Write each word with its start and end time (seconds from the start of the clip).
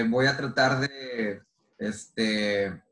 eh, 0.00 0.02
voy 0.08 0.26
a 0.26 0.36
tratar 0.36 0.80
de, 0.80 1.42
este, 1.78 2.82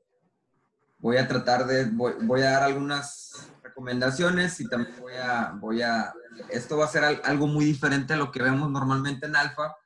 voy 0.99 1.17
a 1.17 1.27
tratar 1.27 1.67
de, 1.67 1.87
voy, 1.87 2.43
a 2.43 2.51
dar 2.51 2.63
algunas 2.63 3.51
recomendaciones 3.63 4.61
y 4.61 4.69
también 4.69 4.95
voy 5.01 5.15
a, 5.15 5.53
voy 5.55 5.83
a, 5.83 6.13
esto 6.51 6.77
va 6.77 6.85
a 6.85 6.89
ser 6.89 7.05
algo 7.05 7.47
muy 7.47 7.65
diferente 7.65 8.15
a 8.15 8.17
lo 8.17 8.31
que 8.31 8.43
vemos 8.43 8.71
normalmente 8.71 9.27
en 9.27 9.37
Alfa, 9.37 9.77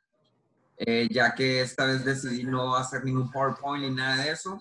eh, 0.77 1.09
ya 1.11 1.35
que 1.35 1.61
esta 1.61 1.85
vez 1.85 2.05
decidí 2.05 2.45
no 2.45 2.75
hacer 2.75 3.05
ningún 3.05 3.31
PowerPoint 3.31 3.85
ni 3.85 3.91
nada 3.91 4.25
de 4.25 4.33
eso. 4.33 4.61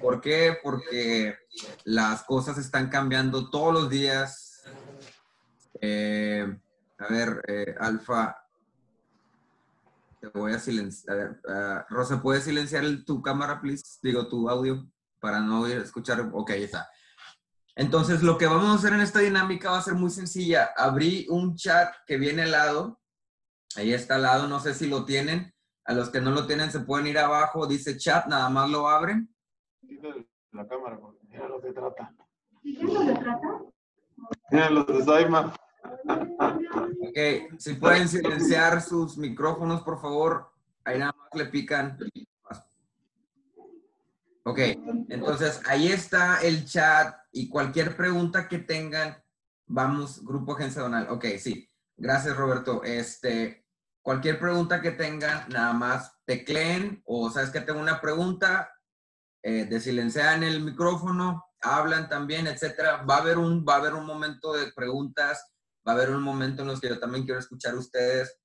¿Por 0.00 0.20
qué? 0.20 0.56
Porque 0.62 1.36
las 1.84 2.22
cosas 2.22 2.58
están 2.58 2.88
cambiando 2.88 3.50
todos 3.50 3.74
los 3.74 3.90
días. 3.90 4.62
Eh, 5.80 6.56
a 6.98 7.12
ver, 7.12 7.42
eh, 7.48 7.74
Alfa, 7.78 8.41
te 10.30 10.38
voy 10.38 10.52
a 10.52 10.58
silenciar. 10.58 11.12
A 11.12 11.18
ver, 11.18 11.40
uh, 11.44 11.94
Rosa, 11.94 12.22
¿puedes 12.22 12.44
silenciar 12.44 12.84
tu 13.04 13.20
cámara, 13.20 13.60
please? 13.60 13.98
Digo, 14.02 14.28
tu 14.28 14.48
audio, 14.48 14.86
para 15.20 15.40
no 15.40 15.66
escuchar. 15.66 16.30
Ok, 16.32 16.50
ahí 16.50 16.62
está. 16.62 16.88
Entonces, 17.74 18.22
lo 18.22 18.38
que 18.38 18.46
vamos 18.46 18.68
a 18.68 18.74
hacer 18.74 18.92
en 18.92 19.00
esta 19.00 19.18
dinámica 19.18 19.70
va 19.70 19.78
a 19.78 19.82
ser 19.82 19.94
muy 19.94 20.10
sencilla. 20.10 20.70
Abrí 20.76 21.26
un 21.28 21.56
chat 21.56 21.92
que 22.06 22.16
viene 22.16 22.42
al 22.42 22.52
lado 22.52 23.02
Ahí 23.76 23.92
está 23.92 24.16
al 24.16 24.22
lado, 24.22 24.48
no 24.48 24.60
sé 24.60 24.74
si 24.74 24.86
lo 24.86 25.04
tienen. 25.04 25.52
A 25.84 25.94
los 25.94 26.10
que 26.10 26.20
no 26.20 26.30
lo 26.30 26.46
tienen 26.46 26.70
se 26.70 26.80
pueden 26.80 27.06
ir 27.06 27.18
abajo, 27.18 27.66
dice 27.66 27.96
chat, 27.96 28.26
nada 28.26 28.48
más 28.48 28.70
lo 28.70 28.88
abren. 28.88 29.34
La 30.52 30.66
cámara, 30.66 30.98
mira 31.28 31.48
lo 31.48 31.60
que 31.60 31.72
trata. 31.72 32.14
¿Mira 32.62 32.82
lo 32.82 33.06
que 33.06 33.20
trata? 33.20 33.60
Mira 34.50 34.70
los 34.70 34.86
de 34.86 35.02
Saima. 35.02 35.54
Ok, 35.84 37.58
si 37.58 37.74
pueden 37.74 38.08
silenciar 38.08 38.80
sus 38.80 39.16
micrófonos, 39.18 39.82
por 39.82 40.00
favor. 40.00 40.50
Ahí 40.84 40.98
nada 40.98 41.14
más 41.16 41.28
le 41.34 41.46
pican. 41.46 41.98
Ok, 44.44 44.58
entonces 45.08 45.60
ahí 45.66 45.88
está 45.88 46.42
el 46.42 46.64
chat 46.64 47.14
y 47.30 47.48
cualquier 47.48 47.96
pregunta 47.96 48.48
que 48.48 48.58
tengan, 48.58 49.22
vamos, 49.66 50.24
Grupo 50.24 50.54
Agencia 50.54 50.82
Donal. 50.82 51.08
Ok, 51.10 51.26
sí. 51.38 51.68
Gracias, 51.96 52.36
Roberto. 52.36 52.82
Este, 52.82 53.62
Cualquier 54.02 54.40
pregunta 54.40 54.82
que 54.82 54.90
tengan, 54.90 55.48
nada 55.48 55.72
más 55.72 56.18
tecleen 56.24 57.00
o 57.06 57.30
sabes 57.30 57.50
que 57.50 57.60
tengo 57.60 57.78
una 57.78 58.00
pregunta, 58.00 58.68
eh, 59.44 59.64
desilencian 59.64 60.42
el 60.42 60.60
micrófono, 60.60 61.44
hablan 61.60 62.08
también, 62.08 62.48
etcétera. 62.48 63.04
Va 63.04 63.16
a 63.16 63.20
haber 63.20 63.38
un, 63.38 63.64
va 63.64 63.74
a 63.74 63.76
haber 63.76 63.94
un 63.94 64.04
momento 64.04 64.54
de 64.54 64.72
preguntas, 64.72 65.51
va 65.86 65.92
a 65.92 65.94
haber 65.94 66.10
un 66.10 66.22
momento 66.22 66.62
en 66.62 66.68
los 66.68 66.80
que 66.80 66.88
yo 66.88 66.98
también 66.98 67.24
quiero 67.24 67.40
escuchar 67.40 67.74
a 67.74 67.78
ustedes, 67.78 68.38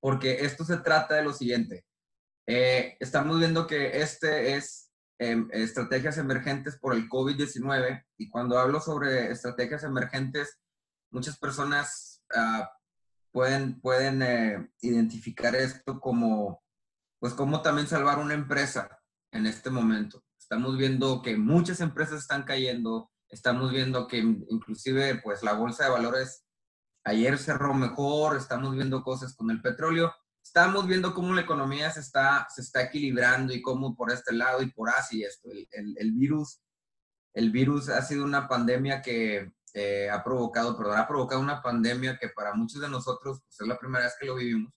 porque 0.00 0.44
esto 0.44 0.64
se 0.64 0.78
trata 0.78 1.14
de 1.16 1.24
lo 1.24 1.32
siguiente. 1.32 1.84
Eh, 2.46 2.96
estamos 2.98 3.38
viendo 3.38 3.66
que 3.66 4.00
este 4.00 4.56
es 4.56 4.90
em, 5.18 5.48
estrategias 5.52 6.18
emergentes 6.18 6.76
por 6.76 6.94
el 6.94 7.08
COVID-19 7.08 8.04
y 8.18 8.28
cuando 8.28 8.58
hablo 8.58 8.80
sobre 8.80 9.30
estrategias 9.30 9.84
emergentes, 9.84 10.58
muchas 11.10 11.38
personas 11.38 12.24
uh, 12.34 12.64
pueden, 13.30 13.80
pueden 13.80 14.22
eh, 14.22 14.70
identificar 14.80 15.54
esto 15.54 16.00
como, 16.00 16.62
pues, 17.18 17.34
como 17.34 17.62
también 17.62 17.86
salvar 17.86 18.18
una 18.18 18.34
empresa 18.34 19.00
en 19.30 19.46
este 19.46 19.70
momento. 19.70 20.24
Estamos 20.38 20.76
viendo 20.76 21.22
que 21.22 21.36
muchas 21.36 21.80
empresas 21.80 22.20
están 22.20 22.42
cayendo, 22.42 23.10
estamos 23.28 23.70
viendo 23.70 24.06
que 24.06 24.18
inclusive, 24.18 25.20
pues, 25.22 25.42
la 25.42 25.54
bolsa 25.54 25.84
de 25.84 25.90
valores 25.90 26.44
ayer 27.04 27.38
cerró 27.38 27.74
mejor, 27.74 28.36
estamos 28.36 28.74
viendo 28.74 29.02
cosas 29.02 29.34
con 29.34 29.50
el 29.50 29.60
petróleo, 29.60 30.14
estamos 30.42 30.86
viendo 30.86 31.14
cómo 31.14 31.34
la 31.34 31.42
economía 31.42 31.90
se 31.90 32.00
está, 32.00 32.46
se 32.54 32.62
está 32.62 32.82
equilibrando 32.82 33.52
y 33.52 33.62
cómo 33.62 33.94
por 33.94 34.10
este 34.10 34.32
lado 34.34 34.62
y 34.62 34.70
por 34.70 34.90
así 34.90 35.22
esto, 35.22 35.50
el, 35.50 35.94
el 35.98 36.12
virus, 36.12 36.60
el 37.34 37.50
virus 37.50 37.88
ha 37.88 38.02
sido 38.02 38.24
una 38.24 38.48
pandemia 38.48 39.02
que 39.02 39.52
eh, 39.74 40.10
ha 40.10 40.22
provocado, 40.22 40.76
perdón, 40.76 40.98
ha 40.98 41.08
provocado 41.08 41.40
una 41.40 41.62
pandemia 41.62 42.18
que 42.18 42.28
para 42.28 42.54
muchos 42.54 42.80
de 42.80 42.90
nosotros 42.90 43.40
pues, 43.42 43.60
es 43.60 43.66
la 43.66 43.78
primera 43.78 44.04
vez 44.04 44.14
que 44.18 44.26
lo 44.26 44.34
vivimos. 44.34 44.72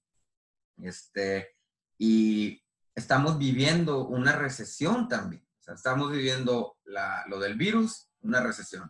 Este, 0.78 1.56
y 1.98 2.62
estamos 2.94 3.38
viviendo 3.38 4.08
una 4.08 4.34
recesión 4.34 5.10
también. 5.10 5.46
O 5.60 5.64
sea, 5.64 5.74
estamos 5.74 6.12
viviendo 6.12 6.78
la, 6.86 7.26
lo 7.28 7.40
del 7.40 7.56
virus, 7.56 8.10
una 8.22 8.42
recesión. 8.42 8.90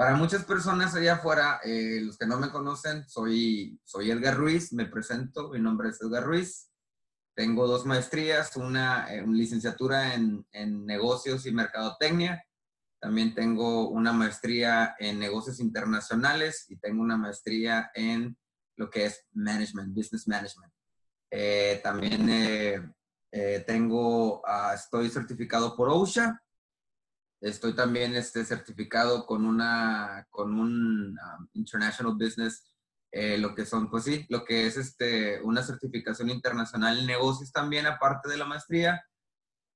Para 0.00 0.16
muchas 0.16 0.46
personas 0.46 0.94
allá 0.94 1.16
afuera, 1.16 1.60
eh, 1.62 2.00
los 2.00 2.16
que 2.16 2.24
no 2.24 2.38
me 2.38 2.48
conocen, 2.48 3.06
soy, 3.06 3.78
soy 3.84 4.10
Edgar 4.10 4.34
Ruiz, 4.34 4.72
me 4.72 4.86
presento, 4.86 5.50
mi 5.50 5.60
nombre 5.60 5.90
es 5.90 6.00
Edgar 6.00 6.24
Ruiz. 6.24 6.70
Tengo 7.36 7.66
dos 7.66 7.84
maestrías, 7.84 8.56
una, 8.56 9.12
eh, 9.12 9.22
una 9.22 9.36
licenciatura 9.36 10.14
en, 10.14 10.46
en 10.52 10.86
negocios 10.86 11.44
y 11.44 11.52
mercadotecnia 11.52 12.42
también 12.98 13.34
tengo 13.34 13.90
una 13.90 14.14
maestría 14.14 14.96
en 14.98 15.18
negocios 15.18 15.60
internacionales 15.60 16.64
y 16.70 16.78
tengo 16.78 17.02
una 17.02 17.18
maestría 17.18 17.90
en 17.92 18.38
lo 18.76 18.88
que 18.88 19.04
es 19.04 19.26
management, 19.32 19.94
business 19.94 20.26
management. 20.26 20.72
Eh, 21.30 21.78
también 21.84 22.94
tengo, 23.66 24.40
ah, 24.46 24.72
estoy 24.74 25.10
certificado 25.10 25.76
por 25.76 25.90
OSHA. 25.90 26.42
Estoy 27.40 27.74
también 27.74 28.14
este, 28.14 28.44
certificado 28.44 29.26
con 29.26 29.46
una, 29.46 30.26
con 30.30 30.58
un 30.58 31.18
um, 31.18 31.48
International 31.54 32.14
Business, 32.14 32.66
lo 33.12 33.56
que 33.56 33.66
son, 33.66 33.90
pues 33.90 34.04
sí, 34.04 34.24
lo 34.28 34.44
que 34.44 34.66
es 34.66 34.76
este, 34.76 35.42
una 35.42 35.64
certificación 35.64 36.30
internacional 36.30 36.96
en 36.96 37.06
negocios 37.06 37.50
también, 37.50 37.86
aparte 37.86 38.28
de 38.28 38.36
la 38.36 38.44
maestría. 38.44 39.04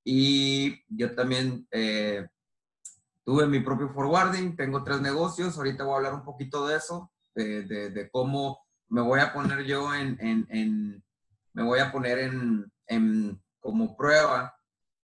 Y 0.05 0.85
yo 0.87 1.17
también 1.17 1.67
Tuve 3.25 3.47
mi 3.47 3.61
propio 3.61 3.89
forwarding, 3.89 4.55
tengo 4.55 4.85
tres 4.85 5.01
negocios, 5.01 5.57
ahorita 5.57 5.85
voy 5.85 5.95
a 5.95 5.97
hablar 5.97 6.15
un 6.15 6.25
poquito 6.25 6.67
de 6.67 6.77
eso, 6.77 7.11
de, 7.35 8.09
cómo 8.13 8.63
me 8.89 9.01
voy 9.01 9.21
a 9.21 9.33
poner 9.33 9.65
yo 9.65 9.95
en, 9.95 10.19
en, 10.21 11.03
me 11.55 11.63
voy 11.63 11.81
a 11.81 11.91
poner 11.91 12.19
en, 12.19 12.71
en, 12.87 13.43
como 13.61 13.97
prueba 13.97 14.54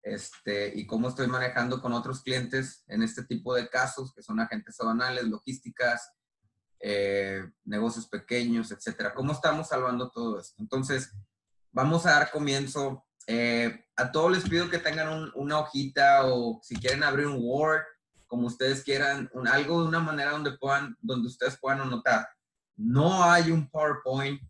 este, 0.04 0.78
y 0.78 0.87
cómo 0.87 1.09
estoy 1.09 1.26
manejando 1.26 1.81
con 1.81 1.94
otros 1.94 2.22
clientes 2.22 2.84
en 2.88 3.03
este 3.03 3.25
tipo 3.25 3.54
de 3.54 3.69
casos, 3.69 4.12
que 4.15 4.22
son 4.22 4.38
agentes 4.38 4.78
aduanales, 4.78 5.25
logísticas, 5.25 6.12
eh, 6.78 7.42
negocios 7.65 8.06
pequeños, 8.06 8.70
etcétera. 8.70 9.15
¿Cómo 9.15 9.32
estamos 9.32 9.69
salvando 9.69 10.10
todo 10.10 10.38
esto? 10.38 10.60
Entonces, 10.60 11.10
vamos 11.72 12.04
a 12.04 12.10
dar 12.10 12.31
comienzo. 12.31 13.06
Eh, 13.26 13.87
a 13.97 14.12
todos 14.12 14.31
les 14.32 14.48
pido 14.48 14.69
que 14.69 14.78
tengan 14.78 15.31
una 15.34 15.60
hojita 15.60 16.26
o 16.26 16.60
si 16.62 16.76
quieren 16.76 17.03
abrir 17.03 17.26
un 17.26 17.38
Word, 17.41 17.82
como 18.26 18.48
ustedes 18.48 18.82
quieran, 18.82 19.31
algo 19.50 19.81
de 19.81 19.88
una 19.88 20.00
manera 20.00 20.32
donde 20.32 20.59
puedan, 20.59 20.97
donde 21.00 21.28
ustedes 21.28 21.56
puedan 21.59 21.81
anotar. 21.81 22.28
No 22.76 23.25
hay 23.25 23.50
un 23.50 23.71
PowerPoint, 23.71 24.42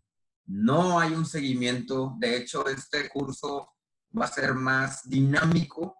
no 0.45 0.99
hay 0.99 1.13
un 1.13 1.25
seguimiento. 1.25 2.15
De 2.19 2.35
hecho, 2.35 2.67
este 2.67 3.07
curso 3.07 3.74
va 4.17 4.25
a 4.25 4.31
ser 4.31 4.53
más 4.53 5.07
dinámico. 5.07 5.97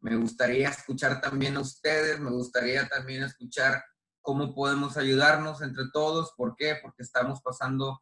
Me 0.00 0.16
gustaría 0.16 0.68
escuchar 0.68 1.20
también 1.20 1.56
a 1.56 1.60
ustedes, 1.60 2.20
me 2.20 2.30
gustaría 2.30 2.88
también 2.88 3.22
escuchar 3.24 3.82
cómo 4.20 4.54
podemos 4.54 4.96
ayudarnos 4.96 5.62
entre 5.62 5.84
todos. 5.92 6.32
¿Por 6.36 6.54
qué? 6.56 6.76
Porque 6.80 7.02
estamos 7.02 7.40
pasando 7.42 8.00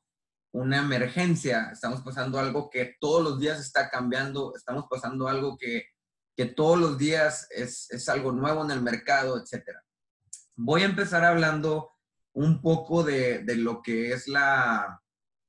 una 0.52 0.78
emergencia, 0.78 1.70
estamos 1.72 2.02
pasando 2.02 2.38
algo 2.38 2.70
que 2.70 2.96
todos 3.00 3.22
los 3.22 3.38
días 3.38 3.60
está 3.60 3.90
cambiando, 3.90 4.54
estamos 4.56 4.86
pasando 4.88 5.28
algo 5.28 5.56
que 5.58 5.86
que 6.36 6.44
todos 6.44 6.78
los 6.78 6.98
días 6.98 7.48
es, 7.50 8.08
algo 8.08 8.30
nuevo 8.30 8.62
en 8.62 8.70
el 8.70 8.82
mercado, 8.82 9.40
etcétera. 9.40 9.82
Voy 10.54 10.82
a 10.82 10.86
empezar 10.86 11.24
hablando 11.24 11.92
un 12.34 12.60
poco 12.60 13.02
de, 13.02 13.42
lo 13.56 13.80
que 13.80 14.12
es 14.12 14.28
la, 14.28 15.02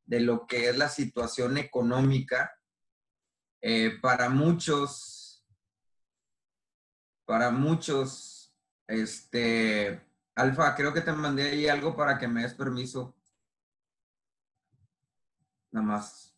de 0.05 0.21
lo 0.21 0.47
que 0.47 0.69
es 0.69 0.77
la 0.77 0.87
situación 0.87 1.57
económica. 1.57 2.56
Eh, 3.61 3.97
para 4.01 4.29
muchos, 4.29 5.45
para 7.25 7.51
muchos, 7.51 8.53
este, 8.87 10.01
Alfa, 10.35 10.75
creo 10.75 10.93
que 10.93 11.01
te 11.01 11.11
mandé 11.11 11.49
ahí 11.49 11.67
algo 11.67 11.95
para 11.95 12.17
que 12.17 12.27
me 12.27 12.43
des 12.43 12.53
permiso. 12.53 13.15
Nada 15.71 15.85
más. 15.85 16.33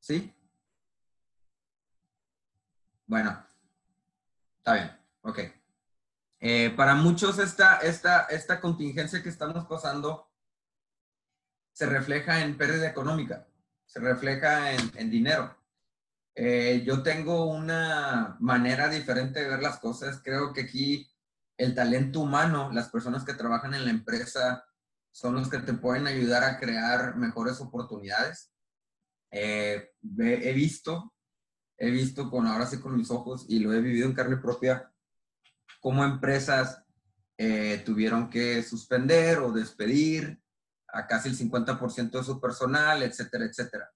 ¿Sí? 0.00 0.34
Bueno, 3.06 3.44
Está 4.64 4.72
bien, 4.72 4.98
ok. 5.20 5.38
Eh, 6.40 6.72
para 6.74 6.94
muchos 6.94 7.38
esta, 7.38 7.80
esta, 7.80 8.22
esta 8.30 8.62
contingencia 8.62 9.22
que 9.22 9.28
estamos 9.28 9.66
pasando 9.66 10.32
se 11.74 11.84
refleja 11.84 12.40
en 12.40 12.56
pérdida 12.56 12.88
económica, 12.88 13.46
se 13.84 14.00
refleja 14.00 14.72
en, 14.72 15.10
dinero. 15.10 15.54
Eh, 16.34 16.82
yo 16.84 17.02
tengo 17.02 17.46
una 17.46 18.36
manera 18.40 18.88
diferente 18.88 19.40
de 19.40 19.48
ver 19.48 19.62
las 19.62 19.78
cosas. 19.78 20.20
Creo 20.22 20.52
que 20.52 20.62
aquí 20.62 21.10
el 21.56 21.74
talento 21.74 22.20
humano, 22.20 22.70
las 22.72 22.88
personas 22.88 23.24
que 23.24 23.34
trabajan 23.34 23.74
en 23.74 23.84
la 23.84 23.90
empresa, 23.90 24.64
son 25.12 25.34
los 25.34 25.48
que 25.48 25.58
te 25.58 25.74
pueden 25.74 26.06
ayudar 26.06 26.42
a 26.42 26.58
crear 26.58 27.16
mejores 27.16 27.60
oportunidades. 27.60 28.52
Eh, 29.30 29.92
he 30.18 30.52
visto 30.52 31.14
he 31.76 31.90
visto 31.90 32.30
con 32.30 32.46
ahora 32.46 32.66
sí 32.66 32.78
con 32.78 32.96
mis 32.96 33.10
ojos 33.10 33.46
y 33.48 33.58
lo 33.58 33.72
he 33.72 33.80
vivido 33.80 34.06
en 34.06 34.14
carne 34.14 34.36
propia, 34.36 34.92
cómo 35.80 36.04
empresas 36.04 36.82
eh, 37.36 37.82
tuvieron 37.84 38.30
que 38.30 38.62
suspender 38.62 39.38
o 39.38 39.52
despedir 39.52 40.40
a 40.88 41.06
casi 41.06 41.28
el 41.28 41.36
50% 41.36 42.18
de 42.18 42.24
su 42.24 42.40
personal, 42.40 43.02
etcétera, 43.02 43.46
etcétera. 43.46 43.90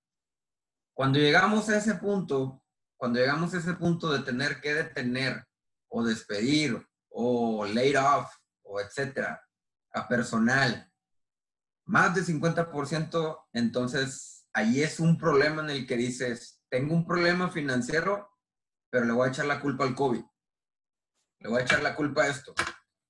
Cuando 0.99 1.21
llegamos 1.21 1.69
a 1.69 1.77
ese 1.77 1.95
punto, 1.95 2.61
cuando 2.97 3.21
llegamos 3.21 3.55
a 3.55 3.59
ese 3.59 3.75
punto 3.75 4.11
de 4.13 4.25
tener 4.25 4.61
que 4.61 4.75
detener 4.75 5.47
o 5.87 6.03
despedir 6.03 6.85
o 7.09 7.65
laid 7.67 7.97
off 7.97 8.35
o 8.65 8.81
etcétera 8.81 9.41
a 9.95 10.09
personal, 10.09 10.93
más 11.85 12.17
de 12.17 12.23
50%, 12.23 13.47
entonces 13.53 14.45
ahí 14.53 14.83
es 14.83 14.99
un 14.99 15.17
problema 15.17 15.63
en 15.63 15.71
el 15.71 15.87
que 15.87 15.97
dices, 15.97 16.61
tengo 16.69 16.95
un 16.95 17.07
problema 17.07 17.49
financiero, 17.49 18.29
pero 18.91 19.05
le 19.05 19.13
voy 19.13 19.29
a 19.29 19.31
echar 19.31 19.47
la 19.47 19.61
culpa 19.61 19.85
al 19.85 19.95
COVID. 19.95 20.25
Le 21.39 21.49
voy 21.49 21.61
a 21.61 21.65
echar 21.65 21.81
la 21.81 21.95
culpa 21.95 22.25
a 22.25 22.27
esto. 22.27 22.57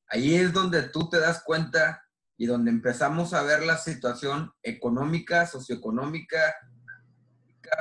Ahí 0.09 0.35
es 0.35 0.53
donde 0.53 0.83
tú 0.83 1.09
te 1.09 1.21
das 1.21 1.43
cuenta 1.43 2.05
y 2.37 2.45
donde 2.45 2.71
empezamos 2.71 3.33
a 3.33 3.43
ver 3.45 3.63
la 3.65 3.79
situación 3.79 4.53
económica, 4.63 5.47
socioeconómica, 5.47 6.55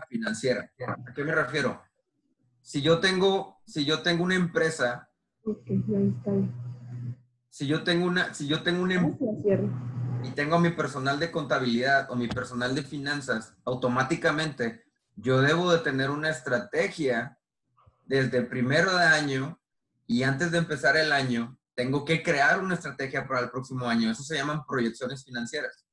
financiera. 0.09 0.71
¿A 0.87 1.13
qué 1.13 1.23
me 1.23 1.33
refiero? 1.33 1.81
Si 2.61 2.81
yo 2.81 2.99
tengo, 2.99 3.61
si 3.65 3.85
yo 3.85 4.01
tengo 4.01 4.23
una 4.23 4.35
empresa, 4.35 5.09
si 7.49 7.67
yo 7.67 7.83
tengo 7.83 8.05
una, 8.05 8.33
si 8.33 8.47
yo 8.47 8.61
tengo 8.63 8.83
una 8.83 8.95
empresa 8.95 9.25
y 10.23 10.31
tengo 10.31 10.59
mi 10.59 10.71
personal 10.71 11.19
de 11.19 11.31
contabilidad 11.31 12.11
o 12.11 12.15
mi 12.15 12.27
personal 12.27 12.75
de 12.75 12.83
finanzas, 12.83 13.55
automáticamente 13.65 14.83
yo 15.15 15.41
debo 15.41 15.71
de 15.71 15.79
tener 15.79 16.09
una 16.09 16.29
estrategia 16.29 17.37
desde 18.05 18.37
el 18.37 18.47
primero 18.47 18.95
de 18.95 19.05
año 19.05 19.59
y 20.05 20.23
antes 20.23 20.51
de 20.51 20.59
empezar 20.59 20.97
el 20.97 21.11
año 21.11 21.57
tengo 21.75 22.03
que 22.05 22.23
crear 22.23 22.59
una 22.59 22.75
estrategia 22.75 23.27
para 23.27 23.41
el 23.41 23.51
próximo 23.51 23.87
año. 23.87 24.09
Eso 24.11 24.23
se 24.23 24.35
llaman 24.35 24.65
proyecciones 24.65 25.23
financieras. 25.23 25.86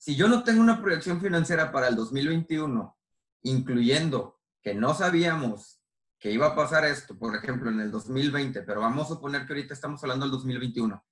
Si 0.00 0.16
yo 0.16 0.28
no 0.28 0.42
tengo 0.44 0.62
una 0.62 0.80
proyección 0.80 1.20
financiera 1.20 1.70
para 1.70 1.88
el 1.88 1.94
2021, 1.94 2.96
incluyendo 3.42 4.40
que 4.62 4.74
no 4.74 4.94
sabíamos 4.94 5.82
que 6.18 6.32
iba 6.32 6.46
a 6.46 6.54
pasar 6.54 6.86
esto, 6.86 7.18
por 7.18 7.36
ejemplo, 7.36 7.68
en 7.68 7.80
el 7.80 7.90
2020, 7.90 8.62
pero 8.62 8.80
vamos 8.80 9.04
a 9.04 9.14
suponer 9.14 9.44
que 9.44 9.52
ahorita 9.52 9.74
estamos 9.74 10.02
hablando 10.02 10.24
del 10.24 10.32
2021. 10.32 11.04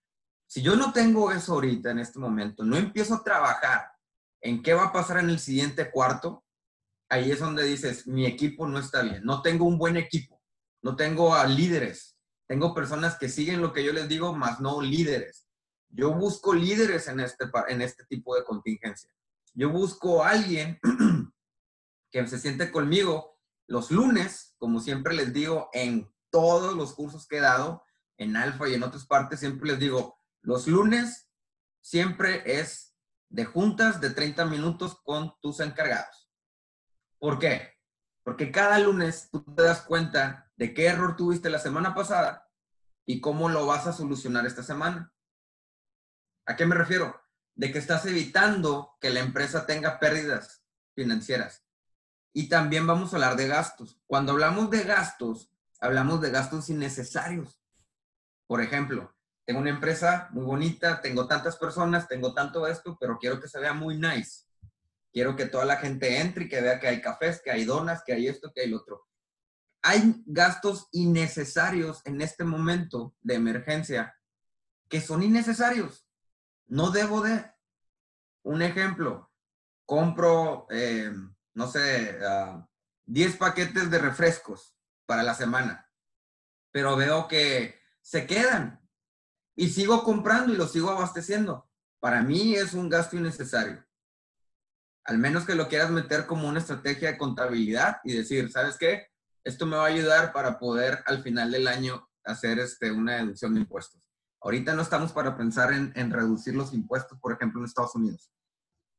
Si 0.46 0.62
yo 0.62 0.74
no 0.74 0.90
tengo 0.94 1.30
eso 1.30 1.52
ahorita 1.52 1.90
en 1.90 1.98
este 1.98 2.18
momento, 2.18 2.64
no 2.64 2.78
empiezo 2.78 3.16
a 3.16 3.22
trabajar 3.22 3.90
en 4.40 4.62
qué 4.62 4.72
va 4.72 4.84
a 4.84 4.92
pasar 4.92 5.18
en 5.18 5.28
el 5.28 5.38
siguiente 5.38 5.90
cuarto, 5.90 6.46
ahí 7.10 7.30
es 7.30 7.40
donde 7.40 7.64
dices, 7.64 8.06
mi 8.06 8.24
equipo 8.24 8.66
no 8.66 8.78
está 8.78 9.02
bien, 9.02 9.22
no 9.22 9.42
tengo 9.42 9.66
un 9.66 9.76
buen 9.76 9.98
equipo, 9.98 10.40
no 10.80 10.96
tengo 10.96 11.34
a 11.34 11.46
líderes, 11.46 12.16
tengo 12.46 12.74
personas 12.74 13.18
que 13.18 13.28
siguen 13.28 13.60
lo 13.60 13.74
que 13.74 13.84
yo 13.84 13.92
les 13.92 14.08
digo, 14.08 14.34
más 14.34 14.60
no 14.60 14.80
líderes. 14.80 15.47
Yo 15.90 16.12
busco 16.12 16.54
líderes 16.54 17.08
en 17.08 17.20
este, 17.20 17.46
en 17.68 17.82
este 17.82 18.04
tipo 18.04 18.34
de 18.36 18.44
contingencia. 18.44 19.10
Yo 19.54 19.70
busco 19.70 20.22
a 20.22 20.30
alguien 20.30 20.78
que 22.10 22.26
se 22.26 22.38
siente 22.38 22.70
conmigo 22.70 23.38
los 23.66 23.90
lunes, 23.90 24.54
como 24.58 24.80
siempre 24.80 25.14
les 25.14 25.32
digo, 25.32 25.68
en 25.72 26.10
todos 26.30 26.74
los 26.74 26.94
cursos 26.94 27.26
que 27.26 27.36
he 27.36 27.40
dado, 27.40 27.84
en 28.16 28.36
Alfa 28.36 28.68
y 28.68 28.74
en 28.74 28.82
otras 28.82 29.06
partes, 29.06 29.40
siempre 29.40 29.70
les 29.70 29.78
digo, 29.78 30.18
los 30.42 30.66
lunes 30.66 31.30
siempre 31.80 32.42
es 32.60 32.94
de 33.28 33.44
juntas 33.44 34.00
de 34.00 34.10
30 34.10 34.46
minutos 34.46 34.98
con 35.04 35.34
tus 35.40 35.60
encargados. 35.60 36.30
¿Por 37.18 37.38
qué? 37.38 37.74
Porque 38.22 38.50
cada 38.50 38.78
lunes 38.78 39.28
tú 39.30 39.42
te 39.42 39.62
das 39.62 39.82
cuenta 39.82 40.50
de 40.56 40.74
qué 40.74 40.86
error 40.86 41.16
tuviste 41.16 41.50
la 41.50 41.58
semana 41.58 41.94
pasada 41.94 42.48
y 43.04 43.20
cómo 43.20 43.48
lo 43.48 43.66
vas 43.66 43.86
a 43.86 43.92
solucionar 43.92 44.46
esta 44.46 44.62
semana. 44.62 45.12
¿A 46.48 46.56
qué 46.56 46.66
me 46.66 46.74
refiero? 46.74 47.20
De 47.54 47.70
que 47.70 47.78
estás 47.78 48.04
evitando 48.06 48.96
que 49.00 49.10
la 49.10 49.20
empresa 49.20 49.66
tenga 49.66 50.00
pérdidas 50.00 50.64
financieras. 50.96 51.62
Y 52.32 52.48
también 52.48 52.86
vamos 52.88 53.12
a 53.12 53.16
hablar 53.16 53.36
de 53.36 53.46
gastos. 53.46 54.00
Cuando 54.06 54.32
hablamos 54.32 54.68
de 54.70 54.82
gastos, 54.82 55.52
hablamos 55.80 56.20
de 56.20 56.30
gastos 56.30 56.68
innecesarios. 56.68 57.62
Por 58.48 58.60
ejemplo, 58.60 59.14
tengo 59.44 59.60
una 59.60 59.70
empresa 59.70 60.28
muy 60.32 60.44
bonita, 60.44 61.00
tengo 61.00 61.28
tantas 61.28 61.56
personas, 61.56 62.08
tengo 62.08 62.34
tanto 62.34 62.66
esto, 62.66 62.96
pero 62.98 63.18
quiero 63.18 63.40
que 63.40 63.46
se 63.46 63.60
vea 63.60 63.74
muy 63.74 63.96
nice. 63.96 64.46
Quiero 65.12 65.36
que 65.36 65.46
toda 65.46 65.64
la 65.64 65.76
gente 65.76 66.20
entre 66.20 66.46
y 66.46 66.48
que 66.48 66.60
vea 66.60 66.80
que 66.80 66.88
hay 66.88 67.00
cafés, 67.00 67.40
que 67.40 67.52
hay 67.52 67.64
donas, 67.64 68.02
que 68.04 68.14
hay 68.14 68.26
esto, 68.26 68.52
que 68.52 68.62
hay 68.62 68.70
lo 68.70 68.78
otro 68.78 69.08
hay 69.82 70.22
gastos 70.26 70.88
innecesarios 70.92 72.02
en 72.04 72.20
este 72.20 72.44
momento 72.44 73.14
de 73.20 73.34
emergencia 73.34 74.14
que 74.88 75.00
son 75.00 75.22
innecesarios. 75.22 76.07
No 76.68 76.90
debo 76.90 77.22
de. 77.22 77.50
Un 78.44 78.62
ejemplo, 78.62 79.30
compro, 79.84 80.66
eh, 80.70 81.12
no 81.54 81.66
sé, 81.66 82.18
10 83.06 83.34
ah, 83.34 83.38
paquetes 83.38 83.90
de 83.90 83.98
refrescos 83.98 84.74
para 85.06 85.22
la 85.22 85.34
semana, 85.34 85.90
pero 86.70 86.96
veo 86.96 87.28
que 87.28 87.80
se 88.00 88.26
quedan 88.26 88.80
y 89.54 89.68
sigo 89.68 90.02
comprando 90.04 90.52
y 90.52 90.56
los 90.56 90.72
sigo 90.72 90.90
abasteciendo. 90.90 91.68
Para 92.00 92.22
mí 92.22 92.54
es 92.54 92.74
un 92.74 92.88
gasto 92.88 93.16
innecesario. 93.16 93.84
Al 95.04 95.18
menos 95.18 95.44
que 95.44 95.54
lo 95.54 95.68
quieras 95.68 95.90
meter 95.90 96.26
como 96.26 96.48
una 96.48 96.60
estrategia 96.60 97.12
de 97.12 97.18
contabilidad 97.18 98.00
y 98.04 98.14
decir, 98.14 98.50
¿sabes 98.52 98.76
qué? 98.78 99.08
Esto 99.42 99.66
me 99.66 99.76
va 99.76 99.84
a 99.84 99.88
ayudar 99.88 100.32
para 100.32 100.58
poder 100.58 101.02
al 101.06 101.22
final 101.22 101.50
del 101.50 101.66
año 101.66 102.08
hacer 102.24 102.58
este, 102.58 102.90
una 102.92 103.16
deducción 103.16 103.54
de 103.54 103.60
impuestos. 103.60 104.07
Ahorita 104.48 104.72
no 104.72 104.80
estamos 104.80 105.12
para 105.12 105.36
pensar 105.36 105.74
en, 105.74 105.92
en 105.94 106.10
reducir 106.10 106.54
los 106.54 106.72
impuestos, 106.72 107.18
por 107.20 107.34
ejemplo, 107.34 107.60
en 107.60 107.66
Estados 107.66 107.94
Unidos. 107.94 108.32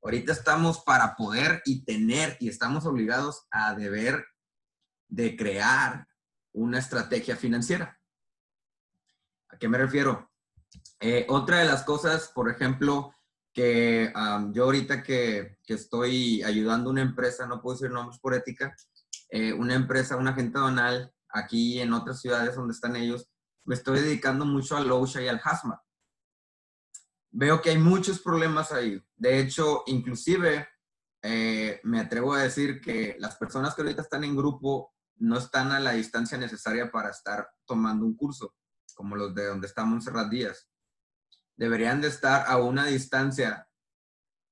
Ahorita 0.03 0.31
estamos 0.31 0.83
para 0.83 1.15
poder 1.15 1.63
y 1.65 1.83
tener 1.85 2.37
y 2.39 2.49
estamos 2.49 2.85
obligados 2.85 3.47
a 3.49 3.73
deber 3.73 4.27
de 5.07 5.35
crear 5.35 6.07
una 6.53 6.77
estrategia 6.77 7.35
financiera. 7.35 7.99
¿A 9.49 9.57
qué 9.57 9.67
me 9.67 9.79
refiero? 9.79 10.29
Eh, 10.99 11.25
otra 11.29 11.57
de 11.57 11.65
las 11.65 11.81
cosas, 11.81 12.27
por 12.27 12.51
ejemplo, 12.51 13.11
que 13.51 14.13
yo 14.51 14.65
ahorita 14.65 15.01
que, 15.01 15.57
que, 15.65 15.73
estoy 15.73 16.43
ayudando 16.43 16.91
a 16.91 16.93
una 16.93 17.01
empresa, 17.01 17.47
no 17.47 17.59
puedo 17.59 17.75
decir 17.75 17.89
nombres 17.89 18.19
por 18.19 18.35
ética, 18.35 18.75
eh, 19.31 19.51
una 19.51 19.73
empresa, 19.73 20.15
un 20.15 20.27
agente 20.27 20.59
donal 20.59 21.11
aquí 21.27 21.81
en 21.81 21.93
otras 21.93 22.21
ciudades 22.21 22.53
donde 22.53 22.75
están 22.75 22.95
ellos, 22.95 23.27
me 23.65 23.75
estoy 23.75 23.99
dedicando 23.99 24.45
mucho 24.45 24.75
al 24.75 24.91
OSHA 24.91 25.21
y 25.21 25.27
al 25.27 25.41
HAZMAT. 25.43 25.79
Veo 27.31 27.61
que 27.61 27.69
hay 27.69 27.77
muchos 27.77 28.19
problemas 28.19 28.71
ahí. 28.71 29.01
De 29.15 29.39
hecho, 29.39 29.83
inclusive 29.85 30.67
eh, 31.21 31.79
me 31.83 31.99
atrevo 31.99 32.33
a 32.33 32.43
decir 32.43 32.81
que 32.81 33.15
las 33.19 33.35
personas 33.35 33.75
que 33.75 33.81
ahorita 33.81 34.01
están 34.01 34.23
en 34.23 34.35
grupo 34.35 34.93
no 35.17 35.37
están 35.37 35.71
a 35.71 35.79
la 35.79 35.91
distancia 35.91 36.37
necesaria 36.37 36.91
para 36.91 37.09
estar 37.09 37.49
tomando 37.65 38.05
un 38.05 38.15
curso, 38.15 38.55
como 38.95 39.15
los 39.15 39.35
de 39.35 39.45
donde 39.45 39.67
está 39.67 39.83
Montserrat 39.83 40.29
Díaz. 40.29 40.69
Deberían 41.57 42.01
de 42.01 42.07
estar 42.07 42.45
a 42.47 42.57
una 42.57 42.85
distancia 42.85 43.67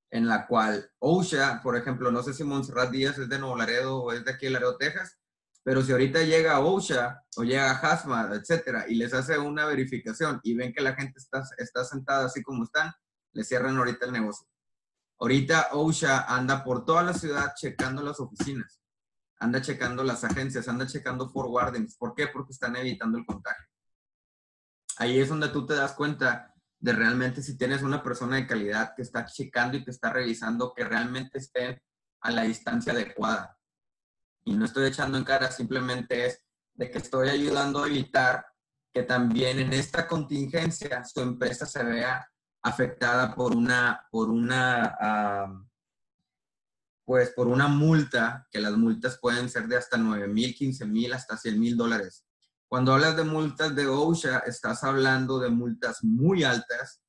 en 0.10 0.28
la 0.28 0.46
cual 0.46 0.92
OSHA, 1.00 1.62
por 1.64 1.78
ejemplo, 1.78 2.12
no 2.12 2.22
sé 2.22 2.34
si 2.34 2.44
Montserrat 2.44 2.92
Díaz 2.92 3.18
es 3.18 3.30
de 3.30 3.40
Nuevo 3.40 3.58
Laredo 3.58 3.98
o 4.04 4.12
es 4.12 4.24
de 4.24 4.32
aquí 4.32 4.46
de 4.46 4.52
Laredo, 4.52 4.78
Texas, 4.78 5.18
pero 5.68 5.82
si 5.82 5.92
ahorita 5.92 6.24
llega 6.24 6.62
OSHA 6.62 7.26
o 7.36 7.44
llega 7.44 7.78
HAZMAT, 7.78 8.36
etcétera, 8.36 8.86
y 8.88 8.96
les 8.96 9.14
hace 9.14 9.38
una 9.38 9.66
verificación 9.66 10.40
y 10.42 10.56
ven 10.56 10.72
que 10.72 10.82
la 10.82 10.96
gente 10.96 11.20
está, 11.20 11.44
está 11.58 11.84
sentada 11.84 12.28
así 12.28 12.42
como 12.42 12.64
están, 12.64 12.94
le 13.34 13.44
cierran 13.44 13.76
ahorita 13.76 14.06
el 14.06 14.14
negocio. 14.14 14.48
Ahorita 15.20 15.72
OSHA 15.74 16.34
anda 16.34 16.64
por 16.64 16.86
toda 16.86 17.04
la 17.04 17.14
ciudad 17.14 17.52
checando 17.54 18.02
las 18.02 18.18
oficinas, 18.22 18.80
anda 19.42 19.62
checando 19.62 20.06
las 20.06 20.24
agencias, 20.24 20.70
anda 20.70 20.88
checando 20.88 21.30
forwardings. 21.30 21.98
¿Por 21.98 22.16
qué? 22.16 22.28
Porque 22.28 22.54
están 22.54 22.78
evitando 22.78 23.18
el 23.18 23.26
contagio. 23.26 23.66
Ahí 25.00 25.20
es 25.20 25.28
donde 25.28 25.50
tú 25.50 25.66
te 25.66 25.76
das 25.76 25.92
cuenta 25.92 26.56
de 26.80 26.94
realmente 26.94 27.44
si 27.44 27.58
tienes 27.58 27.82
una 27.82 28.02
persona 28.02 28.38
de 28.38 28.48
calidad 28.48 28.94
que 28.96 29.02
está 29.02 29.26
checando 29.26 29.76
y 29.76 29.84
que 29.84 29.92
está 29.92 30.14
revisando 30.14 30.74
que 30.74 30.86
realmente 30.86 31.40
estén 31.40 31.78
a 32.22 32.32
la 32.32 32.44
distancia 32.44 32.94
adecuada. 32.94 33.57
Y 34.48 34.54
no 34.54 34.64
estoy 34.64 34.88
echando 34.88 35.18
en 35.18 35.26
cara, 35.26 35.52
simplemente 35.52 36.26
es 36.26 36.42
de 36.74 36.90
que 36.90 37.00
estoy 37.00 37.28
ayudando 37.28 37.84
a 37.84 37.88
evitar 37.88 38.46
que 38.94 39.04
también 39.04 39.60
en 39.60 39.74
esta 39.74 40.08
contingencia 40.08 41.04
su 41.04 41.20
empresa 41.20 41.66
se 41.66 41.84
vea 41.84 42.26
afectada 42.62 43.36
por 43.36 43.54
una, 43.54 44.08
por 44.10 44.30
una, 44.30 45.68
pues 47.04 47.32
por 47.32 47.48
una 47.48 47.68
multa, 47.68 48.48
que 48.50 48.62
las 48.62 48.72
multas 48.78 49.20
pueden 49.20 49.50
ser 49.50 49.68
de 49.68 49.76
hasta 49.76 49.98
9 49.98 50.30
mil, 50.30 50.56
15 50.56 50.86
mil, 50.86 51.12
hasta 51.12 51.36
100 51.36 51.60
mil 51.60 51.76
dólares. 51.76 52.26
Cuando 52.70 52.94
hablas 52.94 53.18
de 53.18 53.26
multas 53.26 53.76
de 53.76 53.88
OSHA, 53.88 54.40
estás 54.46 54.82
hablando 54.86 55.40
de 55.40 55.50
multas 55.50 56.06
muy 56.06 56.46
altas, 56.46 57.02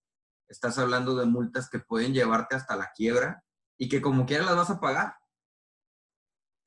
estás 0.48 0.76
hablando 0.76 1.14
de 1.14 1.26
multas 1.26 1.70
que 1.70 1.78
pueden 1.78 2.12
llevarte 2.12 2.56
hasta 2.56 2.74
la 2.74 2.90
quiebra 2.96 3.44
y 3.76 3.88
que 3.88 4.02
como 4.02 4.26
quiera 4.26 4.44
las 4.44 4.56
vas 4.56 4.70
a 4.70 4.80
pagar. 4.80 5.17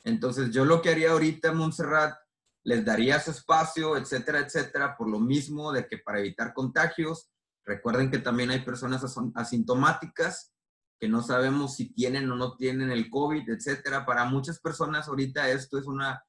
Entonces, 0.03 0.51
yo 0.51 0.65
lo 0.65 0.81
que 0.81 0.89
haría 0.89 1.11
ahorita, 1.11 1.51
Montserrat, 1.53 2.15
les 2.63 2.85
daría 2.85 3.19
su 3.19 3.31
espacio, 3.31 3.97
etcétera, 3.97 4.39
etcétera, 4.39 4.95
por 4.97 5.09
lo 5.09 5.19
mismo 5.19 5.71
de 5.71 5.87
que 5.87 5.97
para 5.97 6.19
evitar 6.19 6.53
contagios, 6.53 7.29
recuerden 7.65 8.11
que 8.11 8.19
también 8.19 8.51
hay 8.51 8.59
personas 8.59 9.03
asintomáticas 9.35 10.53
que 10.99 11.09
no 11.09 11.23
sabemos 11.23 11.75
si 11.75 11.91
tienen 11.93 12.31
o 12.31 12.35
no 12.35 12.55
tienen 12.55 12.91
el 12.91 13.09
COVID, 13.09 13.49
etcétera. 13.49 14.05
Para 14.05 14.25
muchas 14.25 14.59
personas 14.59 15.07
ahorita 15.07 15.49
esto 15.49 15.79
es 15.79 15.87
una, 15.87 16.23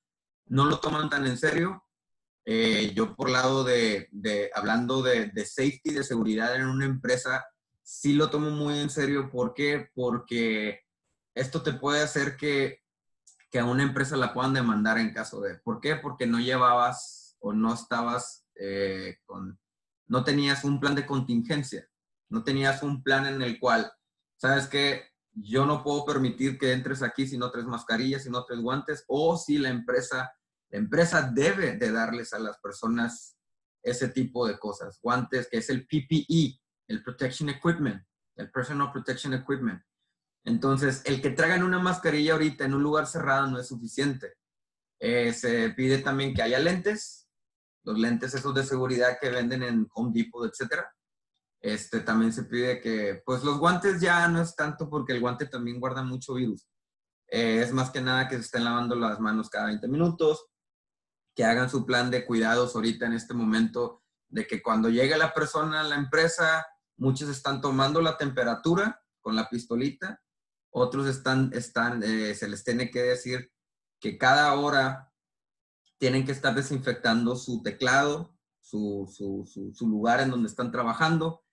no 0.47 0.65
lo 0.65 0.81
toman 0.81 1.11
tan 1.11 1.27
en 1.27 1.37
serio. 1.37 1.85
Eh, 2.47 2.93
yo 2.95 3.15
por 3.15 3.29
lado 3.29 3.65
de, 3.65 4.09
hablando 4.55 5.03
de, 5.03 5.27
de, 5.27 5.45
safety, 5.45 5.93
de 5.93 6.03
seguridad 6.03 6.57
en 6.57 6.67
una 6.67 6.87
empresa, 6.87 7.45
sí 7.83 8.15
lo 8.15 8.31
tomo 8.31 8.51
muy 8.51 8.79
en 8.79 8.89
serio. 8.89 9.31
¿Por 9.31 9.53
qué? 9.53 9.91
Porque 9.95 10.81
esto 11.35 11.63
te 11.63 11.75
puede 11.75 12.03
hacer 12.03 12.39
que 12.39 12.82
que 13.53 13.59
a 13.59 13.67
una 13.67 13.83
empresa 13.83 14.17
la 14.17 14.33
puedan 14.33 14.55
demandar 14.55 14.97
en 14.99 15.13
caso 15.13 15.43
de. 15.43 15.57
¿Por 15.59 15.81
qué? 15.81 15.97
Porque 15.97 16.27
no 16.27 16.41
llevabas 16.41 17.37
o 17.39 17.53
no 17.53 17.75
estabas 17.75 18.47
eh, 18.55 19.19
con, 19.27 19.61
no 20.07 20.25
tenías 20.25 20.65
un 20.65 20.81
plan 20.81 20.95
de 20.95 21.05
contingencia, 21.05 21.87
no 22.31 22.43
tenías 22.43 22.83
un 22.83 23.03
plan 23.03 23.27
en 23.27 23.43
el 23.43 23.61
cual, 23.61 23.93
sabes 24.37 24.67
que 24.67 25.03
yo 25.35 25.67
no 25.67 25.83
puedo 25.83 26.05
permitir 26.07 26.59
que 26.59 26.73
entres 26.73 27.03
aquí 27.03 27.27
si 27.27 27.37
no 27.37 27.51
traes 27.51 27.67
mascarillas, 27.67 28.23
si 28.23 28.31
no 28.31 28.45
traes 28.45 28.63
guantes, 28.63 29.05
o 29.07 29.37
si 29.37 29.59
la 29.59 29.69
empresa, 29.69 30.33
la 30.71 30.79
empresa 30.79 31.31
debe 31.31 31.77
de 31.77 31.93
darles 31.93 32.33
a 32.33 32.39
las 32.39 32.59
personas 32.59 33.37
ese 33.83 34.09
tipo 34.09 34.47
de 34.47 34.59
cosas, 34.59 34.99
guantes, 35.03 35.49
que 35.51 35.59
es 35.59 35.69
el 35.69 35.87
PPE, 35.87 36.59
el 36.89 37.03
Protection 37.03 37.51
Equipment, 37.51 38.03
el 38.37 38.51
Personal 38.51 38.93
Protection 38.93 39.35
Equipment. 39.35 39.83
Entonces, 40.45 41.03
el 41.05 41.23
que 41.23 41.31
traigan 41.31 41.63
una 41.63 41.79
mascarilla 41.79 42.33
ahorita 42.33 42.65
en 42.65 42.75
un 42.75 42.83
lugar 42.83 43.07
cerrado 43.07 43.47
no 43.47 43.59
es 43.59 43.69
suficiente. 43.69 44.35
Eh, 44.99 45.33
se 45.33 45.71
pide 45.71 45.99
también 45.99 46.35
que 46.35 46.43
haya 46.43 46.59
lentes, 46.59 47.29
los 47.85 47.99
lentes 47.99 48.35
esos 48.35 48.55
de 48.55 48.65
seguridad 48.65 49.19
que 49.21 49.31
venden 49.31 49.63
en 49.63 49.89
Home 49.95 50.13
Depot, 50.13 50.49
etcétera. 50.49 50.93
Este, 51.61 52.01
también 52.01 52.33
se 52.33 52.45
pide 52.45 52.81
que, 52.81 53.23
pues 53.25 53.45
los 53.45 53.59
guantes 53.59 54.01
ya 54.01 54.27
no 54.29 54.43
es 54.43 54.57
tanto 54.57 54.91
porque 54.91 55.13
el 55.13 55.21
guante 55.21 55.47
también 55.47 55.79
guarda 55.79 56.03
mucho 56.03 56.35
virus. 56.35 56.67
Eh, 57.29 57.61
es 57.63 57.73
más 57.73 57.91
que 57.91 58.01
nada 58.01 58.29
que 58.29 58.35
se 58.37 58.43
estén 58.43 58.65
lavando 58.65 58.97
las 58.97 59.21
manos 59.21 59.49
cada 59.49 59.67
20 59.67 59.87
minutos, 59.87 60.47
que 61.35 61.45
hagan 61.45 61.71
su 61.71 61.87
plan 61.87 62.11
de 62.11 62.27
cuidados 62.27 62.75
ahorita 62.75 63.07
en 63.07 63.13
este 63.13 63.33
momento, 63.33 64.03
de 64.29 64.47
que 64.47 64.61
cuando 64.61 64.91
llegue 64.91 65.17
la 65.17 65.33
persona 65.33 65.81
a 65.81 65.85
la 65.85 65.97
empresa, 65.97 66.67
muchos 66.97 67.29
están 67.29 67.61
tomando 67.61 68.01
la 68.01 68.17
temperatura 68.17 69.01
con 69.21 69.37
la 69.37 69.49
pistolita 69.49 70.21
otros 70.73 71.07
están, 71.07 71.51
están 71.55 72.03
eh, 72.03 72.35
se 72.35 72.49
les 72.49 72.65
tiene 72.65 72.91
que 72.91 73.03
decir 73.03 73.53
que 74.01 74.19
cada 74.19 74.55
hora 74.55 75.13
tienen 75.99 76.25
que 76.25 76.33
estar 76.33 76.55
desinfectando 76.55 77.37
su 77.37 77.63
teclado, 77.63 78.35
su, 78.61 79.07
su, 79.15 79.89
lugar 79.89 80.21
en 80.21 80.31
donde 80.31 80.49
están 80.49 80.73
trabajando 80.73 81.45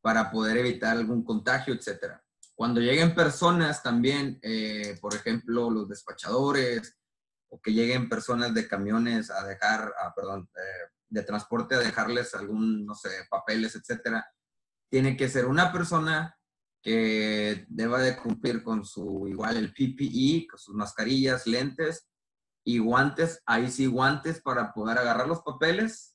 para 0.00 0.30
poder 0.30 0.56
evitar 0.56 0.96
algún 0.96 1.24
contagio, 1.24 1.74
etc. 1.74 2.18
Cuando 2.54 2.80
lleguen 2.80 3.14
personas 3.14 3.82
también, 3.82 4.38
eh, 4.42 4.96
por 5.00 5.14
ejemplo, 5.14 5.68
los 5.68 5.88
despachadores, 5.88 6.96
o 7.48 7.60
que 7.60 7.72
lleguen 7.72 8.08
personas 8.08 8.54
de 8.54 8.68
camiones 8.68 9.30
a 9.30 9.44
dejar, 9.44 9.92
perdón, 10.14 10.48
eh, 10.56 10.90
de 11.08 11.22
transporte 11.22 11.74
a 11.74 11.80
dejarles 11.80 12.34
algún, 12.34 12.86
no 12.86 12.94
sé, 12.94 13.10
papeles, 13.28 13.74
etcétera, 13.74 14.26
tiene 14.88 15.16
que 15.16 15.28
ser 15.28 15.46
una 15.46 15.72
persona 15.72 16.39
que 16.82 17.66
deba 17.68 18.00
de 18.00 18.16
cumplir 18.16 18.62
con 18.62 18.84
su, 18.84 19.26
igual 19.28 19.56
el 19.56 19.72
PPE, 19.72 20.46
con 20.48 20.58
sus 20.58 20.74
mascarillas, 20.74 21.46
lentes 21.46 22.08
y 22.64 22.78
guantes, 22.78 23.42
ahí 23.46 23.70
sí 23.70 23.86
guantes 23.86 24.40
para 24.40 24.72
poder 24.72 24.98
agarrar 24.98 25.26
los 25.26 25.42
papeles, 25.42 26.14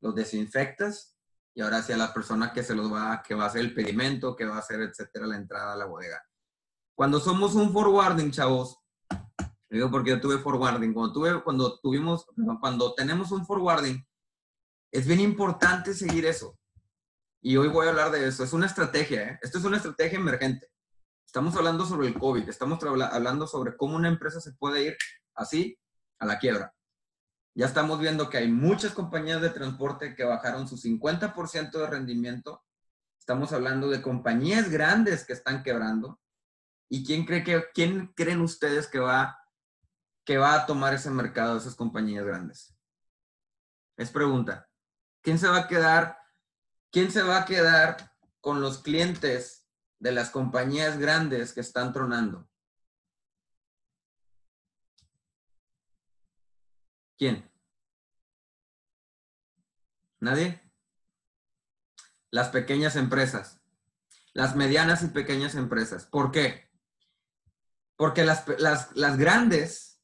los 0.00 0.14
desinfectas 0.14 1.16
y 1.54 1.62
ahora 1.62 1.82
sí 1.82 1.92
a 1.92 1.96
la 1.96 2.12
persona 2.12 2.52
que 2.52 2.62
se 2.62 2.74
los 2.74 2.92
va, 2.92 3.22
que 3.22 3.34
va 3.34 3.44
a 3.44 3.46
hacer 3.48 3.62
el 3.62 3.74
pedimento, 3.74 4.36
que 4.36 4.44
va 4.44 4.56
a 4.56 4.60
hacer, 4.60 4.80
etcétera, 4.80 5.26
la 5.26 5.36
entrada 5.36 5.72
a 5.72 5.76
la 5.76 5.86
bodega. 5.86 6.22
Cuando 6.94 7.20
somos 7.20 7.54
un 7.54 7.72
forwarding, 7.72 8.30
chavos, 8.30 8.78
digo 9.68 9.90
porque 9.90 10.10
yo 10.10 10.20
tuve 10.20 10.38
forwarding, 10.38 10.92
cuando, 10.92 11.12
tuve, 11.12 11.42
cuando 11.42 11.78
tuvimos, 11.80 12.26
cuando 12.60 12.94
tenemos 12.94 13.32
un 13.32 13.46
forwarding, 13.46 14.06
es 14.92 15.06
bien 15.06 15.20
importante 15.20 15.94
seguir 15.94 16.26
eso. 16.26 16.58
Y 17.46 17.56
hoy 17.58 17.68
voy 17.68 17.86
a 17.86 17.90
hablar 17.90 18.10
de 18.10 18.26
eso. 18.26 18.42
Es 18.42 18.52
una 18.52 18.66
estrategia, 18.66 19.22
¿eh? 19.22 19.38
Esto 19.40 19.58
es 19.58 19.64
una 19.64 19.76
estrategia 19.76 20.18
emergente. 20.18 20.68
Estamos 21.24 21.54
hablando 21.54 21.86
sobre 21.86 22.08
el 22.08 22.18
COVID, 22.18 22.48
estamos 22.48 22.82
hablando 22.82 23.46
sobre 23.46 23.76
cómo 23.76 23.94
una 23.94 24.08
empresa 24.08 24.40
se 24.40 24.54
puede 24.54 24.82
ir 24.82 24.96
así 25.32 25.78
a 26.18 26.26
la 26.26 26.40
quiebra. 26.40 26.74
Ya 27.54 27.66
estamos 27.66 28.00
viendo 28.00 28.28
que 28.28 28.38
hay 28.38 28.50
muchas 28.50 28.94
compañías 28.94 29.40
de 29.40 29.50
transporte 29.50 30.16
que 30.16 30.24
bajaron 30.24 30.66
su 30.66 30.76
50% 30.76 31.70
de 31.70 31.86
rendimiento. 31.86 32.64
Estamos 33.16 33.52
hablando 33.52 33.88
de 33.90 34.02
compañías 34.02 34.68
grandes 34.68 35.24
que 35.24 35.34
están 35.34 35.62
quebrando. 35.62 36.18
¿Y 36.88 37.06
quién, 37.06 37.24
cree 37.24 37.44
que, 37.44 37.66
quién 37.72 38.08
creen 38.16 38.40
ustedes 38.40 38.88
que 38.88 38.98
va, 38.98 39.38
que 40.24 40.36
va 40.36 40.54
a 40.54 40.66
tomar 40.66 40.94
ese 40.94 41.10
mercado 41.10 41.58
esas 41.58 41.76
compañías 41.76 42.24
grandes? 42.24 42.76
Es 43.96 44.10
pregunta. 44.10 44.68
¿Quién 45.22 45.38
se 45.38 45.46
va 45.46 45.58
a 45.58 45.68
quedar 45.68 46.25
¿quién 46.90 47.10
se 47.10 47.22
va 47.22 47.38
a 47.38 47.44
quedar 47.44 48.12
con 48.40 48.60
los 48.60 48.78
clientes 48.78 49.66
de 49.98 50.12
las 50.12 50.30
compañías 50.30 50.98
grandes 50.98 51.52
que 51.52 51.60
están 51.60 51.92
tronando? 51.92 52.48
¿Quién? 57.18 57.50
¿Nadie? 60.20 60.60
Las 62.30 62.48
pequeñas 62.48 62.96
empresas. 62.96 63.60
Las 64.34 64.54
medianas 64.54 65.02
y 65.02 65.08
pequeñas 65.08 65.54
empresas. 65.54 66.04
¿Por 66.06 66.30
qué? 66.30 66.70
Porque 67.96 68.24
las, 68.24 68.44
las, 68.58 69.16
grandes 69.16 70.02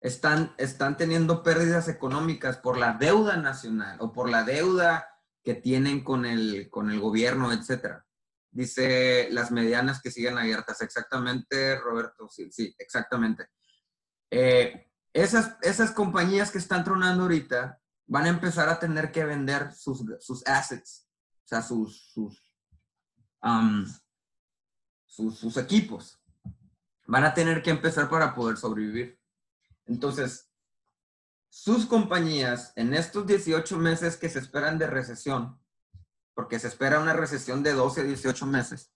están, 0.00 0.54
están 0.58 0.98
teniendo 0.98 1.42
pérdidas 1.42 1.88
económicas 1.88 2.58
por 2.58 2.76
la 2.76 2.92
deuda 2.92 3.38
nacional 3.38 3.96
o 4.00 4.12
por 4.12 4.28
la 4.28 4.42
deuda 4.42 5.15
que 5.46 5.54
tienen 5.54 6.02
con 6.02 6.26
el, 6.26 6.68
con 6.68 6.90
el 6.90 6.98
gobierno, 6.98 7.52
etcétera. 7.52 8.04
Dice 8.50 9.28
las 9.30 9.52
medianas 9.52 10.02
que 10.02 10.10
siguen 10.10 10.36
abiertas. 10.36 10.82
Exactamente, 10.82 11.78
Roberto. 11.78 12.28
Sí, 12.28 12.50
sí, 12.50 12.74
exactamente. 12.76 13.46
Eh, 14.28 14.90
esas, 15.12 15.56
esas 15.62 15.92
compañías 15.92 16.50
que 16.50 16.58
están 16.58 16.82
tronando 16.82 17.22
ahorita 17.22 17.80
van 18.08 18.24
a 18.24 18.30
empezar 18.30 18.68
a 18.68 18.80
tener 18.80 19.12
que 19.12 19.24
vender 19.24 19.72
sus, 19.72 20.04
sus 20.18 20.44
assets, 20.48 21.08
o 21.44 21.46
sea, 21.46 21.62
sus, 21.62 22.10
sus, 22.12 22.52
sus, 25.06 25.38
sus 25.38 25.56
equipos. 25.58 26.20
Van 27.06 27.22
a 27.22 27.34
tener 27.34 27.62
que 27.62 27.70
empezar 27.70 28.10
para 28.10 28.34
poder 28.34 28.56
sobrevivir. 28.56 29.16
Entonces, 29.84 30.50
sus 31.48 31.86
compañías 31.86 32.72
en 32.76 32.94
estos 32.94 33.26
18 33.26 33.78
meses 33.78 34.16
que 34.16 34.28
se 34.28 34.38
esperan 34.38 34.78
de 34.78 34.86
recesión, 34.86 35.58
porque 36.34 36.58
se 36.58 36.68
espera 36.68 37.00
una 37.00 37.12
recesión 37.12 37.62
de 37.62 37.72
12 37.72 38.02
a 38.02 38.04
18 38.04 38.46
meses, 38.46 38.92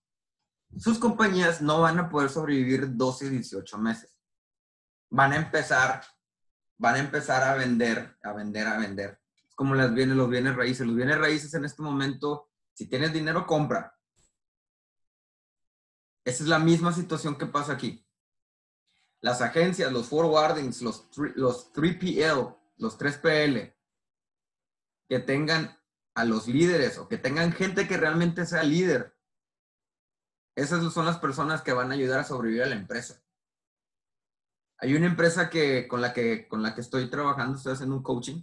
sus 0.79 0.99
compañías 0.99 1.61
no 1.63 1.81
van 1.81 1.99
a 1.99 2.09
poder 2.09 2.31
sobrevivir 2.31 2.97
12 2.97 3.27
a 3.27 3.31
18 3.31 3.79
meses. 3.79 4.17
Van 5.11 5.33
a 5.33 5.37
empezar, 5.37 6.05
van 6.79 6.95
a 6.95 6.99
empezar 6.99 7.43
a 7.43 7.55
vender, 7.55 8.17
a 8.23 8.33
vender, 8.33 8.69
a 8.69 8.79
vender. 8.79 9.21
Es 9.49 9.55
como 9.57 9.75
las 9.75 9.93
bienes, 9.93 10.17
los 10.17 10.31
bienes 10.31 10.55
raíces. 10.55 10.87
Los 10.87 10.95
bienes 10.95 11.19
raíces 11.19 11.53
en 11.55 11.65
este 11.65 11.83
momento, 11.83 12.51
si 12.73 12.89
tienes 12.89 13.13
dinero, 13.13 13.47
compra. 13.47 13.97
Esa 16.25 16.45
es 16.45 16.49
la 16.49 16.61
misma 16.61 16.93
situación 16.93 17.37
que 17.37 17.47
pasa 17.47 17.73
aquí 17.73 18.07
las 19.21 19.43
agencias, 19.43 19.93
los 19.93 20.09
forwardings, 20.09 20.83
los, 20.83 21.09
los 21.35 21.73
3PL, 21.73 22.57
los 22.79 22.99
3PL, 22.99 23.75
que 25.09 25.19
tengan 25.19 25.79
a 26.15 26.25
los 26.25 26.49
líderes 26.49 26.99
o 26.99 27.09
que 27.09 27.19
tengan 27.19 27.53
gente 27.53 27.87
que 27.87 27.97
realmente 27.97 28.47
sea 28.47 28.63
líder. 28.63 29.17
Esas 30.57 30.93
son 30.93 31.07
las 31.07 31.19
personas 31.19 31.63
que 31.63 31.73
van 31.73 31.91
a 31.91 31.95
ayudar 31.95 32.21
a 32.21 32.25
sobrevivir 32.25 32.63
a 32.63 32.67
la 32.67 32.75
empresa. 32.75 33.23
Hay 34.79 34.95
una 34.95 35.07
empresa 35.07 35.51
que, 35.51 35.87
con, 35.87 36.01
la 36.01 36.13
que, 36.13 36.49
con 36.49 36.63
la 36.63 36.75
que 36.75 36.81
estoy 36.81 37.09
trabajando, 37.11 37.59
estoy 37.59 37.75
haciendo 37.75 37.97
un 37.97 38.03
coaching, 38.03 38.43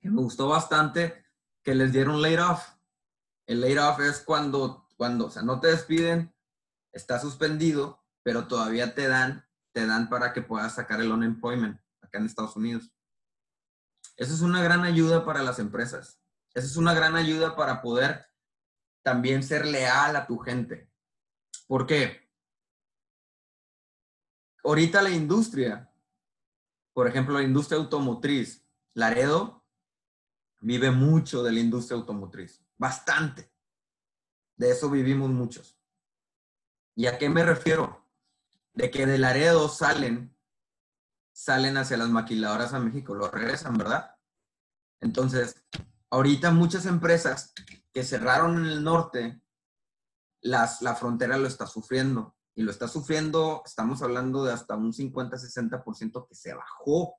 que 0.00 0.10
me 0.10 0.20
gustó 0.20 0.48
bastante, 0.48 1.24
que 1.62 1.74
les 1.74 1.92
dieron 1.92 2.20
laid 2.20 2.42
off. 2.42 2.68
El 3.46 3.62
laid 3.62 3.82
off 3.82 4.00
es 4.00 4.20
cuando, 4.20 4.86
cuando, 4.96 5.26
o 5.26 5.30
sea, 5.30 5.42
no 5.42 5.58
te 5.58 5.68
despiden, 5.68 6.34
está 6.92 7.18
suspendido, 7.18 8.04
pero 8.22 8.46
todavía 8.46 8.94
te 8.94 9.08
dan 9.08 9.47
te 9.78 9.86
dan 9.86 10.08
para 10.08 10.32
que 10.32 10.42
puedas 10.42 10.74
sacar 10.74 11.00
el 11.00 11.12
unemployment 11.12 11.80
acá 12.02 12.18
en 12.18 12.26
Estados 12.26 12.56
Unidos. 12.56 12.90
Eso 14.16 14.34
es 14.34 14.40
una 14.40 14.60
gran 14.60 14.82
ayuda 14.82 15.24
para 15.24 15.44
las 15.44 15.60
empresas. 15.60 16.20
Eso 16.52 16.66
es 16.66 16.76
una 16.76 16.94
gran 16.94 17.14
ayuda 17.14 17.54
para 17.54 17.80
poder 17.80 18.26
también 19.04 19.44
ser 19.44 19.64
leal 19.64 20.16
a 20.16 20.26
tu 20.26 20.38
gente. 20.38 20.90
¿Por 21.68 21.86
qué? 21.86 22.28
ahorita 24.64 25.00
la 25.00 25.10
industria, 25.10 25.90
por 26.92 27.06
ejemplo, 27.06 27.34
la 27.34 27.44
industria 27.44 27.78
automotriz, 27.78 28.66
Laredo 28.94 29.64
vive 30.60 30.90
mucho 30.90 31.42
de 31.44 31.52
la 31.52 31.60
industria 31.60 31.96
automotriz, 31.96 32.64
bastante. 32.76 33.50
De 34.56 34.72
eso 34.72 34.90
vivimos 34.90 35.30
muchos. 35.30 35.78
¿Y 36.96 37.06
a 37.06 37.16
qué 37.16 37.28
me 37.28 37.44
refiero? 37.44 38.04
De 38.78 38.92
que 38.92 39.06
de 39.06 39.18
Laredo 39.18 39.68
salen, 39.68 40.38
salen 41.34 41.76
hacia 41.78 41.96
las 41.96 42.10
maquiladoras 42.10 42.74
a 42.74 42.78
México, 42.78 43.12
lo 43.12 43.28
regresan, 43.28 43.76
¿verdad? 43.76 44.14
Entonces, 45.00 45.64
ahorita 46.10 46.52
muchas 46.52 46.86
empresas 46.86 47.52
que 47.92 48.04
cerraron 48.04 48.56
en 48.58 48.66
el 48.66 48.84
norte, 48.84 49.42
las, 50.40 50.80
la 50.80 50.94
frontera 50.94 51.38
lo 51.38 51.48
está 51.48 51.66
sufriendo. 51.66 52.36
Y 52.54 52.62
lo 52.62 52.70
está 52.70 52.86
sufriendo, 52.86 53.62
estamos 53.66 54.00
hablando 54.00 54.44
de 54.44 54.52
hasta 54.52 54.76
un 54.76 54.92
50-60% 54.92 56.28
que 56.28 56.36
se 56.36 56.54
bajó. 56.54 57.18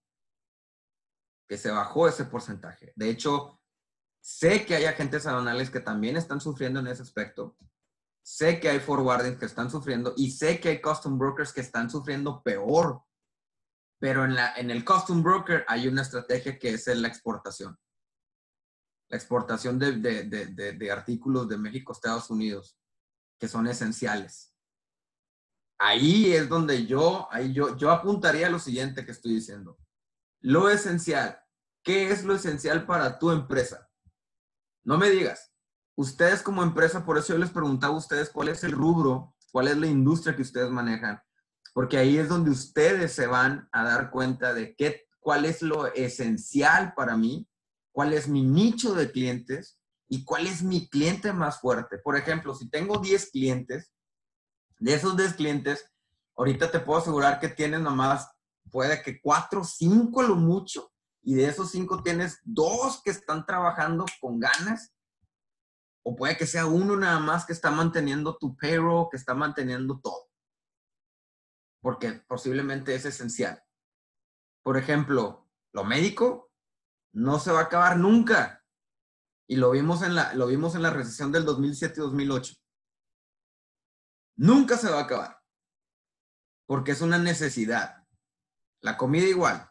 Que 1.46 1.58
se 1.58 1.72
bajó 1.72 2.08
ese 2.08 2.24
porcentaje. 2.24 2.94
De 2.96 3.10
hecho, 3.10 3.60
sé 4.22 4.66
que 4.66 4.75
hay 4.75 4.86
agentes 4.86 5.28
aduanales 5.28 5.70
que 5.70 5.82
también 5.82 6.16
están 6.16 6.39
sufriendo 6.39 6.80
en 6.80 6.88
ese 6.88 7.01
aspecto. 7.01 7.58
Sé 8.32 8.60
que 8.60 8.70
hay 8.70 8.80
forwarding 8.80 9.40
que 9.40 9.46
están 9.46 9.72
sufriendo 9.72 10.14
y 10.16 10.32
sé 10.32 10.60
que 10.60 10.70
hay 10.70 10.82
custom 10.82 11.18
brokers 11.18 11.52
que 11.52 11.62
están 11.62 11.90
sufriendo 11.90 12.44
peor. 12.44 13.04
Pero 14.00 14.24
en, 14.24 14.36
la, 14.36 14.54
en 14.56 14.70
el 14.70 14.86
custom 14.86 15.24
broker 15.24 15.66
hay 15.68 15.88
una 15.88 16.04
estrategia 16.04 16.60
que 16.60 16.70
es 16.70 16.88
la 16.88 17.08
exportación 17.08 17.78
la 19.10 19.18
exportación 19.18 19.80
de, 19.80 19.94
de, 19.94 20.74
de, 20.74 20.92
artículos 20.92 21.50
de 21.50 21.58
México 21.58 21.92
a 21.92 21.96
Estados 21.96 22.30
Unidos, 22.30 22.78
que 23.40 23.48
son 23.48 23.66
esenciales. 23.68 24.54
Ahí 25.80 26.32
es 26.34 26.48
donde 26.48 26.86
yo, 26.86 27.28
ahí 27.32 27.52
yo, 27.52 27.76
yo 27.76 27.90
apuntaría 27.90 28.50
lo 28.50 28.60
siguiente 28.60 29.06
que 29.06 29.12
estoy 29.12 29.34
diciendo. 29.34 29.80
Lo 30.42 30.70
esencial. 30.70 31.42
¿Qué 31.84 32.12
es 32.12 32.24
lo 32.24 32.36
esencial 32.36 32.86
para 32.86 33.18
tu 33.18 33.32
empresa? 33.32 33.90
No 34.84 34.98
me 34.98 35.10
digas. 35.10 35.49
Ustedes 36.00 36.41
como 36.41 36.63
empresa, 36.63 37.06
por 37.06 37.18
eso 37.18 37.34
yo 37.34 37.39
les 37.39 37.50
preguntaba 37.50 37.94
a 37.94 37.98
ustedes 37.98 38.29
cuál 38.29 38.50
es 38.50 38.63
el 38.63 38.72
rubro, 38.72 39.36
cuál 39.51 39.68
es 39.68 39.77
la 39.77 39.88
industria 39.88 40.36
que 40.36 40.44
ustedes 40.44 40.70
manejan, 40.70 41.22
porque 41.74 41.98
ahí 41.98 42.18
es 42.18 42.29
donde 42.29 42.51
ustedes 42.51 43.12
se 43.12 43.27
van 43.27 43.68
a 43.72 43.84
dar 43.84 44.10
cuenta 44.10 44.53
de 44.53 44.75
qué, 44.75 45.08
cuál 45.20 45.46
es 45.46 45.62
lo 45.62 45.94
esencial 45.94 46.94
para 46.96 47.18
mí 47.18 47.50
cuál 47.91 48.13
es 48.13 48.29
mi 48.29 48.44
nicho 48.44 48.94
de 48.94 49.12
clientes 49.12 49.77
y 50.08 50.24
cuál 50.24 50.48
es 50.48 50.63
mi 50.63 50.88
cliente 50.88 51.34
más 51.34 51.60
fuerte. 51.60 51.98
Por 51.98 52.15
ejemplo, 52.15 52.56
si 52.56 52.70
tengo 52.70 52.98
10 53.00 53.29
clientes, 53.32 53.91
de 54.77 54.94
esos 54.94 55.18
10 55.18 55.34
clientes, 55.34 55.91
ahorita 56.38 56.72
te 56.72 56.79
puedo 56.79 57.00
asegurar 57.00 57.41
que 57.41 57.50
tienes 57.50 57.82
nomás, 57.82 58.29
puede 58.72 59.01
que 59.01 59.20
4, 59.22 59.63
5 59.65 60.24
lo 60.24 60.36
mucho, 60.36 60.91
y 61.22 61.36
de 61.36 61.48
esos 61.48 61.72
5 61.72 62.01
tienes 62.01 62.39
2 62.44 63.01
que 63.03 63.12
están 63.12 63.46
trabajando 63.46 64.06
con 64.22 64.39
ganas, 64.39 64.94
o 66.10 66.16
puede 66.16 66.36
que 66.36 66.48
sea 66.48 66.66
uno 66.66 66.98
nada 66.98 67.20
más 67.20 67.46
que 67.46 67.54
está 67.54 67.70
manteniendo 67.70 68.36
tu 68.36 68.58
payroll, 68.58 69.10
que 69.12 69.18
está 69.18 69.36
manteniendo 69.36 70.00
todo. 70.00 70.28
Porque 71.84 72.13
posiblemente 72.28 72.96
es 72.96 73.06
esencial. 73.06 73.63
Por 74.63 74.75
ejemplo, 74.75 75.48
lo 75.72 75.84
médico, 75.84 76.51
no 77.13 77.38
se 77.38 77.51
va 77.51 77.60
a 77.60 77.63
acabar 77.66 77.98
nunca. 77.98 78.66
Y 79.48 79.58
lo 79.58 79.70
vimos 79.70 80.01
en 80.01 80.16
la, 80.16 80.34
lo 80.34 80.48
vimos 80.48 80.74
en 80.74 80.82
la 80.82 80.89
recesión 80.89 81.32
del 81.32 81.46
2007-2008. 81.46 82.60
Nunca 84.38 84.78
se 84.78 84.89
va 84.89 85.01
a 85.01 85.04
acabar. 85.04 85.44
Porque 86.66 86.94
es 86.94 87.01
una 87.01 87.20
necesidad. 87.20 88.04
La 88.82 88.98
comida 88.98 89.28
igual. 89.28 89.70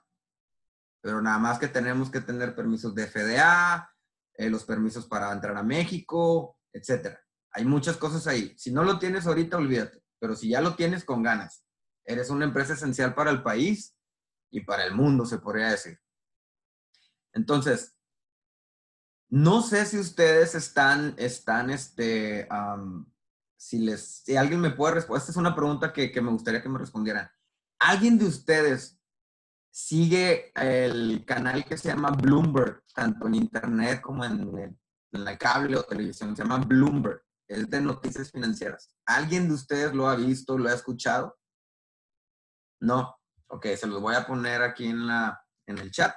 Pero 1.00 1.21
nada 1.21 1.38
más 1.38 1.59
que 1.59 1.66
tenemos 1.66 2.12
que 2.12 2.21
tener 2.21 2.54
permisos 2.54 2.95
de 2.95 3.09
FDA, 3.09 3.92
eh, 4.38 4.48
los 4.48 4.64
permisos 4.64 5.07
para 5.07 5.33
entrar 5.33 5.57
a 5.57 5.62
México, 5.62 6.57
etcétera. 6.72 7.20
Hay 7.51 7.64
muchas 7.64 7.96
cosas 7.96 8.27
ahí. 8.29 8.55
Si 8.57 8.70
no 8.70 8.85
lo 8.85 8.98
tienes 8.98 9.27
ahorita, 9.27 9.57
olvídate. 9.57 10.03
Pero 10.20 10.37
si 10.37 10.48
ya 10.48 10.61
lo 10.61 10.77
tienes 10.77 11.05
con 11.05 11.22
ganas, 11.22 11.64
eres 12.05 12.31
una 12.31 12.44
empresa 12.44 12.74
esencial 12.74 13.14
para 13.14 13.31
el 13.31 13.42
país 13.42 13.96
y 14.51 14.61
para 14.61 14.85
el 14.85 14.94
mundo, 14.94 15.27
se 15.27 15.38
podría 15.38 15.70
decir. 15.70 16.01
Entonces, 17.33 17.96
no 19.29 19.61
sé 19.61 19.85
si 19.87 19.98
ustedes 19.98 20.55
están, 20.55 21.14
están, 21.18 21.70
este, 21.70 22.48
si 23.57 23.81
les, 23.81 24.22
si 24.24 24.37
alguien 24.37 24.61
me 24.61 24.70
puede 24.70 24.94
responder, 24.94 25.20
esta 25.20 25.33
es 25.33 25.37
una 25.37 25.55
pregunta 25.55 25.92
que, 25.92 26.12
me 26.20 26.31
gustaría 26.31 26.62
que 26.62 26.68
me 26.68 26.79
respondieran. 26.79 27.29
¿Alguien 27.79 28.18
de 28.18 28.27
ustedes 28.27 28.97
sigue 29.79 30.51
el 30.57 31.25
canal 31.25 31.64
que 31.64 31.79
se 31.79 31.88
llama 31.88 32.11
Bloomberg, 32.11 32.83
tanto 32.93 33.29
en 33.29 33.37
internet 33.37 34.01
como 34.01 34.25
en, 34.25 34.77
en, 35.12 35.25
la 35.25 35.38
cable 35.38 35.77
o 35.77 35.85
televisión? 35.85 36.35
Se 36.37 36.43
llama 36.43 36.59
Bloomberg, 36.59 37.23
es 37.47 37.71
de 37.71 37.81
noticias 37.81 38.33
financieras. 38.33 38.93
¿Alguien 39.07 39.47
de 39.47 39.55
ustedes 39.55 39.95
lo 39.95 40.09
ha 40.09 40.17
visto, 40.17 40.59
lo 40.59 40.69
ha 40.69 40.75
escuchado? 40.75 41.38
No. 42.81 43.17
Ok, 43.51 43.67
se 43.77 43.87
los 43.87 44.01
voy 44.01 44.17
a 44.17 44.27
poner 44.27 44.62
aquí 44.62 44.87
en, 44.87 45.07
la, 45.07 45.41
en 45.67 45.79
el 45.79 45.93
chat. 45.93 46.12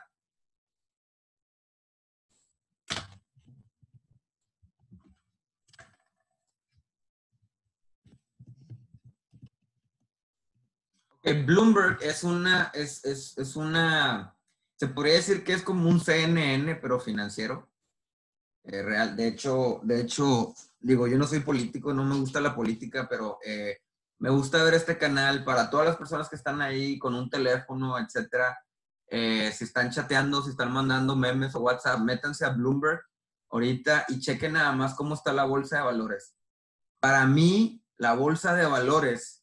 Bloomberg 11.23 11.99
es 12.01 12.23
una, 12.23 12.71
es, 12.73 13.05
es, 13.05 13.38
es, 13.38 13.55
una, 13.55 14.36
se 14.75 14.88
podría 14.88 15.13
decir 15.15 15.43
que 15.43 15.53
es 15.53 15.62
como 15.62 15.88
un 15.88 15.99
CNN, 15.99 16.75
pero 16.75 16.99
financiero. 16.99 17.69
Eh, 18.63 18.84
real. 18.84 19.15
De 19.15 19.27
hecho, 19.27 19.79
de 19.84 20.01
hecho, 20.01 20.53
digo, 20.79 21.07
yo 21.07 21.17
no 21.17 21.25
soy 21.25 21.39
político, 21.39 21.93
no 21.93 22.03
me 22.03 22.15
gusta 22.15 22.39
la 22.39 22.55
política, 22.55 23.07
pero 23.10 23.39
eh, 23.43 23.79
me 24.19 24.29
gusta 24.29 24.63
ver 24.63 24.75
este 24.75 24.97
canal 24.97 25.43
para 25.43 25.69
todas 25.69 25.88
las 25.88 25.97
personas 25.97 26.29
que 26.29 26.36
están 26.36 26.62
ahí 26.62 26.99
con 26.99 27.15
un 27.15 27.29
teléfono, 27.29 27.97
etcétera. 27.97 28.57
Eh, 29.07 29.51
si 29.51 29.65
están 29.65 29.89
chateando, 29.89 30.43
si 30.43 30.51
están 30.51 30.71
mandando 30.71 31.15
memes 31.15 31.55
o 31.55 31.62
WhatsApp, 31.62 31.99
métanse 31.99 32.45
a 32.45 32.49
Bloomberg 32.49 33.01
ahorita 33.49 34.05
y 34.10 34.19
chequen 34.19 34.53
nada 34.53 34.71
más 34.71 34.93
cómo 34.93 35.15
está 35.15 35.34
la 35.34 35.43
bolsa 35.43 35.77
de 35.77 35.84
valores. 35.84 36.36
Para 36.99 37.25
mí, 37.25 37.84
la 37.97 38.13
bolsa 38.13 38.53
de 38.53 38.65
valores 38.65 39.40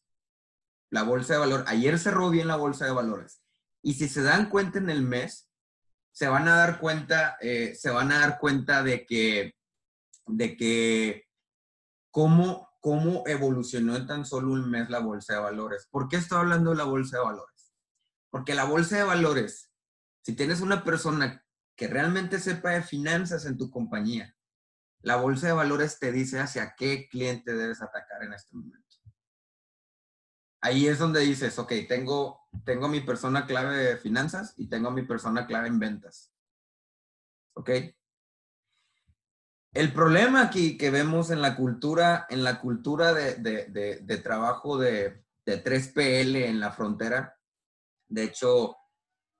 la 0.89 1.03
bolsa 1.03 1.33
de 1.33 1.39
valor. 1.39 1.63
Ayer 1.67 1.97
cerró 1.99 2.29
bien 2.29 2.47
la 2.47 2.55
bolsa 2.55 2.85
de 2.85 2.91
valores. 2.91 3.41
Y 3.81 3.93
si 3.93 4.09
se 4.09 4.21
dan 4.21 4.49
cuenta 4.49 4.79
en 4.79 4.89
el 4.89 5.01
mes, 5.01 5.49
se 6.11 6.27
van 6.27 6.47
a 6.47 6.55
dar 6.55 6.79
cuenta, 6.79 7.37
eh, 7.39 7.75
se 7.75 7.89
van 7.89 8.11
a 8.11 8.19
dar 8.19 8.39
cuenta 8.39 8.83
de 8.83 9.05
que, 9.05 9.55
de 10.25 10.57
que 10.57 11.27
cómo, 12.11 12.69
cómo 12.81 13.23
evolucionó 13.27 13.95
en 13.95 14.07
tan 14.07 14.25
solo 14.25 14.51
un 14.51 14.69
mes 14.69 14.89
la 14.89 14.99
bolsa 14.99 15.35
de 15.35 15.39
valores. 15.39 15.87
¿Por 15.89 16.09
qué 16.09 16.17
estoy 16.17 16.39
hablando 16.39 16.71
de 16.71 16.77
la 16.77 16.83
bolsa 16.83 17.17
de 17.17 17.23
valores? 17.23 17.73
Porque 18.29 18.53
la 18.53 18.65
bolsa 18.65 18.97
de 18.97 19.03
valores, 19.03 19.71
si 20.23 20.35
tienes 20.35 20.61
una 20.61 20.83
persona 20.83 21.45
que 21.75 21.87
realmente 21.87 22.39
sepa 22.39 22.71
de 22.71 22.83
finanzas 22.83 23.45
en 23.45 23.57
tu 23.57 23.69
compañía, 23.69 24.35
la 25.01 25.15
bolsa 25.15 25.47
de 25.47 25.53
valores 25.53 25.97
te 25.99 26.11
dice 26.11 26.39
hacia 26.39 26.75
qué 26.77 27.07
cliente 27.09 27.53
debes 27.53 27.81
atacar 27.81 28.23
en 28.23 28.33
este 28.33 28.53
momento 28.53 28.88
ahí 30.61 30.87
es 30.87 30.99
donde 30.99 31.21
dices, 31.21 31.57
ok, 31.59 31.73
tengo, 31.87 32.47
tengo 32.65 32.87
mi 32.87 33.01
persona 33.01 33.45
clave 33.45 33.77
de 33.77 33.97
finanzas 33.97 34.53
y 34.57 34.67
tengo 34.67 34.91
mi 34.91 35.03
persona 35.03 35.47
clave 35.47 35.67
en 35.67 35.79
ventas. 35.79 36.33
¿Ok? 37.53 37.69
El 39.71 39.93
problema 39.93 40.41
aquí 40.41 40.77
que 40.77 40.89
vemos 40.89 41.29
en 41.29 41.41
la 41.41 41.55
cultura, 41.55 42.25
en 42.29 42.43
la 42.43 42.59
cultura 42.59 43.13
de, 43.13 43.35
de, 43.35 43.99
de, 44.01 44.17
trabajo 44.17 44.77
de, 44.77 45.23
3PL 45.45 46.45
en 46.45 46.59
la 46.59 46.71
frontera, 46.71 47.35
de 48.07 48.23
hecho, 48.23 48.75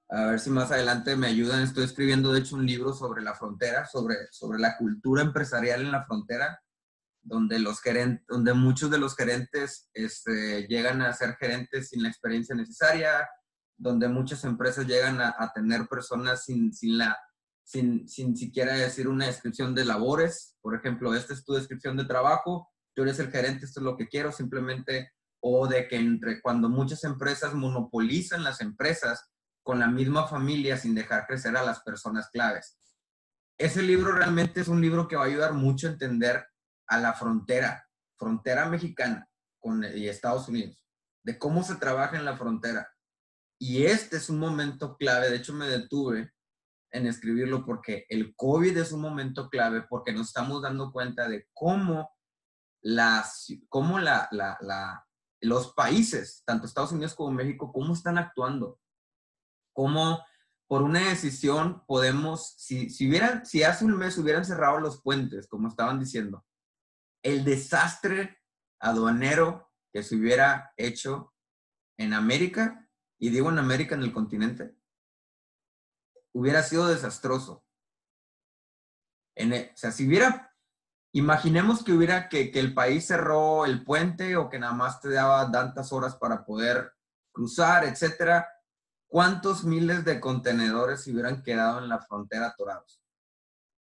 a 0.09 0.25
ver 0.25 0.39
si 0.39 0.49
más 0.49 0.71
adelante 0.71 1.15
me 1.15 1.27
ayudan, 1.27 1.61
estoy 1.61 1.83
escribiendo 1.83 2.31
de 2.31 2.39
hecho 2.39 2.55
un 2.55 2.65
libro 2.65 2.93
sobre 2.93 3.21
la 3.21 3.35
frontera, 3.35 3.85
sobre, 3.85 4.15
sobre 4.31 4.59
la 4.59 4.75
cultura 4.77 5.21
empresarial 5.21 5.81
en 5.81 5.91
la 5.91 6.05
frontera 6.05 6.59
donde, 7.21 7.59
los 7.59 7.81
gerentes, 7.81 8.25
donde 8.27 8.53
muchos 8.53 8.89
de 8.89 8.97
los 8.97 9.15
gerentes 9.15 9.89
este, 9.93 10.67
llegan 10.67 11.01
a 11.01 11.13
ser 11.13 11.35
gerentes 11.35 11.89
sin 11.89 12.03
la 12.03 12.09
experiencia 12.09 12.55
necesaria, 12.55 13.27
donde 13.77 14.07
muchas 14.07 14.43
empresas 14.43 14.85
llegan 14.85 15.21
a, 15.21 15.51
tener 15.53 15.87
personas 15.87 16.43
sin, 16.43 16.73
sin, 16.73 16.97
la, 16.97 17.17
sin, 17.63 18.07
sin 18.07 18.35
siquiera 18.35 18.73
decir 18.73 19.07
una 19.07 19.27
descripción 19.27 19.73
de 19.73 19.85
labores. 19.85 20.57
Por 20.61 20.75
ejemplo, 20.75 21.15
esta 21.15 21.33
es 21.33 21.45
tu 21.45 21.53
descripción 21.53 21.95
de 21.95 22.05
trabajo, 22.05 22.69
tú 22.93 23.03
eres 23.03 23.19
el 23.19 23.31
gerente, 23.31 23.65
esto 23.65 23.79
es 23.79 23.85
lo 23.85 23.95
que 23.95 24.07
quiero, 24.07 24.31
simplemente, 24.31 25.11
o 25.41 25.67
de 25.67 25.87
que 25.87 25.95
entre 25.95 26.41
cuando 26.41 26.67
muchas 26.67 27.03
empresas 27.05 27.53
monopolizan 27.53 28.43
las 28.43 28.59
empresas 28.59 29.31
con 29.63 29.79
la 29.79 29.87
misma 29.87 30.27
familia 30.27 30.77
sin 30.77 30.95
dejar 30.95 31.25
crecer 31.25 31.55
a 31.55 31.63
las 31.63 31.81
personas 31.81 32.29
claves. 32.31 32.77
Ese 33.57 33.81
libro 33.81 34.13
realmente 34.13 34.61
es 34.61 34.67
un 34.67 34.81
libro 34.81 35.07
que 35.07 35.15
va 35.15 35.23
a 35.23 35.27
ayudar 35.27 35.53
mucho 35.53 35.87
a 35.87 35.91
entender 35.91 36.45
a 36.89 36.97
la 36.99 37.13
frontera, 37.13 37.87
frontera 38.17 38.67
mexicana 38.67 39.29
con 39.59 39.83
y 39.83 40.07
Estados 40.07 40.47
Unidos. 40.49 40.85
de 41.23 41.37
cómo 41.37 41.63
se 41.63 41.75
trabaja 41.75 42.17
en 42.17 42.25
la 42.25 42.37
frontera. 42.37 42.89
Y 43.59 43.83
este 43.83 44.17
es 44.17 44.29
un 44.29 44.39
momento 44.39 44.95
clave, 44.97 45.29
de 45.29 45.35
hecho 45.35 45.53
me 45.53 45.67
detuve 45.67 46.31
en 46.91 47.05
escribirlo 47.05 47.65
porque 47.65 48.05
el 48.09 48.33
COVID 48.35 48.75
es 48.77 48.93
un 48.93 49.01
momento 49.01 49.49
clave 49.49 49.83
porque 49.83 50.13
nos 50.13 50.27
estamos 50.27 50.61
dando 50.61 50.91
cuenta 50.91 51.27
de 51.27 51.47
cómo, 51.53 52.09
las, 52.81 53.47
cómo 53.67 53.99
la, 53.99 54.27
la, 54.31 55.05
los 55.41 55.73
países, 55.73 56.41
tanto 56.45 56.65
Estados 56.65 56.93
Unidos 56.93 57.13
como 57.13 57.31
México, 57.31 57.71
cómo 57.71 57.93
están 57.93 58.17
actuando. 58.17 58.79
Cómo 59.73 60.23
por 60.67 60.81
una 60.81 61.09
decisión 61.09 61.83
podemos, 61.85 62.53
si, 62.57 62.89
si, 62.89 63.09
hubieran, 63.09 63.45
si 63.45 63.63
hace 63.63 63.85
un 63.85 63.97
mes 63.97 64.17
hubieran 64.17 64.45
cerrado 64.45 64.79
los 64.79 65.01
puentes, 65.01 65.47
como 65.47 65.67
estaban 65.67 65.99
diciendo, 65.99 66.45
el 67.23 67.43
desastre 67.43 68.39
aduanero 68.79 69.71
que 69.91 70.03
se 70.03 70.15
hubiera 70.15 70.73
hecho 70.77 71.33
en 71.97 72.13
América, 72.13 72.87
y 73.19 73.29
digo 73.29 73.49
en 73.49 73.59
América, 73.59 73.95
en 73.95 74.03
el 74.03 74.13
continente, 74.13 74.75
hubiera 76.33 76.63
sido 76.63 76.87
desastroso. 76.87 77.65
En 79.35 79.53
e, 79.53 79.71
o 79.73 79.77
sea, 79.77 79.91
si 79.91 80.07
hubiera, 80.07 80.55
imaginemos 81.13 81.83
que 81.83 81.91
hubiera 81.91 82.29
que, 82.29 82.51
que 82.51 82.59
el 82.59 82.73
país 82.73 83.07
cerró 83.07 83.65
el 83.65 83.83
puente 83.83 84.37
o 84.37 84.49
que 84.49 84.59
nada 84.59 84.73
más 84.73 85.01
te 85.01 85.09
daba 85.09 85.51
tantas 85.51 85.91
horas 85.91 86.15
para 86.15 86.45
poder 86.45 86.93
cruzar, 87.31 87.83
etcétera, 87.85 88.47
¿cuántos 89.07 89.63
miles 89.63 90.05
de 90.05 90.19
contenedores 90.19 91.03
se 91.03 91.11
hubieran 91.11 91.43
quedado 91.43 91.79
en 91.79 91.89
la 91.89 91.99
frontera 91.99 92.47
atorados? 92.47 92.98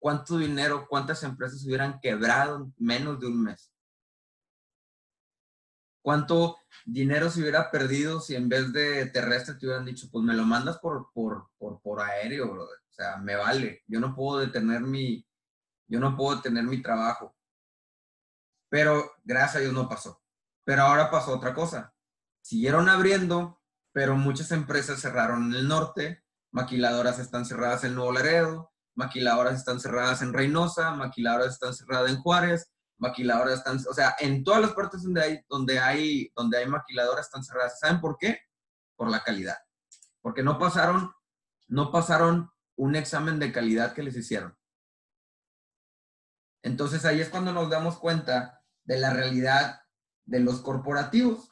¿Cuánto 0.00 0.38
dinero, 0.38 0.86
cuántas 0.88 1.22
empresas 1.22 1.62
hubieran 1.64 2.00
quebrado 2.00 2.56
en 2.56 2.74
menos 2.78 3.20
de 3.20 3.26
un 3.26 3.42
mes? 3.42 3.70
¿Cuánto 6.02 6.56
dinero 6.86 7.28
se 7.30 7.40
hubiera 7.40 7.70
perdido 7.70 8.20
si 8.20 8.34
en 8.34 8.48
vez 8.48 8.72
de 8.72 9.06
terrestre 9.06 9.54
te 9.54 9.66
hubieran 9.66 9.84
dicho, 9.84 10.08
pues 10.10 10.24
me 10.24 10.34
lo 10.34 10.44
mandas 10.44 10.78
por, 10.78 11.12
por, 11.12 11.50
por, 11.58 11.80
por 11.82 12.00
aéreo, 12.00 12.54
O 12.54 12.68
sea, 12.88 13.18
me 13.18 13.36
vale. 13.36 13.82
Yo 13.86 14.00
no 14.00 14.14
puedo 14.14 14.40
detener 14.40 14.80
mi, 14.80 15.26
yo 15.86 16.00
no 16.00 16.16
puedo 16.16 16.36
detener 16.36 16.64
mi 16.64 16.80
trabajo. 16.80 17.36
Pero 18.70 19.12
gracias 19.22 19.56
a 19.56 19.58
Dios 19.60 19.74
no 19.74 19.86
pasó. 19.86 20.22
Pero 20.64 20.82
ahora 20.82 21.10
pasó 21.10 21.34
otra 21.34 21.52
cosa. 21.52 21.92
Siguieron 22.40 22.88
abriendo, 22.88 23.60
pero 23.92 24.16
muchas 24.16 24.50
empresas 24.52 25.00
cerraron 25.00 25.52
en 25.52 25.60
el 25.60 25.68
norte. 25.68 26.24
Maquiladoras 26.52 27.18
están 27.18 27.44
cerradas 27.44 27.84
en 27.84 27.94
Nuevo 27.94 28.12
Laredo, 28.12 28.69
maquiladoras 29.00 29.56
están 29.56 29.80
cerradas 29.80 30.20
en 30.20 30.34
Reynosa, 30.34 30.90
maquiladoras 30.90 31.54
están 31.54 31.72
cerradas 31.72 32.10
en 32.10 32.18
Juárez, 32.18 32.70
maquiladoras 32.98 33.58
están, 33.58 33.78
o 33.88 33.94
sea, 33.94 34.14
en 34.18 34.44
todas 34.44 34.60
las 34.60 34.72
partes 34.72 35.02
donde 35.02 35.22
hay, 35.22 35.40
donde 35.48 35.78
hay, 35.78 36.30
donde 36.36 36.58
hay 36.58 36.66
maquiladoras 36.66 37.26
están 37.26 37.42
cerradas. 37.42 37.78
¿Saben 37.80 37.98
por 37.98 38.18
qué? 38.18 38.40
Por 38.96 39.10
la 39.10 39.24
calidad. 39.24 39.56
Porque 40.20 40.42
no 40.42 40.58
pasaron, 40.58 41.12
no 41.68 41.90
pasaron 41.90 42.50
un 42.76 42.94
examen 42.94 43.38
de 43.38 43.52
calidad 43.52 43.94
que 43.94 44.02
les 44.02 44.16
hicieron. 44.16 44.54
Entonces 46.62 47.06
ahí 47.06 47.22
es 47.22 47.30
cuando 47.30 47.54
nos 47.54 47.70
damos 47.70 47.98
cuenta 47.98 48.62
de 48.84 48.98
la 48.98 49.14
realidad 49.14 49.80
de 50.26 50.40
los 50.40 50.60
corporativos, 50.60 51.50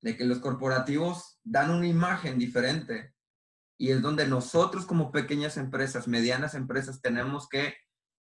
de 0.00 0.16
que 0.16 0.24
los 0.24 0.38
corporativos 0.38 1.38
dan 1.44 1.70
una 1.70 1.86
imagen 1.86 2.38
diferente 2.38 3.14
y 3.78 3.90
es 3.90 4.00
donde 4.00 4.26
nosotros 4.26 4.86
como 4.86 5.12
pequeñas 5.12 5.56
empresas, 5.56 6.08
medianas 6.08 6.54
empresas, 6.54 7.00
tenemos 7.00 7.48
que 7.48 7.74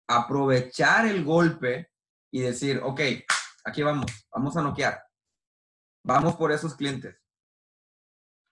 aprovechar 0.07 1.05
el 1.05 1.23
golpe 1.23 1.89
y 2.31 2.41
decir, 2.41 2.79
ok, 2.83 3.01
aquí 3.65 3.83
vamos, 3.83 4.11
vamos 4.33 4.55
a 4.55 4.61
noquear. 4.61 5.03
Vamos 6.03 6.35
por 6.35 6.51
esos 6.51 6.75
clientes. 6.75 7.15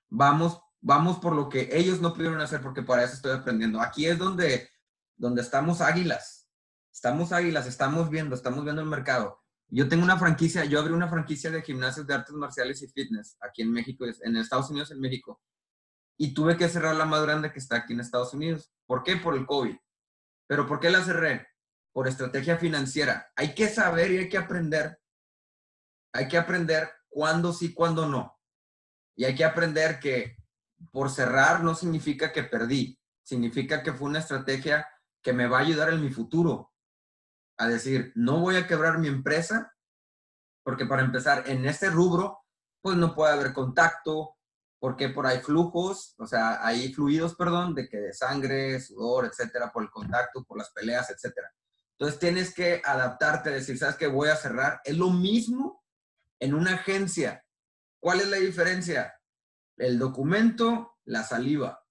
Vamos, 0.10 0.62
vamos 0.82 1.20
por 1.20 1.34
lo 1.34 1.50
que 1.50 1.70
ellos 1.72 2.02
no 2.02 2.14
pudieron 2.14 2.42
hacer 2.42 2.62
porque 2.62 2.84
para 2.84 3.04
eso 3.04 3.14
estoy 3.14 3.32
aprendiendo. 3.32 3.82
Aquí 3.82 4.06
es 4.06 4.18
donde, 4.18 4.70
donde 5.16 5.42
estamos 5.42 5.82
águilas. 5.82 6.50
Estamos 6.92 7.32
águilas, 7.32 7.66
estamos 7.66 8.10
viendo, 8.10 8.36
estamos 8.36 8.64
viendo 8.64 8.82
el 8.82 8.88
mercado. 8.88 9.42
Yo 9.68 9.88
tengo 9.88 10.04
una 10.04 10.18
franquicia, 10.18 10.66
yo 10.66 10.80
abrí 10.80 10.94
una 10.94 11.08
franquicia 11.08 11.52
de 11.52 11.62
gimnasios 11.62 12.06
de 12.08 12.14
artes 12.16 12.36
marciales 12.36 12.82
y 12.82 12.88
fitness 12.88 13.38
aquí 13.40 13.62
en 13.62 13.72
México, 13.72 14.04
en 14.24 14.36
Estados 14.36 14.70
Unidos, 14.70 14.92
en 14.92 15.00
México. 15.00 15.40
Y 16.20 16.34
tuve 16.34 16.58
que 16.58 16.68
cerrar 16.68 16.96
la 16.96 17.06
más 17.06 17.24
grande 17.24 17.52
que 17.52 17.60
está 17.60 17.78
aquí 17.78 17.94
en 17.94 18.02
Estados 18.02 18.34
Unidos. 18.34 18.72
¿Por 18.86 19.04
qué? 19.04 19.16
Por 19.16 19.36
el 19.36 19.46
COVID. 19.46 19.78
¿Pero 20.48 20.68
por 20.68 20.80
qué 20.80 20.90
la 20.90 21.04
cerré? 21.04 21.48
por 21.94 22.08
estrategia 22.08 22.58
financiera. 22.58 23.32
Hay 23.36 23.54
que 23.54 23.68
saber 23.68 24.12
y 24.12 24.18
hay 24.20 24.30
que 24.30 24.38
aprender. 24.38 25.00
Hay 26.14 26.28
que 26.28 26.38
aprender 26.38 26.90
cuándo 27.08 27.54
sí, 27.54 27.74
cuándo 27.74 28.08
no. 28.08 28.40
Y 29.16 29.26
hay 29.26 29.36
que 29.36 29.46
aprender 29.46 30.00
que 30.00 30.38
por 30.92 31.10
cerrar 31.10 31.64
no 31.64 31.76
significa 31.76 32.32
que 32.32 32.44
perdí. 32.44 33.00
Significa 33.24 33.84
que 33.84 33.94
fue 33.94 34.08
una 34.08 34.20
estrategia 34.20 34.88
que 35.22 35.34
me 35.34 35.48
va 35.48 35.58
a 35.58 35.62
ayudar 35.62 35.90
en 35.90 36.02
mi 36.02 36.10
futuro. 36.10 36.72
A 37.58 37.68
decir, 37.68 38.14
no 38.16 38.40
voy 38.40 38.56
a 38.56 38.66
quebrar 38.66 39.00
mi 39.00 39.10
empresa, 39.10 39.76
porque 40.64 40.86
para 40.86 41.02
empezar, 41.02 41.44
en 41.48 41.66
este 41.66 41.90
rubro, 41.90 42.46
pues 42.82 42.96
no 42.96 43.14
puede 43.14 43.34
haber 43.34 43.52
contacto, 43.52 44.38
porque 44.80 45.10
por 45.10 45.28
ahí 45.28 45.40
flujos, 45.40 46.16
o 46.18 46.26
sea, 46.26 46.66
hay 46.66 46.94
fluidos, 46.94 47.36
perdón, 47.36 47.76
de 47.76 47.90
que 47.90 47.98
de 47.98 48.14
sangre, 48.14 48.80
sudor, 48.80 49.26
etcétera, 49.26 49.72
por 49.72 49.84
el 49.84 49.90
contacto, 49.90 50.44
por 50.46 50.58
las 50.58 50.72
peleas, 50.72 51.10
etcétera. 51.10 51.54
Entonces 51.98 52.20
tienes 52.20 52.54
que 52.54 52.82
adaptarte, 52.84 53.50
decir, 53.50 53.78
¿sabes 53.78 53.98
qué? 53.98 54.08
Voy 54.08 54.30
a 54.30 54.38
cerrar. 54.38 54.80
Es 54.86 54.98
lo 54.98 55.10
mismo 55.10 55.84
en 56.40 56.54
una 56.54 56.76
agencia. 56.76 57.46
¿Cuál 58.00 58.22
es 58.22 58.30
la 58.30 58.38
diferencia? 58.38 59.20
El 59.76 60.00
documento, 60.00 60.98
la 61.04 61.24
saliva. 61.24 61.86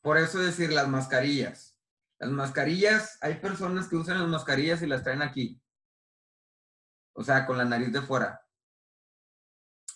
Por 0.00 0.18
eso 0.18 0.38
decir 0.38 0.72
las 0.72 0.86
mascarillas. 0.86 1.76
Las 2.20 2.30
mascarillas, 2.30 3.18
hay 3.20 3.34
personas 3.34 3.88
que 3.88 3.96
usan 3.96 4.20
las 4.20 4.28
mascarillas 4.28 4.80
y 4.82 4.86
las 4.86 5.02
traen 5.02 5.22
aquí. 5.22 5.60
O 7.14 7.24
sea, 7.24 7.46
con 7.46 7.58
la 7.58 7.64
nariz 7.64 7.92
de 7.92 8.00
fuera. 8.00 8.43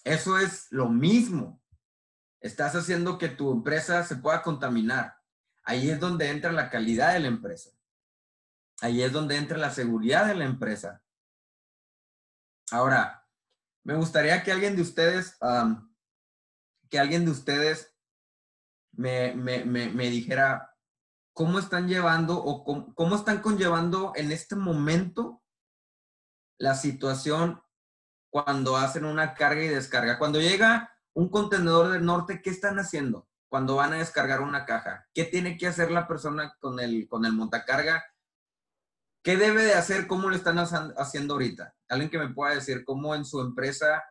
Eso 0.05 0.39
es 0.39 0.67
lo 0.71 0.89
mismo. 0.89 1.63
Estás 2.41 2.75
haciendo 2.75 3.19
que 3.19 3.29
tu 3.29 3.53
empresa 3.53 4.05
se 4.05 4.17
pueda 4.17 4.43
contaminar. 4.43 5.17
Ahí 5.65 5.91
es 5.91 6.01
donde 6.01 6.31
entra 6.31 6.53
la 6.53 6.71
calidad 6.71 7.13
de 7.13 7.21
la 7.21 7.29
empresa. 7.29 7.71
Ahí 8.81 9.03
es 9.03 9.13
donde 9.13 9.37
entra 9.37 9.59
la 9.59 9.71
seguridad 9.71 10.27
de 10.27 10.35
la 10.35 10.45
empresa. 10.45 11.03
Ahora, 12.71 13.27
me 13.85 13.95
gustaría 13.97 14.43
que 14.43 14.53
alguien 14.53 14.77
de 14.77 14.83
ustedes, 14.83 15.37
que 16.89 16.99
alguien 16.99 17.25
de 17.25 17.31
ustedes 17.33 17.95
me, 18.93 20.11
dijera 20.11 20.77
cómo 21.33 21.59
están 21.59 21.89
llevando 21.89 22.43
o 22.43 22.65
cómo, 22.65 22.95
cómo 22.95 23.17
están 23.17 23.41
conllevando 23.41 24.13
en 24.17 24.33
este 24.33 24.57
momento 24.57 25.43
la 26.59 26.75
situación 26.75 27.63
cuando 28.31 28.77
hacen 28.77 29.05
una 29.05 29.35
carga 29.35 29.63
y 29.63 29.69
descarga. 29.69 30.19
Cuando 30.19 30.41
llega 30.41 30.93
un 31.15 31.29
contenedor 31.31 31.93
del 31.93 32.05
norte, 32.05 32.43
¿qué 32.43 32.51
están 32.51 32.79
haciendo? 32.79 33.29
Cuando 33.49 33.77
van 33.77 33.93
a 33.93 33.99
descargar 33.99 34.41
una 34.41 34.65
caja. 34.67 35.07
¿Qué 35.15 35.25
tiene 35.25 35.57
que 35.57 35.67
hacer 35.67 35.91
la 35.91 36.07
persona 36.07 36.55
con 36.61 36.81
el, 36.81 37.09
con 37.09 37.25
el 37.25 37.33
montacarga 37.33 38.05
¿Qué 39.23 39.37
debe 39.37 39.65
de 39.65 39.75
hacer? 39.75 40.07
¿Cómo 40.07 40.29
lo 40.29 40.37
están 40.37 40.59
haciendo 40.59 41.35
ahorita? 41.35 41.75
Alguien 41.89 42.11
que 42.11 42.19
me 42.19 42.33
pueda 42.33 42.55
decir 42.55 42.85
cómo 42.85 43.15
en 43.15 43.25
su 43.25 43.41
empresa, 43.41 44.05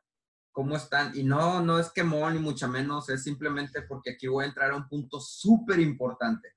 cómo 0.52 0.76
están. 0.76 1.12
Y 1.16 1.24
no, 1.24 1.62
no 1.62 1.80
es 1.80 1.90
quemón 1.90 2.34
ni 2.34 2.40
mucho 2.40 2.68
menos, 2.68 3.10
es 3.10 3.24
simplemente 3.24 3.82
porque 3.84 4.12
aquí 4.12 4.28
voy 4.28 4.44
a 4.44 4.48
entrar 4.48 4.72
a 4.72 4.76
un 4.76 4.88
punto 4.88 5.20
súper 5.20 5.80
importante. 5.80 6.54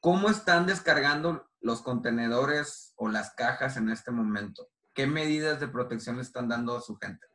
¿Cómo 0.00 0.28
están 0.28 0.66
descargando 0.66 1.48
los 1.60 1.82
contenedores 1.82 2.92
o 2.96 3.08
las 3.08 3.32
cajas 3.34 3.76
en 3.76 3.88
este 3.88 4.10
momento? 4.10 4.68
¿Qué 4.94 5.06
medidas 5.06 5.58
de 5.58 5.68
protección 5.68 6.16
le 6.16 6.22
están 6.22 6.48
dando 6.48 6.76
a 6.76 6.82
su 6.82 6.96
gente? 6.96 7.26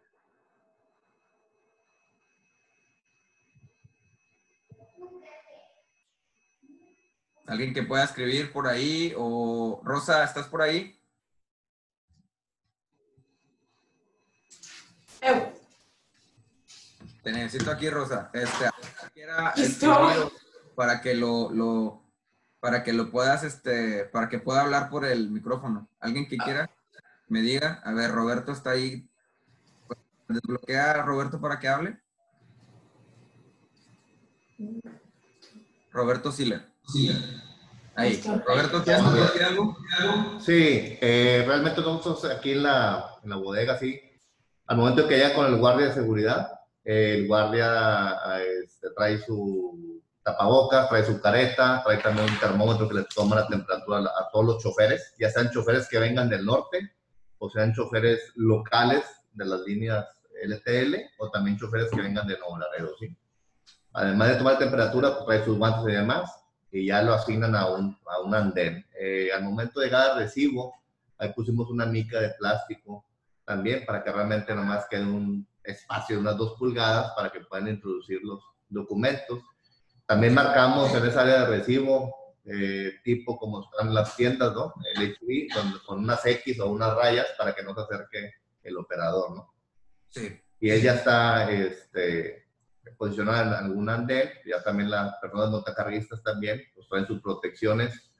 Alguien 7.47 7.73
que 7.73 7.83
pueda 7.83 8.03
escribir 8.03 8.51
por 8.51 8.67
ahí 8.67 9.13
o 9.17 9.81
Rosa, 9.83 10.23
¿estás 10.23 10.47
por 10.47 10.61
ahí? 10.61 10.99
Te 17.23 17.31
necesito 17.31 17.71
aquí, 17.71 17.89
Rosa. 17.89 18.29
Este, 18.33 18.69
para 20.75 21.01
que 21.01 21.15
lo, 21.15 21.49
lo, 21.49 22.03
para 22.59 22.83
que 22.83 22.93
lo 22.93 23.09
puedas, 23.09 23.43
este, 23.43 24.05
para 24.05 24.29
que 24.29 24.39
pueda 24.39 24.61
hablar 24.61 24.89
por 24.89 25.05
el 25.05 25.31
micrófono. 25.31 25.89
¿Alguien 25.99 26.27
que 26.27 26.37
quiera 26.37 26.69
me 27.27 27.41
diga? 27.41 27.81
A 27.83 27.93
ver, 27.93 28.11
Roberto 28.11 28.51
está 28.51 28.71
ahí. 28.71 29.07
¿Desbloquea 30.27 30.91
a 30.91 31.03
Roberto 31.03 31.39
para 31.39 31.59
que 31.59 31.67
hable? 31.67 31.97
Roberto 35.91 36.31
Siller. 36.31 36.65
Sí. 36.85 37.11
Ahí. 37.95 38.21
Roberto, 38.45 38.83
¿quieres 38.83 39.13
decir 39.13 39.43
algo? 39.43 39.77
Sí, 40.39 40.97
eh, 41.01 41.43
realmente 41.47 41.81
nosotros 41.81 42.31
aquí 42.31 42.51
en 42.51 42.63
la, 42.63 43.17
en 43.23 43.29
la 43.29 43.37
bodega, 43.37 43.77
sí, 43.77 43.99
Al 44.67 44.77
momento 44.77 45.07
que 45.07 45.17
llega 45.17 45.33
con 45.33 45.47
el 45.47 45.57
guardia 45.57 45.87
de 45.87 45.93
seguridad, 45.93 46.51
el 46.83 47.27
guardia 47.27 48.15
este, 48.63 48.89
trae 48.95 49.17
su 49.19 50.01
tapabocas, 50.23 50.89
trae 50.89 51.05
su 51.05 51.19
careta, 51.21 51.81
trae 51.83 51.97
también 51.97 52.29
un 52.29 52.39
termómetro 52.39 52.87
que 52.87 52.95
le 52.95 53.03
toma 53.05 53.37
la 53.37 53.47
temperatura 53.47 53.99
a 53.99 54.29
todos 54.31 54.45
los 54.45 54.63
choferes, 54.63 55.13
ya 55.17 55.29
sean 55.29 55.49
choferes 55.49 55.87
que 55.87 55.99
vengan 55.99 56.29
del 56.29 56.45
norte 56.45 56.96
o 57.39 57.49
sean 57.49 57.73
choferes 57.73 58.31
locales 58.35 59.03
de 59.33 59.45
las 59.45 59.61
líneas 59.61 60.05
LTL 60.43 60.95
o 61.19 61.29
también 61.29 61.57
choferes 61.57 61.89
que 61.89 62.01
vengan 62.01 62.27
de 62.27 62.37
Nuevo 62.37 62.57
Laredo, 62.57 62.91
¿sí? 62.99 63.15
Además 63.93 64.29
de 64.29 64.35
tomar 64.35 64.59
temperatura, 64.59 65.15
pues 65.15 65.25
trae 65.25 65.45
sus 65.45 65.57
guantes 65.57 65.93
y 65.93 65.97
demás 65.97 66.31
y 66.71 66.87
ya 66.87 67.01
lo 67.01 67.13
asignan 67.13 67.55
a 67.55 67.67
un, 67.67 67.97
a 68.05 68.21
un 68.21 68.35
andén. 68.35 68.85
Eh, 68.99 69.29
al 69.33 69.43
momento 69.43 69.79
de 69.79 69.87
llegar 69.87 70.11
al 70.11 70.19
recibo, 70.19 70.73
ahí 71.17 71.33
pusimos 71.33 71.69
una 71.69 71.85
mica 71.85 72.19
de 72.19 72.29
plástico 72.37 73.05
también 73.45 73.85
para 73.85 74.03
que 74.03 74.11
realmente 74.11 74.53
nomás 74.53 74.85
quede 74.89 75.05
un 75.05 75.47
espacio 75.63 76.17
de 76.17 76.21
unas 76.21 76.37
dos 76.37 76.55
pulgadas 76.57 77.13
para 77.15 77.29
que 77.29 77.39
puedan 77.41 77.67
introducir 77.67 78.19
los 78.23 78.41
documentos. 78.69 79.39
También 80.05 80.33
marcamos 80.33 80.93
en 80.93 81.05
esa 81.05 81.21
área 81.21 81.39
de 81.41 81.57
recibo, 81.57 82.13
eh, 82.49 82.93
tipo 83.03 83.37
como 83.37 83.63
están 83.63 83.93
las 83.93 84.15
tiendas, 84.15 84.53
¿no? 84.53 84.73
El 84.95 85.13
HV, 85.13 85.53
con, 85.53 85.79
con, 85.85 85.99
unas 85.99 86.25
X 86.25 86.59
o 86.61 86.71
unas 86.71 86.95
rayas 86.95 87.27
para 87.37 87.53
que 87.53 87.63
no 87.63 87.75
se 87.75 87.81
acerque 87.81 88.31
el 88.63 88.77
operador, 88.77 89.35
¿no? 89.35 89.53
Sí. 90.09 90.39
Y 90.59 90.69
él 90.69 90.81
ya 90.81 90.95
está 90.95 91.51
este, 91.51 92.47
posicionada 92.97 93.43
en 93.59 93.65
algún 93.65 93.89
andén, 93.89 94.29
ya 94.45 94.63
también 94.63 94.89
las 94.89 95.15
personas 95.17 95.49
montacarguistas 95.49 96.23
también, 96.23 96.63
pues 96.73 96.87
traen 96.87 97.05
sus 97.05 97.21
protecciones 97.21 98.11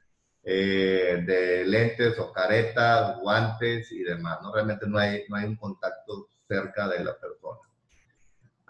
eh, 0.44 1.22
de 1.26 1.64
lentes 1.64 2.18
o 2.18 2.32
caretas, 2.32 3.18
guantes 3.20 3.90
y 3.92 4.02
demás, 4.02 4.40
¿no? 4.42 4.52
Realmente 4.52 4.86
no 4.86 4.98
hay, 4.98 5.24
no 5.28 5.36
hay 5.36 5.46
un 5.46 5.56
contacto 5.56 6.28
cerca 6.46 6.88
de 6.88 7.04
la 7.04 7.18
persona. 7.18 7.67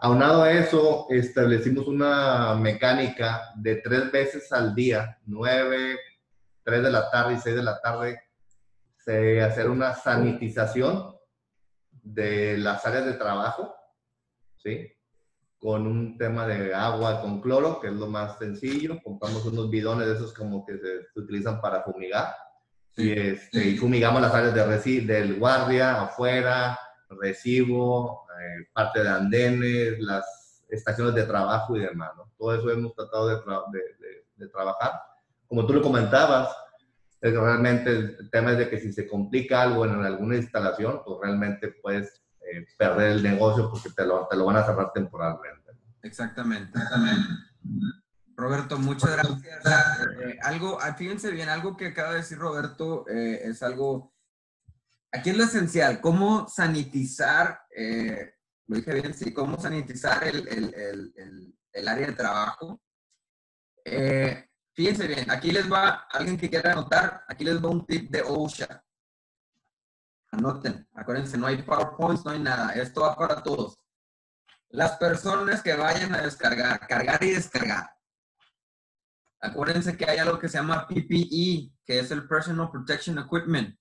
Aunado 0.01 0.43
a 0.43 0.53
eso, 0.53 1.07
establecimos 1.11 1.89
una 1.89 2.55
mecánica 2.55 3.51
de 3.57 3.77
tres 3.77 4.13
veces 4.13 4.53
al 4.53 4.73
día, 4.73 5.19
nueve, 5.27 5.99
tres 6.63 6.85
de 6.85 6.91
la 6.91 7.11
tarde 7.11 7.35
y 7.35 7.39
seis 7.39 7.57
de 7.57 7.65
la 7.65 7.81
tarde, 7.81 8.21
se 8.97 9.43
hacer 9.43 9.69
una 9.69 9.95
sanitización 9.95 11.17
de 11.91 12.59
las 12.59 12.87
áreas 12.87 13.07
de 13.07 13.15
trabajo, 13.15 13.75
¿sí? 14.59 14.89
Con 15.59 15.89
un 15.89 16.17
tema 16.17 16.47
de 16.47 16.73
agua 16.73 17.21
con 17.21 17.41
cloro, 17.41 17.81
que 17.81 17.89
es 17.89 17.95
lo 17.95 18.07
más 18.07 18.39
sencillo. 18.39 19.03
Compramos 19.03 19.45
unos 19.47 19.69
bidones 19.69 20.07
de 20.07 20.15
esos 20.15 20.33
como 20.33 20.65
que 20.65 20.79
se, 20.79 21.21
utilizan 21.21 21.61
para 21.61 21.83
fumigar. 21.83 22.37
Y, 22.97 23.11
este, 23.11 23.67
y 23.71 23.77
fumigamos 23.77 24.23
las 24.23 24.33
áreas 24.33 24.55
de 24.55 25.01
del 25.01 25.41
guardia, 25.41 26.03
afuera, 26.03 26.79
recibo, 27.09 28.28
eh, 28.41 28.69
parte 28.73 29.03
de 29.03 29.09
andenes, 29.09 29.99
las 30.01 30.65
estaciones 30.69 31.15
de 31.15 31.25
trabajo 31.25 31.77
y 31.77 31.81
demás. 31.81 32.11
¿no? 32.17 32.31
Todo 32.39 32.55
eso 32.55 32.71
hemos 32.71 32.95
tratado 32.95 33.29
de, 33.29 33.37
de, 33.37 34.27
de, 34.37 34.49
trabajar. 34.49 34.93
Como 35.47 35.67
tú 35.67 35.75
lo 35.75 35.83
comentabas, 35.83 36.49
es 37.21 37.33
realmente 37.35 37.91
el 37.91 38.31
tema 38.31 38.53
es 38.53 38.59
de 38.59 38.69
que 38.69 38.79
si 38.79 38.93
se 38.93 39.09
complica 39.09 39.63
algo 39.63 39.85
en 39.85 40.05
alguna 40.05 40.37
instalación, 40.37 41.03
pues 41.05 41.19
realmente 41.21 41.69
puedes 41.83 42.23
eh, 42.41 42.67
perder 42.77 43.13
el 43.13 43.23
negocio 43.23 43.71
porque 43.71 43.91
te 43.91 44.05
lo, 44.05 44.27
te 44.31 44.37
lo, 44.37 44.45
van 44.45 44.57
a 44.57 44.65
cerrar 44.65 44.93
temporalmente. 44.93 45.73
Exactamente, 46.03 46.79
exactamente. 46.79 47.29
Roberto, 48.37 48.79
muchas 48.79 49.17
gracias. 49.17 49.67
Eh, 50.23 50.39
algo, 50.43 50.79
ah, 50.81 50.95
fíjense 50.95 51.31
bien, 51.33 51.49
algo 51.49 51.77
que 51.77 51.89
acaba 51.89 52.11
de 52.11 52.19
decir 52.19 52.39
Roberto 52.39 53.05
es 53.09 53.63
algo 53.65 54.13
aquí 55.13 55.31
es 55.31 55.37
lo 55.37 55.45
esencial, 55.45 56.01
cómo 56.01 56.49
sanitizar, 56.49 57.63
eh, 57.79 58.35
lo 58.67 58.77
dije 58.77 58.93
bien, 58.93 59.15
sí, 59.15 59.33
cómo 59.33 59.57
sanitizar 59.61 60.25
el, 60.25 60.49
el, 60.49 60.75
el, 60.75 61.59
el 61.73 61.89
área 61.89 62.09
de 62.09 62.13
trabajo. 62.13 62.83
Eh, 63.85 64.51
fíjense 64.75 65.07
bien, 65.07 65.31
aquí 65.31 65.53
les 65.53 65.71
va, 65.71 66.09
alguien 66.11 66.37
que 66.37 66.51
quiera 66.51 66.73
anotar, 66.73 67.25
aquí 67.29 67.45
les 67.45 67.65
va 67.65 67.69
un 67.71 67.87
tip 67.87 68.11
de 68.11 68.23
OSHA. 68.23 68.85
Anoten, 70.33 70.89
acuérdense, 70.93 71.39
no 71.39 71.47
hay 71.47 71.63
PowerPoints, 71.63 72.25
no 72.25 72.33
hay 72.33 72.41
nada, 72.41 72.73
esto 72.73 73.03
va 73.03 73.15
para 73.15 73.43
todos. 73.43 73.79
Las 74.71 74.97
personas 74.99 75.63
que 75.63 75.75
vayan 75.75 76.15
a 76.15 76.23
descargar, 76.23 76.87
cargar 76.87 77.23
y 77.23 77.31
descargar. 77.31 77.91
Acuérdense 79.41 79.97
que 79.97 80.05
hay 80.05 80.19
algo 80.19 80.39
que 80.39 80.49
se 80.49 80.59
llama 80.59 80.87
PPE, 80.89 81.73
que 81.87 82.01
es 82.01 82.11
el 82.11 82.27
Personal 82.27 82.71
Protection 82.71 83.19
Equipment. 83.19 83.79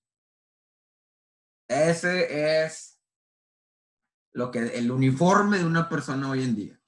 Ese 1.66 2.64
es 2.64 2.97
lo 4.38 4.52
que 4.52 4.60
el 4.78 4.92
uniforme 4.92 5.58
de 5.58 5.64
una 5.64 5.88
persona 5.88 6.30
hoy 6.30 6.44
en 6.44 6.54
día, 6.54 6.80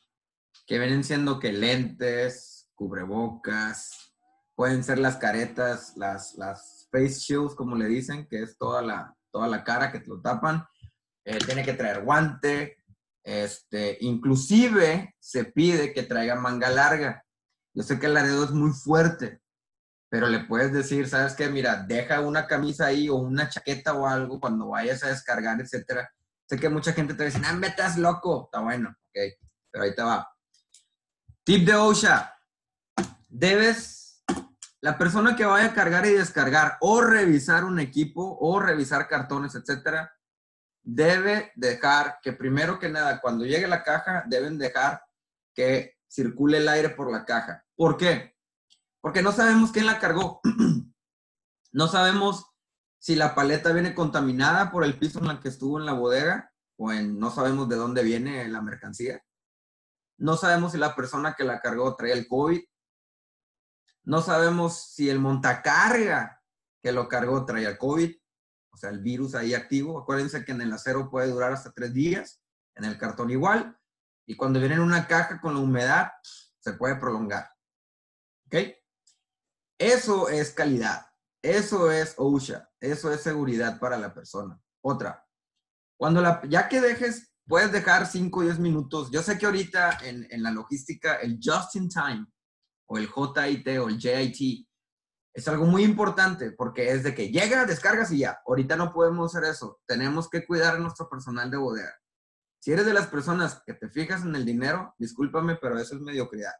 que 0.68 0.78
vienen 0.78 1.02
siendo 1.02 1.40
que 1.40 1.52
lentes, 1.52 2.70
cubrebocas, 2.76 4.14
pueden 4.54 4.84
ser 4.84 5.00
las 5.00 5.16
caretas, 5.16 5.96
las, 5.96 6.36
las 6.36 6.88
face 6.92 7.18
shields, 7.18 7.56
como 7.56 7.74
le 7.74 7.86
dicen, 7.86 8.28
que 8.28 8.40
es 8.40 8.56
toda 8.56 8.82
la, 8.82 9.16
toda 9.32 9.48
la 9.48 9.64
cara 9.64 9.90
que 9.90 9.98
te 9.98 10.06
lo 10.06 10.20
tapan. 10.20 10.64
Eh, 11.24 11.38
tiene 11.44 11.64
que 11.64 11.72
traer 11.72 12.04
guante, 12.04 12.84
este, 13.24 13.98
inclusive 14.00 15.16
se 15.18 15.44
pide 15.44 15.92
que 15.92 16.04
traiga 16.04 16.36
manga 16.36 16.70
larga. 16.70 17.24
Yo 17.74 17.82
sé 17.82 17.98
que 17.98 18.06
el 18.06 18.14
Laredo 18.14 18.44
es 18.44 18.52
muy 18.52 18.70
fuerte, 18.70 19.40
pero 20.08 20.28
le 20.28 20.44
puedes 20.44 20.72
decir, 20.72 21.08
¿sabes 21.08 21.34
qué? 21.34 21.48
Mira, 21.48 21.82
deja 21.82 22.20
una 22.20 22.46
camisa 22.46 22.86
ahí 22.86 23.08
o 23.08 23.16
una 23.16 23.48
chaqueta 23.48 23.94
o 23.94 24.06
algo 24.06 24.38
cuando 24.38 24.68
vayas 24.68 25.02
a 25.02 25.08
descargar, 25.08 25.60
etcétera. 25.60 26.12
Sé 26.50 26.58
que 26.58 26.68
mucha 26.68 26.92
gente 26.92 27.14
te 27.14 27.26
dice, 27.26 27.40
ah, 27.46 27.52
me 27.52 27.68
estás 27.68 27.96
loco. 27.96 28.46
Está 28.46 28.58
bueno, 28.58 28.88
ok, 28.88 29.18
pero 29.70 29.84
ahí 29.84 29.94
te 29.94 30.02
va. 30.02 30.28
Tip 31.44 31.64
de 31.64 31.76
OSHA. 31.76 32.34
Debes, 33.28 34.24
la 34.80 34.98
persona 34.98 35.36
que 35.36 35.44
vaya 35.44 35.66
a 35.66 35.74
cargar 35.74 36.06
y 36.06 36.12
descargar 36.14 36.76
o 36.80 37.02
revisar 37.02 37.64
un 37.64 37.78
equipo 37.78 38.36
o 38.40 38.58
revisar 38.58 39.06
cartones, 39.06 39.54
etcétera, 39.54 40.12
debe 40.82 41.52
dejar 41.54 42.18
que 42.20 42.32
primero 42.32 42.80
que 42.80 42.88
nada, 42.88 43.20
cuando 43.20 43.44
llegue 43.44 43.68
la 43.68 43.84
caja, 43.84 44.24
deben 44.26 44.58
dejar 44.58 45.04
que 45.54 45.98
circule 46.08 46.58
el 46.58 46.68
aire 46.68 46.88
por 46.88 47.12
la 47.12 47.24
caja. 47.24 47.64
¿Por 47.76 47.96
qué? 47.96 48.36
Porque 49.00 49.22
no 49.22 49.30
sabemos 49.30 49.70
quién 49.70 49.86
la 49.86 50.00
cargó. 50.00 50.40
no 51.70 51.86
sabemos 51.86 52.49
si 53.00 53.16
la 53.16 53.34
paleta 53.34 53.72
viene 53.72 53.94
contaminada 53.94 54.70
por 54.70 54.84
el 54.84 54.98
piso 54.98 55.20
en 55.20 55.30
el 55.30 55.40
que 55.40 55.48
estuvo 55.48 55.78
en 55.78 55.86
la 55.86 55.94
bodega 55.94 56.52
o 56.76 56.92
en 56.92 57.18
no 57.18 57.30
sabemos 57.30 57.66
de 57.68 57.76
dónde 57.76 58.02
viene 58.02 58.46
la 58.48 58.60
mercancía. 58.60 59.24
No 60.18 60.36
sabemos 60.36 60.72
si 60.72 60.78
la 60.78 60.94
persona 60.94 61.34
que 61.34 61.44
la 61.44 61.60
cargó 61.60 61.96
trae 61.96 62.12
el 62.12 62.28
COVID. 62.28 62.60
No 64.04 64.20
sabemos 64.20 64.92
si 64.92 65.08
el 65.08 65.18
montacarga 65.18 66.42
que 66.82 66.92
lo 66.92 67.08
cargó 67.08 67.46
trae 67.46 67.64
el 67.64 67.78
COVID, 67.78 68.14
o 68.72 68.76
sea, 68.76 68.90
el 68.90 69.00
virus 69.00 69.34
ahí 69.34 69.54
activo. 69.54 69.98
Acuérdense 69.98 70.44
que 70.44 70.52
en 70.52 70.60
el 70.60 70.72
acero 70.72 71.10
puede 71.10 71.30
durar 71.30 71.52
hasta 71.52 71.72
tres 71.72 71.94
días, 71.94 72.42
en 72.74 72.84
el 72.84 72.98
cartón 72.98 73.30
igual, 73.30 73.78
y 74.26 74.36
cuando 74.36 74.60
viene 74.60 74.74
en 74.74 74.82
una 74.82 75.06
caja 75.06 75.40
con 75.40 75.54
la 75.54 75.60
humedad, 75.60 76.12
se 76.58 76.74
puede 76.74 76.96
prolongar. 76.96 77.48
¿Ok? 78.46 78.56
Eso 79.78 80.28
es 80.28 80.52
calidad. 80.52 81.06
Eso 81.42 81.90
es 81.90 82.14
OSHA. 82.18 82.69
Eso 82.80 83.12
es 83.12 83.20
seguridad 83.20 83.78
para 83.78 83.98
la 83.98 84.14
persona. 84.14 84.58
Otra. 84.82 85.26
Cuando 85.98 86.20
la, 86.22 86.40
ya 86.48 86.68
que 86.68 86.80
dejes, 86.80 87.32
puedes 87.46 87.70
dejar 87.72 88.06
5 88.06 88.40
o 88.40 88.42
10 88.42 88.58
minutos. 88.58 89.10
Yo 89.10 89.22
sé 89.22 89.38
que 89.38 89.46
ahorita 89.46 89.98
en, 90.02 90.26
en 90.30 90.42
la 90.42 90.50
logística, 90.50 91.16
el 91.16 91.38
just 91.42 91.76
in 91.76 91.88
time 91.88 92.26
o 92.86 92.98
el 92.98 93.08
JIT 93.08 93.68
o 93.78 93.88
el 93.88 93.98
JIT 93.98 94.66
es 95.32 95.46
algo 95.46 95.64
muy 95.64 95.84
importante 95.84 96.52
porque 96.52 96.90
es 96.90 97.02
de 97.02 97.14
que 97.14 97.30
llega, 97.30 97.64
descargas 97.64 98.10
y 98.12 98.18
ya. 98.18 98.40
Ahorita 98.46 98.76
no 98.76 98.92
podemos 98.92 99.34
hacer 99.34 99.48
eso. 99.48 99.80
Tenemos 99.86 100.28
que 100.28 100.46
cuidar 100.46 100.78
nuestro 100.80 101.08
personal 101.08 101.50
de 101.50 101.56
bodega. 101.56 101.94
Si 102.60 102.72
eres 102.72 102.84
de 102.84 102.92
las 102.92 103.06
personas 103.06 103.62
que 103.64 103.74
te 103.74 103.88
fijas 103.88 104.22
en 104.22 104.34
el 104.34 104.44
dinero, 104.44 104.94
discúlpame, 104.98 105.56
pero 105.56 105.78
eso 105.78 105.94
es 105.94 106.02
mediocridad. 106.02 106.52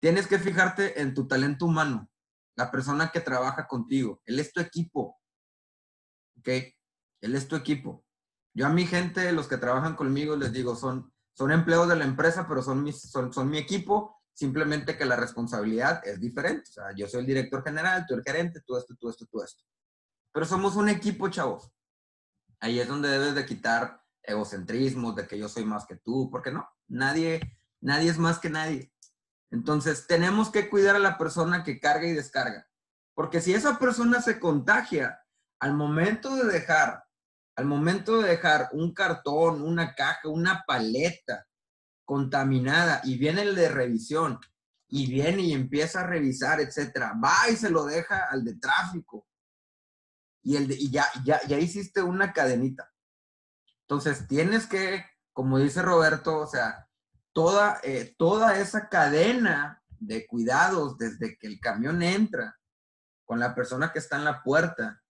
Tienes 0.00 0.26
que 0.26 0.38
fijarte 0.38 1.00
en 1.00 1.14
tu 1.14 1.28
talento 1.28 1.66
humano, 1.66 2.10
la 2.56 2.70
persona 2.70 3.10
que 3.10 3.20
trabaja 3.20 3.66
contigo. 3.66 4.20
Él 4.24 4.38
es 4.38 4.52
tu 4.52 4.60
equipo. 4.60 5.20
¿Ok? 6.38 6.48
Él 7.20 7.34
es 7.34 7.48
tu 7.48 7.56
equipo. 7.56 8.04
Yo 8.54 8.66
a 8.66 8.70
mi 8.70 8.86
gente, 8.86 9.32
los 9.32 9.48
que 9.48 9.56
trabajan 9.56 9.96
conmigo, 9.96 10.36
les 10.36 10.52
digo, 10.52 10.76
son, 10.76 11.12
son 11.32 11.52
empleados 11.52 11.88
de 11.88 11.96
la 11.96 12.04
empresa, 12.04 12.46
pero 12.46 12.62
son, 12.62 12.82
mis, 12.82 13.00
son, 13.00 13.32
son 13.32 13.48
mi 13.48 13.58
equipo, 13.58 14.22
simplemente 14.34 14.96
que 14.96 15.04
la 15.04 15.16
responsabilidad 15.16 16.06
es 16.06 16.20
diferente. 16.20 16.68
O 16.68 16.72
sea, 16.72 16.94
yo 16.94 17.08
soy 17.08 17.20
el 17.20 17.26
director 17.26 17.64
general, 17.64 18.04
tú 18.06 18.14
el 18.14 18.22
gerente, 18.22 18.60
tú 18.66 18.76
esto, 18.76 18.94
tú 18.98 19.08
esto, 19.08 19.26
tú 19.26 19.42
esto. 19.42 19.64
Pero 20.32 20.46
somos 20.46 20.76
un 20.76 20.88
equipo, 20.88 21.28
chavos. 21.28 21.70
Ahí 22.60 22.78
es 22.78 22.88
donde 22.88 23.08
debes 23.08 23.34
de 23.34 23.46
quitar 23.46 24.02
egocentrismos 24.22 25.16
de 25.16 25.26
que 25.26 25.38
yo 25.38 25.48
soy 25.48 25.64
más 25.64 25.86
que 25.86 25.96
tú, 25.96 26.30
porque 26.30 26.52
no, 26.52 26.68
nadie, 26.88 27.40
nadie 27.80 28.10
es 28.10 28.18
más 28.18 28.38
que 28.38 28.50
nadie. 28.50 28.91
Entonces, 29.52 30.06
tenemos 30.08 30.50
que 30.50 30.68
cuidar 30.68 30.96
a 30.96 30.98
la 30.98 31.16
persona 31.16 31.62
que 31.62 31.78
carga 31.78 32.08
y 32.08 32.12
descarga. 32.14 32.66
Porque 33.14 33.40
si 33.40 33.54
esa 33.54 33.78
persona 33.78 34.20
se 34.20 34.40
contagia 34.40 35.20
al 35.60 35.74
momento 35.74 36.34
de 36.34 36.50
dejar 36.50 37.04
Al 37.54 37.66
momento 37.66 38.20
de 38.20 38.30
dejar 38.30 38.70
un 38.72 38.94
cartón, 38.94 39.62
una 39.62 39.94
caja, 39.94 40.28
una 40.28 40.64
paleta 40.66 41.46
contaminada 42.06 43.02
y 43.04 43.18
viene 43.18 43.42
el 43.42 43.54
de 43.54 43.68
revisión 43.68 44.40
y 44.88 45.06
viene 45.06 45.42
y 45.42 45.52
empieza 45.52 46.00
a 46.00 46.06
revisar, 46.06 46.60
etcétera, 46.60 47.12
va 47.22 47.50
y 47.50 47.56
se 47.56 47.70
lo 47.70 47.84
deja 47.84 48.24
al 48.30 48.42
de 48.44 48.54
tráfico 48.54 49.26
y, 50.42 50.56
el 50.56 50.70
y 50.72 50.90
ya, 50.90 51.06
ya, 51.24 51.40
ya 51.46 51.58
hiciste 51.58 52.02
una 52.02 52.32
cadenita. 52.32 52.90
Entonces 53.82 54.26
tienes 54.26 54.66
que, 54.66 55.04
como 55.32 55.58
dice 55.58 55.82
Roberto, 55.82 56.38
o 56.38 56.46
sea, 56.46 56.88
toda, 57.32 57.80
eh, 57.82 58.14
toda 58.18 58.58
esa 58.58 58.88
cadena 58.88 59.82
de 59.98 60.26
cuidados 60.26 60.98
desde 60.98 61.36
que 61.38 61.46
el 61.46 61.60
camión 61.60 62.02
entra 62.02 62.58
con 63.24 63.38
la 63.38 63.54
persona 63.54 63.92
que 63.92 63.98
está 63.98 64.16
en 64.16 64.24
la 64.24 64.42
puerta 64.42 65.02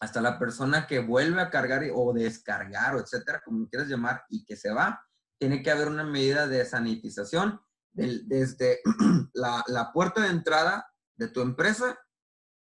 hasta 0.00 0.20
la 0.20 0.38
persona 0.38 0.86
que 0.86 0.98
vuelve 0.98 1.40
a 1.40 1.50
cargar 1.50 1.82
o 1.94 2.12
descargar 2.12 2.94
o 2.94 3.00
etcétera, 3.00 3.42
como 3.44 3.68
quieras 3.68 3.88
llamar, 3.88 4.24
y 4.28 4.44
que 4.44 4.56
se 4.56 4.72
va, 4.72 5.04
tiene 5.38 5.62
que 5.62 5.70
haber 5.70 5.88
una 5.88 6.04
medida 6.04 6.46
de 6.46 6.64
sanitización 6.64 7.60
desde 7.92 8.80
la, 9.34 9.62
la 9.68 9.92
puerta 9.92 10.22
de 10.22 10.28
entrada 10.28 10.90
de 11.16 11.28
tu 11.28 11.40
empresa 11.42 11.98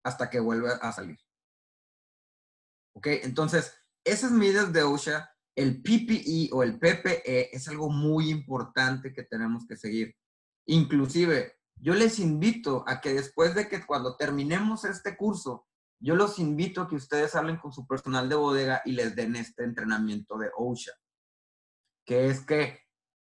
hasta 0.04 0.30
que 0.30 0.40
vuelve 0.40 0.70
a 0.82 0.92
salir. 0.92 1.20
¿Ok? 2.94 3.08
Entonces, 3.24 3.74
esas 4.04 4.32
medidas 4.32 4.74
de 4.74 4.84
OSHA, 4.84 5.31
el 5.56 5.82
PPE 5.82 6.50
o 6.52 6.64
el 6.64 6.80
PPE 6.80 7.56
es 7.56 7.68
algo 7.68 7.90
muy 7.90 8.30
importante 8.30 9.14
que 9.14 9.24
tenemos 9.24 9.66
que 9.68 9.76
seguir. 9.76 10.16
Inclusive, 10.68 11.58
yo 11.76 11.94
les 11.94 12.20
invito 12.20 12.84
a 12.88 13.02
que 13.02 13.14
después 13.14 13.56
de 13.56 13.68
que 13.68 13.86
cuando 13.86 14.16
terminemos 14.16 14.86
este 14.86 15.18
curso, 15.18 15.68
yo 16.00 16.16
los 16.16 16.40
invito 16.40 16.82
a 16.82 16.88
que 16.88 16.96
ustedes 16.96 17.36
hablen 17.36 17.58
con 17.58 17.72
su 17.72 17.86
personal 17.86 18.30
de 18.30 18.36
bodega 18.36 18.82
y 18.86 18.94
les 18.94 19.16
den 19.16 19.36
este 19.36 19.64
entrenamiento 19.64 20.38
de 20.38 20.50
OSHA, 20.56 20.94
que 22.06 22.28
es 22.28 22.42
que 22.46 22.80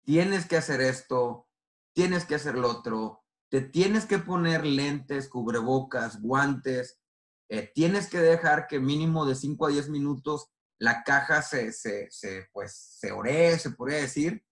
tienes 0.04 0.46
que 0.46 0.56
hacer 0.56 0.80
esto, 0.80 1.48
tienes 1.94 2.26
que 2.26 2.34
hacer 2.34 2.56
lo 2.56 2.70
otro, 2.70 3.24
te 3.50 3.60
tienes 3.60 4.04
que 4.04 4.18
poner 4.18 4.66
lentes, 4.66 5.28
cubrebocas, 5.28 6.20
guantes, 6.20 7.00
eh, 7.48 7.70
tienes 7.74 8.10
que 8.10 8.18
dejar 8.18 8.66
que 8.66 8.80
mínimo 8.80 9.24
de 9.24 9.36
5 9.36 9.66
a 9.66 9.70
10 9.70 9.88
minutos 9.88 10.50
la 10.78 11.02
caja 11.04 11.42
se, 11.42 11.72
se, 11.72 12.10
se, 12.10 12.48
pues, 12.52 12.76
se 13.00 13.12
ore, 13.12 13.58
se 13.58 13.70
podría 13.70 13.98
decir, 13.98 14.44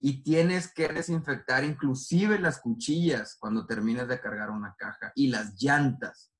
y 0.00 0.22
tienes 0.22 0.72
que 0.72 0.88
desinfectar 0.88 1.64
inclusive 1.64 2.38
las 2.38 2.60
cuchillas 2.60 3.36
cuando 3.38 3.66
termines 3.66 4.06
de 4.08 4.20
cargar 4.20 4.50
una 4.50 4.74
caja 4.76 5.12
y 5.14 5.28
las 5.28 5.54
llantas. 5.60 6.30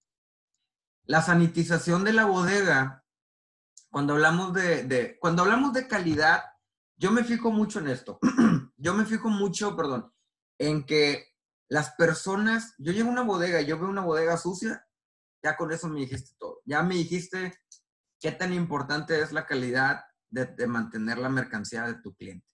La 1.06 1.22
sanitización 1.22 2.04
de 2.04 2.12
la 2.12 2.26
bodega, 2.26 3.04
cuando 3.90 4.14
hablamos 4.14 4.52
de, 4.52 4.84
de 4.84 5.18
cuando 5.18 5.42
hablamos 5.42 5.72
de 5.72 5.88
calidad, 5.88 6.44
yo 6.96 7.10
me 7.10 7.24
fijo 7.24 7.50
mucho 7.50 7.78
en 7.78 7.88
esto. 7.88 8.18
yo 8.76 8.94
me 8.94 9.04
fijo 9.04 9.28
mucho, 9.28 9.76
perdón, 9.76 10.12
en 10.58 10.84
que 10.84 11.34
las 11.68 11.90
personas, 11.94 12.74
yo 12.78 12.92
llego 12.92 13.08
una 13.08 13.22
bodega 13.22 13.60
yo 13.62 13.78
veo 13.78 13.88
una 13.88 14.02
bodega 14.02 14.36
sucia, 14.36 14.86
ya 15.42 15.56
con 15.56 15.72
eso 15.72 15.88
me 15.88 16.00
dijiste 16.00 16.34
todo. 16.38 16.60
Ya 16.64 16.82
me 16.82 16.94
dijiste 16.94 17.54
qué 18.24 18.32
tan 18.32 18.54
importante 18.54 19.20
es 19.20 19.32
la 19.32 19.44
calidad 19.44 20.06
de, 20.30 20.66
mantener 20.66 21.18
la 21.18 21.28
mercancía 21.28 21.84
de 21.84 22.00
tu 22.00 22.14
cliente. 22.14 22.48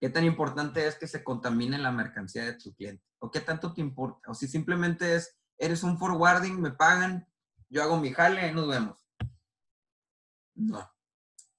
¿Qué 0.00 0.08
tan 0.08 0.24
importante 0.24 0.86
es 0.86 0.94
que 0.94 1.06
se 1.06 1.22
contamine 1.22 1.76
la 1.76 1.92
mercancía 1.92 2.46
de 2.46 2.54
tu 2.54 2.74
cliente? 2.74 3.04
¿O 3.18 3.30
qué 3.30 3.40
tanto 3.40 3.74
te 3.74 3.82
importa? 3.82 4.30
O 4.30 4.34
si 4.34 4.48
simplemente 4.48 5.16
es, 5.16 5.38
eres 5.58 5.82
un 5.82 5.98
forwarding, 5.98 6.58
me 6.62 6.70
pagan, 6.70 7.28
yo 7.68 7.82
hago 7.82 8.00
mi 8.00 8.10
jale 8.10 8.50
nos 8.52 8.68
vemos. 8.68 9.06
No. 10.54 10.90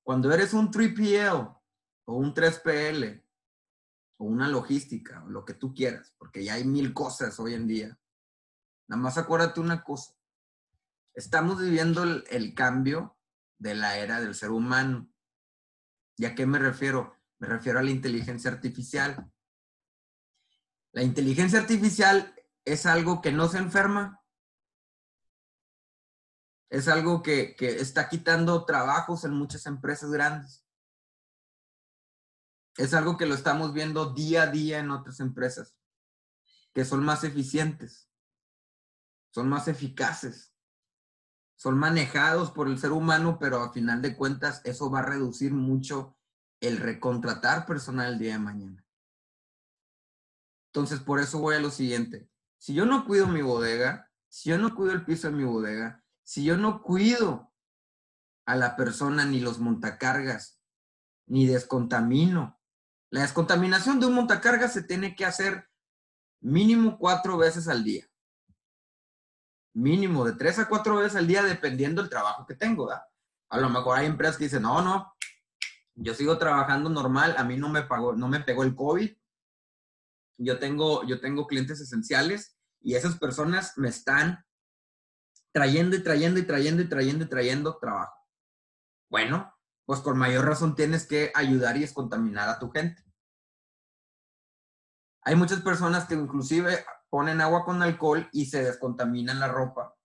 Cuando 0.02 0.32
eres 0.32 0.56
un 0.56 0.72
3PL 0.72 1.62
o 2.06 2.16
un 2.16 2.34
3PL 2.34 3.24
o 4.18 4.26
una 4.26 4.48
logística 4.48 5.24
o 5.24 5.30
lo 5.30 5.46
que 5.46 5.54
tú 5.54 5.76
quieras, 5.76 6.12
porque 6.18 6.44
ya 6.44 6.56
hay 6.56 6.64
mil 6.64 6.92
cosas 6.92 7.40
hoy 7.40 7.54
en 7.54 7.68
día, 7.68 8.00
nada 8.88 9.00
más 9.00 9.20
acuérdate 9.20 9.60
una 9.60 9.84
cosa. 9.84 10.16
Estamos 11.14 11.62
viviendo 11.62 12.02
el, 12.04 12.56
cambio 12.56 13.17
de 13.58 13.76
la 13.76 13.98
era 13.98 14.22
del 14.22 14.36
ser 14.36 14.52
humano. 14.52 15.10
¿Y 16.16 16.26
a 16.26 16.36
qué 16.36 16.46
me 16.46 16.60
refiero? 16.60 17.16
Me 17.40 17.48
refiero 17.48 17.80
a 17.80 17.84
la 17.84 17.92
inteligencia 17.92 18.52
artificial. 18.52 19.32
La 20.92 21.04
inteligencia 21.04 21.60
artificial 21.60 22.34
es 22.66 22.86
algo 22.86 23.22
que 23.22 23.32
no 23.32 23.48
se 23.48 23.58
enferma. 23.58 24.24
Es 26.70 26.88
algo 26.88 27.22
que, 27.22 27.56
que 27.56 27.78
está 27.78 28.10
quitando 28.10 28.66
trabajos 28.66 29.24
en 29.24 29.32
muchas 29.32 29.66
empresas 29.68 30.12
grandes. 30.12 30.66
Es 32.76 32.94
algo 32.94 33.18
que 33.18 33.26
lo 33.26 33.36
estamos 33.36 33.74
viendo 33.74 34.14
día 34.14 34.44
a 34.44 34.48
día 34.48 34.80
en 34.80 34.92
otras 34.92 35.20
empresas, 35.20 35.76
que 36.74 36.86
son 36.86 37.04
más 37.04 37.24
eficientes, 37.24 38.08
son 39.32 39.50
más 39.50 39.68
eficaces 39.68 40.47
son 41.58 41.78
manejados 41.78 42.52
por 42.52 42.68
el 42.68 42.78
ser 42.78 42.92
humano, 42.92 43.40
pero 43.40 43.62
a 43.62 43.74
final 43.74 44.02
de 44.02 44.16
cuentas 44.16 44.62
eso 44.64 44.92
va 44.92 45.00
a 45.00 45.06
reducir 45.06 45.54
mucho 45.54 46.16
el 46.62 46.78
recontratar 46.78 47.66
personal 47.66 48.14
el 48.14 48.20
día 48.20 48.34
de 48.34 48.40
mañana. 48.40 48.86
Entonces, 50.72 51.00
por 51.00 51.20
eso 51.20 51.40
voy 51.40 51.56
a 51.56 51.60
lo 51.60 51.72
siguiente. 51.72 52.30
Si 52.60 52.76
yo 52.76 52.86
no 52.86 53.06
cuido 53.06 53.28
mi 53.28 53.42
bodega, 53.42 54.12
si 54.30 54.52
yo 54.52 54.60
no 54.60 54.76
cuido 54.76 54.94
el 54.94 55.04
piso 55.04 55.28
de 55.28 55.34
mi 55.36 55.44
bodega, 55.44 56.04
si 56.24 56.44
yo 56.44 56.58
no 56.58 56.84
cuido 56.84 57.52
a 58.46 58.56
la 58.56 58.76
persona 58.76 59.26
ni 59.26 59.40
los 59.40 59.60
montacargas, 59.60 60.62
ni 61.26 61.48
descontamino, 61.48 62.60
la 63.10 63.22
descontaminación 63.22 64.00
de 64.00 64.06
un 64.06 64.14
montacargas 64.14 64.74
se 64.74 64.84
tiene 64.84 65.16
que 65.16 65.26
hacer 65.26 65.68
mínimo 66.40 67.00
cuatro 67.00 67.36
veces 67.38 67.68
al 67.68 67.84
día 67.84 68.08
mínimo 69.78 70.26
de 70.26 70.34
tres 70.34 70.58
a 70.58 70.68
cuatro 70.68 70.96
veces 70.96 71.16
al 71.16 71.28
día 71.28 71.44
dependiendo 71.44 72.02
del 72.02 72.10
trabajo 72.10 72.46
que 72.48 72.56
tengo. 72.56 72.90
A 72.92 73.58
lo 73.60 73.70
mejor 73.70 73.98
hay 73.98 74.08
empresas 74.08 74.38
que 74.38 74.46
dicen, 74.46 74.64
no, 74.64 74.82
no, 74.82 75.14
yo 75.94 76.14
sigo 76.16 76.38
trabajando 76.38 76.90
normal, 76.90 77.36
a 77.38 77.44
mí 77.44 77.58
no 77.58 77.70
me, 77.70 77.84
pagó, 77.84 78.14
no 78.14 78.28
me 78.28 78.40
pegó 78.40 78.64
el 78.64 78.76
COVID. 78.76 79.16
Yo 80.40 80.60
tengo, 80.60 81.06
yo 81.06 81.20
tengo 81.22 81.46
clientes 81.46 81.80
esenciales 81.80 82.58
y 82.82 82.96
esas 82.96 83.18
personas 83.20 83.78
me 83.78 83.90
están 83.90 84.44
trayendo 85.52 85.96
y 85.96 86.04
trayendo 86.04 86.40
y 86.40 86.44
trayendo 86.44 86.82
y 86.82 86.90
trayendo 86.90 87.26
y 87.26 87.30
trayendo 87.30 87.78
trabajo. 87.78 88.16
Bueno, 89.10 89.56
pues 89.86 90.00
con 90.00 90.18
mayor 90.18 90.46
razón 90.46 90.76
tienes 90.76 91.06
que 91.06 91.32
ayudar 91.36 91.78
y 91.78 91.82
descontaminar 91.82 92.50
a 92.50 92.60
tu 92.60 92.72
gente. 92.72 93.04
Hay 95.22 95.36
muchas 95.36 95.62
personas 95.62 96.06
que 96.06 96.16
inclusive 96.16 96.84
ponen 97.10 97.42
agua 97.42 97.66
con 97.66 97.82
alcohol 97.82 98.28
y 98.32 98.46
se 98.46 98.64
descontaminan 98.64 99.40
la 99.40 99.48
ropa. 99.48 99.96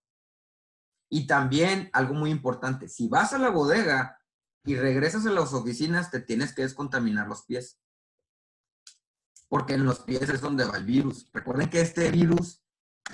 Y 1.10 1.26
también 1.26 1.90
algo 1.92 2.14
muy 2.14 2.30
importante, 2.30 2.88
si 2.88 3.08
vas 3.08 3.32
a 3.32 3.38
la 3.38 3.50
bodega 3.50 4.18
y 4.64 4.76
regresas 4.76 5.26
a 5.26 5.30
las 5.30 5.52
oficinas, 5.52 6.10
te 6.10 6.20
tienes 6.20 6.54
que 6.54 6.62
descontaminar 6.62 7.28
los 7.28 7.44
pies. 7.44 7.78
Porque 9.48 9.74
en 9.74 9.84
los 9.84 10.00
pies 10.00 10.28
es 10.30 10.40
donde 10.40 10.64
va 10.64 10.78
el 10.78 10.84
virus. 10.84 11.28
Recuerden 11.32 11.68
que 11.68 11.80
este 11.80 12.10
virus, 12.10 12.64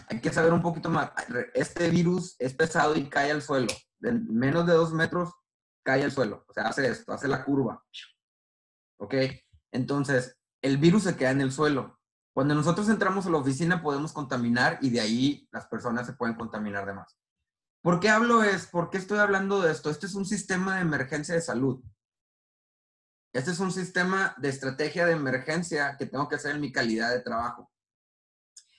hay 0.09 0.21
que 0.21 0.33
saber 0.33 0.53
un 0.53 0.63
poquito 0.63 0.91
más, 0.91 1.11
este 1.55 1.91
virus 1.91 2.37
es 2.39 2.55
pesado 2.55 2.95
y 2.95 3.09
cae 3.09 3.33
al 3.33 3.43
suelo. 3.43 3.69
De 3.99 4.13
menos 4.13 4.67
de 4.67 4.75
dos 4.75 4.93
metros 4.93 5.35
cae 5.83 6.05
al 6.05 6.13
suelo. 6.13 6.45
O 6.49 6.53
sea, 6.53 6.69
hace 6.69 6.87
esto, 6.87 7.13
hace 7.13 7.27
la 7.27 7.45
curva. 7.45 7.85
¿Ok? 9.01 9.15
Entonces, 9.73 10.39
el 10.63 10.77
virus 10.77 11.05
se 11.05 11.17
queda 11.17 11.31
en 11.31 11.41
el 11.41 11.51
suelo. 11.51 11.98
Cuando 12.39 12.55
nosotros 12.55 12.89
entramos 12.89 13.27
a 13.27 13.31
la 13.31 13.39
oficina 13.39 13.83
podemos 13.83 14.13
contaminar 14.13 14.79
y 14.81 14.91
de 14.91 15.01
ahí 15.01 15.49
las 15.51 15.67
personas 15.67 16.07
se 16.07 16.13
pueden 16.13 16.37
contaminar 16.37 16.87
de 16.87 16.93
más. 16.93 17.19
¿Por 17.83 17.99
qué 17.99 18.11
hablo 18.11 18.45
es? 18.45 18.67
¿Por 18.67 18.91
qué 18.91 18.99
estoy 18.99 19.19
hablando 19.19 19.61
de 19.61 19.73
esto? 19.73 19.91
Este 19.91 20.07
es 20.07 20.15
un 20.15 20.25
sistema 20.25 20.77
de 20.77 20.83
emergencia 20.83 21.35
de 21.35 21.41
salud. 21.41 21.83
Este 23.33 23.51
es 23.51 23.59
un 23.59 23.73
sistema 23.73 24.37
de 24.37 24.51
estrategia 24.51 25.05
de 25.05 25.15
emergencia 25.15 25.97
que 25.99 26.07
tengo 26.07 26.29
que 26.29 26.37
hacer 26.37 26.55
en 26.55 26.61
mi 26.61 26.71
calidad 26.71 27.11
de 27.11 27.23
trabajo. 27.23 27.73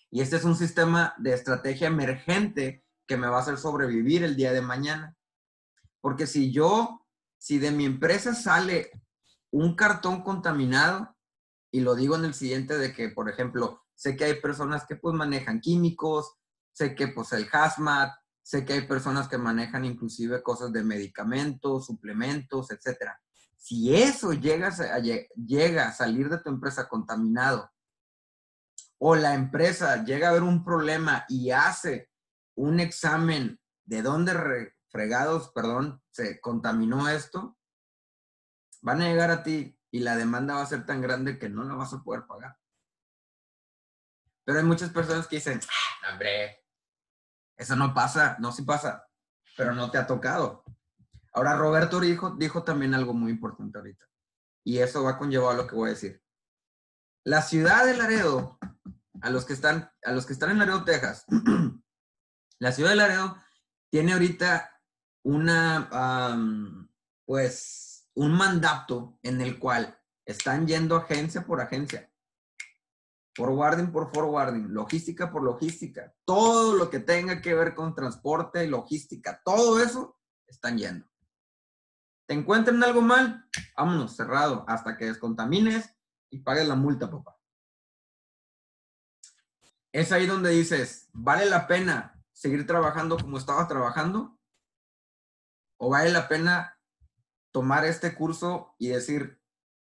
Y 0.10 0.22
este 0.22 0.38
es 0.38 0.46
un 0.46 0.56
sistema 0.56 1.14
de 1.18 1.34
estrategia 1.34 1.90
emergente 1.90 2.86
que 3.06 3.18
me 3.18 3.28
va 3.28 3.40
a 3.40 3.42
hacer 3.42 3.58
sobrevivir 3.58 4.24
el 4.24 4.38
día 4.38 4.54
de 4.54 4.62
mañana. 4.62 5.18
Porque 6.00 6.28
si 6.28 6.54
yo, 6.54 7.06
si 7.38 7.60
de 7.60 7.72
mi 7.72 7.84
empresa 7.84 8.34
sale 8.34 8.90
un 9.52 9.76
cartón 9.76 10.24
contaminado, 10.24 11.14
y 11.72 11.82
lo 11.82 11.96
digo 11.96 12.16
en 12.16 12.26
el 12.26 12.34
siguiente 12.34 12.78
de 12.78 12.94
que, 12.94 13.10
por 13.10 13.30
ejemplo, 13.30 13.84
sé 13.96 14.16
que 14.16 14.26
hay 14.26 14.42
personas 14.42 14.86
que 14.86 14.96
pues 14.96 15.16
manejan 15.16 15.60
químicos, 15.60 16.36
sé 16.72 16.96
que 16.96 17.10
pues 17.10 17.32
el 17.34 17.48
hazmat, 17.52 18.14
sé 18.42 18.66
que 18.66 18.74
hay 18.74 18.88
personas 18.88 19.28
que 19.28 19.38
manejan 19.38 19.86
inclusive 19.86 20.42
cosas 20.42 20.72
de 20.72 20.84
medicamentos, 20.84 21.86
suplementos, 21.86 22.72
etcétera. 22.72 23.22
Si 23.58 23.94
eso 23.94 24.34
llega 24.34 24.70
a, 24.70 25.00
llega 25.00 25.88
a 25.88 25.94
salir 25.94 26.30
de 26.30 26.40
tu 26.40 26.50
empresa 26.50 26.88
contaminado 26.88 27.70
o 29.00 29.16
la 29.16 29.34
empresa 29.34 30.04
llega 30.04 30.30
a 30.30 30.34
ver 30.34 30.44
un 30.44 30.64
problema 30.64 31.26
y 31.30 31.52
hace 31.52 32.10
un 32.56 32.80
examen 32.80 33.60
de 33.86 34.02
dónde 34.02 34.74
fregados, 34.90 35.52
perdón, 35.54 36.02
se 36.10 36.42
contaminó 36.42 37.08
esto, 37.08 37.58
van 38.82 39.02
a 39.02 39.06
llegar 39.06 39.32
a 39.32 39.44
ti 39.44 39.79
y 39.92 40.00
la 40.00 40.16
demanda 40.16 40.56
va 40.56 40.62
a 40.62 40.68
ser 40.68 40.86
tan 40.86 41.02
grande 41.02 41.40
que 41.40 41.50
no 41.50 41.64
la 41.64 41.76
vas 41.76 41.94
a 41.94 42.04
poder 42.04 42.26
pagar. 42.26 42.58
Pero 44.44 44.60
hay 44.60 44.66
muchas 44.66 44.90
personas 44.90 45.28
que 45.28 45.38
dicen, 45.38 45.60
ah, 45.64 46.12
hombre, 46.12 46.66
eso 47.58 47.76
no 47.76 47.94
pasa, 47.94 48.38
no 48.40 48.52
sí 48.52 48.64
pasa, 48.64 49.08
pero 49.56 49.74
no 49.74 49.92
te 49.92 49.98
ha 49.98 50.08
tocado. 50.08 50.64
Ahora, 51.34 51.56
Roberto 51.56 52.00
dijo, 52.00 52.32
dijo 52.32 52.64
también 52.64 52.94
algo 52.94 53.14
muy 53.14 53.32
importante 53.32 53.78
ahorita, 53.78 54.06
y 54.64 54.80
eso 54.80 55.04
va 55.04 55.18
conllevado 55.18 55.52
a 55.52 55.56
lo 55.56 55.68
que 55.68 55.76
voy 55.76 55.90
a 55.90 55.94
decir. 55.94 56.24
La 57.24 57.42
ciudad 57.42 57.86
de 57.86 57.98
Laredo, 57.98 58.58
a 59.22 59.30
los 59.30 59.46
que 59.46 59.54
están, 59.54 59.92
a 60.04 60.12
los 60.12 60.26
que 60.26 60.34
están 60.34 60.52
en 60.52 60.60
Laredo, 60.60 60.84
Texas, 60.84 61.26
la 62.60 62.72
ciudad 62.72 62.92
de 62.92 62.96
Laredo 62.96 63.38
tiene 63.92 64.14
ahorita 64.14 64.82
una, 65.24 66.88
pues, 67.26 67.89
un 68.16 68.34
mandato 68.34 69.18
en 69.24 69.42
el 69.42 69.60
cual 69.60 70.00
están 70.26 70.68
yendo 70.68 70.96
agencia 70.96 71.46
por 71.46 71.62
agencia, 71.62 72.12
forwarding 73.36 73.92
por 73.92 74.14
forwarding, 74.14 74.74
logística 74.74 75.32
por 75.32 75.44
logística, 75.44 76.14
todo 76.26 76.76
lo 76.76 76.90
que 76.90 77.00
tenga 77.00 77.42
que 77.42 77.54
ver 77.54 77.74
con 77.74 77.96
transporte, 77.96 78.68
logística, 78.68 79.42
todo 79.44 79.80
eso 79.80 80.20
están 80.48 80.78
yendo. 80.78 81.10
Te 82.28 82.36
encuentran 82.36 82.84
algo 82.84 83.02
mal, 83.02 83.50
vámonos, 83.76 84.16
cerrado, 84.16 84.66
hasta 84.68 84.98
que 84.98 85.06
descontamines 85.06 85.96
y 86.30 86.40
pagues 86.40 86.68
la 86.68 86.76
multa, 86.76 87.10
papá. 87.10 87.40
Es 89.92 90.12
ahí 90.12 90.28
donde 90.28 90.52
dices, 90.52 91.10
¿vale 91.12 91.48
la 91.48 91.66
pena 91.66 92.22
seguir 92.32 92.68
trabajando 92.68 93.18
como 93.18 93.38
estaba 93.38 93.68
trabajando? 93.68 94.38
¿O 95.78 95.90
vale 95.90 96.12
la 96.12 96.28
pena 96.28 96.79
tomar 97.52 97.86
este 97.86 98.16
curso 98.16 98.76
y 98.78 98.90
decir, 98.90 99.40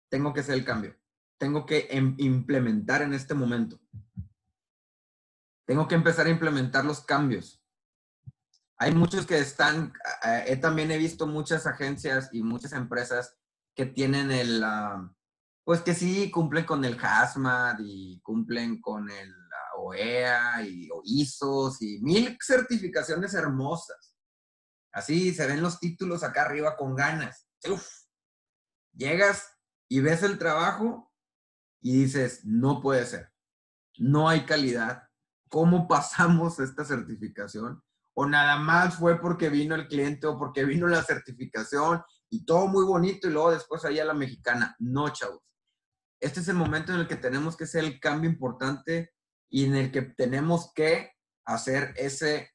tengo 0.10 0.34
que 0.34 0.42
hacer 0.42 0.56
el 0.56 0.66
cambio? 0.66 0.96
Tengo 1.38 1.66
que 1.66 1.88
em, 1.92 2.16
implementar 2.18 3.02
en 3.02 3.14
este 3.14 3.34
momento. 3.34 3.80
Tengo 5.66 5.88
que 5.88 5.96
empezar 5.96 6.28
a 6.28 6.32
implementar 6.32 6.86
los 6.86 7.02
cambios. 7.02 7.62
Hay 8.78 8.94
muchos 8.94 9.26
que 9.26 9.40
están, 9.40 9.92
eh, 10.24 10.56
también 10.58 10.92
he 10.92 10.98
visto 10.98 11.28
muchas 11.28 11.66
agencias 11.66 12.30
y 12.32 12.44
muchas 12.44 12.74
empresas 12.74 13.36
que 13.76 13.86
tienen 13.86 14.32
el, 14.32 14.64
ah, 14.64 15.12
pues 15.64 15.82
que 15.82 15.94
sí 15.94 16.32
cumplen 16.32 16.66
con 16.66 16.86
el 16.86 16.98
HAZMAT 16.98 17.80
y 17.82 18.20
cumplen 18.22 18.80
con 18.80 19.10
el 19.10 19.34
OEA 19.78 20.64
y 20.64 20.90
o 20.92 21.02
ISOs 21.04 21.82
y 21.82 22.00
mil 22.02 22.38
certificaciones 22.42 23.34
hermosas. 23.34 24.16
Así 24.92 25.34
se 25.34 25.46
ven 25.46 25.62
los 25.62 25.80
títulos 25.80 26.24
acá 26.24 26.44
arriba 26.44 26.76
con 26.76 26.96
ganas. 26.96 27.47
Llegas 28.94 29.58
y 29.90 30.02
ves 30.02 30.24
el 30.24 30.38
trabajo 30.38 31.12
y 31.82 32.04
dices, 32.04 32.42
no 32.44 32.82
puede 32.82 33.06
ser. 33.06 33.32
No 33.98 34.28
hay 34.28 34.46
calidad. 34.46 35.04
¿Cómo 35.50 35.88
pasamos 35.88 36.60
esta 36.60 36.86
certificación? 36.86 37.84
O 38.14 38.26
nada 38.26 38.58
más 38.58 38.98
fue 38.98 39.22
porque 39.22 39.50
vino 39.50 39.76
el 39.76 39.88
cliente 39.88 40.26
o 40.28 40.38
porque 40.38 40.66
vino 40.66 40.88
la 40.88 41.04
certificación 41.04 42.02
y 42.30 42.46
todo 42.46 42.68
muy 42.68 42.84
bonito 42.84 43.28
y 43.28 43.32
luego 43.32 43.52
después 43.52 43.86
allá 43.86 44.04
la 44.06 44.14
mexicana. 44.14 44.76
No, 44.80 45.10
chavos. 45.10 45.42
Este 46.20 46.40
es 46.40 46.48
el 46.48 46.56
momento 46.56 46.94
en 46.94 47.00
el 47.00 47.08
que 47.08 47.16
tenemos 47.16 47.56
que 47.56 47.66
hacer 47.66 47.84
el 47.84 48.00
cambio 48.00 48.30
importante 48.30 49.14
y 49.50 49.66
en 49.66 49.76
el 49.76 49.92
que 49.92 50.02
tenemos 50.02 50.72
que 50.74 51.12
hacer 51.46 51.94
ese, 51.96 52.52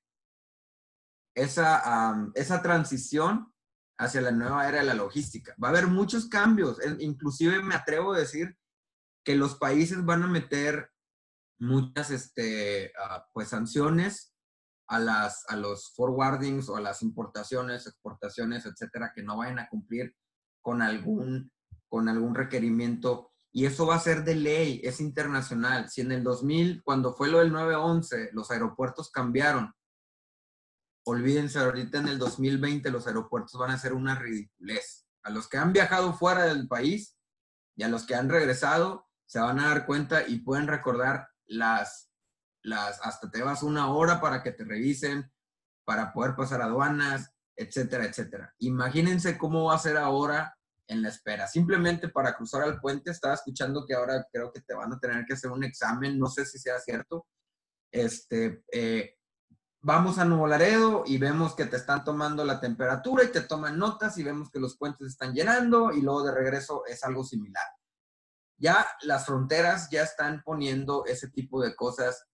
esa, 1.34 2.30
esa 2.34 2.61
transición 2.61 3.51
hacia 4.03 4.20
la 4.20 4.30
nueva 4.30 4.68
era 4.68 4.78
de 4.78 4.84
la 4.84 4.94
logística. 4.94 5.55
Va 5.62 5.68
a 5.68 5.70
haber 5.70 5.86
muchos 5.86 6.28
cambios, 6.28 6.78
inclusive 6.98 7.62
me 7.62 7.74
atrevo 7.74 8.12
a 8.12 8.18
decir 8.18 8.57
que 9.24 9.36
los 9.36 9.57
países 9.57 10.05
van 10.05 10.24
a 10.24 10.28
meter 10.28 10.90
muchas 11.59 12.11
este, 12.11 12.92
ah, 12.98 13.24
pues, 13.32 13.48
sanciones 13.48 14.34
a, 14.88 14.98
las, 14.98 15.44
a 15.48 15.57
los 15.57 15.92
forwardings 15.94 16.68
o 16.68 16.76
a 16.76 16.80
las 16.80 17.03
importaciones, 17.03 17.86
exportaciones, 17.86 18.66
etcétera, 18.66 19.12
que 19.14 19.22
no 19.22 19.36
vayan 19.36 19.61
a 19.61 19.68
cumplir 19.68 20.14
con 20.61 20.82
algún, 20.82 21.53
con 21.88 22.09
algún 22.09 22.34
requerimiento 22.34 23.32
y 23.53 23.66
eso 23.66 23.86
va 23.86 23.96
a 23.96 24.00
ser 24.00 24.24
de 24.24 24.34
ley, 24.34 24.80
es 24.82 25.00
internacional. 25.00 25.90
Si 25.90 26.00
en 26.00 26.11
el 26.11 26.24
2000, 26.24 26.82
cuando 26.82 27.12
fue 27.12 27.28
lo 27.28 27.38
del 27.38 27.53
9-11, 27.53 28.30
los 28.32 28.50
aeropuertos 28.50 29.11
cambiaron, 29.11 29.74
olvídense, 31.05 31.59
ahorita 31.59 31.98
en 31.98 32.09
el 32.09 32.18
2020 32.18 32.90
los 32.90 33.07
aeropuertos 33.07 33.59
van 33.59 33.70
a 33.70 33.78
ser 33.78 33.92
una 33.92 34.14
ridiculez. 34.14 35.07
A 35.22 35.30
los 35.30 35.48
que 35.48 35.59
han 35.59 35.72
viajado 35.72 36.14
fuera 36.14 36.44
del 36.44 36.68
país 36.68 37.16
y 37.76 37.82
a 37.82 37.88
los 37.88 38.07
que 38.07 38.14
han 38.14 38.28
regresado, 38.28 39.09
se 39.26 39.40
van 39.40 39.61
a 39.61 39.68
dar 39.68 39.86
cuenta 39.86 40.26
y 40.26 40.40
pueden 40.40 40.66
recordar 40.66 41.28
las, 41.46 42.11
las, 42.62 43.00
hasta 43.03 43.30
te 43.30 43.42
vas 43.42 43.62
una 43.62 43.92
hora 43.92 44.20
para 44.20 44.42
que 44.42 44.53
te 44.53 44.64
revisen, 44.64 45.30
para 45.84 46.12
poder 46.12 46.36
pasar 46.36 46.62
aduanas, 46.62 47.32
etcétera, 47.57 48.05
etcétera. 48.05 48.55
Imagínense 48.59 49.38
cómo 49.38 49.64
va 49.64 49.76
a 49.76 49.78
ser 49.78 49.96
ahora 49.96 50.57
en 50.88 51.03
la 51.03 51.09
espera. 51.09 51.46
Simplemente 51.46 52.09
para 52.09 52.34
cruzar 52.34 52.62
al 52.62 52.80
puente, 52.80 53.11
estaba 53.11 53.34
escuchando 53.34 53.86
que 53.86 53.94
ahora 53.94 54.26
creo 54.32 54.53
que 54.53 54.61
te 54.61 54.74
van 54.74 54.92
a 54.92 54.98
tener 54.98 55.24
que 55.24 55.34
hacer 55.34 55.50
un 55.50 55.64
examen, 55.64 56.18
no 56.18 56.26
sé 56.26 56.44
si 56.44 56.59
sea 56.59 56.78
cierto. 56.78 57.26
Este, 57.90 58.64
eh, 58.72 59.16
vamos 59.83 60.18
a 60.18 60.24
Nuevo 60.24 60.47
Laredo 60.47 61.05
y 61.07 61.18
vemos 61.18 61.55
que 61.55 61.66
te 61.66 61.76
están 61.76 62.05
tomando 62.05 62.45
la 62.45 62.61
temperatura 62.61 63.24
y 63.24 63.33
te 63.33 63.43
toman 63.43 63.78
notas 63.78 64.16
y 64.18 64.22
vemos 64.22 64.51
que 64.51 64.61
los 64.61 64.76
puentes 64.76 65.09
están 65.09 65.35
llenando 65.35 65.93
y 65.93 66.01
luego 66.01 66.24
de 66.24 66.35
regreso 66.35 66.85
es 66.87 67.05
algo 67.05 67.24
similar. 67.24 67.66
Ya 68.57 68.87
las 69.03 69.26
fronteras 69.26 69.89
ya 69.91 70.03
están 70.03 70.43
poniendo 70.45 71.05
ese 71.07 71.28
tipo 71.28 71.61
de 71.61 71.74
cosas. 71.74 72.26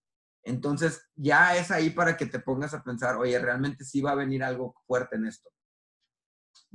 Entonces 0.43 1.01
ya 1.15 1.57
es 1.57 1.71
ahí 1.71 1.89
para 1.89 2.15
que 2.15 2.27
te 2.27 2.39
pongas 2.39 2.73
a 2.73 2.83
pensar, 2.83 3.17
oye, 3.17 3.37
realmente 3.39 3.83
sí 3.83 4.01
va 4.01 4.11
a 4.11 4.15
venir 4.15 4.43
algo 4.43 4.75
fuerte 4.87 5.15
en 5.17 5.25
esto 5.25 5.49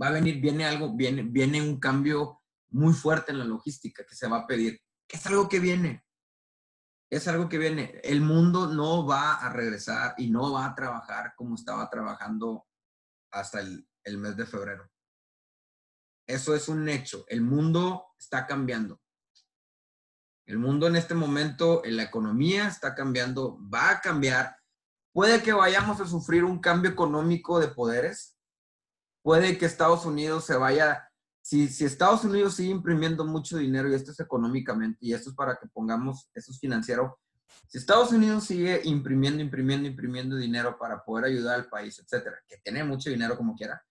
va 0.01 0.09
a 0.09 0.13
venir, 0.13 0.41
viene 0.41 0.65
algo, 0.65 0.95
viene, 0.95 1.23
viene 1.23 1.63
un 1.63 1.79
cambio 1.79 2.41
muy 2.71 2.93
fuerte 2.93 3.33
en 3.33 3.39
la 3.39 3.45
logística 3.45 4.05
que 4.05 4.15
se 4.15 4.29
va 4.29 4.39
a 4.39 4.47
pedir. 4.47 4.81
Es 5.09 5.27
algo 5.27 5.49
que 5.49 5.61
viene. 5.61 6.05
Es 7.11 7.29
algo 7.29 7.49
que 7.49 7.59
viene. 7.59 8.01
El 8.03 8.21
mundo 8.21 8.67
no 8.67 9.07
va 9.07 9.35
a 9.35 9.53
regresar 9.53 10.15
y 10.19 10.31
no 10.31 10.53
va 10.53 10.67
a 10.67 10.75
trabajar 10.75 11.35
como 11.37 11.55
estaba 11.55 11.89
trabajando 11.91 12.67
hasta 13.31 13.61
el, 13.61 13.89
el 14.05 14.19
mes 14.19 14.37
de 14.37 14.47
febrero. 14.47 14.91
Eso 16.27 16.55
es 16.55 16.69
un 16.69 16.89
hecho. 16.89 17.25
El 17.29 17.43
mundo 17.43 18.07
está 18.19 18.47
cambiando. 18.47 19.01
El 20.47 20.59
mundo 20.59 20.87
en 20.87 20.97
este 20.97 21.15
momento, 21.15 21.85
en 21.85 21.97
la 21.97 22.03
economía 22.03 22.69
está 22.69 22.95
cambiando, 22.95 23.59
va 23.73 23.91
a 23.91 24.01
cambiar. 24.01 24.59
Puede 25.13 25.43
que 25.43 25.53
vayamos 25.53 26.01
a 26.01 26.07
sufrir 26.07 26.45
un 26.45 26.61
cambio 26.61 26.91
económico 26.91 27.61
de 27.61 27.69
poderes, 27.69 28.37
puede 29.23 29.57
que 29.57 29.65
Estados 29.65 30.05
Unidos 30.05 30.45
se 30.45 30.57
vaya, 30.57 31.11
si, 31.45 31.69
si 31.69 31.85
Estados 31.85 32.25
Unidos 32.25 32.55
sigue 32.55 32.71
imprimiendo 32.71 33.23
mucho 33.27 33.59
dinero, 33.59 33.87
y 33.91 33.95
esto 33.95 34.13
es 34.13 34.21
económicamente, 34.21 34.97
y 35.03 35.13
esto 35.13 35.29
es 35.29 35.37
para 35.37 35.57
que 35.57 35.69
pongamos, 35.69 36.31
esto 36.35 36.53
es 36.53 36.59
financiero, 36.59 37.21
si 37.69 37.77
Estados 37.77 38.13
Unidos 38.13 38.45
sigue 38.45 38.81
imprimiendo, 38.85 39.43
imprimiendo, 39.43 39.87
imprimiendo 39.87 40.37
dinero 40.37 40.79
para 40.79 41.05
poder 41.05 41.27
ayudar 41.27 41.57
al 41.57 41.69
país, 41.69 41.99
etcétera, 41.99 42.39
que 42.49 42.57
tiene 42.65 42.83
mucho 42.83 43.11
dinero 43.11 43.37
como 43.37 43.55
quiera, 43.55 43.85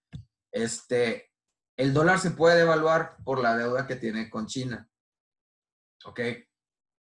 este, 0.51 1.31
el 1.77 1.93
dólar 1.93 2.17
se 2.17 2.31
puede 2.31 2.57
devaluar 2.57 3.17
por 3.23 3.39
la 3.39 3.55
deuda 3.55 3.85
que 3.85 3.97
tiene 3.97 4.31
con 4.31 4.47
China. 4.47 4.89
¿Ok? 6.05 6.21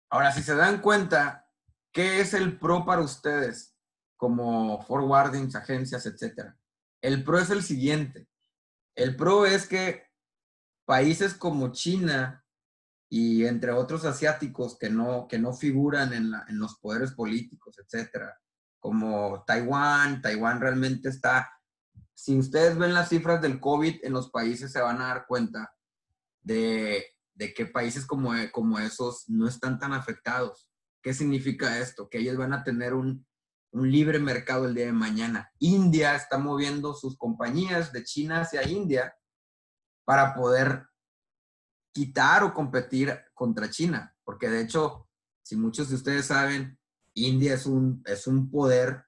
Ahora, 0.09 0.33
si 0.33 0.43
se 0.43 0.55
dan 0.55 0.81
cuenta, 0.81 1.47
¿qué 1.93 2.19
es 2.19 2.33
el 2.33 2.59
pro 2.59 2.83
para 2.85 3.01
ustedes 3.01 3.77
como 4.17 4.81
forwardings, 4.83 5.55
agencias, 5.55 6.05
etcétera? 6.05 6.57
El 7.01 7.23
pro 7.23 7.39
es 7.39 7.49
el 7.49 7.63
siguiente. 7.63 8.27
El 8.93 9.15
pro 9.15 9.45
es 9.45 9.67
que 9.67 10.12
países 10.85 11.33
como 11.33 11.71
China 11.71 12.43
y 13.09 13.45
entre 13.45 13.71
otros 13.71 14.05
asiáticos 14.05 14.77
que 14.77 14.89
no, 14.89 15.27
que 15.27 15.37
no 15.37 15.53
figuran 15.53 16.13
en, 16.13 16.31
los 16.59 16.79
poderes 16.79 17.11
políticos, 17.11 17.77
etcétera, 17.77 18.35
como 18.79 19.43
Taiwán, 19.45 20.21
Taiwán 20.21 20.59
realmente 20.59 21.09
está, 21.09 21.49
si 22.13 22.37
ustedes 22.37 22.77
ven 22.77 22.93
las 22.93 23.09
cifras 23.09 23.41
del 23.41 23.59
COVID 23.59 24.03
en 24.03 24.13
los 24.13 24.31
países 24.31 24.71
se 24.71 24.81
van 24.81 24.99
a 25.01 25.07
dar 25.07 25.25
cuenta 25.27 25.73
de, 26.41 27.05
de 27.35 27.53
que 27.53 27.65
países 27.65 28.05
como, 28.05 28.31
como 28.51 28.79
esos 28.79 29.29
no 29.29 29.47
están 29.47 29.79
tan 29.79 29.93
afectados. 29.93 30.69
¿Qué 31.01 31.13
significa 31.13 31.79
esto? 31.79 32.09
Que 32.09 32.19
ellos 32.19 32.37
van 32.37 32.53
a 32.53 32.63
tener 32.63 32.93
un, 32.93 33.25
un 33.71 33.91
libre 33.91 34.19
mercado 34.19 34.65
el 34.65 34.75
día 34.75 34.85
de 34.85 34.93
mañana. 34.93 35.51
India 35.59 36.15
está 36.15 36.37
moviendo 36.37 36.93
sus 36.93 37.17
compañías 37.17 37.91
de 37.91 38.03
China 38.03 38.41
hacia 38.41 38.67
India 38.67 39.13
para 40.05 40.33
poder 40.33 40.87
quitar 41.93 42.43
o 42.43 42.53
competir 42.53 43.17
contra 43.33 43.69
China, 43.69 44.15
porque 44.23 44.49
de 44.49 44.61
hecho, 44.61 45.07
si 45.43 45.55
muchos 45.55 45.89
de 45.89 45.95
ustedes 45.95 46.25
saben, 46.25 46.79
India 47.13 47.53
es 47.53 47.65
un, 47.65 48.01
es 48.05 48.27
un 48.27 48.49
poder 48.49 49.05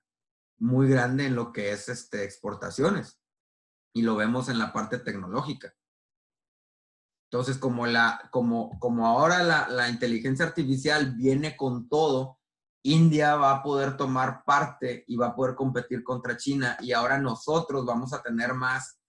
muy 0.60 0.88
grande 0.88 1.26
en 1.26 1.36
lo 1.36 1.52
que 1.52 1.72
es 1.72 1.90
este, 1.90 2.24
exportaciones. 2.24 3.20
Y 3.94 4.02
lo 4.02 4.16
vemos 4.16 4.50
en 4.50 4.60
la 4.60 4.74
parte 4.74 5.00
tecnológica. 5.00 5.74
Entonces, 7.32 7.58
como, 7.58 7.88
la, 7.88 8.30
como, 8.32 8.78
como 8.80 9.08
ahora 9.08 9.42
la, 9.44 9.68
la 9.70 9.90
inteligencia 9.90 10.46
artificial 10.46 11.16
viene 11.16 11.58
con 11.58 11.90
todo, 11.90 12.40
India 12.84 13.36
va 13.36 13.52
a 13.52 13.64
poder 13.64 13.98
tomar 13.98 14.44
parte 14.46 15.04
y 15.08 15.18
va 15.18 15.28
a 15.28 15.36
poder 15.36 15.56
competir 15.56 16.04
contra 16.04 16.38
China 16.38 16.78
y 16.82 16.92
ahora 16.92 17.18
nosotros 17.18 17.84
vamos 17.84 18.14
a 18.14 18.22
tener 18.22 18.54
más, 18.54 19.00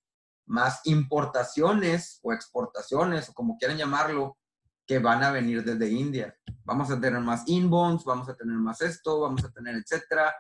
más 0.47 0.81
importaciones 0.85 2.21
o 2.23 2.33
exportaciones 2.33 3.29
o 3.29 3.35
como 3.35 3.59
quieran 3.59 3.77
llamarlo 3.77 4.39
que 4.87 4.99
van 4.99 5.23
a 5.23 5.33
venir 5.33 5.65
desde 5.65 5.91
India. 5.91 6.37
Vamos 6.65 6.91
a 6.91 7.01
tener 7.01 7.21
más 7.21 7.43
inbounds, 7.47 8.05
vamos 8.05 8.29
a 8.29 8.37
tener 8.37 8.57
más 8.57 8.81
esto, 8.81 9.21
vamos 9.21 9.45
a 9.45 9.51
tener 9.51 9.77
etcétera, 9.77 10.35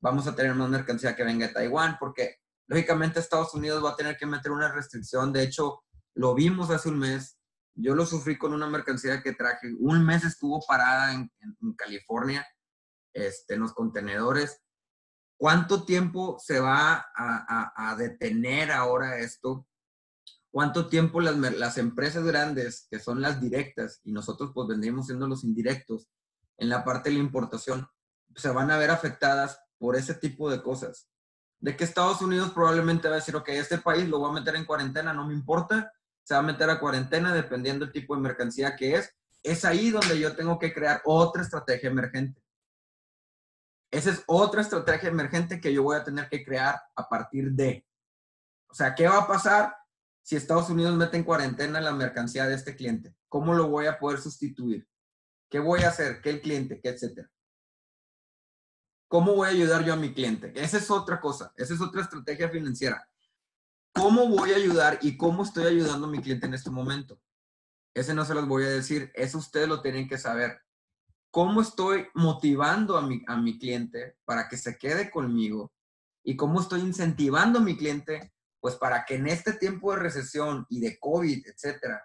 vamos 0.00 0.26
a 0.26 0.34
tener 0.34 0.54
más 0.54 0.68
mercancía 0.68 1.16
que 1.16 1.24
venga 1.24 1.48
de 1.48 1.52
Taiwán 1.52 1.96
porque 1.98 2.36
lógicamente 2.68 3.18
Estados 3.18 3.54
Unidos 3.54 3.84
va 3.84 3.90
a 3.90 3.96
tener 3.96 4.16
que 4.16 4.26
meter 4.26 4.52
una 4.52 4.70
restricción. 4.70 5.32
De 5.32 5.42
hecho, 5.42 5.82
lo 6.14 6.34
vimos 6.34 6.70
hace 6.70 6.88
un 6.88 6.98
mes. 6.98 7.38
Yo 7.74 7.94
lo 7.94 8.06
sufrí 8.06 8.38
con 8.38 8.52
una 8.52 8.68
mercancía 8.68 9.22
que 9.22 9.34
traje. 9.34 9.72
Un 9.78 10.04
mes 10.04 10.24
estuvo 10.24 10.60
parada 10.66 11.12
en, 11.12 11.30
en 11.40 11.72
California 11.74 12.46
este, 13.12 13.54
en 13.54 13.60
los 13.60 13.72
contenedores. 13.72 14.60
¿Cuánto 15.38 15.84
tiempo 15.84 16.36
se 16.44 16.58
va 16.58 17.06
a, 17.14 17.94
detener 17.96 18.72
ahora 18.72 19.18
esto? 19.18 19.68
¿Cuánto 20.50 20.88
tiempo 20.88 21.20
las, 21.20 21.78
empresas 21.78 22.24
grandes, 22.24 22.88
que 22.90 22.98
son 22.98 23.22
las 23.22 23.40
directas, 23.40 24.00
y 24.02 24.10
nosotros 24.10 24.50
pues 24.52 24.66
vendríamos 24.66 25.06
siendo 25.06 25.28
los 25.28 25.44
indirectos, 25.44 26.08
en 26.56 26.68
la 26.68 26.84
parte 26.84 27.10
de 27.10 27.14
la 27.14 27.22
importación, 27.22 27.86
se 28.34 28.50
van 28.50 28.72
a 28.72 28.78
ver 28.78 28.90
afectadas 28.90 29.60
por 29.78 29.94
ese 29.94 30.14
tipo 30.14 30.50
de 30.50 30.60
cosas? 30.60 31.08
De 31.60 31.76
que 31.76 31.84
Estados 31.84 32.20
Unidos 32.20 32.50
probablemente 32.50 33.06
va 33.06 33.14
a 33.14 33.18
decir, 33.18 33.36
ok, 33.36 33.48
este 33.50 33.78
país 33.78 34.08
lo 34.08 34.18
voy 34.18 34.30
a 34.30 34.40
meter 34.40 34.56
en 34.56 34.64
cuarentena, 34.64 35.12
no 35.12 35.24
me 35.24 35.34
importa, 35.34 35.92
se 36.24 36.34
va 36.34 36.40
a 36.40 36.42
meter 36.42 36.68
a 36.68 36.80
cuarentena 36.80 37.32
dependiendo 37.32 37.84
del 37.84 37.92
tipo 37.92 38.16
de 38.16 38.22
mercancía 38.22 38.74
que 38.74 38.96
es. 38.96 39.14
Es 39.44 39.64
ahí 39.64 39.90
donde 39.90 40.18
yo 40.18 40.34
tengo 40.34 40.58
que 40.58 40.74
crear 40.74 41.00
otra 41.04 41.42
estrategia 41.42 41.90
emergente. 41.90 42.42
Esa 43.90 44.10
es 44.10 44.22
otra 44.26 44.60
estrategia 44.60 45.08
emergente 45.08 45.60
que 45.60 45.72
yo 45.72 45.82
voy 45.82 45.96
a 45.96 46.04
tener 46.04 46.28
que 46.28 46.44
crear 46.44 46.80
a 46.94 47.08
partir 47.08 47.52
de. 47.52 47.86
O 48.68 48.74
sea, 48.74 48.94
¿qué 48.94 49.08
va 49.08 49.18
a 49.18 49.26
pasar 49.26 49.74
si 50.22 50.36
Estados 50.36 50.68
Unidos 50.68 50.94
mete 50.94 51.16
en 51.16 51.24
cuarentena 51.24 51.80
la 51.80 51.92
mercancía 51.92 52.46
de 52.46 52.54
este 52.54 52.76
cliente? 52.76 53.14
¿Cómo 53.28 53.54
lo 53.54 53.68
voy 53.68 53.86
a 53.86 53.98
poder 53.98 54.20
sustituir? 54.20 54.86
¿Qué 55.48 55.58
voy 55.58 55.82
a 55.82 55.88
hacer? 55.88 56.20
¿Qué 56.20 56.30
el 56.30 56.40
cliente? 56.42 56.80
¿Qué 56.80 56.90
etcétera? 56.90 57.30
¿Cómo 59.08 59.34
voy 59.34 59.48
a 59.48 59.52
ayudar 59.52 59.84
yo 59.84 59.94
a 59.94 59.96
mi 59.96 60.12
cliente? 60.12 60.52
Esa 60.54 60.76
es 60.76 60.90
otra 60.90 61.18
cosa. 61.18 61.50
Esa 61.56 61.72
es 61.72 61.80
otra 61.80 62.02
estrategia 62.02 62.50
financiera. 62.50 63.08
¿Cómo 63.94 64.28
voy 64.28 64.52
a 64.52 64.56
ayudar 64.56 64.98
y 65.00 65.16
cómo 65.16 65.44
estoy 65.44 65.66
ayudando 65.66 66.06
a 66.06 66.10
mi 66.10 66.20
cliente 66.20 66.46
en 66.46 66.52
este 66.52 66.70
momento? 66.70 67.18
Ese 67.94 68.12
no 68.12 68.26
se 68.26 68.34
los 68.34 68.46
voy 68.46 68.64
a 68.64 68.68
decir. 68.68 69.10
Eso 69.14 69.38
ustedes 69.38 69.66
lo 69.66 69.80
tienen 69.80 70.06
que 70.06 70.18
saber 70.18 70.60
cómo 71.38 71.60
estoy 71.60 72.08
motivando 72.14 72.98
a 72.98 73.02
mi, 73.02 73.22
a 73.28 73.36
mi 73.36 73.60
cliente 73.60 74.16
para 74.24 74.48
que 74.48 74.56
se 74.56 74.76
quede 74.76 75.08
conmigo 75.08 75.72
y 76.24 76.34
cómo 76.34 76.60
estoy 76.60 76.80
incentivando 76.80 77.60
a 77.60 77.62
mi 77.62 77.76
cliente, 77.76 78.34
pues 78.60 78.74
para 78.74 79.04
que 79.04 79.14
en 79.14 79.28
este 79.28 79.52
tiempo 79.52 79.92
de 79.92 80.00
recesión 80.00 80.66
y 80.68 80.80
de 80.80 80.98
COVID, 80.98 81.46
etcétera, 81.46 82.02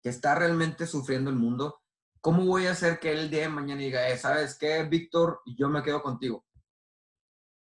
que 0.00 0.10
está 0.10 0.36
realmente 0.36 0.86
sufriendo 0.86 1.28
el 1.28 1.34
mundo, 1.34 1.80
¿cómo 2.20 2.46
voy 2.46 2.66
a 2.66 2.70
hacer 2.70 3.00
que 3.00 3.10
el 3.10 3.30
día 3.30 3.40
de 3.40 3.48
mañana 3.48 3.80
diga, 3.80 4.08
eh, 4.08 4.16
¿sabes 4.16 4.56
qué, 4.56 4.84
Víctor? 4.84 5.40
Yo 5.44 5.68
me 5.68 5.82
quedo 5.82 6.00
contigo. 6.00 6.46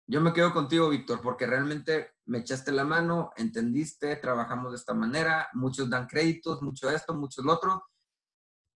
Yo 0.08 0.20
me 0.20 0.34
quedo 0.34 0.52
contigo, 0.52 0.90
Víctor, 0.90 1.22
porque 1.22 1.48
realmente 1.48 2.16
me 2.26 2.40
echaste 2.40 2.74
la 2.74 2.84
mano, 2.84 3.32
entendiste, 3.38 4.18
trabajamos 4.18 4.74
de 4.74 4.78
esta 4.78 4.94
manera, 4.94 5.48
muchos 5.54 5.90
dan 5.90 6.06
créditos, 6.08 6.62
mucho 6.62 6.92
esto, 6.92 7.14
mucho 7.14 7.42
lo 7.44 7.54
otro, 7.54 7.82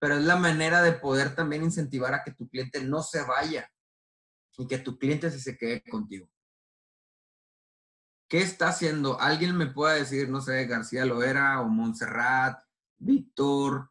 pero 0.06 0.20
es 0.20 0.24
la 0.24 0.36
manera 0.36 0.82
de 0.82 0.92
poder 0.92 1.34
también 1.34 1.64
incentivar 1.64 2.14
a 2.14 2.22
que 2.22 2.30
tu 2.30 2.48
cliente 2.48 2.80
no 2.80 3.02
se 3.02 3.24
vaya 3.24 3.68
y 4.56 4.68
que 4.68 4.78
tu 4.78 5.00
cliente 5.00 5.32
se, 5.32 5.58
quede 5.58 5.82
contigo. 5.82 6.30
¿Qué 8.28 8.38
está 8.38 8.68
haciendo? 8.68 9.20
Alguien 9.20 9.56
me 9.56 9.66
puede 9.66 9.98
decir, 9.98 10.28
no 10.28 10.40
sé, 10.40 10.64
García 10.66 11.04
Loera 11.04 11.60
o 11.60 11.68
Montserrat, 11.68 12.62
Víctor, 12.98 13.90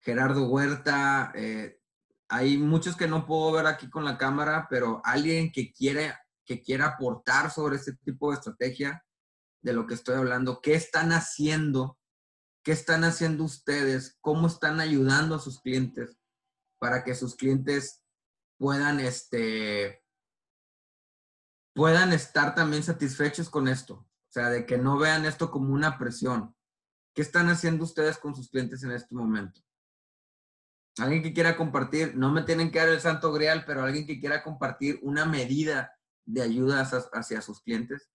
Gerardo 0.00 0.48
Huerta. 0.48 1.30
Eh, 1.36 1.80
hay 2.26 2.58
muchos 2.58 2.96
que 2.96 3.06
no 3.06 3.24
puedo 3.24 3.52
ver 3.52 3.66
aquí 3.66 3.88
con 3.88 4.04
la 4.04 4.18
cámara, 4.18 4.66
pero 4.68 5.02
alguien 5.04 5.52
que 5.52 5.72
quiere 5.72 6.14
que 6.44 6.62
quiera 6.62 6.86
aportar 6.86 7.52
sobre 7.52 7.76
este 7.76 7.92
tipo 7.92 8.32
de 8.32 8.38
estrategia 8.38 9.04
de 9.62 9.72
lo 9.72 9.86
que 9.86 9.94
estoy 9.94 10.16
hablando, 10.16 10.60
¿qué 10.60 10.74
están 10.74 11.12
haciendo 11.12 11.96
¿Qué 12.64 12.72
están 12.72 13.04
haciendo 13.04 13.44
ustedes? 13.44 14.16
¿Cómo 14.22 14.46
están 14.46 14.80
ayudando 14.80 15.34
a 15.34 15.38
sus 15.38 15.60
clientes 15.60 16.18
para 16.78 17.04
que 17.04 17.14
sus 17.14 17.36
clientes 17.36 18.02
puedan, 18.58 19.00
este, 19.00 20.02
puedan 21.74 22.14
estar 22.14 22.54
también 22.54 22.82
satisfechos 22.82 23.50
con 23.50 23.68
esto? 23.68 23.96
O 23.96 24.32
sea, 24.32 24.48
de 24.48 24.64
que 24.64 24.78
no 24.78 24.96
vean 24.96 25.26
esto 25.26 25.50
como 25.50 25.74
una 25.74 25.98
presión. 25.98 26.56
¿Qué 27.14 27.20
están 27.20 27.50
haciendo 27.50 27.84
ustedes 27.84 28.16
con 28.16 28.34
sus 28.34 28.48
clientes 28.48 28.82
en 28.82 28.92
este 28.92 29.14
momento? 29.14 29.60
Alguien 30.98 31.22
que 31.22 31.34
quiera 31.34 31.58
compartir, 31.58 32.16
no 32.16 32.32
me 32.32 32.42
tienen 32.42 32.70
que 32.70 32.78
dar 32.78 32.88
el 32.88 33.00
santo 33.00 33.30
grial, 33.30 33.64
pero 33.66 33.82
alguien 33.82 34.06
que 34.06 34.18
quiera 34.18 34.42
compartir 34.42 34.98
una 35.02 35.26
medida 35.26 35.94
de 36.24 36.40
ayuda 36.40 36.80
hacia 37.12 37.42
sus 37.42 37.60
clientes. 37.60 38.10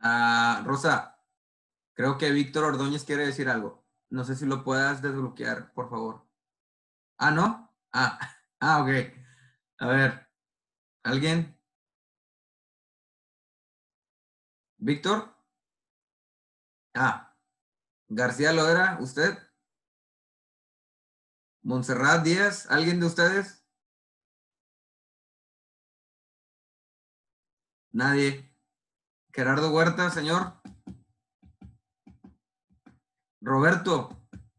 Ah, 0.00 0.62
Rosa, 0.66 1.18
creo 1.94 2.18
que 2.18 2.30
Víctor 2.32 2.64
Ordóñez 2.64 3.04
quiere 3.04 3.26
decir 3.26 3.48
algo. 3.48 3.84
No 4.10 4.24
sé 4.24 4.36
si 4.36 4.46
lo 4.46 4.64
puedas 4.64 5.02
desbloquear, 5.02 5.72
por 5.74 5.90
favor. 5.90 6.26
Ah, 7.18 7.30
¿no? 7.32 7.74
Ah, 7.92 8.18
ah, 8.60 8.82
ok. 8.82 8.90
A 9.78 9.86
ver, 9.88 10.28
¿alguien? 11.04 11.56
¿Víctor? 14.78 15.34
Ah, 16.94 17.34
García 18.08 18.52
Loera, 18.52 18.98
¿usted? 19.00 19.38
Montserrat 21.62 22.24
Díaz, 22.24 22.66
¿alguien 22.68 22.98
de 22.98 23.06
ustedes? 23.06 23.62
Nadie. 27.92 28.47
Gerardo 29.32 29.70
Huerta, 29.70 30.10
señor. 30.10 30.54
Roberto, 33.40 34.10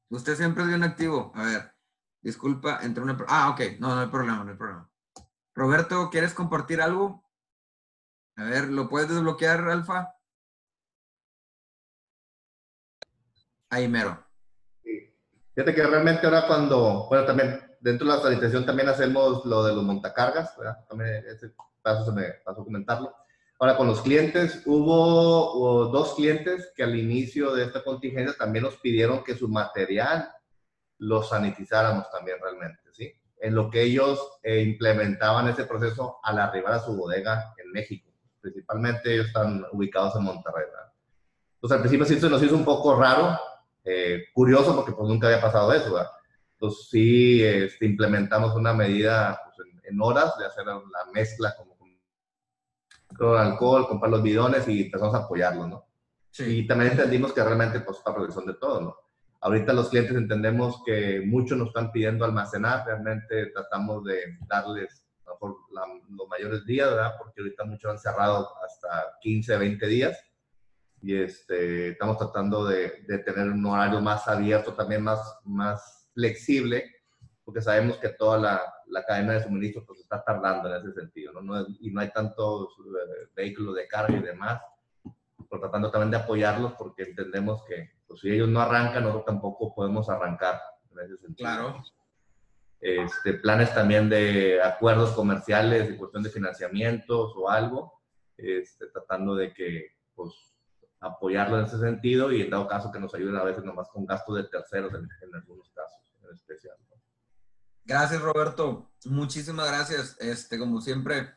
usted 0.10 0.36
siempre 0.36 0.64
es 0.64 0.70
bien 0.70 0.84
activo. 0.84 1.32
A 1.36 1.44
ver, 1.44 1.76
disculpa, 2.22 2.80
entre 2.82 3.04
una... 3.04 3.18
Ah, 3.28 3.50
ok, 3.50 3.80
no, 3.80 3.94
no 3.96 4.02
hay 4.02 4.08
problema, 4.08 4.44
no 4.44 4.52
hay 4.52 4.58
problema. 4.58 4.90
Roberto, 5.54 6.10
¿quieres 6.10 6.34
compartir 6.34 6.82
algo? 6.82 7.30
A 8.38 8.44
ver, 8.44 8.70
¿lo 8.70 8.88
puedes 8.88 9.10
desbloquear, 9.10 9.70
Alfa? 9.70 10.16
Ahí 13.70 13.88
mero. 13.88 14.26
Sí. 14.82 15.14
Fíjate 15.54 15.76
que 15.76 15.86
realmente 15.86 16.26
ahora 16.26 16.48
cuando, 16.48 17.08
bueno, 17.10 17.26
también 17.26 17.70
dentro 17.82 18.08
de 18.08 18.16
la 18.16 18.22
sanitización 18.22 18.66
también 18.66 18.90
hacemos 18.90 19.46
lo 19.46 19.64
de 19.64 19.76
los 19.76 19.84
montacargas, 19.84 20.58
¿verdad? 20.58 20.86
También 20.88 21.26
ese 21.28 21.54
paso 21.82 22.06
se 22.06 22.12
me 22.12 22.24
pasó 22.46 22.62
a 22.62 22.66
comentarlo. 22.66 23.14
Ahora, 23.62 23.76
con 23.76 23.88
los 23.88 24.02
clientes, 24.02 24.64
hubo, 24.66 25.90
dos 25.92 26.16
clientes 26.16 26.72
que 26.74 26.84
al 26.84 26.96
inicio 26.96 27.54
de 27.54 27.66
esta 27.66 27.84
contingencia 27.84 28.34
también 28.38 28.64
nos 28.64 28.78
pidieron 28.78 29.22
que 29.22 29.36
su 29.36 29.50
material 29.50 30.30
lo 31.00 31.24
sanitizáramos 31.24 32.10
también 32.10 32.38
realmente, 32.42 32.82
¿sí? 32.94 33.12
En 33.38 33.56
lo 33.56 33.70
que 33.70 33.82
ellos 33.82 34.40
eh, 34.44 34.62
implementaban 34.62 35.50
ese 35.50 35.66
proceso 35.66 36.20
al 36.24 36.40
arribar 36.40 36.76
a 36.76 36.80
su 36.80 36.96
bodega 36.96 37.54
en 37.58 37.70
México. 37.74 38.10
Principalmente 38.40 39.14
ellos 39.14 39.28
están 39.28 39.66
ubicados 39.74 40.16
en 40.16 40.24
Monterrey, 40.24 40.64
¿verdad? 40.66 40.94
Entonces, 41.56 41.76
al 41.76 41.82
principio 41.82 42.06
sí 42.06 42.18
se 42.18 42.30
nos 42.30 42.42
hizo 42.42 42.56
un 42.56 42.64
poco 42.64 42.96
raro, 42.96 43.38
eh, 43.84 44.24
curioso, 44.34 44.74
porque 44.74 44.94
pues 44.94 45.10
nunca 45.10 45.28
había 45.28 45.42
pasado 45.42 45.74
eso, 45.74 45.94
¿verdad? 45.94 46.12
Entonces, 46.54 46.88
sí 46.90 47.44
este, 47.44 47.86
implementamos 47.86 48.56
una 48.56 48.74
medida 48.74 49.38
pues, 49.44 49.68
en, 49.68 49.82
en, 49.84 50.02
horas 50.02 50.38
de 50.38 50.46
hacer 50.46 50.66
la 50.66 51.12
mezcla 51.14 51.54
como 51.58 51.69
con 53.18 53.38
alcohol, 53.38 53.88
comprar 53.88 54.12
los 54.12 54.24
bidones 54.24 54.68
y 54.68 54.84
empezamos 54.84 55.16
a 55.16 55.20
apoyarlo, 55.20 55.68
¿no? 55.68 55.86
Sí. 56.32 56.60
Y 56.60 56.68
también 56.68 56.92
entendimos 56.92 57.34
que 57.34 57.44
realmente, 57.44 57.80
pues, 57.82 58.00
para 58.00 58.18
protección 58.18 58.46
de 58.46 58.54
todo, 58.56 58.82
¿no? 58.82 58.96
Ahorita 59.42 59.74
los 59.74 59.90
clientes 59.90 60.16
entendemos 60.16 60.82
que 60.86 61.22
muchos 61.26 61.58
nos 61.58 61.70
están 61.70 61.92
pidiendo 61.92 62.26
almacenar, 62.26 62.86
realmente 62.86 63.48
tratamos 63.48 64.04
de 64.04 64.38
darles 64.48 65.06
a 65.26 65.30
lo 65.30 65.34
mejor 65.36 65.58
los 66.10 66.28
mayores 66.28 66.66
días, 66.66 66.90
¿verdad? 66.90 67.14
Porque 67.18 67.42
ahorita 67.42 67.64
muchos 67.64 67.92
han 67.92 68.00
cerrado 68.00 68.50
hasta 68.64 69.18
15, 69.22 69.58
20 69.58 69.88
días 69.88 70.20
y 71.02 71.16
este, 71.16 71.90
estamos 71.90 72.18
tratando 72.18 72.66
de, 72.66 73.06
de, 73.08 73.20
tener 73.20 73.48
un 73.50 73.66
horario 73.66 74.02
más 74.02 74.28
abierto, 74.28 74.74
también 74.74 75.02
más, 75.02 75.40
más 75.46 76.10
flexible 76.14 76.84
porque 77.50 77.64
sabemos 77.64 77.98
que 77.98 78.10
toda 78.10 78.38
la, 78.38 78.62
la 78.90 79.04
cadena 79.04 79.34
de 79.34 79.44
suministro 79.44 79.86
pues 79.86 80.00
está 80.00 80.24
tardando 80.24 80.70
en 80.70 80.82
ese 80.82 80.94
sentido, 80.94 81.34
¿no? 81.34 81.42
no 81.42 81.66
y 81.80 81.92
no 81.92 82.02
hay 82.02 82.12
tantos 82.12 82.70
eh, 82.80 83.30
vehículos 83.36 83.76
de 83.76 83.88
carga 83.88 84.18
y 84.18 84.22
demás, 84.22 84.62
por 85.50 85.60
tratando 85.60 85.90
también 85.90 86.12
de 86.12 86.18
apoyarlos 86.18 86.74
porque 86.74 87.04
entendemos 87.04 87.64
que 87.66 87.92
pues, 88.08 88.22
si 88.22 88.32
ellos 88.32 88.50
no 88.50 88.62
arrancan, 88.62 89.04
nosotros 89.04 89.26
tampoco 89.26 89.74
podemos 89.74 90.10
arrancar 90.10 90.60
en 90.92 91.00
ese 91.00 91.18
sentido. 91.18 91.50
Claro. 91.50 91.84
Este, 92.82 93.34
planes 93.34 93.74
también 93.74 94.10
de 94.10 94.62
acuerdos 94.62 95.12
comerciales, 95.12 95.90
de 95.90 95.98
cuestión 95.98 96.24
de 96.24 96.30
financiamientos 96.30 97.34
o 97.36 97.50
algo, 97.50 98.02
este, 98.38 98.88
tratando 98.88 99.36
de 99.36 99.54
que, 99.54 99.98
pues, 100.16 100.34
apoyarlo 101.02 101.60
en 101.60 101.66
ese 101.66 101.80
sentido 101.80 102.32
y 102.32 102.42
en 102.42 102.50
dado 102.50 102.68
caso 102.68 102.92
que 102.92 103.00
nos 103.00 103.14
ayuden 103.14 103.36
a 103.36 103.44
veces 103.44 103.64
nomás 103.64 103.90
con 103.90 104.06
gastos 104.06 104.36
de 104.38 104.44
terceros 104.46 104.94
en, 104.94 105.36
algunos 105.36 105.70
casos 105.72 106.00
en 106.24 106.36
especial. 106.36 106.76
Gracias, 107.90 108.22
Roberto. 108.22 108.92
Muchísimas 109.06 109.68
gracias. 109.68 110.16
Este, 110.20 110.60
como 110.60 110.80
siempre, 110.80 111.34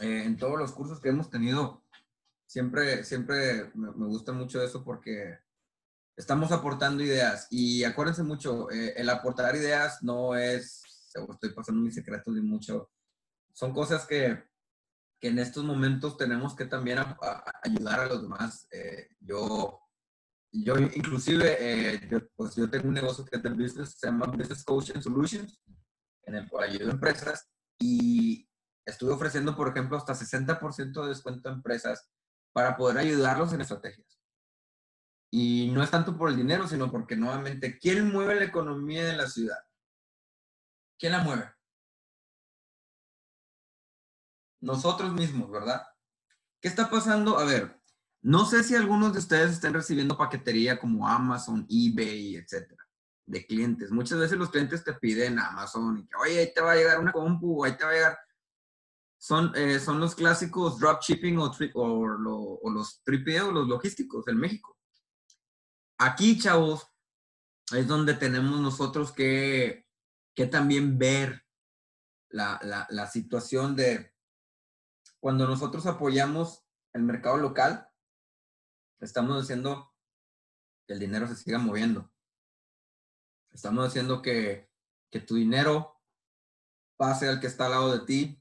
eh, 0.00 0.24
en 0.26 0.36
todos 0.36 0.58
los 0.58 0.72
cursos 0.72 1.00
que 1.00 1.08
hemos 1.08 1.30
tenido, 1.30 1.82
siempre, 2.46 3.02
siempre 3.02 3.70
me, 3.72 3.88
gusta 3.88 4.32
mucho 4.32 4.62
eso 4.62 4.84
porque 4.84 5.38
estamos 6.18 6.52
aportando 6.52 7.02
ideas 7.02 7.46
y 7.48 7.82
acuérdense 7.84 8.22
mucho, 8.22 8.70
eh, 8.70 8.92
el 8.94 9.08
aportar 9.08 9.56
ideas 9.56 10.02
no 10.02 10.36
es, 10.36 10.82
estoy 11.14 11.54
pasando 11.54 11.80
mis 11.80 11.94
secretos 11.94 12.34
de 12.34 12.42
mucho, 12.42 12.90
son 13.54 13.72
cosas 13.72 14.04
que, 14.06 14.44
que, 15.18 15.28
en 15.28 15.38
estos 15.38 15.64
momentos 15.64 16.18
tenemos 16.18 16.54
que 16.54 16.66
también 16.66 16.98
ayudar 17.62 18.00
a 18.00 18.06
los 18.06 18.20
demás. 18.20 18.68
Eh, 18.70 19.08
yo, 19.18 19.79
yo 20.52 20.78
inclusive, 20.78 21.56
eh, 21.60 22.08
yo, 22.10 22.20
pues 22.34 22.56
yo 22.56 22.68
tengo 22.68 22.88
un 22.88 22.94
negocio 22.94 23.24
que 23.24 23.36
es 23.36 23.42
de 23.42 23.50
business, 23.50 23.96
se 23.98 24.06
llama 24.06 24.26
Business 24.26 24.64
Coaching 24.64 25.00
Solutions, 25.00 25.60
en 26.24 26.34
el 26.34 26.48
cual 26.48 26.70
ayudo 26.70 26.88
a 26.88 26.92
empresas 26.92 27.48
y 27.78 28.48
estuve 28.84 29.12
ofreciendo, 29.12 29.56
por 29.56 29.68
ejemplo, 29.68 29.96
hasta 29.96 30.14
60% 30.14 31.02
de 31.02 31.08
descuento 31.08 31.48
a 31.48 31.52
empresas 31.52 32.10
para 32.52 32.76
poder 32.76 32.98
ayudarlos 32.98 33.52
en 33.52 33.60
estrategias. 33.60 34.20
Y 35.32 35.70
no 35.72 35.82
es 35.82 35.90
tanto 35.90 36.16
por 36.18 36.28
el 36.28 36.36
dinero, 36.36 36.66
sino 36.66 36.90
porque 36.90 37.16
nuevamente, 37.16 37.78
¿quién 37.78 38.10
mueve 38.10 38.34
la 38.34 38.44
economía 38.44 39.04
de 39.04 39.16
la 39.16 39.28
ciudad? 39.28 39.58
¿Quién 40.98 41.12
la 41.12 41.22
mueve? 41.22 41.52
Nosotros 44.60 45.12
mismos, 45.12 45.50
¿verdad? 45.50 45.86
¿Qué 46.60 46.68
está 46.68 46.90
pasando? 46.90 47.38
A 47.38 47.44
ver, 47.44 47.79
no 48.22 48.44
sé 48.44 48.62
si 48.62 48.74
algunos 48.74 49.12
de 49.12 49.18
ustedes 49.18 49.52
estén 49.52 49.72
recibiendo 49.72 50.16
paquetería 50.16 50.78
como 50.78 51.08
Amazon, 51.08 51.66
eBay, 51.68 52.36
etcétera, 52.36 52.86
de 53.26 53.46
clientes. 53.46 53.90
Muchas 53.90 54.18
veces 54.18 54.38
los 54.38 54.50
clientes 54.50 54.84
te 54.84 54.92
piden 54.94 55.38
Amazon 55.38 55.98
y 55.98 56.08
oye, 56.16 56.40
ahí 56.40 56.52
te 56.54 56.60
va 56.60 56.72
a 56.72 56.76
llegar 56.76 57.00
una 57.00 57.12
compu, 57.12 57.64
ahí 57.64 57.76
te 57.76 57.84
va 57.84 57.90
a 57.90 57.94
llegar. 57.94 58.18
Son, 59.18 59.52
eh, 59.54 59.78
son 59.78 60.00
los 60.00 60.14
clásicos 60.14 60.78
dropshipping 60.78 61.38
o, 61.38 61.52
o, 61.74 62.60
o 62.62 62.70
los 62.70 63.02
triple 63.02 63.40
o 63.42 63.52
los 63.52 63.68
logísticos 63.68 64.26
en 64.28 64.38
México. 64.38 64.78
Aquí, 65.98 66.38
chavos, 66.38 66.90
es 67.72 67.86
donde 67.86 68.14
tenemos 68.14 68.60
nosotros 68.60 69.12
que, 69.12 69.86
que 70.34 70.46
también 70.46 70.98
ver 70.98 71.44
la, 72.30 72.58
la, 72.88 73.06
situación 73.06 73.74
de 73.74 74.14
cuando 75.18 75.46
nosotros 75.46 75.86
apoyamos 75.86 76.64
el 76.92 77.02
mercado 77.02 77.36
local, 77.36 77.89
estamos 79.00 79.42
haciendo 79.42 79.92
que 80.86 80.94
el 80.94 80.98
dinero 80.98 81.26
se 81.26 81.36
siga 81.36 81.58
moviendo. 81.58 82.10
Estamos 83.52 83.86
haciendo 83.86 84.22
que, 84.22 84.70
que 85.10 85.20
tu 85.20 85.36
dinero 85.36 86.00
pase 86.96 87.28
al 87.28 87.40
que 87.40 87.46
está 87.46 87.66
al 87.66 87.72
lado 87.72 87.98
de 87.98 88.06
ti 88.06 88.40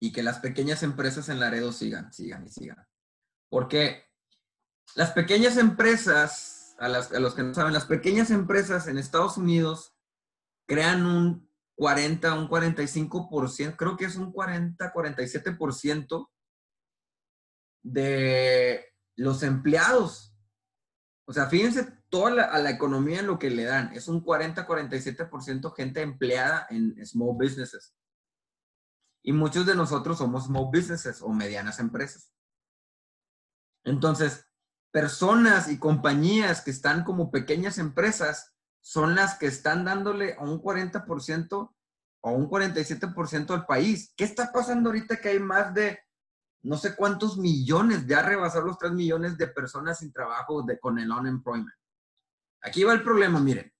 y 0.00 0.12
que 0.12 0.22
las 0.22 0.38
pequeñas 0.38 0.82
empresas 0.82 1.28
en 1.28 1.40
Laredo 1.40 1.72
sigan, 1.72 2.12
sigan 2.12 2.46
y 2.46 2.50
sigan. 2.50 2.86
Porque 3.48 4.06
las 4.94 5.12
pequeñas 5.12 5.56
empresas, 5.56 6.76
a, 6.78 6.88
los 6.88 7.34
que 7.34 7.42
no 7.42 7.54
saben, 7.54 7.72
las 7.72 7.86
pequeñas 7.86 8.30
empresas 8.30 8.86
en 8.86 8.98
Estados 8.98 9.36
Unidos 9.36 9.96
crean 10.66 11.06
un 11.06 11.50
40, 11.76 12.34
un 12.34 12.48
45%, 12.48 13.76
creo 13.76 13.96
que 13.96 14.04
es 14.04 14.16
un 14.16 14.32
40, 14.32 14.92
47% 14.92 16.28
de 17.82 18.84
los 19.18 19.42
empleados. 19.42 20.34
O 21.26 21.32
sea, 21.32 21.46
fíjense 21.46 21.84
toda 22.08 22.30
la, 22.30 22.44
a 22.44 22.58
la 22.60 22.70
economía 22.70 23.20
en 23.20 23.26
lo 23.26 23.38
que 23.38 23.50
le 23.50 23.64
dan. 23.64 23.92
Es 23.92 24.08
un 24.08 24.22
40, 24.22 24.66
47% 24.66 25.74
gente 25.74 26.00
empleada 26.00 26.66
en 26.70 27.04
small 27.04 27.36
businesses. 27.36 27.94
Y 29.22 29.32
muchos 29.32 29.66
de 29.66 29.74
nosotros 29.74 30.18
somos 30.18 30.46
small 30.46 30.70
businesses 30.72 31.20
o 31.20 31.28
medianas 31.30 31.80
empresas. 31.80 32.32
Entonces, 33.84 34.46
personas 34.90 35.68
y 35.68 35.78
compañías 35.78 36.62
que 36.62 36.70
están 36.70 37.04
como 37.04 37.30
pequeñas 37.30 37.78
empresas 37.78 38.54
son 38.80 39.14
las 39.14 39.38
que 39.38 39.46
están 39.46 39.84
dándole 39.84 40.34
a 40.38 40.44
un 40.44 40.62
40% 40.62 41.74
o 42.20 42.30
un 42.30 42.48
47% 42.48 43.50
al 43.50 43.66
país. 43.66 44.14
¿Qué 44.16 44.24
está 44.24 44.52
pasando 44.52 44.90
ahorita 44.90 45.20
que 45.20 45.30
hay 45.30 45.40
más 45.40 45.74
de 45.74 45.98
no 46.62 46.76
sé 46.76 46.96
cuántos 46.96 47.38
millones, 47.38 48.06
ya 48.06 48.22
rebasar 48.22 48.62
los 48.64 48.78
3 48.78 48.92
millones 48.92 49.38
de 49.38 49.48
personas 49.48 49.98
sin 49.98 50.12
trabajo 50.12 50.62
de, 50.62 50.78
con 50.78 50.98
el 50.98 51.10
unemployment? 51.10 51.76
Aquí 52.62 52.84
va 52.84 52.92
el 52.92 53.02
problema, 53.02 53.40
miren. 53.40 53.72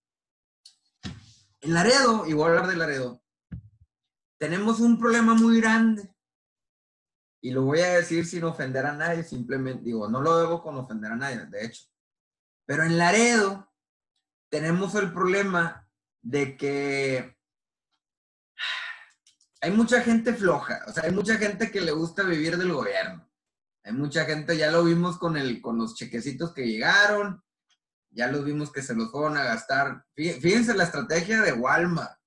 En 1.60 1.74
Laredo, 1.74 2.26
y 2.26 2.32
voy 2.32 2.44
a 2.44 2.48
hablar 2.48 2.68
de 2.68 2.76
Laredo, 2.76 3.22
tenemos 4.38 4.78
un 4.80 4.98
problema 4.98 5.34
muy 5.34 5.60
grande 5.60 6.14
y 7.40 7.50
lo 7.50 7.62
voy 7.62 7.80
a 7.80 7.94
decir 7.94 8.26
sin 8.26 8.44
ofender 8.44 8.86
a 8.86 8.92
nadie, 8.92 9.24
simplemente 9.24 9.84
digo, 9.84 10.08
no 10.08 10.20
lo 10.20 10.32
hago 10.32 10.62
con 10.62 10.76
ofender 10.76 11.12
a 11.12 11.16
nadie, 11.16 11.46
de 11.46 11.64
hecho. 11.64 11.84
Pero 12.66 12.84
en 12.84 12.98
Laredo 12.98 13.72
tenemos 14.50 14.94
el 14.94 15.12
problema 15.12 15.88
de 16.22 16.56
que 16.56 17.37
hay 19.60 19.70
mucha 19.70 20.00
gente 20.02 20.32
floja, 20.34 20.84
o 20.86 20.92
sea, 20.92 21.04
hay 21.04 21.10
mucha 21.10 21.36
gente 21.36 21.70
que 21.70 21.80
le 21.80 21.92
gusta 21.92 22.22
vivir 22.22 22.56
del 22.56 22.72
gobierno. 22.72 23.28
Hay 23.84 23.92
mucha 23.92 24.24
gente, 24.24 24.56
ya 24.56 24.70
lo 24.70 24.84
vimos 24.84 25.18
con, 25.18 25.36
el, 25.36 25.60
con 25.60 25.78
los 25.78 25.94
chequecitos 25.94 26.52
que 26.52 26.66
llegaron, 26.66 27.42
ya 28.10 28.28
los 28.28 28.44
vimos 28.44 28.72
que 28.72 28.82
se 28.82 28.94
los 28.94 29.10
fueron 29.10 29.36
a 29.36 29.44
gastar. 29.44 30.04
Fíjense 30.14 30.74
la 30.74 30.84
estrategia 30.84 31.40
de 31.42 31.52
Walmart. 31.52 32.18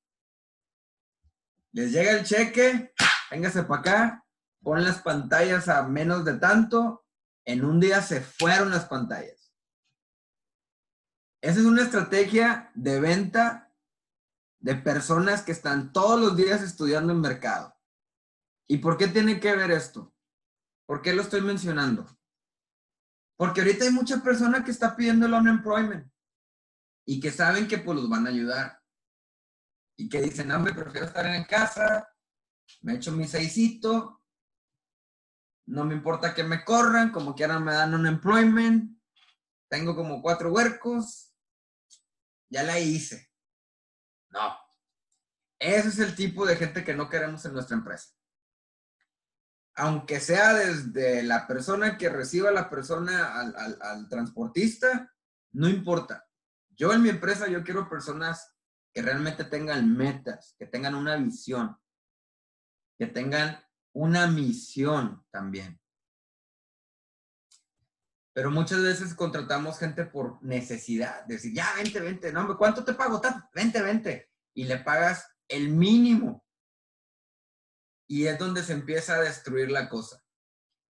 Les 1.71 1.91
llega 1.91 2.11
el 2.11 2.25
cheque, 2.25 2.93
véngase 3.29 3.63
para 3.63 3.81
acá, 3.81 4.25
pon 4.61 4.83
las 4.83 5.01
pantallas 5.01 5.69
a 5.69 5.83
menos 5.83 6.25
de 6.25 6.33
tanto, 6.33 7.05
en 7.45 7.63
un 7.63 7.79
día 7.79 8.01
se 8.01 8.21
fueron 8.21 8.71
las 8.71 8.85
pantallas. 8.85 9.53
Esa 11.41 11.59
es 11.59 11.65
una 11.65 11.83
estrategia 11.83 12.71
de 12.75 12.99
venta 12.99 13.70
de 14.61 14.75
personas 14.75 15.41
que 15.41 15.51
están 15.51 15.91
todos 15.91 16.19
los 16.19 16.37
días 16.37 16.61
estudiando 16.61 17.11
el 17.11 17.19
mercado. 17.19 17.75
¿Y 18.67 18.77
por 18.77 18.97
qué 18.97 19.07
tiene 19.07 19.39
que 19.39 19.55
ver 19.55 19.71
esto? 19.71 20.13
¿Por 20.85 21.01
qué 21.01 21.13
lo 21.13 21.21
estoy 21.21 21.41
mencionando? 21.41 22.05
Porque 23.37 23.61
ahorita 23.61 23.85
hay 23.85 23.91
mucha 23.91 24.23
persona 24.23 24.63
que 24.63 24.71
está 24.71 24.95
pidiendo 24.95 25.25
el 25.25 25.33
unemployment 25.33 26.09
y 27.05 27.19
que 27.19 27.31
saben 27.31 27.67
que 27.67 27.79
pues 27.79 27.97
los 27.97 28.09
van 28.09 28.27
a 28.27 28.29
ayudar. 28.29 28.81
Y 29.97 30.07
que 30.07 30.21
dicen, 30.21 30.47
no, 30.47 30.59
me 30.59 30.73
prefiero 30.73 31.07
estar 31.07 31.25
en 31.25 31.43
casa, 31.43 32.07
me 32.81 32.93
echo 32.93 33.11
mi 33.11 33.27
seisito 33.27 34.21
no 35.71 35.85
me 35.85 35.93
importa 35.93 36.33
que 36.33 36.43
me 36.43 36.65
corran, 36.65 37.11
como 37.11 37.33
quieran 37.33 37.63
me 37.63 37.73
dan 37.73 37.93
un 37.93 38.05
employment, 38.05 38.99
tengo 39.69 39.95
como 39.95 40.21
cuatro 40.21 40.51
huercos, 40.51 41.33
ya 42.49 42.63
la 42.63 42.77
hice. 42.79 43.30
No. 44.31 44.57
Ese 45.59 45.89
es 45.89 45.99
el 45.99 46.15
tipo 46.15 46.45
de 46.45 46.55
gente 46.55 46.83
que 46.83 46.95
no 46.95 47.09
queremos 47.09 47.45
en 47.45 47.53
nuestra 47.53 47.77
empresa. 47.77 48.09
Aunque 49.75 50.19
sea 50.19 50.53
desde 50.53 51.23
la 51.23 51.47
persona 51.47 51.97
que 51.97 52.09
reciba 52.09 52.49
a 52.49 52.53
la 52.53 52.69
persona 52.69 53.39
al, 53.39 53.77
al 53.81 54.09
transportista, 54.09 55.13
no 55.51 55.69
importa. 55.69 56.27
Yo 56.69 56.93
en 56.93 57.01
mi 57.01 57.09
empresa, 57.09 57.47
yo 57.47 57.63
quiero 57.63 57.89
personas 57.89 58.55
que 58.93 59.01
realmente 59.01 59.45
tengan 59.45 59.95
metas, 59.95 60.55
que 60.57 60.65
tengan 60.65 60.95
una 60.95 61.15
visión, 61.15 61.77
que 62.97 63.07
tengan 63.07 63.63
una 63.93 64.27
misión 64.27 65.25
también. 65.31 65.80
Pero 68.33 68.49
muchas 68.49 68.81
veces 68.81 69.13
contratamos 69.13 69.77
gente 69.77 70.05
por 70.05 70.41
necesidad, 70.41 71.25
decir, 71.25 71.53
ya, 71.53 71.73
vente, 71.75 71.99
vente, 71.99 72.31
no, 72.31 72.57
¿cuánto 72.57 72.83
te 72.83 72.93
pago? 72.93 73.21
Vente, 73.53 73.81
vente. 73.81 74.29
Y 74.53 74.65
le 74.65 74.77
pagas 74.77 75.27
el 75.47 75.69
mínimo. 75.69 76.45
Y 78.07 78.27
es 78.27 78.37
donde 78.39 78.63
se 78.63 78.73
empieza 78.73 79.15
a 79.15 79.21
destruir 79.21 79.69
la 79.69 79.89
cosa. 79.89 80.23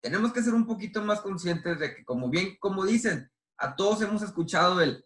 Tenemos 0.02 0.34
que 0.34 0.42
ser 0.42 0.54
un 0.54 0.66
poquito 0.66 1.02
más 1.02 1.22
conscientes 1.22 1.80
de 1.80 1.96
que, 1.96 2.06
como 2.06 2.30
bien, 2.30 2.58
como 2.60 2.86
dicen, 2.86 3.32
a 3.58 3.76
todos 3.76 4.02
hemos 4.02 4.22
escuchado 4.22 4.82
el, 4.82 5.06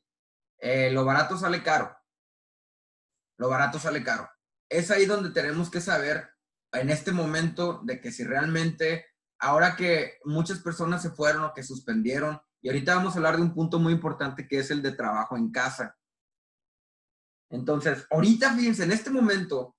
eh, 0.59 0.91
lo 0.91 1.03
barato 1.03 1.38
sale 1.38 1.61
caro. 1.61 1.95
lo 3.38 3.49
barato 3.49 3.79
sale 3.79 4.03
caro. 4.03 4.29
Es 4.69 4.89
ahí 4.91 5.05
donde 5.05 5.31
tenemos 5.31 5.69
que 5.69 5.81
saber 5.81 6.29
en 6.71 6.89
este 6.89 7.11
momento 7.11 7.81
de 7.84 7.99
que 7.99 8.11
si 8.11 8.23
realmente, 8.23 9.05
ahora 9.43 9.75
que 9.75 10.19
muchas 10.23 10.59
personas 10.59 11.01
se 11.01 11.11
fueron 11.11 11.43
o 11.43 11.53
que 11.53 11.63
suspendieron, 11.63 12.39
y 12.61 12.69
ahorita 12.69 12.95
vamos 12.95 13.13
a 13.13 13.17
hablar 13.17 13.35
de 13.35 13.41
un 13.41 13.53
punto 13.53 13.77
muy 13.77 13.91
importante 13.91 14.47
que 14.47 14.59
es 14.59 14.71
el 14.71 14.81
de 14.81 14.93
trabajo 14.93 15.35
en 15.35 15.51
casa. 15.51 15.97
Entonces, 17.49 18.07
ahorita 18.09 18.53
fíjense, 18.53 18.83
en 18.83 18.93
este 18.93 19.09
momento, 19.09 19.75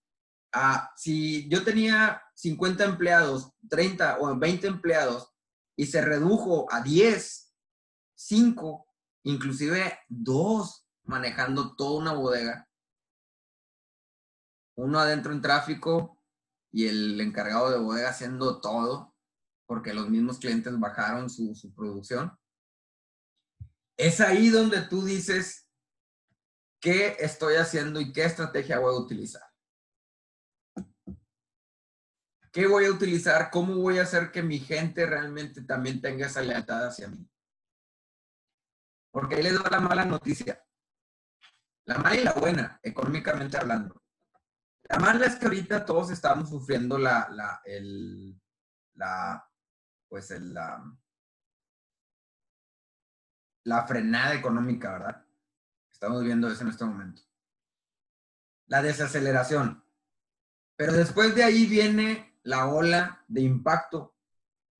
ah, 0.52 0.92
si 0.96 1.48
yo 1.48 1.64
tenía 1.64 2.22
50 2.34 2.84
empleados, 2.84 3.52
30 3.70 4.18
o 4.20 4.38
20 4.38 4.66
empleados, 4.66 5.34
y 5.76 5.86
se 5.86 6.02
redujo 6.02 6.70
a 6.70 6.82
10, 6.82 7.54
5, 8.14 8.86
inclusive 9.24 9.98
2 10.08 10.86
manejando 11.04 11.74
toda 11.74 11.98
una 12.00 12.12
bodega, 12.12 12.68
uno 14.76 14.98
adentro 14.98 15.32
en 15.32 15.40
tráfico 15.40 16.20
y 16.70 16.86
el 16.86 17.20
encargado 17.20 17.70
de 17.70 17.78
bodega 17.78 18.10
haciendo 18.10 18.60
todo, 18.60 19.13
porque 19.66 19.94
los 19.94 20.08
mismos 20.08 20.38
clientes 20.38 20.78
bajaron 20.78 21.30
su, 21.30 21.72
producción. 21.74 22.36
Es 23.96 24.20
ahí 24.20 24.48
donde 24.50 24.82
tú 24.82 25.04
dices, 25.04 25.70
¿qué 26.80 27.16
estoy 27.18 27.56
haciendo 27.56 28.00
y 28.00 28.12
qué 28.12 28.24
estrategia 28.24 28.78
voy 28.78 28.94
a 28.94 28.98
utilizar? 28.98 29.42
¿Qué 32.52 32.66
voy 32.66 32.84
a 32.84 32.90
utilizar? 32.90 33.50
¿Cómo 33.50 33.76
voy 33.76 33.98
a 33.98 34.02
hacer 34.02 34.30
que 34.30 34.42
mi 34.42 34.60
gente 34.60 35.06
realmente 35.06 35.62
también 35.62 36.00
tenga 36.00 36.26
esa 36.26 36.40
lealtad 36.40 36.86
hacia 36.86 37.08
mí? 37.08 37.28
Porque 39.10 39.36
ahí 39.36 39.42
les 39.42 39.54
doy 39.54 39.70
la 39.70 39.80
mala 39.80 40.04
noticia. 40.04 40.64
La 41.86 41.98
mala 41.98 42.16
y 42.16 42.24
la 42.24 42.32
buena, 42.32 42.80
económicamente 42.82 43.56
hablando. 43.56 44.02
La 44.88 44.98
mala 44.98 45.26
es 45.26 45.36
que 45.36 45.46
ahorita 45.46 45.84
todos 45.84 46.10
estamos 46.10 46.50
sufriendo 46.50 46.98
la, 46.98 47.28
la, 48.94 49.50
pues 50.14 50.30
la, 50.30 50.96
la 53.64 53.84
frenada 53.84 54.32
económica, 54.32 54.92
¿verdad? 54.92 55.26
Estamos 55.90 56.22
viendo 56.22 56.46
eso 56.46 56.62
en 56.62 56.68
este 56.68 56.84
momento. 56.84 57.22
La 58.68 58.80
desaceleración. 58.80 59.82
Pero 60.76 60.92
después 60.92 61.34
de 61.34 61.42
ahí 61.42 61.66
viene 61.66 62.38
la 62.44 62.68
ola 62.68 63.24
de 63.26 63.40
impacto. 63.40 64.14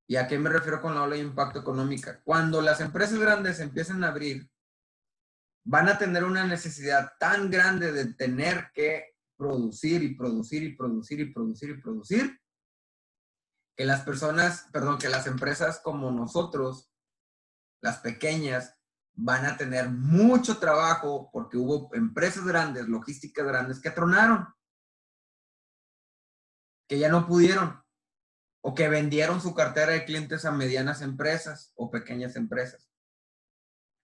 ¿Y 0.07 0.15
a 0.15 0.29
qué 0.29 0.39
me 0.39 0.51
refiero 0.51 0.81
con 0.81 0.95
la 0.95 1.03
ola 1.03 1.17
de 1.17 1.23
impacto 1.23 1.59
económica? 1.59 2.23
Cuando 2.23 2.63
las 2.63 2.81
empresas 2.81 3.19
grandes 3.19 3.59
empiezan 3.59 4.05
a 4.05 4.11
abrir, 4.11 4.49
van 5.65 5.89
a 5.89 5.99
tener 5.99 6.23
una 6.23 6.47
necesidad 6.47 7.15
tan 7.19 7.51
grande 7.51 7.91
de 7.91 8.15
tener 8.15 8.71
que 8.73 9.17
producir 9.37 10.01
y 10.05 10.15
producir 10.15 10.63
y 10.63 10.77
producir 10.77 11.19
y 11.19 11.33
producir 11.33 11.71
y 11.71 11.81
producir, 11.81 12.41
que 13.77 13.85
las 13.85 14.03
personas, 14.03 14.69
perdón, 14.73 14.99
que 14.99 15.09
las 15.09 15.27
empresas 15.27 15.81
como 15.81 16.11
nosotros, 16.11 16.91
las 17.81 17.99
pequeñas, 17.99 18.77
van 19.17 19.47
a 19.47 19.57
tener 19.57 19.91
mucho 19.91 20.59
trabajo 20.59 21.31
porque 21.33 21.57
hubo 21.57 21.95
empresas 21.95 22.45
grandes, 22.45 22.89
logísticas 22.89 23.47
grandes 23.47 23.81
que 23.81 23.91
tronaron, 23.91 24.49
que 26.89 26.99
ya 26.99 27.09
no 27.09 27.27
pudieron, 27.27 27.83
o 28.63 28.75
que 28.75 28.89
vendieron 28.89 29.41
su 29.41 29.55
cartera 29.55 29.93
de 29.93 30.05
clientes 30.05 30.45
a 30.45 30.51
medianas 30.51 31.03
empresas 31.03 31.73
o 31.75 31.91
pequeñas 31.91 32.35
empresas. 32.37 32.91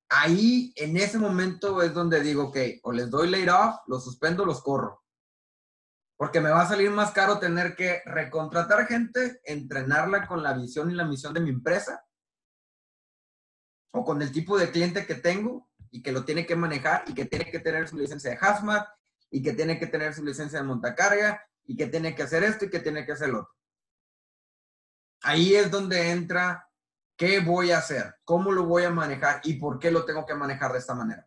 Ahí, 0.08 0.72
en 0.76 0.96
ese 0.96 1.18
momento, 1.18 1.82
es 1.82 1.94
donde 1.94 2.20
digo, 2.20 2.48
ok, 2.48 2.56
o 2.82 2.92
les 2.92 3.10
doy 3.10 3.30
laid 3.30 3.52
off, 3.52 3.76
los 3.86 4.04
suspendo, 4.04 4.44
los 4.44 4.62
corro. 4.62 5.02
Porque 6.20 6.42
me 6.42 6.50
va 6.50 6.60
a 6.60 6.68
salir 6.68 6.90
más 6.90 7.12
caro 7.12 7.38
tener 7.38 7.74
que 7.74 8.02
recontratar 8.04 8.86
gente, 8.86 9.40
entrenarla 9.42 10.26
con 10.26 10.42
la 10.42 10.52
visión 10.52 10.90
y 10.90 10.94
la 10.94 11.06
misión 11.06 11.32
de 11.32 11.40
mi 11.40 11.48
empresa, 11.48 12.04
o 13.94 14.04
con 14.04 14.20
el 14.20 14.30
tipo 14.30 14.58
de 14.58 14.70
cliente 14.70 15.06
que 15.06 15.14
tengo 15.14 15.70
y 15.90 16.02
que 16.02 16.12
lo 16.12 16.26
tiene 16.26 16.44
que 16.44 16.56
manejar 16.56 17.04
y 17.06 17.14
que 17.14 17.24
tiene 17.24 17.50
que 17.50 17.58
tener 17.58 17.88
su 17.88 17.96
licencia 17.96 18.32
de 18.32 18.36
hazmat 18.38 18.86
y 19.30 19.42
que 19.42 19.54
tiene 19.54 19.78
que 19.78 19.86
tener 19.86 20.12
su 20.12 20.22
licencia 20.22 20.58
de 20.58 20.66
montacarga 20.66 21.42
y 21.64 21.74
que 21.74 21.86
tiene 21.86 22.14
que 22.14 22.24
hacer 22.24 22.44
esto 22.44 22.66
y 22.66 22.70
que 22.70 22.80
tiene 22.80 23.06
que 23.06 23.12
hacer 23.12 23.30
lo 23.30 23.40
otro. 23.40 23.54
Ahí 25.22 25.54
es 25.54 25.70
donde 25.70 26.10
entra 26.10 26.68
qué 27.16 27.40
voy 27.40 27.70
a 27.70 27.78
hacer, 27.78 28.16
cómo 28.24 28.52
lo 28.52 28.66
voy 28.66 28.84
a 28.84 28.90
manejar 28.90 29.40
y 29.42 29.54
por 29.54 29.78
qué 29.78 29.90
lo 29.90 30.04
tengo 30.04 30.26
que 30.26 30.34
manejar 30.34 30.70
de 30.72 30.80
esta 30.80 30.94
manera. 30.94 31.26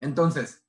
Entonces, 0.00 0.64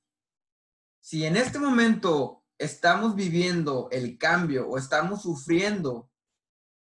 si 1.02 1.26
en 1.26 1.36
este 1.36 1.58
momento 1.58 2.44
estamos 2.56 3.16
viviendo 3.16 3.88
el 3.90 4.16
cambio 4.18 4.68
o 4.68 4.78
estamos 4.78 5.22
sufriendo 5.22 6.10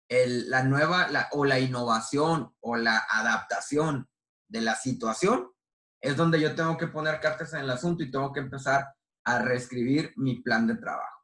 la 0.09 0.63
nueva 0.63 1.07
o 1.31 1.45
la 1.45 1.59
innovación 1.59 2.53
o 2.59 2.75
la 2.75 3.05
adaptación 3.09 4.09
de 4.49 4.61
la 4.61 4.75
situación, 4.75 5.49
es 6.01 6.17
donde 6.17 6.41
yo 6.41 6.53
tengo 6.53 6.77
que 6.77 6.87
poner 6.87 7.21
cartas 7.21 7.53
en 7.53 7.61
el 7.61 7.69
asunto 7.69 8.03
y 8.03 8.11
tengo 8.11 8.33
que 8.33 8.41
empezar 8.41 8.93
a 9.23 9.39
reescribir 9.39 10.13
mi 10.17 10.41
plan 10.41 10.67
de 10.67 10.75
trabajo. 10.75 11.23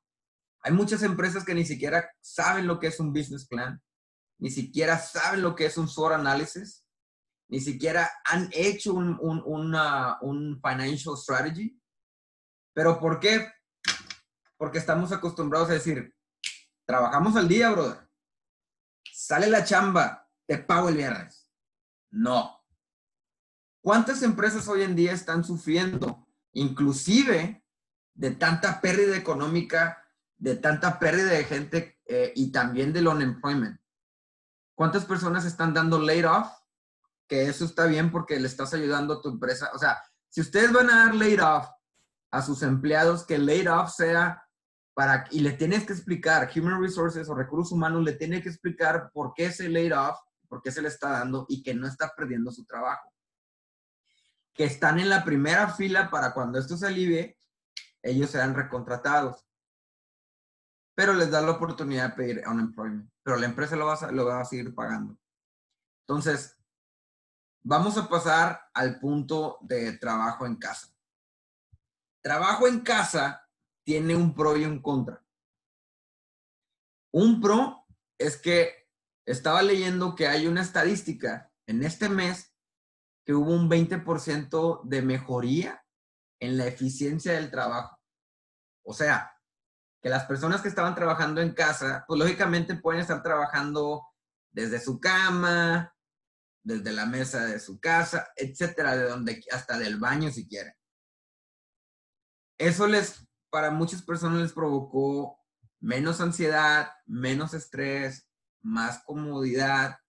Hay 0.62 0.72
muchas 0.72 1.04
empresas 1.04 1.44
que 1.44 1.54
ni 1.54 1.66
siquiera 1.66 2.10
saben 2.22 2.66
lo 2.66 2.80
que 2.80 2.88
es 2.88 3.00
un 3.00 3.12
business 3.12 3.46
plan, 3.48 3.82
ni 4.40 4.52
siquiera 4.52 4.98
saben 5.00 5.42
lo 5.42 5.54
que 5.54 5.66
es 5.66 5.78
un 5.78 5.90
SWOT 5.90 6.14
analysis, 6.14 6.86
ni 7.50 7.60
siquiera 7.60 8.10
han 8.24 8.50
hecho 8.54 8.94
un, 8.94 9.18
un, 9.20 9.42
una, 9.46 10.18
un 10.22 10.62
financial 10.62 11.18
strategy. 11.18 11.78
¿Pero 12.76 13.00
por 13.00 13.20
qué? 13.20 13.52
Porque 14.58 14.78
estamos 14.78 15.12
acostumbrados 15.12 15.72
a 15.72 15.74
decir, 15.74 16.16
trabajamos 16.86 17.36
al 17.36 17.48
día, 17.48 17.72
brother 17.72 18.06
sale 19.16 19.48
la 19.48 19.64
chamba, 19.64 20.30
te 20.46 20.58
pago 20.58 20.90
el 20.90 20.98
viernes. 20.98 21.50
No. 22.12 22.64
¿Cuántas 23.82 24.22
empresas 24.24 24.68
hoy 24.68 24.84
en 24.84 24.96
día 24.96 25.14
están 25.14 25.44
sufriendo, 25.44 26.28
inclusive 26.52 27.64
de 28.14 28.32
tanta 28.32 28.82
pérdida 28.82 29.16
económica, 29.16 30.04
de 30.38 30.56
tanta 30.56 31.00
pérdida 31.00 31.30
de 31.32 31.44
gente 31.46 32.00
eh, 32.06 32.34
y 32.36 32.52
también 32.52 32.92
del 32.92 33.08
unemployment? 33.08 33.80
¿Cuántas 34.76 35.06
personas 35.06 35.46
están 35.46 35.74
dando 35.74 36.00
laid 36.00 36.30
off? 36.30 36.50
Que 37.28 37.48
eso 37.48 37.66
está 37.66 37.86
bien 37.86 38.12
porque 38.12 38.40
le 38.40 38.48
estás 38.48 38.74
ayudando 38.74 39.16
a 39.16 39.22
tu 39.22 39.30
empresa. 39.30 39.72
O 39.74 39.80
sea, 39.80 40.02
si 40.30 40.42
ustedes 40.42 40.72
van 40.74 40.90
a 40.90 41.06
dar 41.06 41.16
laid 41.16 41.42
off 41.42 41.68
a 42.36 42.42
sus 42.42 42.64
empleados, 42.64 43.26
que 43.26 43.38
laid 43.38 43.72
off 43.72 43.94
sea 43.96 44.46
para, 44.94 45.26
y 45.32 45.40
le 45.40 45.54
tienes 45.54 45.86
que 45.86 45.94
explicar, 45.94 46.50
Human 46.54 46.82
Resources 46.82 47.30
o 47.30 47.34
Recursos 47.34 47.72
Humanos 47.72 48.04
le 48.04 48.12
tiene 48.12 48.42
que 48.42 48.50
explicar 48.50 49.10
por 49.14 49.34
qué 49.34 49.54
se 49.54 49.70
laid 49.70 49.98
off, 49.98 50.20
por 50.50 50.62
qué 50.62 50.70
se 50.70 50.82
le 50.82 50.90
está 50.90 51.12
dando 51.12 51.46
y 51.48 51.64
que 51.64 51.74
no 51.74 51.88
está 51.88 52.14
perdiendo 52.14 52.52
su 52.52 52.66
trabajo. 52.66 53.10
Que 54.54 54.66
están 54.66 55.00
en 55.00 55.08
la 55.08 55.24
primera 55.24 55.70
fila 55.70 56.10
para 56.10 56.34
cuando 56.34 56.60
esto 56.60 56.76
se 56.76 56.88
alivie, 56.88 57.38
ellos 58.02 58.32
sean 58.32 58.54
recontratados. 58.54 59.46
Pero 60.94 61.14
les 61.14 61.32
da 61.32 61.42
la 61.42 61.52
oportunidad 61.52 62.10
de 62.10 62.16
pedir 62.16 62.44
unemployment. 62.46 63.10
Pero 63.24 63.38
la 63.38 63.46
empresa 63.46 63.78
lo 63.78 63.86
va 63.86 63.94
a, 63.94 64.12
lo 64.12 64.26
va 64.26 64.42
a 64.42 64.46
seguir 64.46 64.76
pagando. 64.76 65.18
Entonces, 66.02 66.58
vamos 67.64 67.98
a 67.98 68.10
pasar 68.10 68.60
al 68.74 69.00
punto 69.00 69.58
de 69.62 69.98
trabajo 69.98 70.46
en 70.46 70.58
casa. 70.58 70.95
Trabajo 72.26 72.68
en 72.68 72.80
casa 72.80 73.48
tiene 73.86 74.16
un 74.16 74.34
pro 74.34 74.58
y 74.58 74.66
un 74.66 74.82
contra. 74.82 75.24
Un 77.14 77.40
pro 77.40 77.86
es 78.18 78.36
que 78.36 78.90
estaba 79.28 79.62
leyendo 79.62 80.16
que 80.16 80.28
hay 80.28 80.48
una 80.48 80.64
estadística 80.64 81.54
en 81.68 81.84
este 81.84 82.10
mes 82.10 82.52
que 83.28 83.36
hubo 83.36 83.54
un 83.54 83.70
20% 83.70 84.82
de 84.86 85.04
mejoría 85.04 85.86
en 86.40 86.58
la 86.58 86.66
eficiencia 86.66 87.34
del 87.34 87.52
trabajo. 87.52 88.02
O 88.84 88.94
sea, 88.96 89.40
que 90.02 90.10
las 90.10 90.26
personas 90.26 90.64
que 90.64 90.70
estaban 90.70 90.96
trabajando 90.96 91.42
en 91.42 91.54
casa, 91.54 92.06
pues 92.08 92.20
lógicamente 92.20 92.74
pueden 92.74 93.02
estar 93.02 93.22
trabajando 93.22 94.02
desde 94.52 94.80
su 94.80 95.00
cama, 95.00 95.96
desde 96.64 96.92
la 96.92 97.06
mesa 97.06 97.46
de 97.46 97.60
su 97.60 97.80
casa, 97.80 98.30
etcétera, 98.36 98.98
de 98.98 99.10
donde 99.10 99.44
hasta 99.52 99.78
del 99.78 100.00
baño 100.00 100.32
si 100.32 100.48
quieren. 100.48 100.74
Eso 102.58 102.88
les 102.88 103.26
para 103.56 103.72
muchas 103.72 104.02
personas 104.02 104.42
les 104.42 104.52
provocó 104.52 105.40
menos 105.80 106.20
ansiedad, 106.20 106.92
menos 107.06 107.54
estrés, 107.54 108.28
más 108.62 109.02
comodidad 109.06 110.00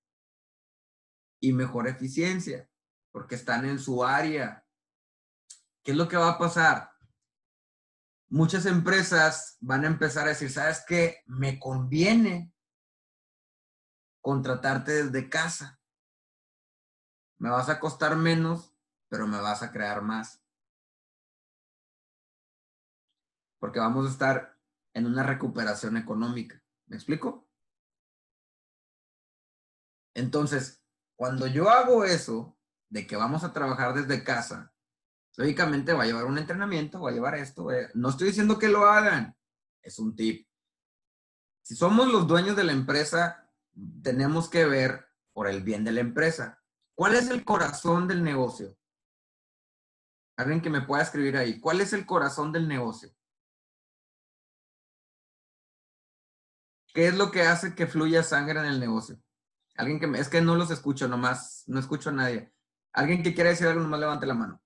y 1.39 1.53
mejor 1.53 1.87
eficiencia, 1.87 2.69
porque 3.13 3.37
están 3.37 3.65
en 3.65 3.79
su 3.79 4.05
área. 4.05 4.67
¿Qué 5.85 5.93
es 5.93 5.97
lo 5.97 6.09
que 6.09 6.17
va 6.17 6.31
a 6.31 6.39
pasar? 6.39 6.91
Muchas 8.29 8.67
empresas 8.67 9.59
van 9.61 9.85
a 9.85 9.89
empezar 9.89 10.27
a 10.27 10.31
decir, 10.31 10.51
¿sabes 10.51 10.83
qué? 10.85 11.23
Me 11.27 11.61
conviene 11.61 12.53
contratarte 14.21 15.05
desde 15.05 15.29
casa. 15.31 15.79
Me 17.39 17.51
vas 17.51 17.69
a 17.69 17.79
costar 17.79 18.17
menos, 18.17 18.75
pero 19.09 19.29
me 19.29 19.41
vas 19.41 19.63
a 19.63 19.71
crear 19.71 20.03
más. 20.03 20.43
Porque 23.67 23.81
vamos 23.81 24.07
a 24.07 24.11
estar 24.11 24.57
en 24.95 25.07
una 25.07 25.25
recuperación 25.25 25.97
económica. 25.97 26.63
¿Me 26.87 26.95
explico? 26.95 27.49
Entonces, 30.15 30.85
cuando 31.17 31.49
yo 31.49 31.69
hago 31.69 32.05
eso, 32.05 32.57
de 32.91 33.09
que 33.09 33.17
vamos 33.17 33.43
a 33.43 33.53
trabajar 33.53 33.93
desde 33.93 34.23
casa, 34.23 34.73
lógicamente 35.37 35.95
va 35.95 36.05
a 36.05 36.07
llevar 36.07 36.27
un 36.27 36.39
entrenamiento, 36.39 37.01
va 37.01 37.11
a 37.11 37.13
llevar 37.13 37.35
esto. 37.35 37.67
No 37.95 38.11
estoy 38.11 38.29
diciendo 38.29 38.57
que 38.57 38.69
lo 38.69 38.85
hagan, 38.87 39.37
es 39.83 39.99
un 39.99 40.15
tip. 40.15 40.47
Si 41.61 41.75
somos 41.75 42.07
los 42.07 42.29
dueños 42.29 42.55
de 42.55 42.63
la 42.63 42.73
empresa, 42.73 43.51
tenemos 44.01 44.49
que 44.49 44.65
ver 44.65 45.09
por 45.33 45.49
el 45.49 45.65
bien 45.65 45.83
de 45.83 45.91
la 45.91 46.03
empresa. 46.03 46.63
¿Cuál 46.95 47.17
es 47.17 47.31
el 47.31 47.45
corazón 47.45 48.07
del 48.07 48.23
negocio? 48.23 48.79
Alguien 50.37 50.63
que 50.63 50.71
me 50.71 50.83
pueda 50.83 51.03
escribir 51.03 51.37
ahí. 51.37 51.59
¿Cuál 51.59 51.81
es 51.81 51.93
el 51.95 52.07
corazón 52.07 52.53
del 52.53 52.69
negocio? 52.69 53.16
¿Qué 56.97 57.09
es 57.09 57.15
lo 57.15 57.31
que 57.31 57.43
hace 57.43 57.75
que 57.75 57.87
fluya 57.87 58.23
sangre 58.23 58.59
en 58.59 58.65
el 58.65 58.81
negocio? 58.81 59.19
Alguien 59.77 60.01
que 60.01 60.07
me, 60.07 60.19
es 60.19 60.31
que 60.31 60.41
no 60.41 60.57
los 60.57 60.71
escucho 60.71 61.07
nomás, 61.07 61.63
no 61.67 61.79
escucho 61.79 62.09
a 62.09 62.15
nadie. 62.15 62.51
Alguien 62.95 63.23
que 63.23 63.35
quiera 63.35 63.51
decir 63.51 63.67
algo, 63.67 63.83
nomás 63.83 64.01
levante 64.01 64.25
la 64.25 64.33
mano. 64.33 64.63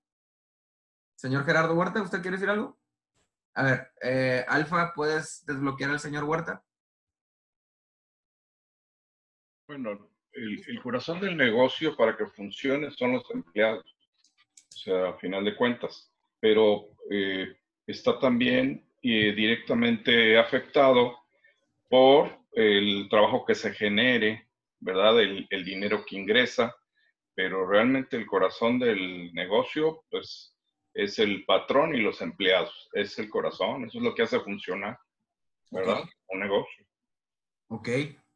Señor 1.15 1.43
Gerardo 1.43 1.73
Huerta, 1.73 2.01
¿usted 2.01 2.21
quiere 2.21 2.37
decir 2.37 2.49
algo? 2.49 2.79
A 3.53 3.63
ver, 3.63 3.91
eh, 4.01 4.45
Alfa, 4.47 4.93
¿puedes 4.93 5.45
desbloquear 5.45 5.91
al 5.91 5.99
señor 5.99 6.23
Huerta? 6.23 6.63
Bueno, 9.67 10.09
el, 10.31 10.81
corazón 10.81 11.19
del 11.19 11.35
negocio 11.35 11.97
para 11.97 12.15
que 12.15 12.27
funcione 12.27 12.91
son 12.91 13.11
los 13.11 13.29
empleados, 13.31 13.83
o 14.73 14.77
sea, 14.77 15.09
a 15.09 15.17
final 15.17 15.43
de 15.43 15.57
cuentas, 15.57 16.09
pero 16.39 16.95
eh, 17.09 17.57
está 17.85 18.17
también 18.19 18.89
eh, 19.01 19.33
directamente 19.33 20.39
afectado 20.39 21.20
por 21.91 22.39
el 22.53 23.07
trabajo 23.09 23.45
que 23.45 23.53
se 23.53 23.73
genere, 23.73 24.47
¿verdad? 24.79 25.19
El, 25.19 25.45
el 25.49 25.65
dinero 25.65 26.05
que 26.05 26.17
ingresa, 26.17 26.73
pero 27.35 27.67
realmente 27.67 28.15
el 28.15 28.25
corazón 28.25 28.79
del 28.79 29.33
negocio, 29.33 30.05
pues 30.09 30.55
es 30.93 31.19
el 31.19 31.43
patrón 31.45 31.93
y 31.93 31.99
los 31.99 32.21
empleados. 32.21 32.89
Es 32.93 33.19
el 33.19 33.29
corazón, 33.29 33.83
eso 33.83 33.97
es 33.97 34.03
lo 34.05 34.15
que 34.15 34.23
hace 34.23 34.39
funcionar, 34.39 34.97
¿verdad? 35.69 36.03
Un 36.29 36.39
negocio. 36.39 36.85
Ok. 37.67 37.89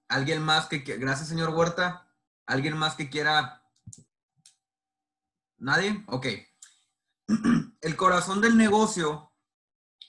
¿Alguien 0.10 0.44
más 0.44 0.68
que, 0.68 0.80
gracias 0.80 1.30
señor 1.30 1.50
Huerta, 1.50 2.14
alguien 2.46 2.78
más 2.78 2.96
que 2.96 3.10
quiera? 3.10 3.64
¿Nadie? 5.58 6.04
Ok. 6.08 6.28
El 7.82 7.96
corazón 7.96 8.42
del 8.42 8.58
negocio, 8.58 9.32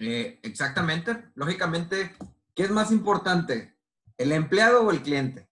eh, 0.00 0.40
exactamente, 0.42 1.30
lógicamente, 1.34 2.14
¿qué 2.56 2.64
es 2.64 2.70
más 2.70 2.90
importante? 2.90 3.76
¿El 4.16 4.32
empleado 4.32 4.84
o 4.84 4.90
el 4.90 5.02
cliente? 5.02 5.48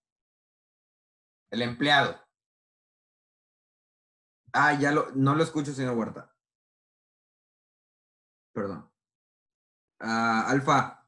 El 1.51 1.61
empleado. 1.61 2.19
Ah, 4.51 4.77
ya 4.79 4.91
lo, 4.91 5.11
no 5.11 5.35
lo 5.35 5.43
escucho, 5.43 5.71
señor 5.71 5.95
Huerta. 5.95 6.35
Perdón. 8.53 8.91
Ah, 9.99 10.49
Alfa. 10.49 11.03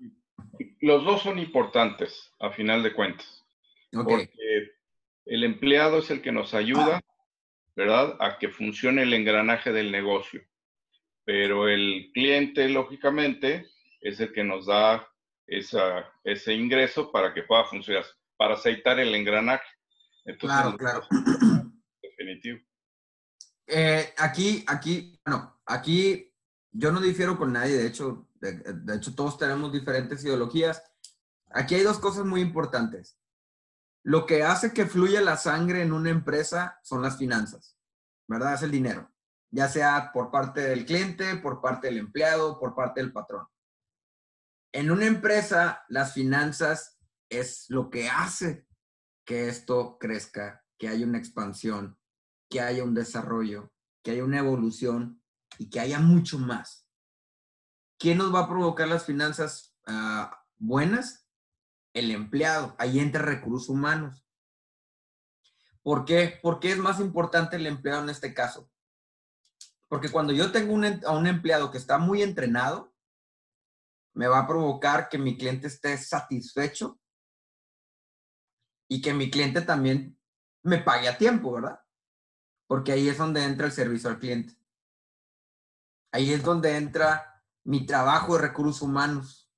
Los 0.80 1.04
dos 1.04 1.24
son 1.24 1.40
importantes, 1.40 2.34
a 2.40 2.52
final 2.52 2.84
de 2.84 2.94
cuentas. 2.94 3.46
Porque 3.92 4.78
el 5.26 5.44
empleado 5.44 6.00
es 6.00 6.12
el 6.12 6.22
que 6.22 6.32
nos 6.32 6.54
ayuda, 6.54 7.02
¿verdad?, 7.76 8.16
a 8.20 8.38
que 8.38 8.50
funcione 8.50 9.02
el 9.02 9.14
engranaje 9.14 9.72
del 9.72 9.92
negocio. 9.92 10.46
Pero 11.24 11.68
el 11.68 12.12
cliente, 12.14 12.70
lógicamente, 12.70 13.66
es 14.02 14.20
el 14.20 14.32
que 14.32 14.44
nos 14.44 14.68
da 14.68 15.10
esa, 15.48 16.06
ese 16.24 16.54
ingreso 16.54 17.12
para 17.12 17.34
que 17.34 17.44
pueda 17.44 17.66
funcionar, 17.66 18.06
para 18.36 18.56
aceitar 18.56 19.00
el 19.00 19.16
engranaje. 19.16 19.66
claro, 20.40 20.78
claro. 20.78 21.08
Definitivo. 22.02 22.60
Eh, 23.66 24.14
aquí, 24.18 24.64
aquí, 24.68 25.20
bueno, 25.26 25.60
aquí 25.66 26.34
yo 26.72 26.92
no 26.92 27.02
difiero 27.02 27.38
con 27.38 27.54
nadie, 27.54 27.76
de 27.76 27.88
hecho, 27.88 28.28
de, 28.36 28.96
hecho 28.96 29.16
todos 29.16 29.38
tenemos 29.38 29.72
diferentes 29.72 30.24
ideologías. 30.24 30.84
Aquí 31.50 31.76
hay 31.76 31.84
dos 31.84 32.00
cosas 32.00 32.26
muy 32.26 32.42
importantes. 32.42 33.18
Lo 34.04 34.26
que 34.26 34.44
hace 34.44 34.74
que 34.74 34.86
fluya 34.86 35.22
la 35.22 35.38
sangre 35.38 35.82
en 35.82 35.92
una 35.92 36.10
empresa 36.10 36.80
son 36.82 37.02
las 37.02 37.18
finanzas, 37.18 37.78
¿verdad? 38.28 38.54
Es 38.54 38.62
el 38.62 38.72
dinero, 38.72 39.12
ya 39.50 39.68
sea 39.68 40.12
por 40.14 40.32
parte 40.32 40.62
del 40.62 40.86
cliente, 40.86 41.36
por 41.36 41.62
parte 41.62 41.88
del 41.88 41.98
empleado, 41.98 42.58
por 42.60 42.74
parte 42.74 43.02
del 43.02 43.12
patrón. 43.12 43.48
En 44.72 44.92
una 44.92 45.06
empresa, 45.06 45.84
las 45.90 46.14
finanzas 46.14 47.00
es 47.30 47.66
lo 47.70 47.90
que 47.90 48.10
hace 48.10 48.68
que 49.26 49.50
esto 49.50 49.98
crezca, 50.00 50.66
que 50.78 50.88
haya 50.88 51.06
una 51.06 51.18
expansión, 51.18 52.00
que 52.50 52.62
haya 52.62 52.84
un 52.84 52.94
desarrollo, 52.94 53.74
que 54.04 54.12
haya 54.12 54.24
una 54.24 54.40
evolución 54.40 55.22
y 55.58 55.70
que 55.70 55.80
haya 55.80 56.00
mucho 56.00 56.40
más. 56.40 56.88
¿Quién 58.00 58.20
nos 58.20 58.34
va 58.34 58.42
a 58.42 58.48
provocar 58.48 58.88
las 58.88 59.06
finanzas 59.06 59.76
ah, 59.86 60.46
buenas? 60.58 61.28
El 61.94 62.12
empleado. 62.12 62.76
Ahí 62.78 63.00
entra 63.00 63.22
recursos 63.24 63.70
humanos. 63.70 64.26
¿Por 65.82 66.06
qué? 66.06 66.40
¿Por 66.42 66.60
es 66.62 66.78
más 66.78 67.00
importante 67.00 67.56
el 67.56 67.66
empleado 67.66 68.04
en 68.04 68.10
este 68.10 68.34
caso? 68.34 68.70
Porque 69.88 70.10
cuando 70.10 70.34
yo 70.34 70.52
tengo 70.52 70.74
un, 70.74 70.86
a 70.86 71.12
un 71.12 71.28
empleado 71.28 71.72
que 71.72 71.78
está 71.78 71.98
muy 71.98 72.22
entrenado, 72.22 72.94
me 74.18 74.28
va 74.28 74.40
a 74.40 74.48
provocar 74.48 75.10
que 75.10 75.20
mi 75.20 75.38
cliente 75.38 75.68
esté 75.68 75.96
satisfecho 75.96 77.00
y 78.90 79.00
que 79.00 79.14
mi 79.14 79.30
cliente 79.30 79.62
también 79.62 80.20
me 80.64 80.80
pague 80.80 81.08
a 81.08 81.20
tiempo, 81.20 81.54
¿verdad? 81.54 81.80
Porque 82.66 82.94
ahí 82.94 83.08
es 83.08 83.20
donde 83.20 83.44
entra 83.44 83.68
el 83.68 83.72
servicio 83.72 84.10
al 84.10 84.18
cliente. 84.18 84.58
Ahí 86.12 86.34
es 86.34 86.44
donde 86.44 86.78
entra 86.78 87.44
mi 87.64 87.86
trabajo 87.86 88.36
de 88.36 88.42
recursos 88.42 88.82
humanos. 88.82 89.52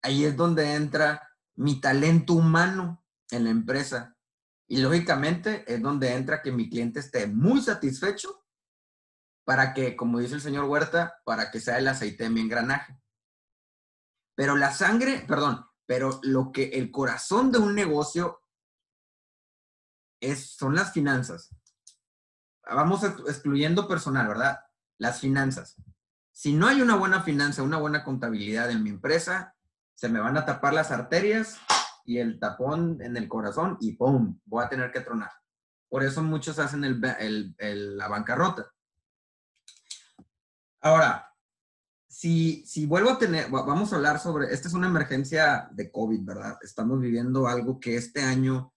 Ahí 0.00 0.24
es 0.24 0.36
donde 0.36 0.74
entra 0.74 1.36
mi 1.56 1.80
talento 1.80 2.34
humano 2.34 3.04
en 3.32 3.44
la 3.44 3.50
empresa. 3.50 4.16
Y 4.68 4.76
lógicamente 4.76 5.64
es 5.66 5.82
donde 5.82 6.14
entra 6.14 6.40
que 6.40 6.52
mi 6.52 6.70
cliente 6.70 7.00
esté 7.00 7.26
muy 7.26 7.60
satisfecho 7.60 8.46
para 9.44 9.74
que, 9.74 9.96
como 9.96 10.20
dice 10.20 10.36
el 10.36 10.40
señor 10.40 10.66
Huerta, 10.66 11.20
para 11.24 11.50
que 11.50 11.58
sea 11.58 11.78
el 11.78 11.88
aceite 11.88 12.24
de 12.24 12.30
mi 12.30 12.42
engranaje. 12.42 13.01
Pero 14.34 14.56
la 14.56 14.72
sangre, 14.72 15.24
perdón, 15.26 15.66
pero 15.86 16.20
lo 16.22 16.52
que 16.52 16.70
el 16.70 16.90
corazón 16.90 17.52
de 17.52 17.58
un 17.58 17.74
negocio 17.74 18.42
es, 20.20 20.50
son 20.56 20.74
las 20.74 20.92
finanzas. 20.92 21.54
Vamos 22.64 23.02
excluyendo 23.04 23.88
personal, 23.88 24.28
¿verdad? 24.28 24.60
las 25.02 25.20
finanzas. 25.20 25.76
Si 26.30 26.54
no 26.54 26.68
hay 26.68 26.80
una 26.80 26.94
buena 26.94 27.22
finanza, 27.22 27.62
una 27.62 27.76
buena 27.76 28.04
contabilidad 28.04 28.70
en 28.70 28.82
mi 28.82 28.90
empresa, 28.90 29.54
se 29.94 30.08
me 30.08 30.20
van 30.20 30.36
a 30.36 30.46
tapar 30.46 30.72
las 30.72 30.92
arterias 30.92 31.58
y 32.04 32.18
el 32.18 32.38
tapón 32.38 33.02
en 33.02 33.16
el 33.16 33.28
corazón 33.28 33.76
y 33.80 33.92
¡pum! 33.92 34.40
Voy 34.44 34.64
a 34.64 34.68
tener 34.68 34.92
que 34.92 35.00
tronar. 35.00 35.32
Por 35.88 36.04
eso 36.04 36.22
muchos 36.22 36.58
hacen 36.60 36.84
el, 36.84 37.96
la 37.98 38.08
bancarrota. 38.08 38.72
Ahora, 40.80 41.31
si, 42.22 42.64
si 42.66 42.86
vuelvo 42.86 43.10
a 43.10 43.18
tener, 43.18 43.50
vamos 43.50 43.92
a 43.92 43.96
hablar 43.96 44.20
sobre, 44.20 44.54
esta 44.54 44.68
es 44.68 44.74
una 44.74 44.86
emergencia 44.86 45.68
de 45.72 45.90
COVID, 45.90 46.20
¿verdad? 46.22 46.56
Estamos 46.62 47.00
viviendo 47.00 47.48
algo 47.48 47.80
que 47.80 47.96
este 47.96 48.22
año 48.22 48.72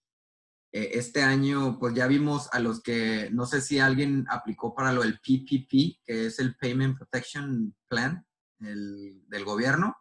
eh, 0.72 0.98
este 0.98 1.22
año, 1.22 1.78
pues 1.78 1.94
ya 1.94 2.08
vimos 2.08 2.50
a 2.52 2.60
los 2.60 2.82
que, 2.82 3.30
no 3.32 3.46
sé 3.46 3.62
si 3.62 3.78
alguien 3.78 4.26
aplicó 4.32 4.74
para 4.74 4.92
lo 4.92 5.04
del 5.04 5.20
PPP, 5.20 6.02
que 6.04 6.26
es 6.26 6.40
el 6.40 6.58
Payment 6.58 6.98
Protection 6.98 7.76
Plan 7.88 8.26
del 8.58 9.46
gobierno. 9.46 9.96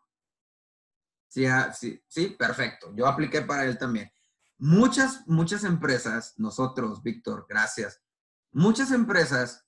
Sí, 1.29 1.45
ah, 1.45 1.71
sí, 1.71 2.03
sí, 2.09 2.29
perfecto. 2.39 2.95
Yo 2.97 3.07
apliqué 3.07 3.43
para 3.43 3.67
él 3.67 3.77
también. 3.77 4.11
Muchas, 4.57 5.21
muchas 5.27 5.65
empresas, 5.65 6.33
nosotros, 6.39 7.03
Víctor, 7.03 7.45
gracias. 7.47 8.01
Muchas 8.53 8.91
empresas, 8.91 9.67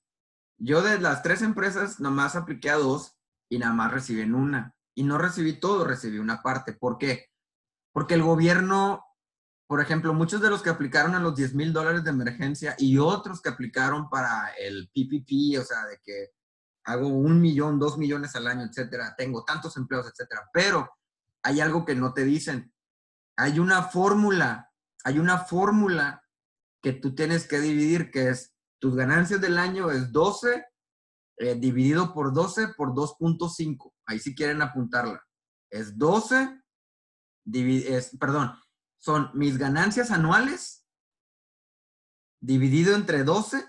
yo 0.57 0.81
de 0.81 0.99
las 0.99 1.21
tres 1.21 1.43
empresas, 1.43 1.99
nomás 1.99 2.35
apliqué 2.35 2.71
a 2.71 2.77
dos 2.77 3.16
y 3.49 3.59
nada 3.59 3.73
más 3.73 3.91
recibí 3.91 4.21
en 4.21 4.35
una. 4.35 4.73
Y 4.95 5.03
no 5.03 5.17
recibí 5.17 5.59
todo, 5.59 5.85
recibí 5.85 6.17
una 6.19 6.41
parte. 6.41 6.73
¿Por 6.73 6.97
qué? 6.97 7.27
Porque 7.93 8.15
el 8.15 8.23
gobierno 8.23 9.07
por 9.67 9.81
ejemplo, 9.81 10.13
muchos 10.13 10.41
de 10.41 10.49
los 10.49 10.61
que 10.61 10.69
aplicaron 10.69 11.13
a 11.13 11.19
los 11.19 11.35
10 11.35 11.53
mil 11.53 11.73
dólares 11.73 12.05
de 12.05 12.11
emergencia 12.11 12.73
y 12.77 12.97
otros 12.97 13.41
que 13.41 13.49
aplicaron 13.49 14.09
para 14.09 14.47
el 14.57 14.89
PPP, 14.93 15.59
o 15.59 15.65
sea, 15.65 15.85
de 15.85 15.99
que 16.01 16.29
hago 16.85 17.07
un 17.09 17.41
millón, 17.41 17.77
dos 17.77 17.97
millones 17.97 18.33
al 18.37 18.47
año, 18.47 18.63
etcétera, 18.63 19.13
tengo 19.17 19.43
tantos 19.43 19.75
empleos, 19.75 20.07
etcétera. 20.07 20.47
Pero 20.53 20.89
hay 21.43 21.59
algo 21.59 21.83
que 21.83 21.95
no 21.95 22.13
te 22.13 22.23
dicen. 22.23 22.73
Hay 23.35 23.59
una 23.59 23.83
fórmula, 23.83 24.71
hay 25.03 25.19
una 25.19 25.39
fórmula 25.39 26.23
que 26.81 26.93
tú 26.93 27.13
tienes 27.13 27.45
que 27.45 27.59
dividir, 27.59 28.09
que 28.09 28.29
es 28.29 28.53
tus 28.79 28.95
ganancias 28.95 29.41
del 29.41 29.57
año 29.57 29.91
es 29.91 30.13
12 30.13 30.63
eh, 31.37 31.55
dividido 31.55 32.13
por 32.13 32.33
12 32.33 32.69
por 32.69 32.93
2.5. 32.93 33.93
Ahí 34.05 34.19
si 34.19 34.35
quieren 34.35 34.61
apuntarla. 34.61 35.23
Es 35.69 35.97
12, 35.97 36.61
es, 37.53 38.17
perdón, 38.17 38.53
son 38.97 39.29
mis 39.33 39.57
ganancias 39.57 40.11
anuales 40.11 40.85
dividido 42.41 42.95
entre 42.95 43.23
12 43.23 43.63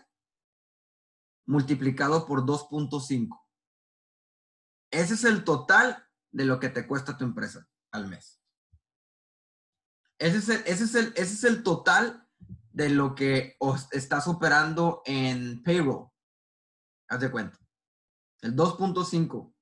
multiplicado 1.47 2.27
por 2.27 2.45
2.5. 2.45 3.39
Ese 4.91 5.14
es 5.14 5.25
el 5.25 5.45
total 5.45 6.07
de 6.31 6.45
lo 6.45 6.61
que 6.61 6.69
te 6.69 6.87
cuesta 6.87 7.16
tu 7.16 7.25
empresa 7.25 7.66
al 7.93 8.09
mes. 8.09 8.41
Ese 10.19 10.39
es 10.39 10.49
el, 10.49 10.62
ese 10.66 10.85
es 10.85 10.95
el, 10.95 11.07
ese 11.16 11.35
es 11.35 11.45
el 11.45 11.62
total 11.62 12.27
de 12.73 12.91
lo 12.91 13.14
que 13.14 13.57
estás 13.93 14.29
operando 14.29 15.03
en 15.05 15.62
payroll. 15.62 16.11
Haz 17.09 17.20
de 17.20 17.30
cuenta. 17.30 17.59
El 18.42 18.54
2.5 18.54 19.54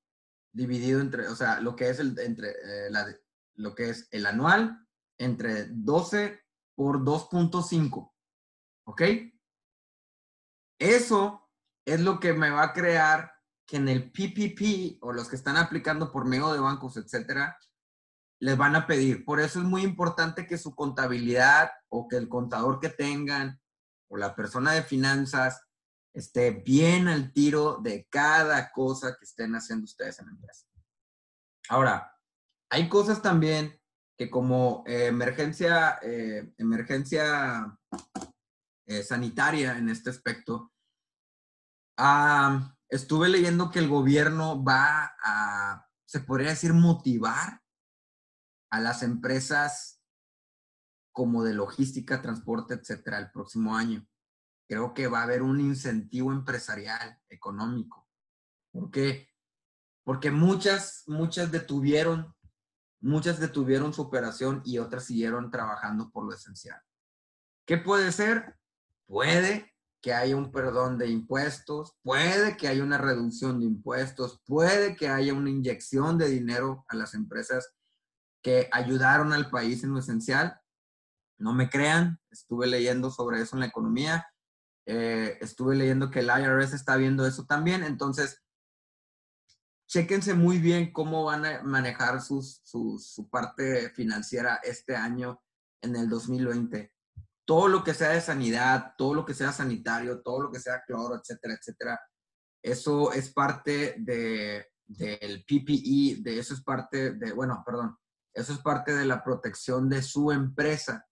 dividido 0.53 1.01
entre, 1.01 1.29
o 1.29 1.37
sea, 1.37 1.61
lo 1.61 1.77
que 1.77 1.89
es 1.91 1.99
el, 1.99 2.19
entre, 2.19 2.51
eh, 2.51 2.91
la, 2.91 3.07
lo 3.55 3.75
que 3.75 3.91
es 3.91 4.09
el 4.11 4.27
anual 4.27 4.87
entre 5.19 5.67
12 5.69 6.41
por 6.75 7.05
2.5. 7.05 8.13
¿Ok? 8.85 9.03
Eso 10.79 11.51
es 11.85 12.01
lo 12.01 12.21
que 12.21 12.33
me 12.33 12.51
va 12.51 12.65
a 12.65 12.73
crear 12.73 13.33
que 13.67 13.77
en 13.77 13.89
el 13.89 14.11
PPP 14.11 15.03
o 15.03 15.13
los 15.13 15.29
que 15.29 15.37
están 15.37 15.57
aplicando 15.57 16.13
por 16.13 16.27
medio 16.27 16.53
de 16.53 16.61
bancos, 16.61 16.97
etcétera, 16.97 17.59
les 18.39 18.57
van 18.57 18.77
a 18.77 18.87
pedir. 18.87 19.25
Por 19.25 19.41
eso 19.41 19.61
es 19.61 19.65
muy 19.65 19.83
importante 19.83 20.47
que 20.47 20.59
su 20.59 20.75
contabilidad 20.75 21.71
o 21.89 22.07
que 22.07 22.17
el 22.17 22.29
contador 22.29 22.81
que 22.81 22.91
tengan 22.91 23.61
o 24.09 24.17
la 24.17 24.37
persona 24.37 24.73
de 24.73 24.83
finanzas 24.83 25.66
esté 26.17 26.51
bien 26.51 27.09
al 27.09 27.31
tiro 27.33 27.79
de 27.83 28.07
cada 28.09 28.73
cosa 28.73 29.17
que 29.19 29.27
estén 29.27 29.55
haciendo 29.55 29.85
ustedes 29.85 30.19
en 30.19 30.27
la 30.27 30.33
empresa. 30.33 30.67
Ahora, 31.69 32.19
hay 32.71 32.89
cosas 32.89 33.21
también 33.21 33.79
que 34.17 34.31
como 34.31 34.83
eh, 34.87 35.09
emergencia, 35.09 35.99
eh, 36.03 36.55
emergencia 36.57 37.79
eh, 38.87 39.03
sanitaria 39.03 39.77
en 39.77 39.91
este 39.91 40.09
aspecto, 40.09 40.73
estuve 42.89 43.29
leyendo 43.29 43.71
que 43.71 43.79
el 43.79 43.89
gobierno 43.89 44.65
va 44.65 45.17
a, 45.23 45.87
se 46.07 46.21
podría 46.21 46.51
decir, 46.51 46.73
motivar 46.73 47.63
a 48.71 48.81
las 48.81 49.03
empresas 49.03 50.03
como 51.13 51.43
de 51.43 51.55
logística, 51.55 52.23
transporte, 52.23 52.75
etcétera, 52.75 53.19
el 53.19 53.31
próximo 53.31 53.77
año. 53.77 54.07
Creo 54.69 54.95
que 54.95 55.07
va 55.07 55.21
a 55.21 55.25
haber 55.25 55.43
un 55.43 55.61
incentivo 55.61 56.33
empresarial, 56.33 57.21
económico. 57.29 58.09
¿Por 58.73 58.91
qué? 58.91 59.29
Porque 60.05 60.31
muchas, 60.31 61.05
muchas 61.07 61.51
detuvieron, 61.53 62.35
muchas 63.01 63.39
detuvieron 63.39 63.93
su 63.93 64.03
operación 64.03 64.63
y 64.65 64.79
otras 64.79 65.05
siguieron 65.05 65.51
trabajando 65.51 66.11
por 66.11 66.25
lo 66.25 66.35
esencial. 66.35 66.81
¿Qué 67.67 67.79
puede 67.79 68.13
ser? 68.13 68.57
Puede 69.07 69.73
que 70.01 70.13
haya 70.13 70.37
un 70.37 70.53
perdón 70.53 70.99
de 70.99 71.09
impuestos, 71.09 71.97
puede 72.03 72.57
que 72.57 72.69
haya 72.69 72.85
una 72.85 72.99
reducción 72.99 73.59
de 73.59 73.67
impuestos, 73.67 74.41
puede 74.45 74.95
que 74.95 75.09
haya 75.09 75.35
una 75.35 75.51
inyección 75.51 76.19
de 76.19 76.29
dinero 76.29 76.85
a 76.89 76.97
las 76.97 77.15
empresas 77.15 77.75
que 78.43 78.69
ayudaron 78.71 79.33
al 79.33 79.51
país 79.51 79.83
en 79.83 79.93
lo 79.93 79.99
esencial. 79.99 80.61
No 81.39 81.53
me 81.53 81.69
crean, 81.69 82.21
estuve 82.31 82.69
leyendo 82.69 83.11
sobre 83.11 83.41
eso 83.41 83.57
en 83.57 83.61
la 83.61 83.67
economía, 83.67 84.29
eh, 84.87 85.39
estuve 85.41 85.77
leyendo 85.77 86.11
que 86.11 86.21
el 86.21 86.27
IRS 86.29 86.75
está 86.75 86.97
viendo 86.97 87.27
eso 87.27 87.45
también, 87.45 87.83
entonces 87.83 88.43
chéquense 89.89 90.35
muy 90.35 90.59
bien 90.59 90.93
cómo 90.93 91.25
van 91.25 91.45
a 91.45 91.63
manejar 91.63 92.21
sus, 92.21 92.61
su 92.65 93.29
parte 93.31 93.91
financiera 93.91 94.61
este 94.63 94.97
año 94.97 95.43
en 95.83 95.97
el 95.97 96.09
2020 96.09 96.97
todo 97.47 97.69
lo 97.69 97.85
que 97.85 97.95
sea 97.95 98.11
de 98.11 98.21
sanidad, 98.21 98.95
todo 98.99 99.15
lo 99.15 99.25
que 99.25 99.33
sea 99.33 99.53
sanitario, 99.53 100.21
todo 100.21 100.43
lo 100.43 100.51
que 100.51 100.59
sea 100.59 100.83
cloro, 100.85 101.15
etcétera, 101.15 101.55
etcétera, 101.55 102.01
eso 102.63 103.13
es 103.13 103.33
parte 103.33 103.95
de, 103.99 104.67
del 104.85 105.45
PPE, 105.45 106.23
de 106.23 106.39
eso 106.41 106.55
es 106.55 106.63
parte 106.63 107.13
de, 107.13 107.33
bueno, 107.33 107.63
perdón, 107.65 107.97
eso 108.35 108.53
es 108.53 108.59
parte 108.59 108.95
de 108.95 109.07
la 109.07 109.23
protección 109.23 109.89
de 109.89 110.03
su 110.03 110.33
empresa. 110.33 111.07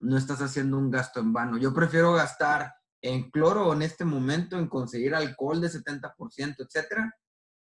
No 0.00 0.16
estás 0.16 0.40
haciendo 0.40 0.78
un 0.78 0.90
gasto 0.90 1.20
en 1.20 1.32
vano. 1.32 1.58
Yo 1.58 1.72
prefiero 1.72 2.12
gastar 2.12 2.74
en 3.02 3.30
cloro 3.30 3.72
en 3.72 3.82
este 3.82 4.04
momento, 4.04 4.58
en 4.58 4.68
conseguir 4.68 5.14
alcohol 5.14 5.60
de 5.60 5.68
70%, 5.68 6.56
etcétera, 6.58 7.14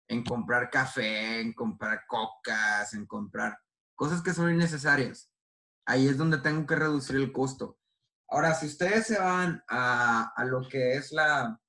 en 0.07 0.23
comprar 0.23 0.69
café, 0.69 1.41
en 1.41 1.53
comprar 1.53 2.01
cocas, 2.07 2.93
en 2.93 3.05
comprar 3.05 3.57
cosas 3.95 4.21
que 4.21 4.33
son 4.33 4.51
innecesarias 4.51 5.29
ahí 5.89 6.07
es 6.07 6.17
donde 6.19 6.37
tengo 6.37 6.67
que 6.67 6.75
reducir 6.75 7.15
el 7.15 7.31
costo. 7.31 7.79
Ahora, 8.29 8.53
si 8.53 8.67
ustedes 8.67 9.07
se 9.07 9.19
van 9.19 9.63
a, 9.67 10.31
lo 10.45 10.61
que 10.69 10.93
es 10.93 11.11
la, 11.11 11.59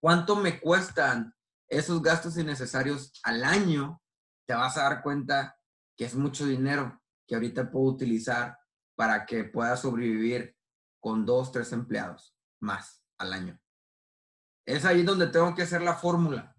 cuánto 0.00 0.36
me 0.36 0.60
cuestan 0.60 1.34
esos 1.68 2.00
gastos 2.00 2.38
innecesarios 2.38 3.12
al 3.24 3.42
año, 3.42 4.00
te 4.46 4.54
vas 4.54 4.76
a 4.76 4.84
dar 4.84 5.02
cuenta 5.02 5.58
que 5.96 6.04
es 6.04 6.14
mucho 6.14 6.46
dinero 6.46 7.02
que 7.26 7.34
ahorita 7.34 7.72
puedo 7.72 7.86
utilizar 7.86 8.56
para 8.94 9.26
que 9.26 9.44
pueda 9.44 9.76
sobrevivir 9.76 10.56
con 11.00 11.26
dos, 11.26 11.52
tres 11.52 11.72
empleados 11.72 12.36
más 12.60 13.04
al 13.18 13.32
año. 13.32 13.60
Es 14.66 14.84
ahí 14.84 15.02
donde 15.02 15.26
tengo 15.26 15.54
que 15.54 15.62
hacer 15.62 15.82
la 15.82 15.94
fórmula. 15.94 16.56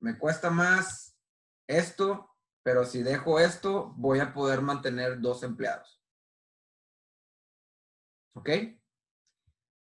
Me 0.00 0.16
cuesta 0.18 0.50
más 0.50 1.16
esto 1.66 2.32
pero 2.62 2.84
si 2.84 3.02
dejo 3.02 3.40
esto, 3.40 3.92
voy 3.96 4.20
a 4.20 4.32
poder 4.32 4.62
mantener 4.62 5.20
dos 5.20 5.42
empleados. 5.42 6.00
¿Ok? 8.34 8.48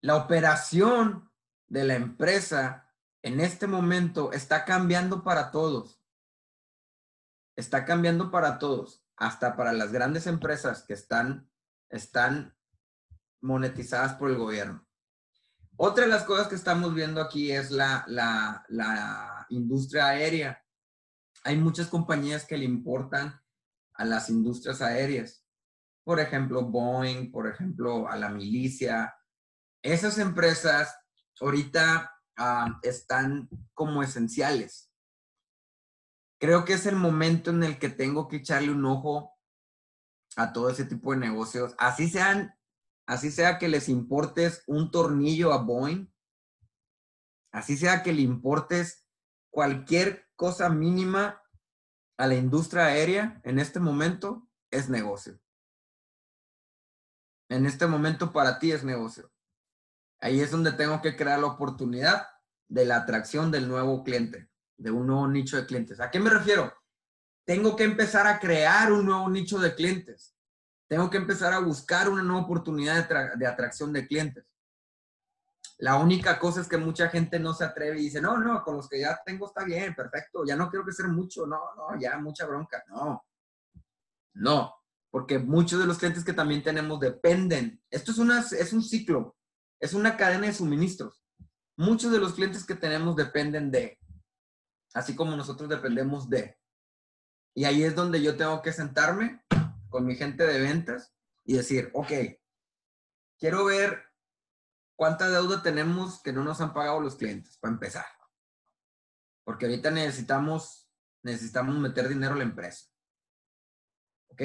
La 0.00 0.16
operación 0.16 1.30
de 1.66 1.84
la 1.84 1.94
empresa 1.94 2.88
en 3.22 3.40
este 3.40 3.66
momento 3.66 4.32
está 4.32 4.64
cambiando 4.64 5.22
para 5.24 5.50
todos. 5.50 6.00
Está 7.56 7.84
cambiando 7.84 8.30
para 8.30 8.58
todos, 8.58 9.01
hasta 9.22 9.56
para 9.56 9.72
las 9.72 9.92
grandes 9.92 10.26
empresas 10.26 10.82
que 10.82 10.94
están, 10.94 11.50
están 11.88 12.54
monetizadas 13.40 14.14
por 14.14 14.30
el 14.30 14.36
gobierno. 14.36 14.86
Otra 15.76 16.04
de 16.04 16.10
las 16.10 16.24
cosas 16.24 16.48
que 16.48 16.54
estamos 16.54 16.94
viendo 16.94 17.20
aquí 17.20 17.50
es 17.50 17.70
la, 17.70 18.04
la, 18.06 18.64
la 18.68 19.46
industria 19.48 20.08
aérea 20.08 20.62
hay 21.44 21.56
muchas 21.56 21.88
compañías 21.88 22.44
que 22.44 22.56
le 22.56 22.64
importan 22.64 23.40
a 23.94 24.04
las 24.04 24.30
industrias 24.30 24.80
aéreas. 24.80 25.44
Por 26.04 26.20
ejemplo, 26.20 26.62
Boeing, 26.62 27.30
por 27.30 27.48
ejemplo, 27.48 28.08
a 28.08 28.16
la 28.16 28.28
milicia. 28.28 29.14
Esas 29.82 30.18
empresas 30.18 30.96
ahorita 31.40 32.12
ah, 32.36 32.78
están 32.82 33.48
como 33.74 34.02
esenciales. 34.02 34.91
Creo 36.42 36.64
que 36.64 36.72
es 36.72 36.86
el 36.86 36.96
momento 36.96 37.50
en 37.52 37.62
el 37.62 37.78
que 37.78 37.88
tengo 37.88 38.26
que 38.26 38.38
echarle 38.38 38.72
un 38.72 38.84
ojo 38.84 39.38
a 40.34 40.52
todo 40.52 40.70
ese 40.70 40.84
tipo 40.84 41.12
de 41.12 41.18
negocios. 41.18 41.72
Así 41.78 42.08
sean, 42.08 42.58
así 43.06 43.30
sea 43.30 43.58
que 43.60 43.68
les 43.68 43.88
importes 43.88 44.64
un 44.66 44.90
tornillo 44.90 45.52
a 45.52 45.58
Boeing, 45.58 46.12
así 47.52 47.76
sea 47.76 48.02
que 48.02 48.12
le 48.12 48.22
importes 48.22 49.06
cualquier 49.50 50.28
cosa 50.34 50.68
mínima 50.68 51.40
a 52.18 52.26
la 52.26 52.34
industria 52.34 52.86
aérea 52.86 53.40
en 53.44 53.60
este 53.60 53.78
momento 53.78 54.48
es 54.72 54.88
negocio. 54.88 55.38
En 57.50 57.66
este 57.66 57.86
momento 57.86 58.32
para 58.32 58.58
ti 58.58 58.72
es 58.72 58.82
negocio. 58.82 59.32
Ahí 60.20 60.40
es 60.40 60.50
donde 60.50 60.72
tengo 60.72 61.02
que 61.02 61.14
crear 61.14 61.38
la 61.38 61.46
oportunidad 61.46 62.26
de 62.66 62.84
la 62.84 62.96
atracción 62.96 63.52
del 63.52 63.68
nuevo 63.68 64.02
cliente, 64.02 64.50
de 64.76 64.90
un 64.90 65.06
nuevo 65.06 65.28
nicho 65.28 65.56
de 65.56 65.66
clientes. 65.66 66.00
¿A 66.00 66.10
qué 66.10 66.20
me 66.20 66.30
refiero? 66.30 66.72
Tengo 67.44 67.76
que 67.76 67.84
empezar 67.84 68.26
a 68.26 68.38
crear 68.38 68.92
un 68.92 69.06
nuevo 69.06 69.28
nicho 69.28 69.58
de 69.58 69.74
clientes. 69.74 70.36
Tengo 70.88 71.10
que 71.10 71.16
empezar 71.16 71.52
a 71.52 71.58
buscar 71.58 72.08
una 72.08 72.22
nueva 72.22 72.42
oportunidad 72.42 73.08
de, 73.36 73.46
atracción 73.46 73.92
de 73.92 74.06
clientes. 74.06 74.44
La 75.78 75.96
única 75.96 76.38
cosa 76.38 76.60
es 76.60 76.68
que 76.68 76.76
mucha 76.76 77.08
gente 77.08 77.40
no 77.40 77.54
se 77.54 77.64
atreve 77.64 77.98
y 77.98 78.04
dice, 78.04 78.20
no, 78.20 78.38
no, 78.38 78.62
con 78.62 78.76
los 78.76 78.88
que 78.88 79.00
ya 79.00 79.20
tengo 79.24 79.46
está 79.46 79.64
bien, 79.64 79.94
perfecto, 79.94 80.44
ya 80.44 80.54
no 80.54 80.68
quiero 80.70 80.84
que 80.84 80.92
sea 80.92 81.08
mucho, 81.08 81.46
no, 81.46 81.60
no, 81.76 81.98
ya 81.98 82.18
mucha 82.18 82.46
bronca, 82.46 82.84
no. 82.88 83.24
No, 84.34 84.74
porque 85.10 85.38
muchos 85.38 85.80
de 85.80 85.86
los 85.86 85.98
clientes 85.98 86.24
que 86.24 86.32
también 86.32 86.62
tenemos 86.62 87.00
dependen. 87.00 87.82
Esto 87.90 88.12
es, 88.12 88.18
una, 88.18 88.40
es 88.40 88.72
un 88.72 88.82
ciclo, 88.82 89.36
es 89.80 89.94
una 89.94 90.16
cadena 90.16 90.46
de 90.46 90.54
suministros. 90.54 91.24
Muchos 91.76 92.12
de 92.12 92.18
los 92.18 92.34
clientes 92.34 92.64
que 92.64 92.74
tenemos 92.74 93.16
dependen 93.16 93.70
de, 93.70 93.98
así 94.94 95.14
como 95.14 95.36
nosotros 95.36 95.68
dependemos 95.68 96.28
de. 96.28 96.58
Y 97.54 97.64
ahí 97.64 97.82
es 97.82 97.94
donde 97.94 98.22
yo 98.22 98.36
tengo 98.36 98.62
que 98.62 98.72
sentarme 98.72 99.44
con 99.88 100.06
mi 100.06 100.16
gente 100.16 100.46
de 100.46 100.60
ventas 100.60 101.14
y 101.44 101.54
decir, 101.54 101.90
ok, 101.92 102.10
quiero 103.38 103.64
ver 103.64 104.12
¿cuánta 105.02 105.28
deuda 105.28 105.62
tenemos 105.62 106.22
que 106.22 106.32
no 106.32 106.44
nos 106.44 106.60
han 106.60 106.72
pagado 106.72 107.00
los 107.00 107.16
clientes? 107.16 107.58
Para 107.58 107.74
empezar. 107.74 108.06
Porque 109.44 109.66
ahorita 109.66 109.90
necesitamos, 109.90 110.88
necesitamos 111.22 111.76
meter 111.76 112.08
dinero 112.08 112.34
a 112.34 112.36
la 112.36 112.44
empresa. 112.44 112.86
¿Ok? 114.28 114.42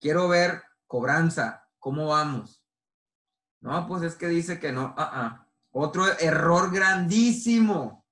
Quiero 0.00 0.28
ver 0.28 0.62
cobranza, 0.86 1.66
¿cómo 1.78 2.08
vamos? 2.08 2.62
No, 3.62 3.86
pues 3.88 4.02
es 4.02 4.16
que 4.16 4.28
dice 4.28 4.60
que 4.60 4.70
no. 4.70 4.94
Ah, 4.98 5.10
ah. 5.14 5.48
Otro 5.70 6.06
error 6.18 6.70
grandísimo. 6.70 8.05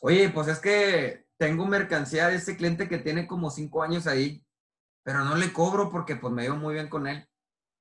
Oye, 0.00 0.28
pues 0.30 0.48
es 0.48 0.58
que 0.58 1.26
tengo 1.38 1.66
mercancía 1.66 2.28
de 2.28 2.36
ese 2.36 2.56
cliente 2.56 2.88
que 2.88 2.98
tiene 2.98 3.26
como 3.26 3.50
cinco 3.50 3.82
años 3.82 4.06
ahí, 4.06 4.44
pero 5.02 5.24
no 5.24 5.36
le 5.36 5.52
cobro 5.52 5.90
porque 5.90 6.16
pues 6.16 6.32
me 6.32 6.42
veo 6.42 6.56
muy 6.56 6.74
bien 6.74 6.88
con 6.88 7.06
él. 7.06 7.28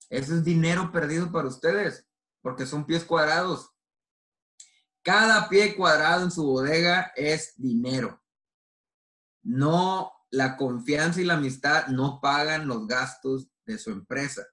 Eso 0.10 0.36
es 0.36 0.44
dinero 0.44 0.92
perdido 0.92 1.32
para 1.32 1.48
ustedes, 1.48 2.08
porque 2.42 2.66
son 2.66 2.86
pies 2.86 3.04
cuadrados. 3.04 3.72
Cada 5.04 5.50
pie 5.50 5.76
cuadrado 5.76 6.24
en 6.24 6.32
su 6.32 6.44
bodega 6.46 7.12
es 7.16 7.54
dinero. 7.58 8.22
No, 9.44 10.12
la 10.32 10.58
confianza 10.58 11.22
y 11.22 11.26
la 11.26 11.36
amistad 11.36 11.88
no 11.88 12.20
pagan 12.22 12.68
los 12.68 12.88
gastos 12.88 13.50
de 13.66 13.78
su 13.78 13.92
empresa. 13.92 14.46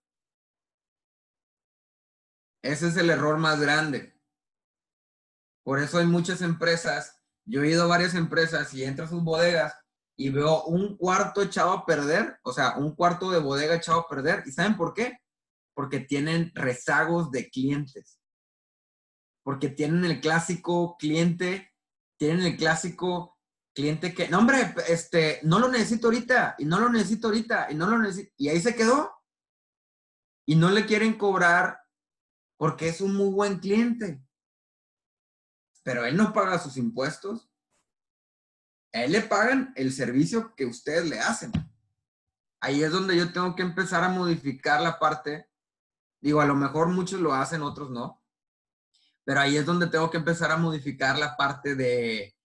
Ese 2.62 2.88
es 2.88 2.96
el 2.96 3.11
error 3.11 3.38
más 3.38 3.61
grande. 3.61 4.20
Por 5.64 5.80
eso 5.80 5.98
hay 5.98 6.07
muchas 6.07 6.42
empresas, 6.42 7.21
yo 7.45 7.62
he 7.62 7.70
ido 7.70 7.84
a 7.84 7.88
varias 7.88 8.14
empresas 8.14 8.72
y 8.74 8.84
entro 8.84 9.05
a 9.05 9.09
sus 9.09 9.22
bodegas 9.22 9.74
y 10.16 10.30
veo 10.30 10.64
un 10.64 10.97
cuarto 10.97 11.43
echado 11.43 11.72
a 11.72 11.86
perder, 11.86 12.38
o 12.43 12.53
sea, 12.53 12.76
un 12.76 12.95
cuarto 12.95 13.30
de 13.30 13.40
bodega 13.40 13.74
echado 13.74 14.01
a 14.01 14.09
perder. 14.09 14.43
¿Y 14.47 14.53
saben 14.53 14.76
por 14.76 14.95
qué? 14.95 15.18
Porque 15.74 16.01
tienen 16.01 16.53
rezagos 16.55 17.30
de 17.30 17.49
clientes. 17.51 18.20
Porque 19.43 19.68
tienen 19.68 20.05
el 20.05 20.20
clásico 20.20 20.97
cliente, 20.99 21.72
tienen 22.18 22.45
el 22.45 22.57
clásico 22.57 23.36
cliente 23.74 24.14
que, 24.14 24.28
no 24.28 24.38
hombre, 24.38 24.74
este, 24.88 25.40
no 25.43 25.59
lo 25.59 25.68
necesito 25.68 26.09
ahorita, 26.09 26.57
y 26.59 26.66
no 26.66 26.78
lo 26.78 26.88
necesito 26.88 27.28
ahorita, 27.28 27.68
y 27.70 27.74
no 27.74 27.86
lo 27.86 27.99
necesito, 27.99 28.32
y 28.36 28.49
ahí 28.49 28.61
se 28.61 28.74
quedó. 28.74 29.11
Y 30.47 30.57
no 30.57 30.70
le 30.70 30.86
quieren 30.86 31.14
cobrar 31.14 31.78
porque 32.59 32.88
es 32.88 33.01
un 33.01 33.14
muy 33.14 33.30
buen 33.32 33.59
cliente. 33.59 34.22
Pero 35.83 36.05
él 36.05 36.16
no 36.16 36.33
paga 36.33 36.59
sus 36.59 36.76
impuestos. 36.76 37.51
A 38.93 39.05
él 39.05 39.12
le 39.12 39.22
pagan 39.22 39.72
el 39.76 39.93
servicio 39.93 40.55
que 40.55 40.66
ustedes 40.66 41.09
le 41.09 41.18
hacen. 41.18 41.53
Ahí 42.61 42.83
es 42.83 42.93
donde 42.93 43.16
yo 43.16 43.33
tengo 43.33 43.57
que 43.57 43.62
empezar 43.62 44.05
a 44.05 44.09
modificar 44.09 44.80
la 44.80 44.99
parte. 44.99 45.49
Digo, 46.20 46.41
a 46.41 46.47
lo 46.47 46.55
mejor 46.55 46.89
muchos 46.89 47.20
lo 47.20 47.35
hacen, 47.35 47.62
otros 47.62 47.91
no. 47.91 48.22
Pero 49.24 49.41
ahí 49.41 49.57
es 49.57 49.66
donde 49.66 49.89
tengo 49.89 50.11
que 50.11 50.18
empezar 50.18 50.51
a 50.51 50.57
modificar 50.57 51.18
la 51.18 51.37
parte 51.37 51.74
de... 51.74 52.37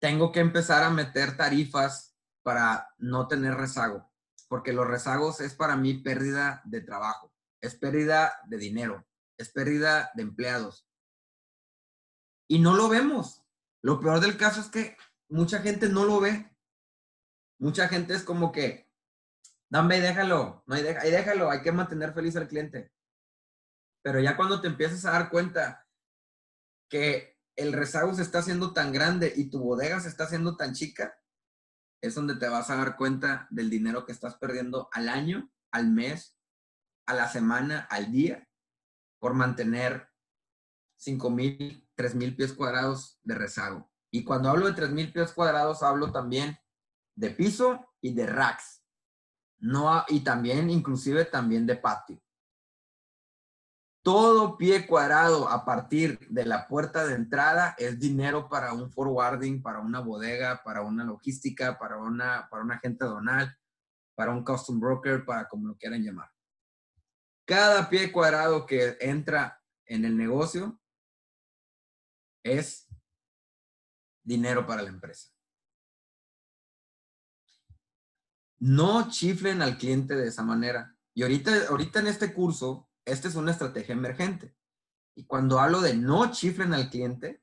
Tengo 0.00 0.30
que 0.30 0.40
empezar 0.40 0.84
a 0.84 0.90
meter 0.90 1.36
tarifas 1.36 2.16
para 2.42 2.88
no 2.98 3.26
tener 3.26 3.54
rezago. 3.54 4.08
Porque 4.48 4.72
los 4.72 4.86
rezagos 4.86 5.40
es 5.40 5.54
para 5.54 5.76
mí 5.76 5.94
pérdida 5.94 6.62
de 6.64 6.80
trabajo 6.80 7.32
es 7.60 7.74
pérdida 7.74 8.40
de 8.46 8.56
dinero, 8.58 9.06
es 9.36 9.50
pérdida 9.50 10.10
de 10.14 10.22
empleados. 10.22 10.87
Y 12.48 12.58
no 12.58 12.74
lo 12.74 12.88
vemos. 12.88 13.44
Lo 13.82 14.00
peor 14.00 14.20
del 14.20 14.36
caso 14.36 14.60
es 14.60 14.68
que 14.68 14.96
mucha 15.28 15.60
gente 15.60 15.88
no 15.88 16.04
lo 16.04 16.20
ve. 16.20 16.50
Mucha 17.60 17.88
gente 17.88 18.14
es 18.14 18.22
como 18.22 18.52
que, 18.52 18.90
dame, 19.68 20.00
déjalo, 20.00 20.62
no 20.66 20.74
hay, 20.74 20.86
ahí 20.86 21.10
déjalo, 21.10 21.50
hay 21.50 21.62
que 21.62 21.72
mantener 21.72 22.14
feliz 22.14 22.36
al 22.36 22.48
cliente. 22.48 22.92
Pero 24.02 24.20
ya 24.20 24.36
cuando 24.36 24.60
te 24.60 24.68
empiezas 24.68 25.04
a 25.04 25.10
dar 25.10 25.30
cuenta 25.30 25.86
que 26.88 27.38
el 27.56 27.72
rezago 27.72 28.14
se 28.14 28.22
está 28.22 28.38
haciendo 28.38 28.72
tan 28.72 28.92
grande 28.92 29.32
y 29.36 29.50
tu 29.50 29.60
bodega 29.60 30.00
se 30.00 30.08
está 30.08 30.24
haciendo 30.24 30.56
tan 30.56 30.72
chica, 30.74 31.20
es 32.00 32.14
donde 32.14 32.36
te 32.36 32.48
vas 32.48 32.70
a 32.70 32.76
dar 32.76 32.96
cuenta 32.96 33.48
del 33.50 33.68
dinero 33.68 34.06
que 34.06 34.12
estás 34.12 34.36
perdiendo 34.36 34.88
al 34.92 35.08
año, 35.08 35.50
al 35.72 35.90
mes 35.90 36.38
a 37.06 37.14
la 37.14 37.26
semana, 37.26 37.88
al 37.90 38.12
día, 38.12 38.46
por 39.18 39.32
mantener 39.32 40.07
5 40.98 41.30
mil, 41.30 41.88
3 41.94 42.14
mil 42.14 42.36
pies 42.36 42.52
cuadrados 42.52 43.18
de 43.22 43.34
rezago. 43.34 43.90
Y 44.10 44.24
cuando 44.24 44.50
hablo 44.50 44.66
de 44.66 44.72
3 44.72 44.90
mil 44.90 45.12
pies 45.12 45.32
cuadrados, 45.32 45.82
hablo 45.82 46.12
también 46.12 46.58
de 47.14 47.30
piso 47.30 47.86
y 48.00 48.12
de 48.14 48.26
racks. 48.26 48.82
No, 49.58 50.04
y 50.08 50.20
también, 50.20 50.70
inclusive 50.70 51.24
también 51.24 51.66
de 51.66 51.76
patio. 51.76 52.20
Todo 54.02 54.56
pie 54.56 54.86
cuadrado 54.86 55.48
a 55.48 55.64
partir 55.64 56.18
de 56.30 56.46
la 56.46 56.66
puerta 56.66 57.06
de 57.06 57.14
entrada 57.14 57.74
es 57.78 57.98
dinero 57.98 58.48
para 58.48 58.72
un 58.72 58.90
forwarding, 58.90 59.60
para 59.60 59.80
una 59.80 60.00
bodega, 60.00 60.62
para 60.64 60.82
una 60.82 61.04
logística, 61.04 61.78
para 61.78 61.98
una, 61.98 62.48
para 62.50 62.62
un 62.62 62.72
agente 62.72 63.04
donal, 63.04 63.56
para 64.14 64.32
un 64.32 64.44
custom 64.44 64.80
broker, 64.80 65.24
para 65.24 65.48
como 65.48 65.68
lo 65.68 65.76
quieran 65.76 66.02
llamar. 66.02 66.30
Cada 67.44 67.88
pie 67.88 68.10
cuadrado 68.12 68.64
que 68.66 68.96
entra 69.00 69.60
en 69.84 70.04
el 70.04 70.16
negocio 70.16 70.80
es 72.52 72.88
dinero 74.22 74.66
para 74.66 74.82
la 74.82 74.88
empresa. 74.88 75.30
No 78.60 79.08
chiflen 79.08 79.62
al 79.62 79.78
cliente 79.78 80.16
de 80.16 80.28
esa 80.28 80.42
manera. 80.42 80.96
Y 81.14 81.22
ahorita, 81.22 81.68
ahorita 81.68 82.00
en 82.00 82.08
este 82.08 82.32
curso, 82.32 82.88
esta 83.04 83.28
es 83.28 83.34
una 83.34 83.52
estrategia 83.52 83.94
emergente. 83.94 84.54
Y 85.14 85.26
cuando 85.26 85.58
hablo 85.58 85.80
de 85.80 85.94
no 85.94 86.30
chiflen 86.30 86.74
al 86.74 86.90
cliente, 86.90 87.42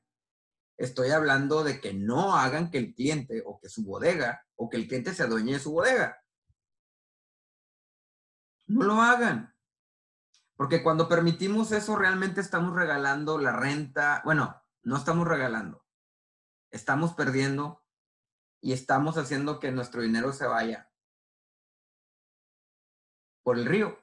estoy 0.78 1.10
hablando 1.10 1.64
de 1.64 1.80
que 1.80 1.92
no 1.94 2.36
hagan 2.36 2.70
que 2.70 2.78
el 2.78 2.94
cliente 2.94 3.42
o 3.44 3.58
que 3.60 3.68
su 3.68 3.84
bodega 3.84 4.46
o 4.56 4.68
que 4.68 4.76
el 4.76 4.86
cliente 4.86 5.14
se 5.14 5.22
adueñe 5.22 5.54
de 5.54 5.58
su 5.58 5.72
bodega. 5.72 6.22
No 8.66 8.84
lo 8.84 9.02
hagan. 9.02 9.54
Porque 10.56 10.82
cuando 10.82 11.08
permitimos 11.08 11.72
eso, 11.72 11.96
realmente 11.96 12.40
estamos 12.40 12.74
regalando 12.74 13.38
la 13.38 13.52
renta. 13.52 14.22
Bueno, 14.24 14.60
no 14.86 14.96
estamos 14.96 15.26
regalando. 15.26 15.84
Estamos 16.70 17.12
perdiendo 17.12 17.84
y 18.60 18.72
estamos 18.72 19.18
haciendo 19.18 19.58
que 19.58 19.72
nuestro 19.72 20.00
dinero 20.00 20.32
se 20.32 20.46
vaya 20.46 20.92
por 23.42 23.58
el 23.58 23.66
río. 23.66 23.98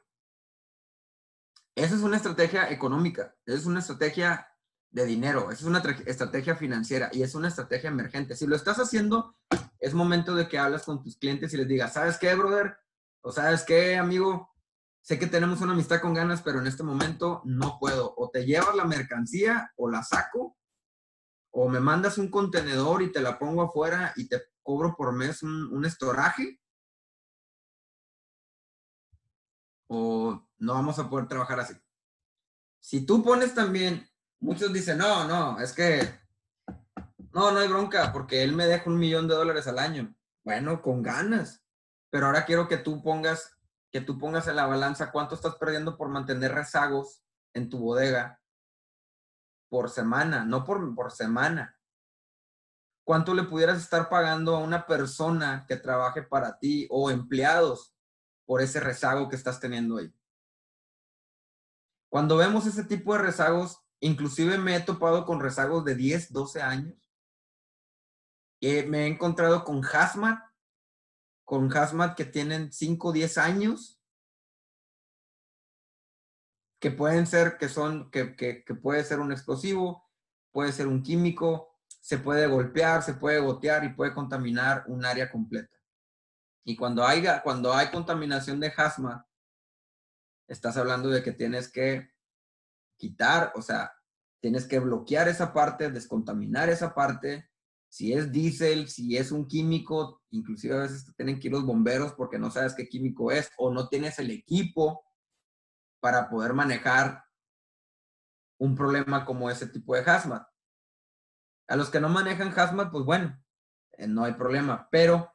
Esa 1.75 1.95
es 1.95 2.01
una 2.01 2.17
estrategia 2.17 2.69
económica, 2.69 3.33
es 3.45 3.65
una 3.65 3.79
estrategia 3.79 4.49
de 4.91 5.05
dinero, 5.05 5.51
es 5.51 5.63
una 5.63 5.81
estrategia 6.05 6.55
financiera 6.55 7.09
y 7.13 7.23
es 7.23 7.33
una 7.33 7.47
estrategia 7.47 7.89
emergente. 7.89 8.35
Si 8.35 8.45
lo 8.45 8.57
estás 8.57 8.77
haciendo, 8.77 9.37
es 9.79 9.93
momento 9.93 10.35
de 10.35 10.49
que 10.49 10.59
hablas 10.59 10.83
con 10.83 11.01
tus 11.01 11.17
clientes 11.17 11.53
y 11.53 11.57
les 11.57 11.67
digas, 11.67 11.93
¿sabes 11.93 12.17
qué, 12.17 12.35
brother? 12.35 12.77
O 13.21 13.31
sabes 13.31 13.63
qué, 13.63 13.95
amigo, 13.95 14.53
sé 15.01 15.17
que 15.17 15.27
tenemos 15.27 15.61
una 15.61 15.71
amistad 15.71 16.01
con 16.01 16.13
ganas, 16.13 16.41
pero 16.41 16.59
en 16.59 16.67
este 16.67 16.83
momento 16.83 17.41
no 17.45 17.79
puedo. 17.79 18.13
O 18.17 18.29
te 18.29 18.45
llevas 18.45 18.75
la 18.75 18.83
mercancía 18.83 19.71
o 19.77 19.89
la 19.89 20.03
saco, 20.03 20.57
o 21.55 21.69
me 21.69 21.79
mandas 21.79 22.17
un 22.17 22.29
contenedor 22.29 23.03
y 23.03 23.11
te 23.11 23.21
la 23.21 23.37
pongo 23.37 23.61
afuera 23.61 24.11
y 24.15 24.27
te 24.27 24.41
cobro 24.63 24.95
por 24.95 25.13
mes 25.13 25.43
un, 25.43 25.85
estoraje, 25.85 26.59
o 29.87 30.43
no 30.57 30.73
vamos 30.73 30.97
a 30.97 31.07
poder 31.07 31.27
trabajar 31.27 31.59
así. 31.59 31.75
Si 32.79 33.05
tú 33.05 33.23
pones 33.23 33.53
también, 33.53 34.09
muchos 34.39 34.73
dicen, 34.73 34.97
no, 34.97 35.27
no, 35.27 35.59
es 35.59 35.73
que, 35.73 36.01
no, 37.31 37.51
no 37.51 37.59
hay 37.59 37.67
bronca, 37.67 38.11
porque 38.11 38.43
él 38.43 38.53
me 38.53 38.65
deja 38.65 38.89
un 38.89 38.97
millón 38.97 39.27
de 39.27 39.35
dólares 39.35 39.67
al 39.67 39.77
año. 39.77 40.15
Bueno, 40.43 40.81
con 40.81 41.03
ganas. 41.03 41.63
Pero 42.09 42.25
ahora 42.25 42.45
quiero 42.45 42.67
que 42.67 42.77
tú 42.77 43.01
pongas 43.01 43.55
que 43.91 44.01
tú 44.01 44.17
pongas 44.17 44.47
en 44.47 44.55
la 44.55 44.65
balanza 44.65 45.11
cuánto 45.11 45.35
estás 45.35 45.53
perdiendo 45.55 45.97
por 45.97 46.09
mantener 46.09 46.51
rezagos 46.51 47.23
en 47.53 47.69
tu 47.69 47.77
bodega 47.77 48.42
por 49.73 49.89
semana, 49.89 50.45
no 50.45 50.63
por, 50.63 50.93
por 50.93 51.11
semana. 51.11 51.75
¿Cuánto 53.03 53.33
le 53.33 53.41
pudieras 53.41 53.79
estar 53.79 54.07
pagando 54.07 54.55
a 54.55 54.59
una 54.59 54.85
persona 54.85 55.65
que 55.67 55.77
trabaje 55.77 56.21
para 56.21 56.59
ti 56.59 56.85
o 56.91 57.09
empleados 57.09 57.95
por 58.45 58.61
ese 58.61 58.79
rezago 58.79 59.27
que 59.27 59.35
estás 59.35 59.59
teniendo 59.59 59.97
ahí? 59.97 60.13
Cuando 62.07 62.37
vemos 62.37 62.67
ese 62.67 62.83
tipo 62.83 63.13
de 63.13 63.23
rezagos, 63.23 63.81
inclusive 63.99 64.59
me 64.59 64.75
he 64.75 64.79
topado 64.79 65.25
con 65.25 65.39
rezagos 65.39 65.83
de 65.85 65.95
10, 65.95 66.31
12 66.31 66.61
años. 66.61 67.11
y 68.59 68.83
me 68.83 69.05
he 69.05 69.07
encontrado 69.07 69.63
con 69.63 69.81
hazmat 69.83 70.39
con 71.45 71.75
hazmat 71.75 72.15
que 72.15 72.25
tienen 72.25 72.71
5 72.71 73.07
o 73.07 73.11
10 73.11 73.37
años, 73.39 73.99
que 76.83 76.91
pueden 76.91 77.25
ser, 77.25 77.57
que 77.57 77.69
son, 77.69 78.11
que, 78.11 78.35
que, 78.35 78.75
puede 78.75 79.05
ser 79.05 79.21
un 79.21 79.31
explosivo, 79.31 80.03
puede 80.51 80.73
ser 80.73 80.87
un 80.87 81.01
químico, 81.01 81.77
se 82.01 82.17
puede 82.17 82.45
golpear, 82.45 83.03
se 83.03 83.13
puede 83.13 83.39
gotear 83.39 83.85
y 83.85 83.93
puede 83.93 84.13
contaminar 84.13 84.83
un 84.87 85.05
área 85.05 85.31
completa. 85.31 85.77
Y 86.65 86.75
cuando 86.75 87.07
hay, 87.07 87.23
cuando 87.41 87.73
hay 87.73 87.89
contaminación 87.89 88.59
de 88.59 88.73
hazmat, 88.75 89.25
estás 90.45 90.75
hablando 90.75 91.07
de 91.07 91.23
que 91.23 91.31
tienes 91.31 91.71
que 91.71 92.11
quitar, 92.97 93.53
o 93.55 93.61
sea, 93.61 93.93
tienes 94.41 94.67
que 94.67 94.79
bloquear 94.79 95.29
esa 95.29 95.53
parte, 95.53 95.89
descontaminar 95.89 96.67
esa 96.67 96.93
parte. 96.93 97.49
Si 97.87 98.11
es 98.11 98.29
diésel, 98.29 98.89
si 98.89 99.15
es 99.15 99.31
un 99.31 99.47
químico, 99.47 100.21
inclusive 100.31 100.75
a 100.75 100.81
veces 100.81 101.15
tienen 101.15 101.39
que 101.39 101.47
ir 101.47 101.53
los 101.53 101.65
bomberos 101.65 102.11
porque 102.11 102.37
no 102.37 102.51
sabes 102.51 102.73
qué 102.73 102.89
químico 102.89 103.31
es 103.31 103.49
o 103.57 103.71
no 103.71 103.87
tienes 103.87 104.19
el 104.19 104.31
equipo 104.31 105.05
para 106.03 106.29
poder 106.29 106.51
manejar 106.51 107.23
un 108.59 108.75
problema 108.75 109.23
como 109.23 109.49
ese 109.49 109.67
tipo 109.67 109.95
de 109.95 110.01
hazmat. 110.01 110.45
A 111.69 111.77
los 111.77 111.89
que 111.89 112.01
no 112.01 112.09
manejan 112.09 112.53
hazmat, 112.53 112.91
pues 112.91 113.05
bueno, 113.05 113.41
eh, 113.93 114.05
no 114.05 114.25
hay 114.25 114.33
problema. 114.33 114.89
Pero 114.91 115.33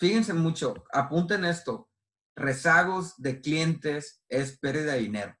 fíjense 0.00 0.32
mucho, 0.32 0.74
apunten 0.92 1.44
esto, 1.44 1.88
rezagos 2.34 3.14
de 3.22 3.40
clientes 3.40 4.24
es 4.28 4.58
pérdida 4.58 4.94
de 4.94 4.98
dinero. 4.98 5.38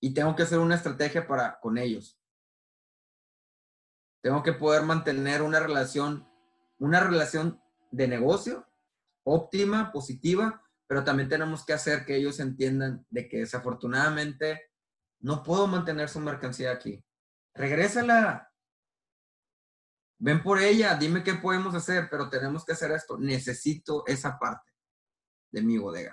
Y 0.00 0.14
tengo 0.14 0.34
que 0.34 0.44
hacer 0.44 0.58
una 0.58 0.76
estrategia 0.76 1.26
para 1.26 1.60
con 1.60 1.76
ellos. 1.76 2.18
Tengo 4.22 4.42
que 4.42 4.54
poder 4.54 4.82
mantener 4.82 5.42
una 5.42 5.60
relación, 5.60 6.26
una 6.78 7.00
relación 7.00 7.62
de 7.90 8.08
negocio 8.08 8.66
óptima, 9.24 9.92
positiva, 9.92 10.62
pero 10.88 11.04
también 11.04 11.28
tenemos 11.28 11.64
que 11.64 11.74
hacer 11.74 12.04
que 12.06 12.16
ellos 12.16 12.40
entiendan 12.40 13.06
de 13.10 13.28
que 13.28 13.40
desafortunadamente 13.40 14.70
no 15.20 15.42
puedo 15.42 15.66
mantener 15.66 16.08
su 16.08 16.18
mercancía 16.18 16.72
aquí. 16.72 17.04
Regrésala. 17.54 18.50
Ven 20.18 20.42
por 20.42 20.60
ella, 20.60 20.94
dime 20.94 21.22
qué 21.22 21.34
podemos 21.34 21.74
hacer, 21.74 22.08
pero 22.10 22.30
tenemos 22.30 22.64
que 22.64 22.72
hacer 22.72 22.90
esto. 22.92 23.18
Necesito 23.18 24.02
esa 24.06 24.38
parte 24.38 24.72
de 25.52 25.62
mi 25.62 25.76
bodega. 25.76 26.12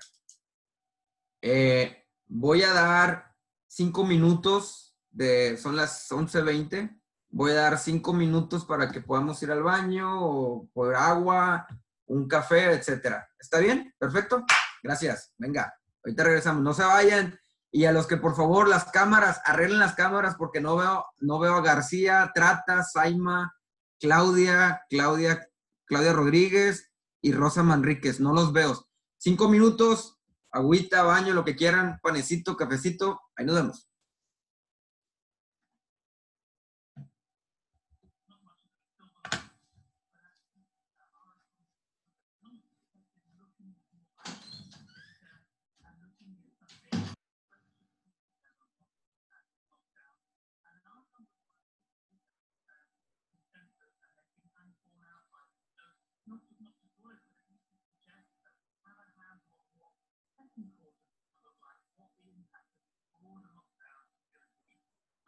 Eh, 1.42 2.06
voy 2.28 2.64
a 2.64 2.74
dar 2.74 3.34
cinco 3.68 4.06
minutos, 4.06 4.98
de, 5.10 5.58
son 5.58 5.78
las 5.78 6.12
11.20. 6.12 7.02
Voy 7.30 7.52
a 7.52 7.56
dar 7.56 7.78
cinco 7.80 8.12
minutos 8.14 8.66
para 8.66 8.92
que 8.92 9.00
podamos 9.00 9.42
ir 9.42 9.52
al 9.52 9.64
baño 9.64 10.20
o 10.20 10.70
por 10.74 10.96
agua, 10.96 11.66
un 12.08 12.28
café, 12.28 12.74
etcétera. 12.74 13.30
¿Está 13.40 13.60
bien? 13.60 13.94
Perfecto. 13.98 14.46
Gracias. 14.86 15.34
Venga, 15.40 15.74
ahorita 16.04 16.24
regresamos. 16.24 16.62
No 16.62 16.76
se 16.76 16.84
vayan. 16.84 17.40
Y 17.72 17.86
a 17.86 17.92
los 17.92 18.06
que 18.06 18.18
por 18.18 18.36
favor 18.36 18.70
las 18.70 18.86
cámaras, 18.86 19.42
arreglen 19.44 19.80
las 19.80 19.96
cámaras 19.96 20.36
porque 20.36 20.62
no 20.62 20.78
veo, 20.78 21.06
no 21.22 21.40
veo 21.40 21.56
a 21.56 21.62
García, 21.62 22.32
Trata, 22.36 22.84
Saima, 22.84 23.52
Claudia, 24.00 24.84
Claudia, 24.88 25.50
Claudia 25.86 26.14
Rodríguez 26.14 26.92
y 27.20 27.32
Rosa 27.34 27.64
Manríquez. 27.64 28.20
No 28.20 28.32
los 28.32 28.54
veo. 28.54 28.88
Cinco 29.18 29.50
minutos, 29.50 30.20
agüita, 30.52 31.02
baño, 31.02 31.34
lo 31.34 31.44
que 31.44 31.56
quieran, 31.56 32.00
panecito, 32.04 32.56
cafecito. 32.56 33.20
Ahí 33.36 33.46
nos 33.46 33.56
vemos. 33.56 33.90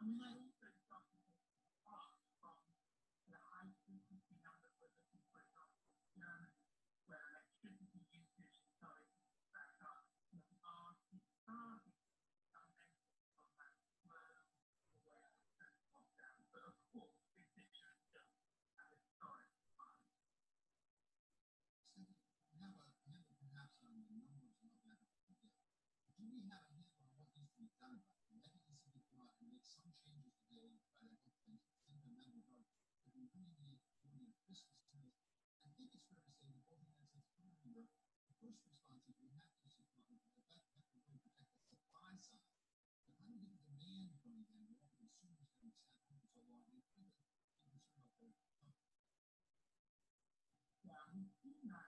I'm 0.08 0.18
like, 0.20 0.37
Christmas 34.48 34.80
trees. 34.88 35.12
I 35.60 35.68
think 35.76 35.92
it's 35.92 36.08
fair 36.08 36.24
to 36.24 36.32
say 36.32 36.48
that 36.56 36.64
both 36.72 36.80
the 36.80 36.96
United 36.96 37.04
States 37.04 37.28
Farm 37.36 37.52
Bureau, 37.60 37.84
the 38.32 38.36
first 38.40 38.64
response 38.64 39.04
is 39.04 39.20
we 39.20 39.28
have 39.28 39.44
to 39.44 39.60
support 39.60 40.08
the 40.08 40.24
fact 40.24 40.56
that 40.56 40.64
we're 41.04 41.20
protect 41.20 41.52
the 41.52 41.68
supply 41.68 42.16
side. 42.16 42.56
But 43.04 43.20
I 43.20 43.28
do 43.28 43.28
we 43.28 43.44
get 43.44 43.60
demand 43.68 44.08
going 44.24 44.48
then? 44.48 44.64
We 44.64 44.72
want 44.72 44.96
consumers 44.96 45.52
to 45.60 45.68
accept 45.68 46.00
them 46.08 46.24
so 46.32 46.40
long 46.48 46.64
they 46.64 46.80
think 46.96 47.12
it. 47.12 47.28
I'm 47.60 47.76
concerned 47.92 48.32
about 48.40 48.56
their. 48.56 48.72
Yeah, 50.80 50.96
I'm 51.12 51.28
not 51.68 51.87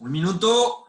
of 0.00 0.44
work. 0.44 0.87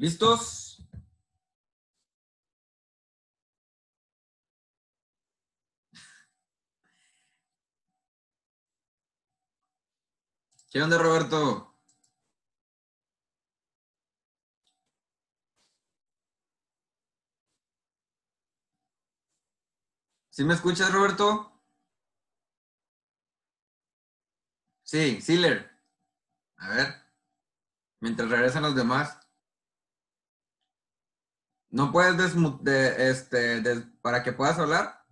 ¿Listos? 0.00 0.78
¿Qué 10.70 10.82
onda, 10.82 10.96
Roberto? 10.96 11.76
¿Sí 20.30 20.44
me 20.44 20.54
escuchas, 20.54 20.90
Roberto? 20.90 21.52
Sí, 24.82 25.20
Sealer. 25.20 25.70
A 26.56 26.68
ver. 26.70 26.94
Mientras 28.00 28.30
regresan 28.30 28.62
los 28.62 28.74
demás. 28.74 29.20
¿No 31.70 31.90
puedes 31.92 32.16
desmu- 32.16 32.60
de, 32.60 33.10
este, 33.10 33.60
des- 33.60 33.84
para 34.02 34.22
que 34.22 34.32
puedas 34.32 34.58
hablar? 34.58 35.04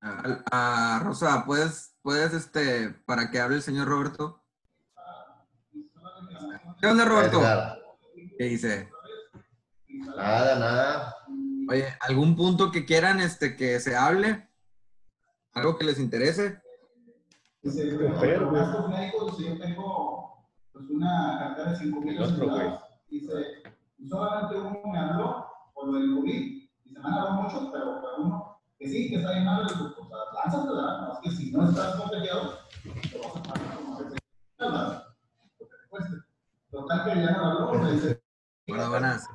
Ah, 0.00 0.44
ah, 0.52 1.00
Rosa, 1.04 1.44
¿puedes, 1.44 1.94
puedes, 2.02 2.32
este, 2.32 2.90
para 3.04 3.30
que 3.30 3.40
hable 3.40 3.56
el 3.56 3.62
señor 3.62 3.88
Roberto? 3.88 4.44
¿Qué 6.80 6.86
onda, 6.86 7.04
Roberto? 7.04 7.40
Nada, 8.38 8.44
¿Qué 8.44 8.44
dice? 8.44 8.88
nada, 10.16 10.58
nada. 10.58 11.16
Oye, 11.68 11.86
¿algún 12.00 12.36
punto 12.36 12.70
que 12.70 12.84
quieran 12.84 13.20
este, 13.20 13.56
que 13.56 13.80
se 13.80 13.96
hable? 13.96 14.48
¿Algo 15.54 15.76
que 15.76 15.84
les 15.84 15.98
interese? 15.98 16.62
Médicos, 17.62 19.38
dice, 19.38 19.50
yo 19.50 19.58
tengo 19.58 20.48
una 20.88 21.36
cartera 21.40 21.72
de 21.72 21.78
5 21.78 22.00
mil 22.00 22.16
El 22.16 22.22
otro, 22.22 22.34
asegurados. 22.36 22.84
Dice, 23.10 23.34
y 23.98 24.08
solamente 24.08 24.56
uno 24.56 24.80
me 24.92 24.98
habló 24.98 25.46
por 25.74 25.88
lo 25.88 25.98
del 25.98 26.14
COVID. 26.14 26.68
Dice, 26.84 26.98
me 27.00 27.00
han 27.00 27.12
hablado 27.12 27.42
muchos, 27.42 27.68
pero, 27.72 28.00
pero 28.00 28.16
uno 28.18 28.60
que 28.78 28.88
sí, 28.88 29.08
que 29.10 29.16
está 29.16 29.32
bien 29.32 29.44
mal, 29.44 29.64
o 29.64 29.68
sea, 29.68 30.18
lánzate, 30.44 30.68
¿verdad? 30.68 31.00
No, 31.00 31.12
es 31.14 31.18
que 31.18 31.30
si 31.32 31.50
no 31.50 31.68
estás 31.68 31.96
contagiado, 31.96 32.58
te 33.02 33.18
vas 33.18 33.34
a. 34.60 35.04
Total 36.70 37.04
que 37.04 37.20
ya 37.20 37.30
no 37.32 37.44
habló, 37.44 37.82
me 37.82 37.92
dice, 37.92 38.22
Bueno, 38.68 38.90
buenas. 38.90 39.26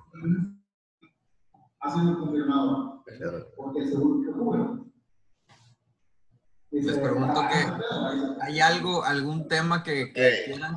ha 1.80 1.92
sido 1.94 2.20
confirmado, 2.20 3.04
porque 3.58 3.80
el 3.80 3.90
seguro 3.90 4.22
lo 4.32 4.38
cubre. 4.38 4.84
Dice, 6.72 6.88
Les 6.92 7.00
pregunto 7.00 7.34
"Ah, 7.42 7.50
que- 7.50 7.60
ese 7.60 7.72
pedo", 7.72 8.04
me 8.04 8.14
dice, 8.16 8.38
¿Hay 8.42 8.60
algo, 8.62 9.04
algún 9.04 9.48
tema 9.48 9.84
que, 9.84 10.12
que 10.14 10.28
Eh, 10.28 10.44
quieran, 10.46 10.76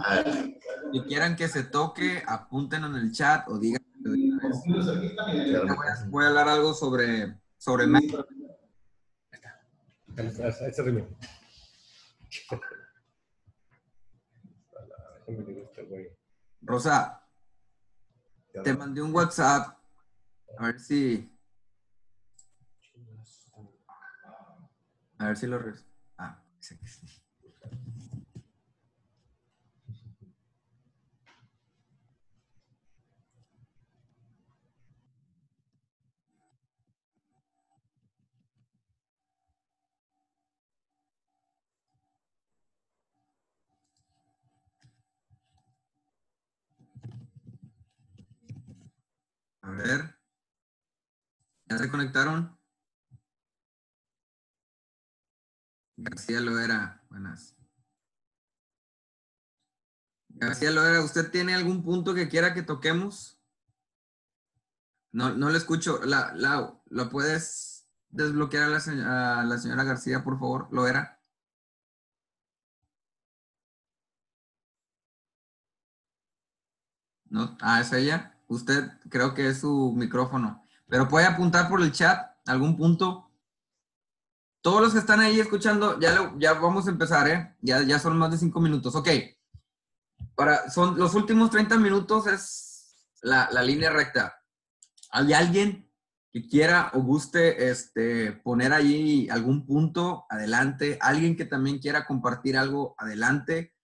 que 0.93 1.05
quieran 1.05 1.37
que 1.37 1.49
se 1.49 1.65
toque? 1.65 2.23
Apunten 2.27 2.85
en 2.85 2.95
el 2.97 3.13
chat 3.13 3.49
o 3.49 3.59
digan. 3.59 3.83
yo- 4.05 4.11
Voy 4.13 5.87
a, 5.87 6.07
voy 6.09 6.25
a 6.25 6.29
hablar 6.29 6.49
algo 6.49 6.75
sobre, 6.75 7.39
sobre 7.59 7.87
digo 15.27 15.63
este 15.63 15.83
güey. 15.85 16.09
Rosa, 16.63 17.26
te 18.63 18.75
mandé 18.75 19.03
un 19.03 19.15
WhatsApp. 19.15 19.79
A 20.59 20.67
ver 20.67 20.81
si. 20.81 21.31
A 25.19 25.27
ver 25.29 25.37
si 25.37 25.47
lo. 25.47 25.59
res- 25.59 25.85
Ah, 26.19 26.43
sí, 26.61 26.77
sí. 26.85 27.23
A 49.67 49.71
ver. 49.71 50.17
¿Ya 51.69 51.79
se 51.79 51.91
conectaron? 51.91 52.57
García 55.97 56.41
Loera, 56.41 57.03
buenas. 57.11 57.57
García 60.29 60.71
Loera, 60.71 61.03
¿usted 61.03 61.33
tiene 61.33 61.55
algún 61.55 61.83
punto 61.83 62.15
que 62.15 62.29
quiera 62.29 62.55
que 62.55 62.63
toquemos? 62.63 63.41
No, 65.13 65.35
no 65.35 65.51
le 65.51 65.59
escucho. 65.59 65.99
La, 66.05 66.33
la, 66.35 66.81
¿Lo 66.87 67.09
puedes 67.11 67.89
desbloquear 68.11 68.65
a 68.65 68.69
la, 68.69 69.41
a 69.41 69.45
la 69.45 69.59
señora 69.59 69.83
García, 69.83 70.23
por 70.23 70.39
favor? 70.39 70.69
Loera. 70.71 71.21
¿No? 77.31 77.57
Ah, 77.61 77.81
es 77.81 77.93
ella. 77.93 78.36
Usted 78.49 78.91
creo 79.09 79.35
que 79.35 79.49
es 79.49 79.61
su 79.61 79.93
micrófono. 79.97 80.63
Pero 80.89 81.09
puede 81.09 81.27
apuntar 81.27 81.69
por 81.69 81.83
el 81.83 81.93
chat 81.93 82.31
algún 82.47 82.77
punto. 82.77 83.31
Todos 84.63 84.81
los 84.83 84.93
que 84.93 84.99
están 85.01 85.21
ahí 85.21 85.39
escuchando, 85.41 85.99
ya, 86.01 86.15
lo- 86.15 86.39
ya 86.39 86.55
vamos 86.55 86.87
a 86.87 86.91
empezar, 86.91 87.29
¿eh? 87.29 87.57
Ya, 87.61 87.83
ya 87.83 87.99
son 87.99 88.17
más 88.19 88.31
de 88.31 88.39
cinco 88.39 88.61
minutos. 88.61 88.95
Ok. 88.95 89.09
Para, 90.35 90.71
son 90.71 90.99
los 90.99 91.15
últimos 91.15 91.51
30 91.51 91.77
minutos 91.79 92.27
es 92.27 93.13
la, 93.23 93.49
la 93.51 93.63
línea 93.63 93.91
recta. 93.91 94.37
¿Hay 95.11 95.33
alguien 95.33 95.91
que 96.33 96.47
quiera 96.49 96.91
o 96.95 97.01
guste 97.01 97.71
este, 97.71 98.33
poner 98.33 98.73
allí 98.73 99.29
algún 99.31 99.65
punto? 99.67 100.27
Adelante. 100.29 100.99
¿Alguien 101.01 101.37
que 101.37 101.45
también 101.47 101.79
quiera 101.79 102.07
compartir 102.07 102.57
algo? 102.59 102.95
Adelante. 102.99 103.75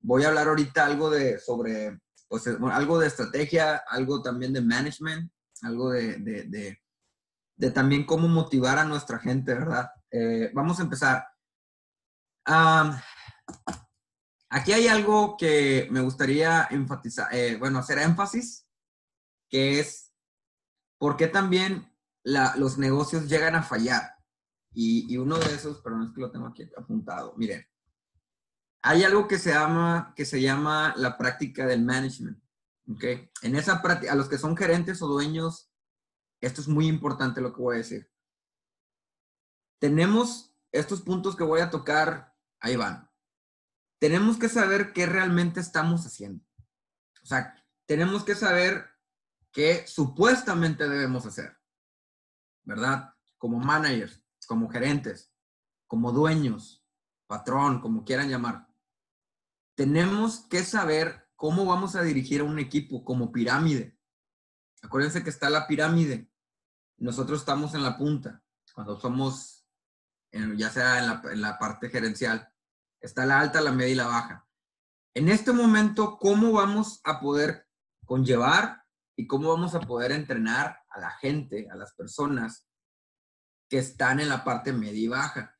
Voy 0.00 0.24
a 0.24 0.28
hablar 0.28 0.48
ahorita 0.48 0.84
algo 0.84 1.10
de, 1.10 1.38
sobre, 1.38 2.00
algo 2.72 2.98
de 2.98 3.06
estrategia, 3.06 3.82
algo 3.88 4.22
también 4.22 4.52
de 4.52 4.60
management, 4.60 5.30
algo 5.62 5.90
de, 5.90 6.78
también 7.72 8.04
cómo 8.04 8.28
motivar 8.28 8.78
a 8.78 8.84
nuestra 8.84 9.18
gente, 9.18 9.54
¿verdad? 9.54 9.90
Eh, 10.10 10.50
vamos 10.54 10.78
a 10.78 10.82
empezar. 10.82 11.26
Aquí 14.50 14.72
hay 14.72 14.86
algo 14.88 15.36
que 15.36 15.88
me 15.90 16.00
gustaría 16.00 16.68
enfatizar, 16.70 17.34
eh, 17.34 17.56
bueno, 17.58 17.78
hacer 17.78 17.98
énfasis, 17.98 18.68
que 19.48 19.80
es 19.80 20.12
por 20.98 21.16
qué 21.16 21.26
también 21.26 21.92
los 22.22 22.78
negocios 22.78 23.28
llegan 23.28 23.54
a 23.54 23.62
fallar. 23.62 24.14
Y, 24.72 25.12
y 25.12 25.18
uno 25.18 25.38
de 25.38 25.54
esos, 25.54 25.80
pero 25.82 25.96
no 25.96 26.06
es 26.06 26.12
que 26.12 26.20
lo 26.20 26.32
tengo 26.32 26.46
aquí 26.48 26.68
apuntado, 26.76 27.34
miren. 27.36 27.64
Hay 28.86 29.02
algo 29.02 29.26
que 29.26 29.38
se 29.38 29.50
llama, 29.50 30.12
que 30.14 30.26
se 30.26 30.42
llama 30.42 30.92
la 30.98 31.16
práctica 31.16 31.64
del 31.64 31.82
management. 31.82 32.38
¿ok? 32.92 33.04
En 33.40 33.56
esa 33.56 33.80
práctica, 33.80 34.12
a 34.12 34.14
los 34.14 34.28
que 34.28 34.36
son 34.36 34.54
gerentes 34.54 35.00
o 35.00 35.08
dueños, 35.08 35.72
esto 36.42 36.60
es 36.60 36.68
muy 36.68 36.86
importante 36.86 37.40
lo 37.40 37.54
que 37.54 37.62
voy 37.62 37.76
a 37.76 37.78
decir. 37.78 38.12
Tenemos 39.78 40.54
estos 40.70 41.00
puntos 41.00 41.34
que 41.34 41.44
voy 41.44 41.62
a 41.62 41.70
tocar, 41.70 42.36
ahí 42.60 42.76
van. 42.76 43.10
Tenemos 43.98 44.36
que 44.36 44.50
saber 44.50 44.92
qué 44.92 45.06
realmente 45.06 45.60
estamos 45.60 46.04
haciendo. 46.04 46.44
O 47.22 47.26
sea, 47.26 47.54
tenemos 47.86 48.22
que 48.22 48.34
saber 48.34 48.86
qué 49.50 49.86
supuestamente 49.86 50.86
debemos 50.86 51.24
hacer. 51.24 51.56
¿Verdad? 52.64 53.14
Como 53.38 53.58
managers, 53.60 54.22
como 54.46 54.68
gerentes, 54.68 55.32
como 55.86 56.12
dueños, 56.12 56.84
patrón, 57.26 57.80
como 57.80 58.04
quieran 58.04 58.28
llamar. 58.28 58.73
Tenemos 59.74 60.46
que 60.48 60.62
saber 60.62 61.28
cómo 61.34 61.64
vamos 61.64 61.96
a 61.96 62.02
dirigir 62.02 62.40
a 62.40 62.44
un 62.44 62.58
equipo 62.58 63.04
como 63.04 63.32
pirámide. 63.32 63.98
Acuérdense 64.82 65.24
que 65.24 65.30
está 65.30 65.50
la 65.50 65.66
pirámide. 65.66 66.30
Nosotros 66.98 67.40
estamos 67.40 67.74
en 67.74 67.82
la 67.82 67.98
punta. 67.98 68.42
Cuando 68.74 68.98
somos, 68.98 69.66
ya 70.32 70.70
sea 70.70 70.98
en 70.98 71.06
la, 71.06 71.22
en 71.32 71.40
la 71.40 71.58
parte 71.58 71.90
gerencial, 71.90 72.48
está 73.00 73.26
la 73.26 73.40
alta, 73.40 73.60
la 73.60 73.72
media 73.72 73.92
y 73.92 73.96
la 73.96 74.06
baja. 74.06 74.48
En 75.14 75.28
este 75.28 75.52
momento, 75.52 76.18
¿cómo 76.18 76.52
vamos 76.52 77.00
a 77.04 77.20
poder 77.20 77.68
conllevar 78.04 78.84
y 79.16 79.26
cómo 79.26 79.48
vamos 79.48 79.74
a 79.74 79.80
poder 79.80 80.12
entrenar 80.12 80.80
a 80.88 81.00
la 81.00 81.10
gente, 81.10 81.68
a 81.70 81.76
las 81.76 81.94
personas 81.94 82.68
que 83.68 83.78
están 83.78 84.20
en 84.20 84.28
la 84.28 84.44
parte 84.44 84.72
media 84.72 85.00
y 85.00 85.08
baja? 85.08 85.56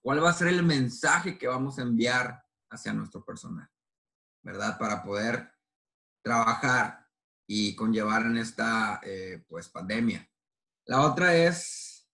¿Cuál 0.00 0.22
va 0.22 0.30
a 0.30 0.34
ser 0.34 0.48
el 0.48 0.62
mensaje 0.62 1.38
que 1.38 1.48
vamos 1.48 1.78
a 1.78 1.82
enviar 1.82 2.41
hacia 2.72 2.92
nuestro 2.92 3.24
personal? 3.24 3.70
¿Verdad? 4.42 4.78
Para 4.78 5.02
poder 5.02 5.52
trabajar 6.22 7.08
y 7.46 7.76
conllevar 7.76 8.22
en 8.22 8.38
esta 8.38 9.00
eh, 9.04 9.44
pues 9.48 9.68
pandemia. 9.68 10.28
La 10.86 11.02
otra 11.02 11.36
es, 11.36 12.08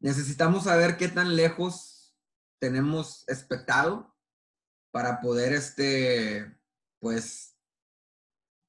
necesitamos 0.00 0.64
saber 0.64 0.96
qué 0.96 1.08
tan 1.08 1.36
lejos 1.36 2.16
tenemos 2.60 3.24
expectado 3.28 4.16
para 4.90 5.20
poder, 5.20 5.52
este, 5.52 6.58
pues, 7.00 7.56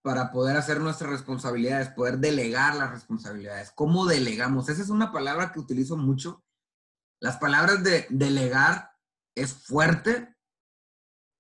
para 0.04 0.32
poder 0.32 0.58
hacer 0.58 0.80
nuestras 0.80 1.10
responsabilidades, 1.10 1.90
poder 1.90 2.20
delegar 2.20 2.76
las 2.76 2.92
responsabilidades. 2.92 3.72
¿Cómo 3.72 4.06
delegamos? 4.06 4.70
Esa 4.70 4.82
es 4.82 4.90
una 4.90 5.12
palabra 5.12 5.52
que 5.52 5.60
utilizo 5.60 5.98
mucho. 5.98 6.44
Las 7.20 7.38
palabras 7.38 7.84
de 7.84 8.06
delegar 8.10 8.89
es 9.42 9.54
fuerte 9.54 10.36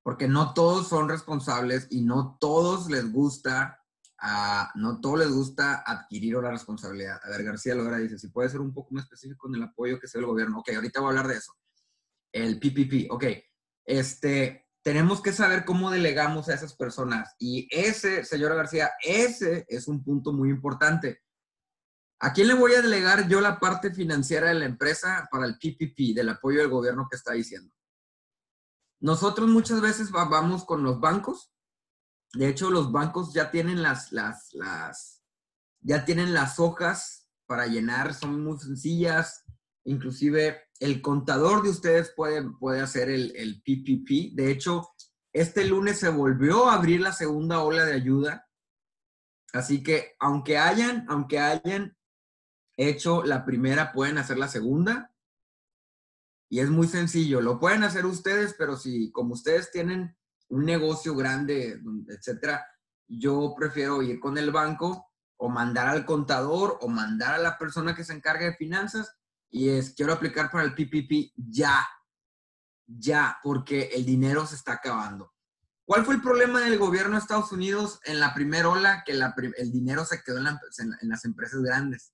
porque 0.03 0.27
no 0.27 0.53
todos 0.53 0.88
son 0.88 1.09
responsables 1.09 1.88
y 1.89 2.01
no 2.01 2.38
todos 2.39 2.89
les 2.89 3.11
gusta, 3.11 3.84
ah, 4.19 4.71
no 4.76 5.01
todos 5.01 5.19
les 5.19 5.31
gusta 5.31 5.84
adquirir 5.85 6.38
una 6.38 6.51
responsabilidad. 6.51 7.19
A 7.23 7.30
ver, 7.30 7.43
García 7.43 7.76
Logra 7.76 7.97
dice, 7.97 8.17
si 8.17 8.30
puede 8.30 8.49
ser 8.49 8.61
un 8.61 8.73
poco 8.73 8.93
más 8.93 9.03
específico 9.03 9.47
en 9.47 9.55
el 9.55 9.63
apoyo 9.63 9.99
que 9.99 10.07
sea 10.07 10.19
el 10.19 10.27
gobierno. 10.27 10.59
Ok, 10.59 10.69
ahorita 10.73 10.99
voy 10.99 11.07
a 11.07 11.09
hablar 11.09 11.27
de 11.27 11.38
eso. 11.38 11.53
El 12.31 12.59
PPP, 12.59 13.11
ok. 13.11 13.26
Este, 13.85 14.67
tenemos 14.81 15.21
que 15.21 15.34
saber 15.34 15.65
cómo 15.65 15.91
delegamos 15.91 16.49
a 16.49 16.53
esas 16.53 16.73
personas. 16.76 17.35
Y 17.38 17.67
ese, 17.69 18.23
señora 18.23 18.55
García, 18.55 18.91
ese 19.03 19.65
es 19.67 19.88
un 19.88 20.03
punto 20.03 20.31
muy 20.31 20.49
importante. 20.49 21.21
¿A 22.21 22.34
quién 22.34 22.47
le 22.47 22.53
voy 22.53 22.73
a 22.73 22.81
delegar 22.81 23.27
yo 23.27 23.39
la 23.41 23.59
parte 23.59 23.93
financiera 23.93 24.49
de 24.49 24.55
la 24.55 24.65
empresa 24.65 25.27
para 25.31 25.45
el 25.45 25.57
PPP, 25.57 26.15
del 26.15 26.30
apoyo 26.30 26.59
del 26.59 26.69
gobierno 26.69 27.07
que 27.09 27.15
está 27.15 27.34
diciendo? 27.34 27.73
Nosotros 28.99 29.49
muchas 29.49 29.81
veces 29.81 30.11
vamos 30.11 30.65
con 30.65 30.84
los 30.84 30.99
bancos. 30.99 31.53
De 32.34 32.47
hecho, 32.47 32.69
los 32.69 32.91
bancos 32.91 33.34
ya 33.34 33.49
tienen 33.49 33.81
las, 33.81 34.11
las, 34.11 34.53
las, 34.53 35.23
ya 35.81 36.05
tienen 36.05 36.34
las 36.34 36.59
hojas 36.59 37.30
para 37.45 37.65
llenar, 37.67 38.13
son 38.13 38.43
muy 38.43 38.59
sencillas. 38.59 39.45
Inclusive 39.85 40.61
el 40.80 41.01
contador 41.01 41.63
de 41.63 41.69
ustedes 41.69 42.13
puede, 42.15 42.43
puede 42.59 42.81
hacer 42.81 43.09
el, 43.09 43.35
el 43.35 43.61
PPP. 43.61 44.35
De 44.35 44.51
hecho, 44.51 44.89
este 45.34 45.65
lunes 45.65 45.99
se 45.99 46.09
volvió 46.09 46.69
a 46.69 46.76
abrir 46.76 47.01
la 47.01 47.13
segunda 47.13 47.61
ola 47.61 47.85
de 47.85 47.93
ayuda. 47.93 48.47
Así 49.53 49.81
que 49.81 50.15
aunque 50.19 50.57
hayan, 50.57 51.05
aunque 51.09 51.39
hayan 51.39 51.97
hecho 52.77 53.23
la 53.23 53.45
primera, 53.45 53.91
pueden 53.91 54.17
hacer 54.17 54.38
la 54.38 54.47
segunda. 54.47 55.09
Y 56.49 56.59
es 56.59 56.69
muy 56.69 56.88
sencillo, 56.88 57.41
lo 57.41 57.59
pueden 57.59 57.84
hacer 57.84 58.05
ustedes, 58.05 58.55
pero 58.57 58.76
si 58.76 59.11
como 59.11 59.34
ustedes 59.34 59.71
tienen 59.71 60.17
un 60.47 60.65
negocio 60.65 61.15
grande, 61.15 61.80
etcétera, 62.07 62.65
yo 63.07 63.53
prefiero 63.57 64.01
ir 64.01 64.19
con 64.19 64.38
el 64.38 64.51
banco 64.51 65.11
o 65.38 65.47
mandar 65.47 65.88
al 65.88 66.05
contador 66.05 66.77
o 66.81 66.88
mandar 66.88 67.35
a 67.35 67.38
la 67.38 67.57
persona 67.57 67.95
que 67.95 68.03
se 68.03 68.13
encargue 68.13 68.45
de 68.45 68.55
finanzas 68.55 69.15
y 69.49 69.69
es, 69.69 69.93
quiero 69.95 70.13
aplicar 70.13 70.51
para 70.51 70.63
el 70.63 70.73
PPP 70.73 71.34
ya, 71.35 71.88
ya, 72.85 73.38
porque 73.43 73.89
el 73.93 74.05
dinero 74.05 74.45
se 74.45 74.55
está 74.55 74.73
acabando. 74.73 75.34
¿Cuál 75.85 76.05
fue 76.05 76.15
el 76.15 76.21
problema 76.21 76.61
del 76.61 76.77
gobierno 76.77 77.13
de 77.13 77.21
Estados 77.21 77.51
Unidos 77.51 77.99
en 78.03 78.19
la 78.19 78.34
primera 78.35 78.69
ola? 78.69 79.03
Que 79.03 79.13
el 79.13 79.71
dinero 79.71 80.05
se 80.05 80.21
quedó 80.21 80.38
en, 80.38 80.47
en, 80.47 81.09
las 81.09 81.26
empresas 81.26 81.61
grandes. 81.61 82.13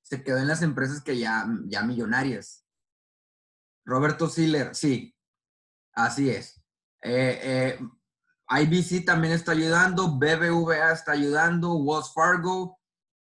Se 0.00 0.22
quedó 0.22 0.38
en 0.38 0.48
las 0.48 0.62
empresas 0.62 1.02
que 1.02 1.18
ya, 1.18 1.46
ya 1.66 1.82
millonarias. 1.82 2.63
Roberto 3.84 4.28
Siller, 4.28 4.74
sí, 4.74 5.14
así 5.92 6.30
es. 6.30 6.60
Eh, 7.02 7.76
eh, 7.78 7.78
IBC 8.48 9.04
también 9.04 9.34
está 9.34 9.52
ayudando, 9.52 10.18
BBVA 10.18 10.92
está 10.92 11.12
ayudando, 11.12 11.74
Wells 11.74 12.12
Fargo. 12.12 12.78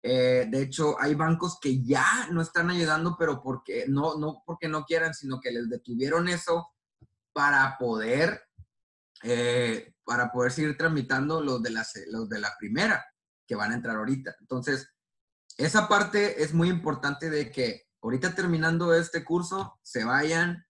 Eh, 0.04 0.48
de 0.50 0.62
hecho, 0.64 1.00
hay 1.00 1.16
bancos 1.16 1.60
que 1.62 1.84
ya 1.84 2.28
no 2.32 2.42
están 2.42 2.70
ayudando, 2.70 3.16
pero 3.18 3.42
porque 3.42 3.86
no, 3.88 4.18
no 4.18 4.44
porque 4.46 4.68
no 4.68 4.84
quieran, 4.84 5.14
sino 5.14 5.40
que 5.40 5.52
les 5.52 5.70
detuvieron 5.70 6.28
eso 6.28 6.70
para 7.34 7.78
poder, 7.78 8.42
para 10.04 10.32
poder 10.32 10.52
seguir 10.52 10.78
tramitando 10.78 11.42
los 11.42 11.62
de, 11.64 11.70
la, 11.70 11.86
los 12.08 12.28
de 12.28 12.40
la 12.40 12.54
primera 12.60 13.06
que 13.48 13.56
van 13.56 13.72
a 13.72 13.76
entrar 13.76 13.96
ahorita. 13.96 14.36
Entonces, 14.42 14.90
esa 15.58 15.88
parte 15.88 16.44
es 16.44 16.54
muy 16.54 16.70
importante 16.70 17.30
de 17.30 17.52
que 17.52 17.84
ahorita 18.02 18.34
terminando 18.36 18.94
este 18.94 19.24
curso, 19.24 19.80
se 19.84 20.04
vayan 20.04 20.66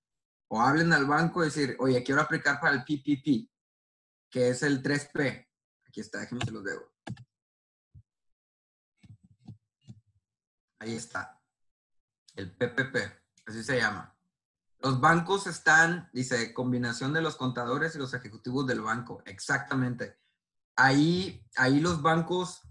o 0.49 0.61
hablen 0.61 0.91
al 0.93 1.05
banco 1.05 1.41
y 1.41 1.45
decir, 1.45 1.77
oye, 1.79 2.03
quiero 2.03 2.21
aplicar 2.21 2.59
para 2.59 2.75
el 2.75 2.83
PPP, 2.83 3.49
que 4.29 4.49
es 4.49 4.63
el 4.63 4.83
3P. 4.83 5.47
Aquí 5.87 6.01
está, 6.01 6.19
déjenme 6.19 6.43
se 6.43 6.51
los 6.51 6.63
debo. 6.63 6.91
Ahí 10.79 10.95
está. 10.95 11.41
El 12.35 12.51
PPP, 12.51 12.97
así 13.45 13.63
se 13.63 13.77
llama. 13.77 14.17
Los 14.79 14.99
bancos 14.99 15.47
están, 15.47 16.09
dice, 16.11 16.53
combinación 16.53 17.13
de 17.13 17.21
los 17.21 17.35
contadores 17.35 17.95
y 17.95 17.99
los 17.99 18.13
ejecutivos 18.13 18.65
del 18.65 18.81
banco. 18.81 19.21
Exactamente. 19.25 20.17
Ahí, 20.75 21.47
ahí 21.55 21.79
los 21.79 22.01
bancos, 22.01 22.61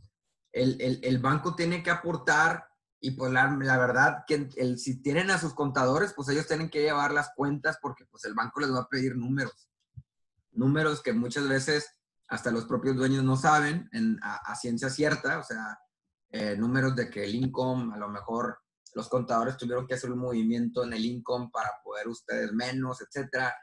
el, 0.52 0.80
el, 0.80 1.00
el 1.04 1.18
banco 1.18 1.54
tiene 1.54 1.82
que 1.82 1.90
aportar 1.90 2.69
y 3.02 3.12
pues 3.12 3.32
la, 3.32 3.48
verdad 3.78 4.24
que 4.26 4.50
el, 4.56 4.78
si 4.78 5.00
tienen 5.00 5.30
a 5.30 5.38
sus 5.38 5.54
contadores, 5.54 6.12
pues 6.14 6.28
ellos 6.28 6.46
tienen 6.46 6.68
que 6.68 6.82
llevar 6.82 7.12
las 7.12 7.30
cuentas 7.34 7.78
porque 7.80 8.04
pues 8.04 8.24
el 8.26 8.34
banco 8.34 8.60
les 8.60 8.70
va 8.72 8.80
a 8.80 8.88
pedir 8.88 9.16
números. 9.16 9.70
Números 10.52 11.02
que 11.02 11.14
muchas 11.14 11.48
veces 11.48 11.96
hasta 12.28 12.50
los 12.50 12.66
propios 12.66 12.96
dueños 12.96 13.24
no 13.24 13.36
saben 13.36 13.88
en, 13.92 14.18
a, 14.22 14.54
ciencia 14.54 14.90
cierta, 14.90 15.38
o 15.38 15.42
sea, 15.42 15.78
eh, 16.28 16.56
números 16.58 16.94
de 16.94 17.08
que 17.08 17.24
el 17.24 17.34
income, 17.34 17.94
a 17.94 17.98
lo 17.98 18.08
mejor 18.08 18.58
los 18.94 19.08
contadores 19.08 19.56
tuvieron 19.56 19.86
que 19.86 19.94
hacer 19.94 20.12
un 20.12 20.18
movimiento 20.18 20.84
en 20.84 20.92
el 20.92 21.04
income 21.04 21.48
para 21.50 21.70
poder 21.82 22.06
ustedes 22.06 22.52
menos, 22.52 23.00
etcétera. 23.00 23.54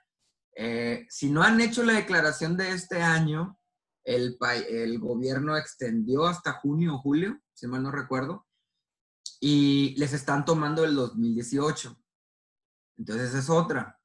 Eh, 0.56 1.06
si 1.10 1.30
no 1.30 1.44
han 1.44 1.62
hecho 1.62 1.84
la 1.84 1.94
declaración 1.94 2.58
de 2.58 2.72
este 2.72 3.04
año, 3.04 3.60
el, 4.04 4.38
el 4.70 5.00
gobierno 5.00 5.56
extendió 5.56 6.26
hasta 6.26 6.54
junio 6.54 6.96
o 6.96 7.00
julio, 7.00 7.40
si 7.54 7.68
mal 7.68 7.84
no 7.84 7.92
recuerdo, 7.92 8.47
y 9.40 9.96
les 9.98 10.14
están 10.14 10.46
tomando 10.46 10.84
el 10.84 10.96
2018. 10.96 11.96
Entonces 12.98 13.34
es 13.34 13.50
otra. 13.50 14.00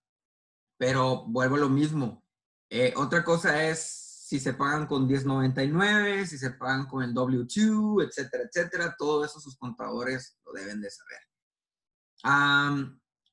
Pero 0.78 1.24
vuelvo 1.26 1.56
a 1.56 1.60
lo 1.60 1.68
mismo. 1.68 2.24
Eh, 2.68 2.92
otra 2.96 3.24
cosa 3.24 3.68
es 3.68 4.02
si 4.32 4.40
se 4.40 4.54
pagan 4.54 4.86
con 4.86 5.06
1099, 5.06 6.26
si 6.26 6.38
se 6.38 6.52
pagan 6.52 6.86
con 6.86 7.02
el 7.02 7.14
W2, 7.14 8.06
etcétera, 8.06 8.44
etcétera. 8.44 8.96
Todo 8.98 9.24
eso 9.24 9.40
sus 9.40 9.56
contadores 9.56 10.38
lo 10.46 10.52
deben 10.52 10.80
de 10.80 10.90
saber. 10.90 11.18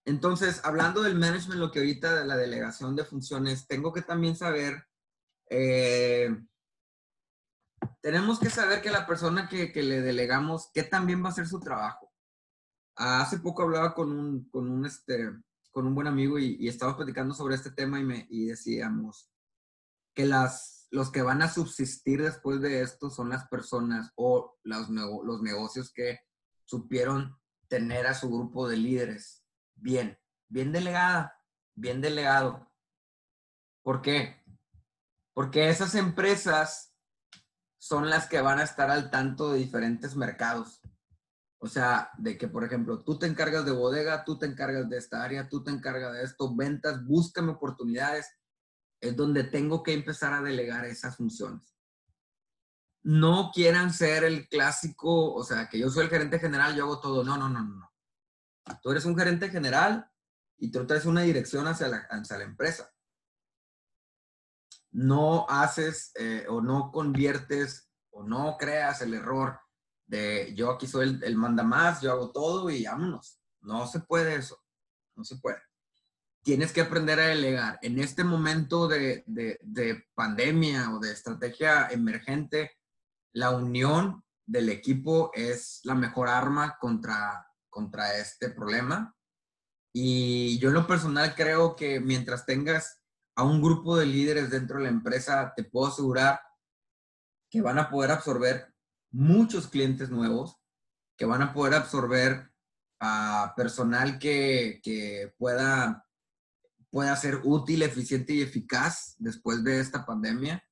entonces, 0.06 0.60
hablando 0.64 1.02
del 1.02 1.16
management, 1.16 1.60
lo 1.60 1.72
que 1.72 1.80
ahorita 1.80 2.20
de 2.20 2.26
la 2.26 2.36
delegación 2.36 2.96
de 2.96 3.06
funciones, 3.06 3.68
tengo 3.68 3.94
que 3.94 4.02
también 4.02 4.36
saber 4.36 4.84
eh, 5.50 6.36
tenemos 8.01 8.39
que 8.39 8.49
saber 8.49 8.81
que 8.81 8.91
la 8.91 9.06
persona 9.06 9.47
que, 9.47 9.72
le 9.84 10.01
delegamos, 10.01 10.69
que 10.73 10.84
también 10.84 11.23
va 11.23 11.27
a 11.27 11.31
hacer 11.31 11.47
su 11.47 11.60
trabajo. 11.60 12.11
Hace 12.95 13.39
poco 13.39 13.64
hablaba 13.64 13.93
con 13.93 14.11
un, 14.11 14.49
con 14.49 14.69
un, 14.69 14.85
este, 14.85 15.31
con 15.72 15.88
un 15.88 15.95
buen 15.95 16.07
amigo 16.07 16.39
y, 16.39 16.57
y 16.60 16.68
estábamos 16.68 16.97
platicando 16.97 17.34
sobre 17.34 17.56
este 17.56 17.72
tema 17.72 17.99
y, 17.99 18.03
me, 18.03 18.27
y 18.30 18.47
decíamos 18.47 19.31
que 20.14 20.26
las, 20.26 20.88
los 20.91 21.11
que 21.11 21.22
van 21.22 21.41
a 21.41 21.49
subsistir 21.49 22.22
después 22.22 22.61
de 22.61 22.81
esto 22.81 23.10
son 23.10 23.30
las 23.30 23.47
personas 23.47 24.11
o 24.15 24.57
los, 24.64 24.89
los 24.89 25.41
negocios 25.41 25.91
que 25.93 26.19
supieron 26.65 27.38
tener 27.68 28.07
a 28.07 28.15
su 28.15 28.30
grupo 28.30 28.68
de 28.68 28.77
líderes 28.77 29.45
bien, 29.76 30.19
bien 30.47 30.72
delegada, 30.72 31.41
bien 31.76 32.01
delegado. 32.01 32.69
¿Por 33.84 34.01
qué? 34.01 34.43
Porque 35.34 35.69
esas 35.69 35.95
empresas 35.95 36.89
son 37.80 38.10
las 38.10 38.27
que 38.27 38.41
van 38.41 38.60
a 38.60 38.64
estar 38.64 38.91
al 38.91 39.10
tanto 39.10 39.51
de 39.51 39.60
diferentes 39.60 40.15
mercados. 40.15 40.81
O 41.61 41.68
sea, 41.68 42.11
de 42.18 42.38
que, 42.38 42.47
por 42.47 42.64
ejemplo, 42.64 43.03
tú 43.03 43.18
te 43.18 43.26
encargas 43.26 43.65
de 43.65 43.72
bodega, 43.72 44.23
tú 44.23 44.38
te 44.38 44.45
encargas 44.45 44.89
de 44.89 44.97
esta 44.97 45.23
área, 45.23 45.49
tú 45.49 45.64
te 45.64 45.72
encargas 45.72 46.14
de 46.14 46.23
esto, 46.23 46.56
ventas, 46.56 47.03
búscame 47.03 47.53
oportunidades. 47.53 48.30
Es 49.01 49.15
donde 49.15 49.45
tengo 49.45 49.81
que 49.81 49.93
empezar 49.93 50.34
a 50.34 50.41
delegar 50.41 50.85
esas 50.85 51.15
funciones. 51.15 51.76
No 53.01 53.51
quieran 53.53 53.93
ser 53.93 54.26
el 54.26 54.47
clásico, 54.49 55.34
o 55.34 55.43
sea, 55.43 55.69
que 55.69 55.80
yo 55.80 55.89
soy 55.89 56.03
el 56.03 56.10
gerente 56.10 56.38
general, 56.38 56.76
yo 56.76 56.84
hago 56.84 56.99
todo. 56.99 57.23
No, 57.23 57.38
no, 57.38 57.47
no, 57.47 57.64
no. 57.64 57.93
Tú 58.81 58.91
eres 58.91 59.06
un 59.06 59.18
gerente 59.18 59.49
general 59.49 60.10
y 60.57 60.69
tú 60.69 60.85
traes 60.85 61.06
una 61.06 61.22
dirección 61.22 61.65
hacia 61.65 61.88
la, 61.88 61.97
hacia 62.10 62.38
la 62.38 62.43
empresa 62.43 62.91
no 64.91 65.45
haces 65.49 66.11
eh, 66.16 66.45
o 66.49 66.61
no 66.61 66.91
conviertes 66.91 67.90
o 68.11 68.24
no 68.24 68.57
creas 68.57 69.02
el 69.02 69.14
error 69.14 69.60
de 70.07 70.53
yo 70.56 70.72
aquí 70.72 70.88
soy 70.88 71.07
el, 71.07 71.24
el 71.24 71.36
manda 71.36 71.64
más, 71.64 72.02
yo 72.02 72.11
hago 72.11 72.32
todo 72.32 72.70
y 72.70 72.86
vámonos. 72.86 73.40
No 73.61 73.86
se 73.88 73.99
puede 73.99 74.36
eso. 74.36 74.60
No 75.16 75.24
se 75.24 75.36
puede. 75.36 75.61
tienes 76.41 76.72
que 76.72 76.82
aprender 76.82 77.20
a 77.20 77.28
delegar. 77.28 77.78
En 77.82 77.99
este 77.99 78.24
momento 78.24 78.88
de, 78.88 79.24
de, 79.28 79.60
de 79.61 80.06
pandemia 80.16 80.91
o 80.91 80.99
de 80.99 81.11
estrategia 81.11 81.90
emergente, 81.90 82.72
la 83.34 83.52
unión 83.52 84.24
del 84.45 84.70
equipo 84.70 85.32
es 85.36 85.82
la 85.84 85.94
mejor 85.94 86.28
arma 86.28 86.78
contra, 86.80 87.48
contra 87.70 88.18
este 88.18 88.49
problema. 88.49 89.16
Y 89.94 90.57
yo 90.60 90.70
en 90.70 90.76
lo 90.76 90.88
personal 90.88 91.36
creo 91.36 91.76
que 91.76 91.99
mientras 91.99 92.45
tengas 92.45 92.99
a 93.35 93.43
un 93.43 93.61
grupo 93.61 93.97
de 93.97 94.06
líderes 94.06 94.49
dentro 94.49 94.77
de 94.77 94.84
la 94.84 94.89
empresa, 94.89 95.53
te 95.56 95.64
puedo 95.64 95.88
asegurar 95.88 96.39
que 97.49 97.61
van 97.61 97.80
a 97.80 97.89
poder 97.89 98.11
absorber 98.11 98.73
muchos 99.11 99.68
clientes 99.68 100.10
nuevos, 100.10 100.57
que 101.18 101.26
van 101.26 101.41
a 101.41 101.53
poder 101.53 101.73
absorber 101.73 102.51
a 102.99 103.53
personal 103.56 104.19
que, 104.19 104.80
que 104.84 105.34
pueda, 105.38 106.06
pueda 106.89 107.15
ser 107.15 107.41
útil, 107.43 107.81
eficiente 107.81 108.34
y 108.34 108.41
eficaz 108.41 109.15
después 109.18 109.64
de 109.64 109.80
esta 109.80 110.06
pandemia. 110.06 110.64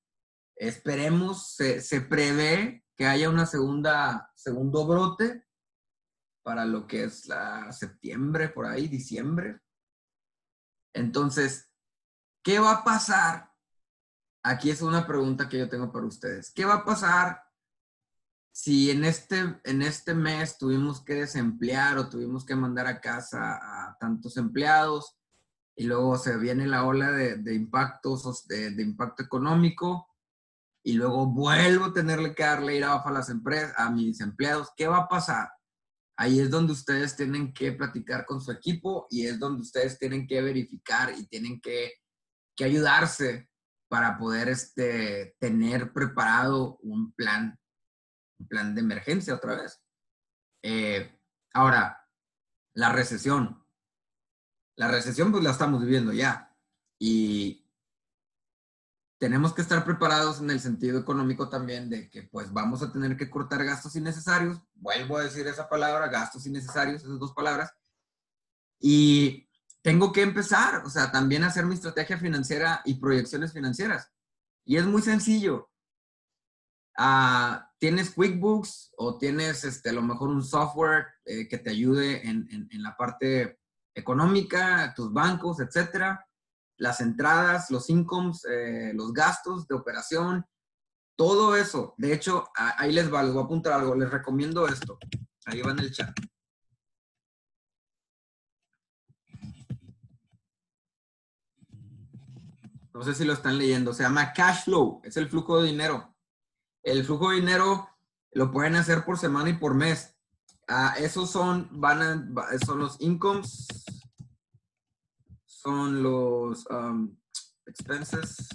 Esperemos, 0.55 1.55
se, 1.55 1.81
se 1.81 2.01
prevé 2.01 2.83
que 2.95 3.05
haya 3.05 3.29
una 3.29 3.45
segunda, 3.45 4.31
segundo 4.35 4.85
brote 4.85 5.45
para 6.43 6.65
lo 6.65 6.87
que 6.87 7.03
es 7.03 7.27
la 7.27 7.71
septiembre, 7.71 8.49
por 8.49 8.65
ahí, 8.65 8.87
diciembre. 8.87 9.59
Entonces, 10.93 11.66
¿qué 12.47 12.59
va 12.59 12.71
a 12.71 12.83
pasar? 12.85 13.51
Aquí 14.41 14.69
es 14.69 14.81
una 14.81 15.05
pregunta 15.05 15.49
que 15.49 15.57
yo 15.57 15.67
tengo 15.67 15.91
para 15.91 16.05
ustedes. 16.05 16.49
¿Qué 16.51 16.63
va 16.63 16.75
a 16.75 16.85
pasar 16.85 17.43
si 18.53 18.89
en 18.89 19.03
este, 19.03 19.59
en 19.65 19.81
este 19.81 20.13
mes 20.13 20.57
tuvimos 20.57 21.03
que 21.03 21.15
desemplear 21.15 21.97
o 21.97 22.07
tuvimos 22.07 22.45
que 22.45 22.55
mandar 22.55 22.87
a 22.87 23.01
casa 23.01 23.59
a 23.59 23.97
tantos 23.99 24.37
empleados 24.37 25.17
y 25.75 25.83
luego 25.83 26.17
se 26.17 26.37
viene 26.37 26.67
la 26.67 26.85
ola 26.85 27.11
de, 27.11 27.35
de 27.35 27.53
impactos, 27.53 28.47
de, 28.47 28.71
de, 28.71 28.81
impacto 28.81 29.23
económico 29.23 30.07
y 30.85 30.93
luego 30.93 31.25
vuelvo 31.25 31.87
a 31.87 31.93
tenerle 31.93 32.33
que 32.33 32.43
darle 32.43 32.77
ir 32.77 32.85
abajo 32.85 33.09
a 33.09 33.11
las 33.11 33.27
empresas, 33.27 33.73
a 33.75 33.91
mis 33.91 34.21
empleados, 34.21 34.71
¿qué 34.77 34.87
va 34.87 34.99
a 34.99 35.09
pasar? 35.09 35.49
Ahí 36.15 36.39
es 36.39 36.49
donde 36.49 36.71
ustedes 36.71 37.13
tienen 37.17 37.53
que 37.53 37.73
platicar 37.73 38.25
con 38.25 38.39
su 38.39 38.53
equipo 38.53 39.05
y 39.09 39.27
es 39.27 39.37
donde 39.37 39.63
ustedes 39.63 39.99
tienen 39.99 40.25
que 40.25 40.41
verificar 40.41 41.13
y 41.17 41.27
tienen 41.27 41.59
que, 41.59 41.91
que 42.57 42.65
ayudarse 42.65 43.49
para 43.87 44.17
poder 44.17 44.49
este, 44.49 45.37
tener 45.39 45.93
preparado 45.93 46.77
un 46.81 47.13
plan, 47.13 47.57
un 48.39 48.47
plan 48.47 48.75
de 48.75 48.81
emergencia 48.81 49.35
otra 49.35 49.55
vez. 49.55 49.81
Eh, 50.63 51.17
ahora, 51.53 52.05
la 52.73 52.91
recesión. 52.91 53.63
La 54.75 54.89
recesión 54.89 55.31
pues 55.31 55.43
la 55.43 55.51
estamos 55.51 55.81
viviendo 55.81 56.11
ya 56.11 56.55
y 56.99 57.67
tenemos 59.19 59.53
que 59.53 59.61
estar 59.61 59.83
preparados 59.83 60.39
en 60.39 60.51
el 60.51 60.59
sentido 60.59 60.99
económico 60.99 61.49
también 61.49 61.89
de 61.89 62.09
que 62.09 62.23
pues 62.23 62.53
vamos 62.53 62.83
a 62.83 62.91
tener 62.91 63.17
que 63.17 63.29
cortar 63.29 63.63
gastos 63.63 63.95
innecesarios. 63.95 64.61
Vuelvo 64.75 65.17
a 65.17 65.23
decir 65.23 65.47
esa 65.47 65.67
palabra, 65.67 66.07
gastos 66.07 66.45
innecesarios, 66.45 67.03
esas 67.03 67.17
dos 67.17 67.33
palabras. 67.33 67.71
Y 68.79 69.46
tengo 69.83 70.11
que 70.11 70.21
empezar, 70.21 70.83
o 70.85 70.89
sea, 70.89 71.11
también 71.11 71.43
hacer 71.43 71.65
mi 71.65 71.75
estrategia 71.75 72.17
financiera 72.17 72.81
y 72.85 72.95
proyecciones 72.95 73.53
financieras. 73.53 74.11
Y 74.65 74.77
es 74.77 74.85
muy 74.85 75.01
sencillo. 75.01 75.69
Uh, 76.99 77.57
tienes 77.79 78.09
QuickBooks 78.09 78.93
o 78.97 79.17
tienes 79.17 79.63
este, 79.63 79.89
a 79.89 79.93
lo 79.93 80.01
mejor 80.01 80.29
un 80.29 80.43
software 80.43 81.05
eh, 81.25 81.47
que 81.47 81.59
te 81.59 81.69
ayude 81.69 82.27
en, 82.27 82.67
la 82.71 82.97
parte 82.97 83.59
económica, 83.95 84.93
tus 84.95 85.13
bancos, 85.13 85.59
etcétera. 85.59 86.27
Las 86.77 87.01
entradas, 87.01 87.71
los 87.71 87.89
incomes, 87.89 88.45
eh, 88.45 88.91
los 88.93 89.13
gastos 89.13 89.67
de 89.67 89.75
operación, 89.75 90.45
todo 91.15 91.55
eso. 91.55 91.95
De 91.97 92.13
hecho, 92.13 92.49
ahí 92.55 92.91
les 92.91 93.11
va, 93.11 93.23
les 93.23 93.33
voy 93.33 93.41
a 93.41 93.45
apuntar 93.45 93.73
algo. 93.73 93.95
Les 93.95 94.09
recomiendo 94.09 94.67
esto. 94.67 94.99
Ahí 95.45 95.61
va 95.61 95.71
en 95.71 95.79
el 95.79 95.91
chat. 95.91 96.15
No 102.97 103.03
sé 103.03 103.13
si 103.13 103.25
lo 103.25 103.33
están 103.33 103.59
leyendo. 103.59 103.93
Se 103.93 104.01
llama 104.01 104.33
cash 104.33 104.63
flow. 104.63 105.01
Es 105.03 105.17
el 105.17 105.29
flujo 105.29 105.61
de 105.61 105.67
dinero. 105.67 106.15
El 106.81 107.05
flujo 107.05 107.29
de 107.29 107.35
dinero 107.35 107.87
lo 108.31 108.51
pueden 108.51 108.75
hacer 108.75 109.05
por 109.05 109.19
semana 109.19 109.51
y 109.51 109.53
por 109.53 109.75
mes. 109.75 110.15
Uh, 110.67 110.97
esos 110.97 111.29
son, 111.29 111.69
van 111.79 112.01
a, 112.01 112.57
son 112.65 112.79
los 112.79 112.99
incomes, 112.99 113.67
son 115.45 116.01
los 116.01 116.65
um, 116.71 117.15
expenses, 117.67 118.49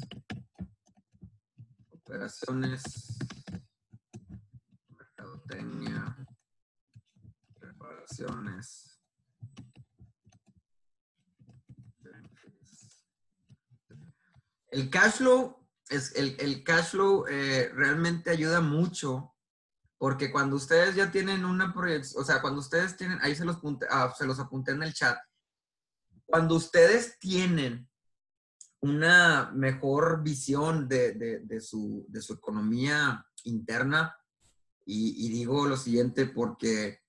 operaciones, 1.93 2.83
mercadotecnia, 4.89 6.17
reparaciones. 7.61 8.92
El 14.73 14.89
cash 14.89 15.19
flow, 15.19 15.69
es, 15.91 16.17
el, 16.17 16.35
el 16.41 16.65
cash 16.65 16.95
eh, 17.29 17.71
realmente 17.75 18.31
ayuda 18.31 18.63
mucho 18.63 19.35
porque 19.99 20.33
cuando 20.33 20.57
ustedes 20.57 20.97
ya 20.97 21.13
tienen 21.13 21.45
una 21.45 21.73
proyección, 21.73 22.23
o 22.23 22.25
sea, 22.27 22.41
cuando 22.41 22.59
ustedes 22.59 22.97
tienen, 22.97 23.19
ahí 23.21 23.37
se 23.37 23.45
los, 23.45 23.59
apunté, 23.59 23.87
ah, 23.89 24.13
se 24.17 24.27
los 24.27 24.41
apunté 24.41 24.73
en 24.73 24.83
el 24.83 24.95
chat, 24.95 25.17
cuando 26.25 26.57
ustedes 26.57 27.19
tienen 27.21 27.89
una 28.81 29.53
mejor 29.55 30.23
visión 30.23 30.89
de, 30.89 31.13
de, 31.13 31.41
de, 31.41 31.61
su, 31.61 32.05
de 32.09 32.21
su, 32.21 32.33
economía 32.33 33.25
interna, 33.45 34.17
y, 34.85 35.27
y, 35.27 35.29
digo 35.29 35.67
lo 35.69 35.77
siguiente 35.77 36.27
porque 36.27 37.03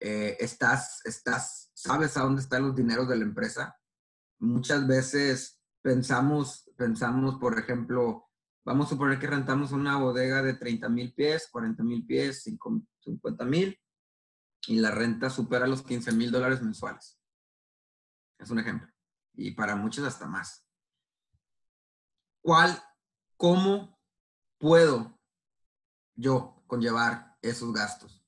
eh, 0.00 0.36
estás, 0.40 1.02
estás, 1.04 1.70
sabes 1.74 2.16
a 2.16 2.22
dónde 2.22 2.40
están 2.40 2.62
los 2.62 2.74
dineros 2.74 3.08
de 3.08 3.16
la 3.16 3.24
empresa. 3.24 3.76
Muchas 4.38 4.86
veces 4.86 5.57
pensamos, 5.82 6.70
pensamos, 6.76 7.38
por 7.38 7.58
ejemplo, 7.58 8.28
Vamos 8.68 8.88
a 8.88 8.90
suponer 8.90 9.18
que 9.18 9.26
rentamos 9.26 9.72
una 9.72 9.96
bodega 9.96 10.42
de 10.42 10.52
30 10.52 10.90
mil 10.90 11.14
pies, 11.14 11.48
40 11.50 11.82
mil 11.82 12.04
pies, 12.04 12.42
50 12.42 13.44
mil, 13.46 13.80
y 14.66 14.78
la 14.78 14.90
renta 14.90 15.30
supera 15.30 15.66
los 15.66 15.82
15 15.82 16.12
mil 16.12 16.30
dólares 16.30 16.60
mensuales. 16.60 17.18
Es 18.38 18.50
un 18.50 18.58
ejemplo. 18.58 18.86
Y 19.32 19.52
para 19.52 19.74
muchos 19.74 20.04
hasta 20.04 20.26
más. 20.26 20.66
¿Cuál, 22.42 22.78
cómo 23.38 23.98
puedo 24.58 25.18
yo 26.14 26.62
conllevar 26.66 27.38
esos 27.40 27.72
gastos? 27.72 28.22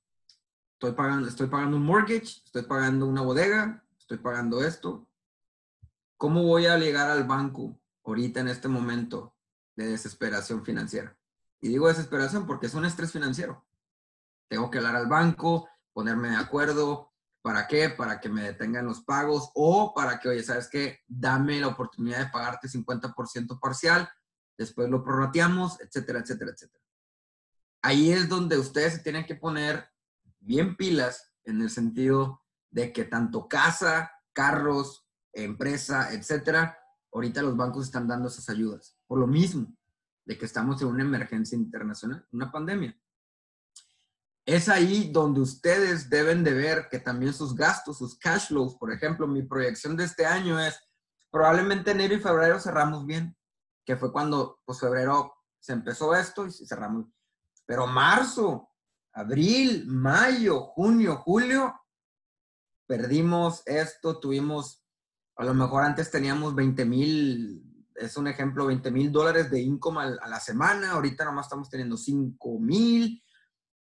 Estoy 0.72 0.92
pagando, 0.92 1.28
estoy 1.28 1.48
pagando 1.48 1.76
un 1.76 1.84
mortgage, 1.84 2.40
estoy 2.46 2.62
pagando 2.62 3.04
una 3.04 3.20
bodega, 3.20 3.84
estoy 3.98 4.16
pagando 4.16 4.64
esto. 4.64 5.06
¿Cómo 6.20 6.42
voy 6.42 6.66
a 6.66 6.76
llegar 6.76 7.08
al 7.08 7.24
banco 7.24 7.80
ahorita 8.04 8.40
en 8.40 8.48
este 8.48 8.68
momento 8.68 9.34
de 9.74 9.86
desesperación 9.86 10.62
financiera. 10.64 11.16
Y 11.62 11.68
digo 11.68 11.88
desesperación 11.88 12.46
porque 12.46 12.66
es 12.66 12.74
un 12.74 12.84
estrés 12.84 13.10
financiero. 13.10 13.66
Tengo 14.46 14.70
que 14.70 14.76
hablar 14.76 14.96
al 14.96 15.06
banco, 15.06 15.66
ponerme 15.94 16.28
de 16.28 16.36
acuerdo. 16.36 17.12
¿Para 17.40 17.66
qué? 17.66 17.88
Para 17.88 18.20
que 18.20 18.28
me 18.28 18.42
detengan 18.42 18.84
los 18.84 19.00
pagos 19.00 19.50
o 19.54 19.94
para 19.94 20.20
que, 20.20 20.28
oye, 20.28 20.42
¿sabes 20.42 20.68
qué? 20.68 20.98
Dame 21.08 21.58
la 21.58 21.68
oportunidad 21.68 22.18
de 22.18 22.30
pagarte 22.30 22.68
50% 22.68 23.58
parcial, 23.58 24.10
después 24.58 24.90
lo 24.90 25.02
prorrateamos, 25.02 25.80
etcétera, 25.80 26.18
etcétera, 26.20 26.50
etcétera. 26.50 26.84
Ahí 27.80 28.12
es 28.12 28.28
donde 28.28 28.58
ustedes 28.58 28.94
se 28.94 28.98
tienen 28.98 29.24
que 29.24 29.36
poner 29.36 29.88
bien 30.38 30.76
pilas 30.76 31.32
en 31.44 31.62
el 31.62 31.70
sentido 31.70 32.42
de 32.68 32.92
que 32.92 33.04
tanto 33.04 33.48
casa, 33.48 34.12
carros, 34.34 34.99
empresa, 35.32 36.12
etcétera, 36.12 36.78
ahorita 37.12 37.42
los 37.42 37.56
bancos 37.56 37.86
están 37.86 38.06
dando 38.08 38.28
esas 38.28 38.48
ayudas, 38.48 38.96
por 39.06 39.18
lo 39.18 39.26
mismo 39.26 39.72
de 40.24 40.38
que 40.38 40.44
estamos 40.44 40.80
en 40.82 40.88
una 40.88 41.02
emergencia 41.02 41.56
internacional, 41.56 42.26
una 42.32 42.52
pandemia. 42.52 42.96
Es 44.46 44.68
ahí 44.68 45.10
donde 45.12 45.40
ustedes 45.40 46.08
deben 46.08 46.42
de 46.42 46.52
ver 46.52 46.88
que 46.90 46.98
también 46.98 47.32
sus 47.32 47.54
gastos, 47.54 47.98
sus 47.98 48.18
cash 48.18 48.48
flows, 48.48 48.76
por 48.76 48.92
ejemplo, 48.92 49.26
mi 49.26 49.42
proyección 49.42 49.96
de 49.96 50.04
este 50.04 50.26
año 50.26 50.58
es 50.58 50.78
probablemente 51.30 51.92
enero 51.92 52.14
y 52.14 52.20
febrero 52.20 52.58
cerramos 52.58 53.06
bien, 53.06 53.36
que 53.84 53.96
fue 53.96 54.12
cuando, 54.12 54.60
pues 54.64 54.80
febrero 54.80 55.34
se 55.58 55.72
empezó 55.72 56.14
esto 56.14 56.46
y 56.46 56.50
cerramos. 56.52 57.06
Pero 57.66 57.86
marzo, 57.86 58.68
abril, 59.12 59.86
mayo, 59.86 60.60
junio, 60.60 61.16
julio, 61.18 61.74
perdimos 62.86 63.62
esto, 63.66 64.18
tuvimos 64.18 64.79
a 65.40 65.44
lo 65.44 65.54
mejor 65.54 65.82
antes 65.84 66.10
teníamos 66.10 66.54
20 66.54 66.84
mil, 66.84 67.64
es 67.94 68.14
un 68.18 68.28
ejemplo, 68.28 68.66
20 68.66 68.90
mil 68.90 69.10
dólares 69.10 69.50
de 69.50 69.58
income 69.58 70.02
a, 70.02 70.28
la 70.28 70.38
semana, 70.38 70.92
ahorita 70.92 71.24
nomás 71.24 71.46
estamos 71.46 71.70
teniendo 71.70 71.96
5 71.96 72.58
mil. 72.60 73.22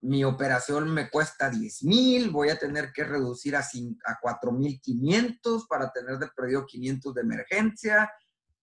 mi 0.01 0.23
operación 0.23 0.89
me 0.89 1.11
cuesta 1.11 1.51
10 1.51 1.83
mil, 1.83 2.31
voy 2.31 2.49
a 2.49 2.57
tener 2.57 2.91
que 2.91 3.03
reducir 3.03 3.55
a, 3.55 3.59
a 3.59 4.19
4.500 4.19 5.67
para 5.67 5.91
tener 5.91 6.17
de 6.17 6.27
perdido 6.35 6.65
500 6.65 7.13
de 7.13 7.21
emergencia, 7.21 8.11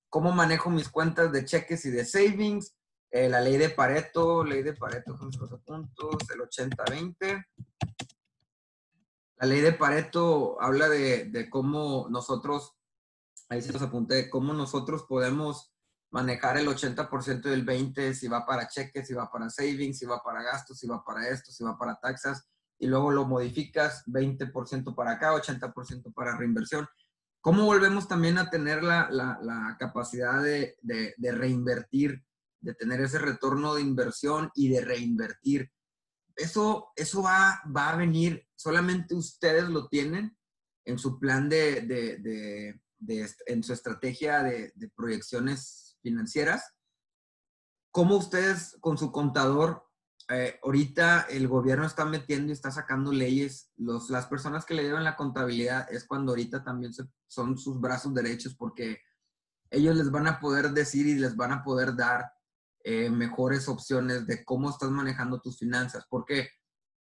cómo 0.09 0.33
manejo 0.33 0.69
mis 0.69 0.89
cuentas 0.89 1.31
de 1.31 1.45
cheques 1.45 1.85
y 1.85 1.91
de 1.91 2.05
savings, 2.05 2.75
Eh, 3.13 3.29
la 3.29 3.41
ley 3.41 3.57
de 3.57 3.71
Pareto, 3.71 4.45
ley 4.45 4.63
de 4.63 4.73
Pareto 4.73 5.19
los 5.19 5.61
puntos, 5.63 6.17
el 6.33 6.41
80-20. 6.41 7.45
La 9.39 9.47
ley 9.47 9.61
de 9.61 9.73
Pareto 9.73 10.61
habla 10.61 10.89
de, 10.89 11.25
de 11.25 11.49
cómo 11.49 12.07
nosotros, 12.09 12.80
ahí 13.51 13.61
se 13.61 13.73
los 13.73 13.83
apunté, 13.83 14.31
cómo 14.31 14.53
nosotros 14.55 15.05
podemos 15.09 15.75
manejar 16.13 16.57
el 16.57 16.69
80% 16.69 17.43
del 17.43 17.65
20% 17.67 18.15
si 18.15 18.29
va 18.29 18.47
para 18.47 18.69
cheques, 18.69 19.07
si 19.07 19.15
va 19.15 19.31
para 19.31 19.51
savings, 19.51 19.99
si 19.99 20.07
va 20.07 20.23
para 20.23 20.43
gastos, 20.43 20.79
si 20.79 20.87
va 20.87 21.05
para 21.05 21.29
esto, 21.29 21.53
si 21.53 21.63
va 21.63 21.77
para 21.79 21.97
taxas, 21.97 22.49
y 22.79 22.87
luego 22.87 23.11
lo 23.11 23.27
modificas 23.27 24.03
20% 24.07 24.95
para 24.95 25.13
acá, 25.13 25.35
80% 25.35 26.13
para 26.15 26.37
reinversión. 26.37 26.87
¿Cómo 27.43 27.65
volvemos 27.65 28.09
también 28.09 28.39
a 28.39 28.51
tener 28.51 28.83
la, 28.83 29.09
la- 29.11 29.39
la 29.43 29.77
capacidad 29.79 30.43
de, 30.43 30.77
de- 30.83 31.15
de 31.17 31.33
reinvertir, 31.33 32.25
de 32.61 32.75
tener 32.75 33.01
ese 33.01 33.19
retorno 33.19 33.75
de 33.75 33.83
inversión 33.83 34.51
y 34.55 34.69
de 34.69 34.81
reinvertir? 34.83 35.71
Eso, 36.37 36.89
eso 36.97 37.23
va, 37.23 37.61
va 37.77 37.91
a 37.91 37.97
venir, 37.97 38.47
solamente 38.55 39.15
ustedes 39.15 39.69
lo 39.69 39.89
tienen 39.89 40.37
en 40.85 40.99
su 40.99 41.19
plan 41.19 41.49
de, 41.49 41.83
de- 41.83 42.81
de- 43.01 43.29
en 43.47 43.63
su 43.65 43.73
estrategia 43.73 44.43
de, 44.43 44.73
de 44.77 44.89
proyecciones 44.91 45.99
financieras. 46.03 46.63
¿Cómo 47.93 48.17
ustedes 48.17 48.77
con 48.81 48.97
su 48.99 49.11
contador, 49.11 49.85
eh, 50.29 50.61
ahorita 50.63 51.23
el 51.23 51.49
gobierno 51.49 51.85
está 51.85 52.05
metiendo 52.05 52.51
y 52.51 52.53
está 52.53 52.71
sacando 52.71 53.11
leyes, 53.13 53.73
los, 53.77 54.11
las 54.11 54.27
personas 54.27 54.65
que 54.65 54.75
le 54.75 54.85
llevan 54.85 55.03
la 55.03 55.17
contabilidad 55.17 55.93
es 55.93 56.07
cuando 56.07 56.31
ahorita 56.33 56.63
también 56.63 56.93
se- 56.93 57.09
son 57.29 57.59
sus 57.59 57.81
brazos 57.81 58.15
derechos 58.15 58.55
porque 58.55 59.01
ellos 59.71 59.97
les 59.97 60.11
van 60.11 60.27
a 60.29 60.39
poder 60.39 60.71
decir 60.71 61.07
y 61.07 61.15
les 61.15 61.35
van 61.37 61.53
a 61.53 61.65
poder 61.65 61.97
dar 61.97 62.31
eh, 62.85 63.11
mejores 63.11 63.69
opciones 63.69 64.27
de 64.27 64.45
cómo 64.45 64.71
estás 64.71 64.91
manejando 64.91 65.41
tus 65.41 65.59
finanzas. 65.59 66.07
¿Por 66.09 66.25
qué? 66.25 66.49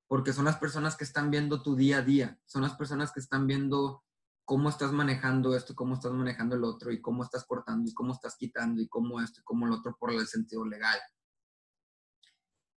Porque 0.06 0.32
son 0.32 0.44
las 0.44 0.56
personas 0.58 0.96
que 0.96 1.04
están 1.04 1.30
viendo 1.30 1.62
tu 1.62 1.74
día 1.76 1.98
a 1.98 2.02
día, 2.02 2.38
son 2.44 2.62
las 2.62 2.74
personas 2.74 3.10
que 3.12 3.20
están 3.20 3.46
viendo 3.46 4.04
cómo 4.44 4.68
estás 4.68 4.92
manejando 4.92 5.56
esto, 5.56 5.74
cómo 5.74 5.94
estás 5.94 6.12
manejando 6.12 6.56
el 6.56 6.64
otro, 6.64 6.92
y 6.92 7.00
cómo 7.00 7.24
estás 7.24 7.44
cortando, 7.44 7.88
y 7.88 7.94
cómo 7.94 8.12
estás 8.12 8.36
quitando, 8.36 8.80
y 8.80 8.88
cómo 8.88 9.20
esto, 9.20 9.40
y 9.40 9.44
cómo 9.44 9.66
el 9.66 9.72
otro 9.72 9.96
por 9.98 10.12
el 10.12 10.26
sentido 10.26 10.66
legal. 10.66 10.98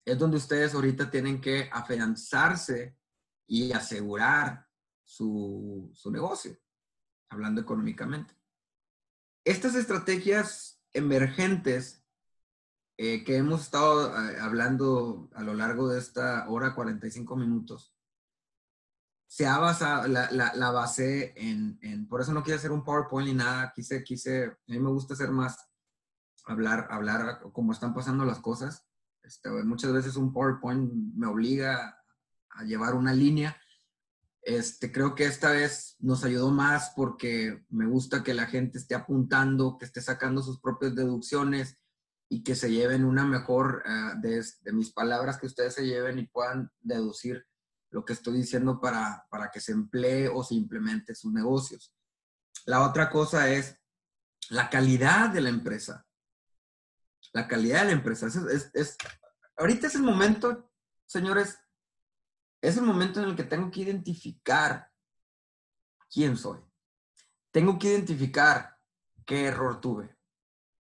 Es 0.05 0.17
donde 0.17 0.37
ustedes 0.37 0.73
ahorita 0.73 1.11
tienen 1.11 1.41
que 1.41 1.69
afianzarse 1.71 2.97
y 3.47 3.71
asegurar 3.73 4.65
su, 5.03 5.91
su 5.93 6.11
negocio, 6.11 6.57
hablando 7.29 7.61
económicamente. 7.61 8.33
Estas 9.43 9.75
estrategias 9.75 10.81
emergentes 10.93 12.05
eh, 12.97 13.23
que 13.23 13.37
hemos 13.37 13.61
estado 13.61 14.09
eh, 14.09 14.39
hablando 14.39 15.29
a 15.35 15.43
lo 15.43 15.53
largo 15.53 15.87
de 15.87 15.99
esta 15.99 16.49
hora 16.49 16.73
45 16.73 17.35
minutos, 17.35 17.96
se 19.27 19.45
ha 19.45 19.57
basado, 19.59 20.07
la, 20.07 20.31
la, 20.31 20.71
basé 20.71 21.33
en, 21.35 22.07
por 22.07 22.21
eso 22.21 22.31
no 22.31 22.43
quise 22.43 22.55
hacer 22.55 22.71
un 22.71 22.83
PowerPoint 22.83 23.27
ni 23.27 23.35
nada, 23.35 23.73
quise, 23.75 24.01
quise, 24.03 24.45
a 24.45 24.57
mí 24.67 24.79
me 24.79 24.89
gusta 24.89 25.13
hacer 25.13 25.31
más, 25.31 25.69
hablar, 26.45 26.87
hablar 26.89 27.41
como 27.51 27.73
están 27.73 27.93
pasando 27.93 28.23
las 28.23 28.39
cosas. 28.39 28.87
Este, 29.23 29.49
muchas 29.49 29.91
veces 29.91 30.15
un 30.15 30.31
PowerPoint 30.31 30.91
me 31.15 31.27
obliga 31.27 32.01
a 32.51 32.63
llevar 32.63 32.95
una 32.95 33.13
línea. 33.13 33.57
Este, 34.41 34.93
creo 34.93 35.13
que 35.13 35.25
esta 35.25 35.51
vez 35.51 35.97
nos 35.99 36.23
ayudó 36.23 36.49
más 36.51 36.93
porque 36.95 37.65
me 37.69 37.85
gusta 37.85 38.23
que 38.23 38.33
la 38.33 38.45
gente 38.45 38.77
esté 38.77 38.95
apuntando, 38.95 39.77
que 39.77 39.83
esté 39.83 39.99
sacando 39.99 40.41
sus 40.41 40.61
propias 40.61 40.95
deducciones 40.95 41.77
y 42.29 42.43
que 42.43 42.55
se 42.55 42.71
lleven 42.71 43.03
una 43.03 43.25
mejor 43.25 43.83
de, 44.21 44.41
de, 44.61 44.71
mis 44.71 44.93
palabras, 44.93 45.37
que 45.37 45.47
ustedes 45.47 45.73
se 45.73 45.85
lleven 45.85 46.17
y 46.17 46.27
puedan 46.27 46.71
deducir 46.79 47.45
lo 47.89 48.03
que 48.03 48.13
estoy 48.13 48.37
diciendo 48.37 48.79
para, 48.79 49.25
para 49.29 49.49
que 49.49 49.59
se 49.59 49.71
emplee 49.71 50.27
o 50.27 50.43
se 50.43 50.55
implemente 50.55 51.15
sus 51.15 51.31
negocios. 51.31 51.93
La 52.65 52.81
otra 52.81 53.09
cosa 53.09 53.49
es 53.49 53.79
la 54.49 54.69
calidad 54.69 55.29
de 55.29 55.41
la 55.41 55.49
empresa. 55.49 56.05
La 57.33 57.47
calidad 57.47 57.81
de 57.81 57.85
la 57.87 57.91
empresa. 57.93 58.27
Es, 58.27 58.71
es, 58.73 58.97
ahorita 59.57 59.87
es 59.87 59.95
el 59.95 60.03
momento, 60.03 60.71
señores, 61.05 61.57
es 62.61 62.77
el 62.77 62.83
momento 62.83 63.21
en 63.21 63.29
el 63.29 63.35
que 63.35 63.43
tengo 63.43 63.69
que 63.71 63.81
identificar 63.81 64.91
quién 66.09 66.35
soy. 66.37 66.59
Tengo 67.51 67.77
que 67.79 67.89
identificar 67.89 68.77
qué 69.25 69.45
error 69.45 69.79
tuve, 69.81 70.15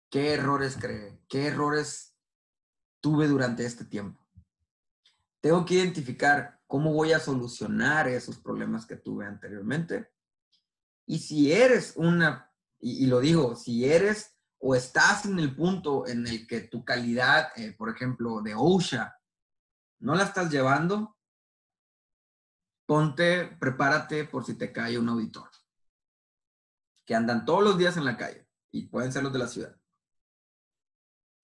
qué 0.10 0.34
errores 0.34 0.78
creé, 0.80 1.22
qué 1.28 1.48
errores 1.48 2.16
tuve 3.00 3.28
durante 3.28 3.66
este 3.66 3.86
tiempo. 3.86 4.26
Tengo 5.42 5.66
que 5.66 5.76
identificar 5.76 6.55
cómo 6.76 6.92
voy 6.92 7.14
a 7.14 7.22
solucionar 7.22 8.10
esos 8.10 8.38
problemas 8.38 8.86
que 8.86 8.98
tuve 8.98 9.26
anteriormente. 9.26 10.12
Y 11.06 11.20
si 11.20 11.54
eres 11.54 11.94
una, 11.96 12.52
y, 12.82 13.06
lo 13.06 13.22
digo, 13.22 13.56
si 13.56 13.86
eres 13.86 14.36
o 14.60 14.76
estás 14.76 15.24
en 15.24 15.40
el 15.40 15.56
punto 15.56 16.06
en 16.06 16.28
el 16.28 16.46
que 16.46 16.60
tu 16.60 16.84
calidad, 16.84 17.48
eh, 17.56 17.72
por 17.72 17.90
ejemplo, 17.90 18.42
de 18.42 18.56
OSHA, 18.58 19.18
no 20.00 20.16
la 20.16 20.26
estás 20.26 20.52
llevando, 20.52 21.16
ponte, 22.86 23.56
prepárate 23.58 24.26
por 24.26 24.46
si 24.46 24.56
te 24.56 24.74
cae 24.74 25.00
un 25.00 25.08
auditor. 25.08 25.50
Que 27.06 27.16
andan 27.16 27.46
todos 27.46 27.64
los 27.64 27.78
días 27.78 27.96
en 27.96 28.04
la 28.04 28.18
calle 28.18 28.50
y 28.72 28.88
pueden 28.88 29.14
ser 29.14 29.24
los 29.24 29.32
de 29.32 29.40
la 29.40 29.48
ciudad. 29.48 29.78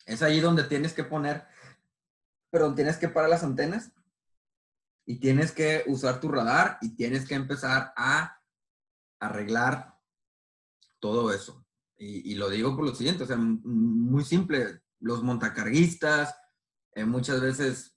Es 0.06 0.22
ahí 0.24 0.41
donde 0.41 0.66
tienes 0.66 0.91
que 0.91 1.06
poner, 1.06 1.48
pero 2.49 2.76
tienes 2.76 2.98
que 2.98 3.08
parar 3.08 3.30
las 3.30 3.45
antenas 3.45 3.94
y 5.06 5.19
tienes 5.19 5.52
que 5.52 5.84
usar 5.88 6.19
tu 6.19 6.30
radar 6.30 6.78
y 6.82 6.95
tienes 6.95 7.28
que 7.28 7.36
empezar 7.36 7.94
a 7.95 8.40
arreglar 9.19 9.98
todo 10.99 11.34
eso. 11.34 11.65
Y, 11.98 12.34
lo 12.34 12.49
digo 12.49 12.76
por 12.76 12.86
lo 12.86 12.95
siguiente, 12.95 13.26
o 13.26 13.28
sea, 13.28 13.38
muy 13.38 14.23
simple, 14.23 14.82
los 14.99 15.22
montacarguistas 15.22 16.36
eh, 16.95 17.06
muchas 17.06 17.40
veces 17.41 17.95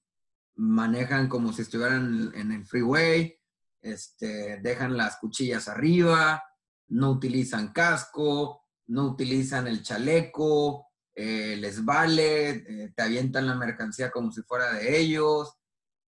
manejan 0.57 1.29
como 1.29 1.55
si 1.55 1.63
estuvieran 1.63 2.33
en, 2.35 2.41
en 2.41 2.53
el 2.53 2.67
freeway, 2.67 3.35
este, 3.81 4.61
dejan 4.61 4.99
las 4.99 5.17
cuchillas 5.17 5.69
arriba, 5.69 6.43
no 6.89 7.13
utilizan 7.13 7.73
casco, 7.73 8.65
no 8.87 9.05
utilizan 9.05 9.67
el 9.67 9.83
chaleco, 9.83 10.89
eh, 11.15 11.57
les 11.59 11.85
vale, 11.85 12.51
eh, 12.51 12.93
te 12.95 13.03
avientan 13.03 13.47
la 13.47 13.55
mercancía 13.55 14.11
como 14.11 14.33
si 14.33 14.43
fuera 14.43 14.73
de 14.73 14.99
ellos. 14.99 15.57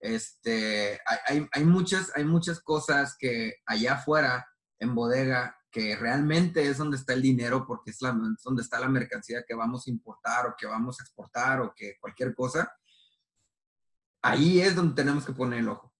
Este, 0.01 1.01
hay, 1.27 1.48
hay, 1.51 1.64
muchas, 1.64 2.12
hay 2.14 2.24
muchas 2.24 2.60
cosas 2.60 3.16
que 3.18 3.55
allá 3.66 3.94
afuera 3.94 4.47
en 4.78 4.94
bodega 4.94 5.56
que 5.77 5.94
realmente 5.94 6.66
es 6.66 6.78
donde 6.78 6.97
está 6.97 7.12
el 7.12 7.20
dinero 7.20 7.66
porque 7.66 7.90
es, 7.90 8.01
la, 8.01 8.09
es 8.10 8.43
donde 8.43 8.62
está 8.62 8.81
la 8.81 8.89
mercancía 8.89 9.44
que 9.47 9.55
vamos 9.55 9.86
a 9.86 9.90
importar 9.90 10.47
o 10.47 10.55
que 10.56 10.66
vamos 10.66 10.98
a 10.98 11.02
exportar 11.02 11.60
o 11.60 11.74
que 11.74 11.98
cualquier 12.01 12.35
cosa. 12.35 12.74
Ahí 14.23 14.60
es 14.60 14.74
donde 14.74 14.94
tenemos 14.94 15.27
que 15.27 15.35
poner 15.35 15.59
el 15.59 15.68
ojo. 15.68 15.93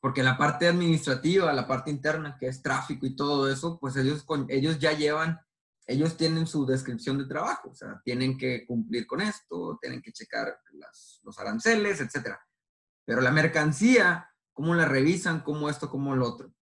Porque 0.00 0.22
la 0.22 0.36
parte 0.36 0.68
administrativa, 0.68 1.50
la 1.54 1.66
parte 1.66 1.90
interna, 1.90 2.36
que 2.38 2.46
es 2.46 2.60
tráfico 2.60 3.06
y 3.06 3.16
todo 3.16 3.50
eso, 3.50 3.78
pues 3.80 3.96
ellos, 3.96 4.26
ellos 4.48 4.78
ya 4.78 4.92
llevan, 4.92 5.40
ellos 5.86 6.18
tienen 6.18 6.46
su 6.46 6.66
descripción 6.66 7.16
de 7.16 7.24
trabajo, 7.24 7.70
o 7.70 7.74
sea, 7.74 8.02
tienen 8.04 8.36
que 8.36 8.66
cumplir 8.66 9.06
con 9.06 9.22
esto, 9.22 9.78
tienen 9.80 10.02
que 10.02 10.12
checar 10.12 10.60
las, 10.72 11.20
los 11.22 11.38
aranceles, 11.38 12.02
etcétera. 12.02 12.38
Pero 13.04 13.20
la 13.20 13.30
mercancía, 13.30 14.30
¿cómo 14.52 14.74
la 14.74 14.86
revisan? 14.86 15.40
¿Cómo 15.40 15.68
esto? 15.68 15.90
¿Cómo 15.90 16.14
lo 16.16 16.26
otro? 16.26 16.54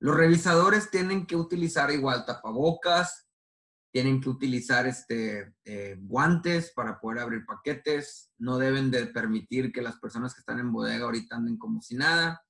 Los 0.00 0.16
revisadores 0.16 0.90
tienen 0.90 1.26
que 1.26 1.36
utilizar 1.36 1.90
igual 1.90 2.24
tapabocas, 2.24 3.28
tienen 3.90 4.20
que 4.20 4.28
utilizar 4.28 4.86
este, 4.86 5.54
eh, 5.64 5.96
guantes 6.00 6.72
para 6.72 7.00
poder 7.00 7.20
abrir 7.20 7.44
paquetes, 7.44 8.30
no 8.38 8.58
deben 8.58 8.90
de 8.90 9.06
permitir 9.06 9.72
que 9.72 9.82
las 9.82 9.98
personas 9.98 10.34
que 10.34 10.40
están 10.40 10.60
en 10.60 10.72
bodega 10.72 11.04
ahorita 11.04 11.36
anden 11.36 11.58
como 11.58 11.80
si 11.82 11.96
nada, 11.96 12.42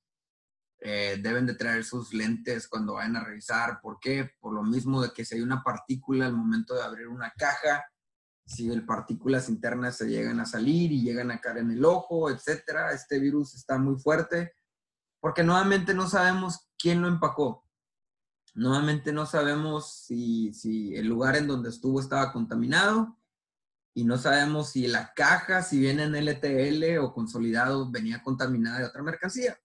eh, 0.81 1.19
deben 1.21 1.47
de 1.47 1.55
traer 1.55 1.85
sus 1.85 2.13
lentes 2.13 2.69
cuando 2.69 2.95
vayan 2.95 3.17
a 3.17 3.25
revisar. 3.25 3.81
¿Por 3.81 3.99
qué? 3.99 4.31
Por 4.39 4.53
lo 4.53 4.63
mismo 4.63 5.03
de 5.03 5.11
que 5.13 5.25
si 5.25 5.37
hay 5.37 5.41
una 5.41 5.63
partícula 5.63 6.27
al 6.27 6.37
momento 6.37 6.75
de 6.75 6.83
abrir 6.83 7.09
una 7.09 7.33
caja, 7.37 7.85
si 8.49 8.71
el 8.71 8.87
partículas 8.87 9.51
internas 9.51 9.99
se 9.99 10.09
llegan 10.09 10.41
a 10.41 10.47
salir 10.47 10.91
y 10.91 11.03
llegan 11.03 11.31
a 11.31 11.39
caer 11.39 11.59
en 11.59 11.71
el 11.71 11.85
ojo, 11.85 12.31
etcétera, 12.31 12.93
este 12.93 13.19
virus 13.19 13.55
está 13.55 13.77
muy 13.79 13.99
fuerte, 14.01 14.55
porque 15.21 15.43
nuevamente 15.45 15.93
no 15.93 16.09
sabemos 16.09 16.71
quién 16.79 17.03
lo 17.03 17.09
empacó. 17.09 17.67
Nuevamente 18.55 19.13
no 19.13 19.27
sabemos 19.27 20.03
si, 20.07 20.95
el 20.97 21.07
lugar 21.07 21.37
en 21.37 21.47
donde 21.47 21.69
estuvo 21.69 22.01
estaba 22.01 22.33
contaminado 22.33 23.19
y 23.95 24.05
no 24.05 24.17
sabemos 24.17 24.71
si 24.71 24.87
la 24.89 25.13
caja, 25.13 25.63
si 25.63 25.79
viene 25.79 26.05
en 26.05 26.15
LTL 26.15 26.99
o 27.01 27.13
consolidado, 27.13 27.91
venía 27.91 28.23
contaminada 28.23 28.79
de 28.79 28.87
otra 28.87 29.03
mercancía. 29.03 29.61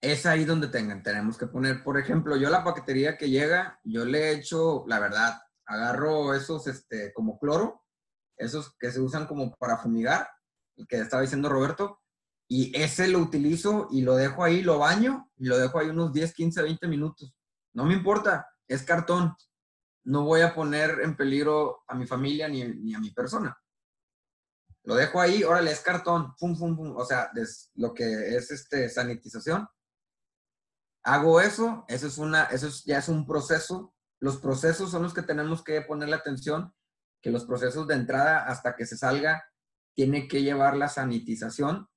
Es 0.00 0.24
ahí 0.24 0.46
donde 0.46 0.68
tengan, 0.68 1.02
tenemos 1.02 1.36
que 1.36 1.46
poner, 1.46 1.84
por 1.84 1.98
ejemplo, 1.98 2.36
yo 2.36 2.48
la 2.48 2.64
paquetería 2.64 3.18
que 3.18 3.28
llega, 3.28 3.78
yo 3.84 4.06
le 4.06 4.18
he 4.18 4.32
hecho, 4.32 4.84
la 4.88 4.98
verdad, 4.98 5.42
agarro 5.66 6.34
esos 6.34 6.66
este, 6.66 7.12
como 7.12 7.38
cloro, 7.38 7.82
esos 8.36 8.74
que 8.78 8.90
se 8.90 9.00
usan 9.00 9.26
como 9.26 9.54
para 9.56 9.78
fumigar, 9.78 10.28
el 10.76 10.86
que 10.86 10.98
estaba 10.98 11.22
diciendo 11.22 11.48
Roberto, 11.48 12.00
y 12.48 12.76
ese 12.78 13.08
lo 13.08 13.18
utilizo 13.18 13.88
y 13.90 14.02
lo 14.02 14.16
dejo 14.16 14.44
ahí, 14.44 14.62
lo 14.62 14.78
baño 14.78 15.30
y 15.36 15.46
lo 15.46 15.58
dejo 15.58 15.78
ahí 15.78 15.88
unos 15.88 16.12
10, 16.12 16.34
15, 16.34 16.62
20 16.62 16.88
minutos. 16.88 17.34
No 17.72 17.84
me 17.84 17.94
importa, 17.94 18.46
es 18.68 18.82
cartón. 18.82 19.34
No 20.04 20.24
voy 20.24 20.42
a 20.42 20.54
poner 20.54 21.00
en 21.02 21.16
peligro 21.16 21.82
a 21.86 21.94
mi 21.94 22.06
familia 22.06 22.48
ni, 22.48 22.64
ni 22.64 22.94
a 22.94 22.98
mi 22.98 23.10
persona. 23.10 23.56
Lo 24.84 24.96
dejo 24.96 25.20
ahí, 25.20 25.44
órale, 25.44 25.70
es 25.70 25.80
cartón, 25.80 26.34
pum, 26.36 26.58
pum, 26.58 26.76
pum. 26.76 26.96
O 26.96 27.04
sea, 27.04 27.30
es 27.36 27.70
lo 27.74 27.94
que 27.94 28.36
es 28.36 28.50
este, 28.50 28.88
sanitización. 28.88 29.68
Hago 31.04 31.40
eso, 31.40 31.84
eso, 31.88 32.06
es 32.06 32.18
una, 32.18 32.44
eso 32.44 32.66
es, 32.66 32.84
ya 32.84 32.98
es 32.98 33.08
un 33.08 33.26
proceso. 33.26 33.94
Los 34.22 34.36
procesos 34.36 34.92
son 34.92 35.02
los 35.02 35.12
que 35.12 35.22
tenemos 35.22 35.64
que 35.64 35.82
ponerle 35.82 36.14
atención, 36.14 36.72
que 37.20 37.32
los 37.32 37.44
procesos 37.44 37.88
de 37.88 37.94
entrada 37.94 38.44
hasta 38.44 38.76
que 38.76 38.86
se 38.86 38.96
salga 38.96 39.44
tiene 39.96 40.28
que 40.28 40.42
llevar 40.44 40.76
la 40.76 40.86
sanitización 40.86 41.88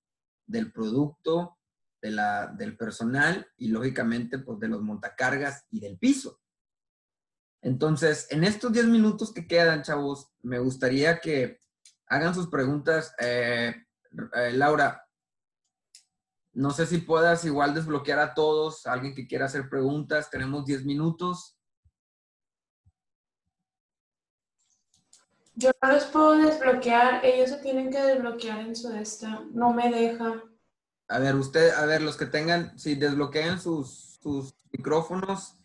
del 0.48 0.72
producto, 0.72 1.60
de 2.02 2.10
la, 2.10 2.48
del 2.48 2.78
personal 2.78 3.48
y 3.58 3.68
lógicamente 3.68 4.40
pues 4.40 4.60
de 4.60 4.70
los 4.70 4.82
montacargas 4.82 5.68
y 5.70 5.80
del 5.80 6.00
piso. 6.00 6.42
Entonces, 7.62 8.26
en 8.32 8.44
estos 8.44 8.74
10 8.74 8.88
minutos 8.88 9.32
que 9.32 9.48
quedan, 9.48 9.84
chavos, 9.84 10.32
me 10.42 10.58
gustaría 10.58 11.20
que 11.20 11.60
hagan 12.08 12.34
sus 12.34 12.48
preguntas. 12.48 13.14
Eh, 13.20 13.76
eh, 14.34 14.52
Laura, 14.54 15.08
no 16.54 16.72
sé 16.72 16.88
si 16.88 16.98
puedas 16.98 17.46
igual 17.46 17.76
desbloquear 17.76 18.18
a 18.18 18.34
todos, 18.34 18.88
alguien 18.88 19.14
que 19.14 19.28
quiera 19.28 19.46
hacer 19.46 19.70
preguntas. 19.70 20.32
Tenemos 20.32 20.66
10 20.66 20.86
minutos. 20.86 21.55
Yo 25.56 25.72
no 25.82 25.92
los 25.92 26.04
puedo 26.06 26.38
desbloquear, 26.38 27.24
ellos 27.24 27.50
se 27.50 27.58
tienen 27.58 27.90
que 27.90 28.02
desbloquear 28.02 28.60
en 28.60 28.76
su 28.76 28.92
esta. 28.92 29.42
No 29.54 29.74
me 29.74 29.90
deja. 29.90 30.44
A 31.08 31.20
ver, 31.20 31.36
usted, 31.36 31.72
a 31.72 31.86
ver, 31.86 32.02
los 32.02 32.18
que 32.18 32.26
tengan, 32.26 32.78
si 32.78 32.96
desbloquean 32.96 33.60
sus, 33.60 34.20
sus 34.22 34.54
micrófonos. 34.72 35.56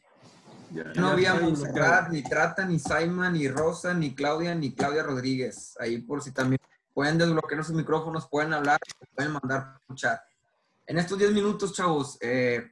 no 0.95 1.09
había 1.09 1.35
Montserrat, 1.35 2.11
ni 2.11 2.23
Trata, 2.23 2.65
ni 2.65 2.79
Simon, 2.79 3.33
ni 3.33 3.49
Rosa, 3.49 3.93
ni 3.93 4.15
Claudia, 4.15 4.55
ni 4.55 4.75
Claudia 4.75 5.03
Rodríguez. 5.03 5.77
Ahí 5.81 5.99
por 5.99 6.23
si 6.23 6.31
también 6.31 6.61
pueden 6.95 7.19
desbloquear 7.19 7.65
sus 7.65 7.75
micrófonos, 7.75 8.29
pueden 8.29 8.53
hablar, 8.53 8.79
pueden 9.17 9.33
mandar 9.33 9.79
por 9.87 9.97
chat. 9.97 10.21
En 10.87 10.99
estos 10.99 11.19
10 11.19 11.33
minutos, 11.33 11.73
chavos, 11.73 12.17
eh, 12.21 12.71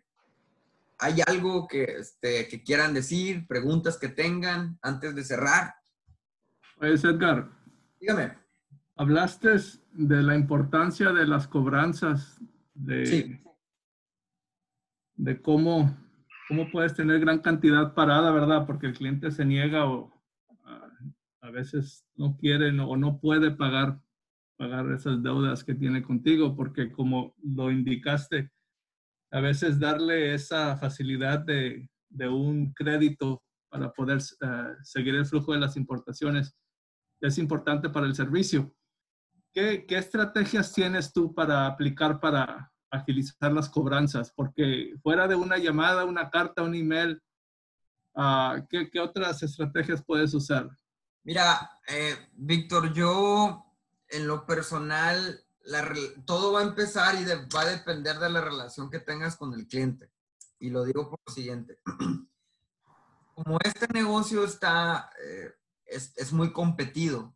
¿hay 0.98 1.20
algo 1.26 1.66
que, 1.66 1.84
este, 1.84 2.46
que 2.46 2.62
quieran 2.62 2.94
decir, 2.94 3.46
preguntas 3.48 3.96
que 3.96 4.08
tengan 4.08 4.78
antes 4.82 5.14
de 5.14 5.24
cerrar? 5.24 5.77
Pues 6.78 7.04
Edgar. 7.04 7.50
Dígame. 8.00 8.32
Hablaste 8.96 9.50
de 9.92 10.22
la 10.22 10.34
importancia 10.36 11.12
de 11.12 11.26
las 11.26 11.46
cobranzas, 11.48 12.40
de, 12.74 13.06
Sí. 13.06 13.40
de 15.16 15.40
cómo, 15.42 15.96
cómo 16.48 16.70
puedes 16.70 16.94
tener 16.94 17.20
gran 17.20 17.40
cantidad 17.40 17.94
parada, 17.94 18.30
¿verdad? 18.32 18.66
Porque 18.66 18.86
el 18.86 18.94
cliente 18.94 19.30
se 19.30 19.44
niega 19.44 19.86
o 19.86 20.12
a, 21.40 21.50
veces 21.50 22.04
no 22.14 22.36
quiere 22.36 22.72
no- 22.72 22.88
o 22.90 22.96
no 22.96 23.18
puede 23.20 23.50
pagar, 23.50 24.00
pagar 24.58 24.90
esas 24.92 25.22
deudas 25.22 25.64
que 25.64 25.74
tiene 25.74 26.02
contigo, 26.02 26.54
porque 26.54 26.92
como 26.92 27.34
lo 27.42 27.70
indicaste, 27.70 28.50
a 29.32 29.40
veces 29.40 29.78
darle 29.80 30.34
esa 30.34 30.76
facilidad 30.76 31.40
de, 31.40 31.88
de 32.10 32.28
un 32.28 32.72
crédito 32.74 33.42
para 33.70 33.90
poder 33.92 34.18
eh, 34.18 34.74
seguir 34.82 35.14
el 35.14 35.26
flujo 35.26 35.52
de 35.52 35.60
las 35.60 35.76
importaciones 35.76 36.54
es 37.20 37.38
importante 37.38 37.88
para 37.90 38.06
el 38.06 38.14
servicio. 38.14 38.72
¿Qué, 39.52 39.86
qué 39.86 39.98
estrategias 39.98 40.72
tienes 40.72 41.12
tú 41.12 41.34
para 41.34 41.66
aplicar 41.66 42.20
para 42.20 42.72
agilizar 42.90 43.52
las 43.52 43.68
cobranzas? 43.68 44.32
Porque 44.32 44.94
fuera 45.02 45.26
de 45.26 45.34
una 45.34 45.58
llamada, 45.58 46.04
una 46.04 46.30
carta, 46.30 46.62
un 46.62 46.74
email, 46.74 47.20
ah, 48.14 48.62
¿qué, 48.68 48.90
qué 48.90 49.00
otras 49.00 49.42
estrategias 49.42 50.04
puedes 50.04 50.34
usar? 50.34 50.68
Mira, 51.24 51.70
eh, 51.88 52.16
Víctor, 52.32 52.92
yo 52.92 53.64
en 54.08 54.26
lo 54.26 54.46
personal, 54.46 55.44
todo 56.24 56.52
va 56.52 56.60
a 56.60 56.64
empezar 56.64 57.14
y 57.16 57.24
va 57.54 57.60
a 57.60 57.66
depender 57.66 58.18
de 58.18 58.30
la 58.30 58.40
relación 58.40 58.90
que 58.90 59.00
tengas 59.00 59.36
con 59.36 59.52
el 59.52 59.66
cliente. 59.66 60.10
Y 60.58 60.70
lo 60.70 60.84
digo 60.84 61.10
por 61.10 61.20
lo 61.26 61.32
siguiente. 61.32 61.80
Como 63.34 63.58
este 63.62 63.86
negocio 63.92 64.44
está, 64.44 65.10
eh, 65.22 65.52
es, 65.88 66.12
es 66.16 66.32
muy 66.32 66.52
competido, 66.52 67.34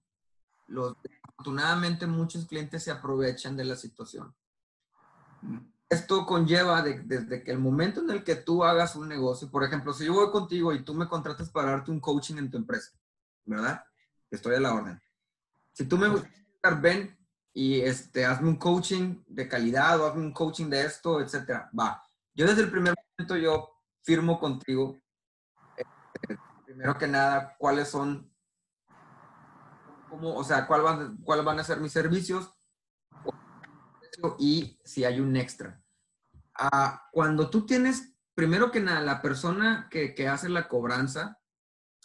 los, 0.66 0.96
afortunadamente 1.22 2.06
muchos 2.06 2.46
clientes 2.46 2.82
se 2.82 2.90
aprovechan 2.90 3.56
de 3.56 3.64
la 3.64 3.76
situación. 3.76 4.34
Esto 5.88 6.24
conlleva 6.24 6.82
de- 6.82 7.00
desde 7.00 7.42
que 7.42 7.50
el 7.50 7.58
momento 7.58 8.00
en 8.00 8.10
el 8.10 8.24
que 8.24 8.36
tú 8.36 8.64
hagas 8.64 8.96
un 8.96 9.08
negocio, 9.08 9.50
por 9.50 9.62
ejemplo, 9.64 9.92
si 9.92 10.06
yo 10.06 10.14
voy 10.14 10.30
contigo 10.30 10.72
y 10.72 10.82
tú 10.84 10.94
me 10.94 11.08
contratas 11.08 11.50
para 11.50 11.72
darte 11.72 11.90
un 11.90 12.00
coaching 12.00 12.36
en 12.36 12.50
tu 12.50 12.56
empresa, 12.56 12.92
¿verdad? 13.44 13.84
Estoy 14.30 14.54
a 14.54 14.60
la 14.60 14.74
orden. 14.74 15.00
Si 15.72 15.84
tú 15.86 15.98
me 15.98 16.08
gustas, 16.08 16.30
ven 16.80 17.18
y 17.52 17.80
este, 17.80 18.24
hazme 18.24 18.48
un 18.48 18.56
coaching 18.56 19.22
de 19.26 19.46
calidad 19.48 20.00
o 20.00 20.06
hazme 20.06 20.22
un 20.22 20.32
coaching 20.32 20.70
de 20.70 20.86
esto, 20.86 21.20
etcétera. 21.20 21.70
Va. 21.78 22.02
Yo 22.34 22.46
desde 22.46 22.62
el 22.62 22.70
primer 22.70 22.94
momento 23.18 23.36
yo 23.36 23.68
firmo 24.02 24.40
contigo, 24.40 24.98
eh, 25.76 25.84
primero 26.64 26.96
que 26.96 27.06
nada, 27.06 27.54
cuáles 27.58 27.88
son, 27.88 28.31
cómo, 30.12 30.34
o 30.34 30.44
sea, 30.44 30.66
cuál 30.66 30.82
van, 30.82 31.16
cuáles 31.24 31.42
van 31.42 31.58
a 31.58 31.64
ser 31.64 31.80
mis 31.80 31.90
servicios 31.90 32.52
y 34.38 34.78
si 34.84 35.06
hay 35.06 35.20
un 35.20 35.34
extra. 35.36 35.82
Ah, 36.54 37.08
cuando 37.12 37.48
tú 37.48 37.64
tienes, 37.64 38.14
primero 38.34 38.70
que 38.70 38.80
nada, 38.80 39.00
la 39.00 39.22
persona 39.22 39.88
que, 39.90 40.14
que 40.14 40.28
hace 40.28 40.50
la 40.50 40.68
cobranza, 40.68 41.40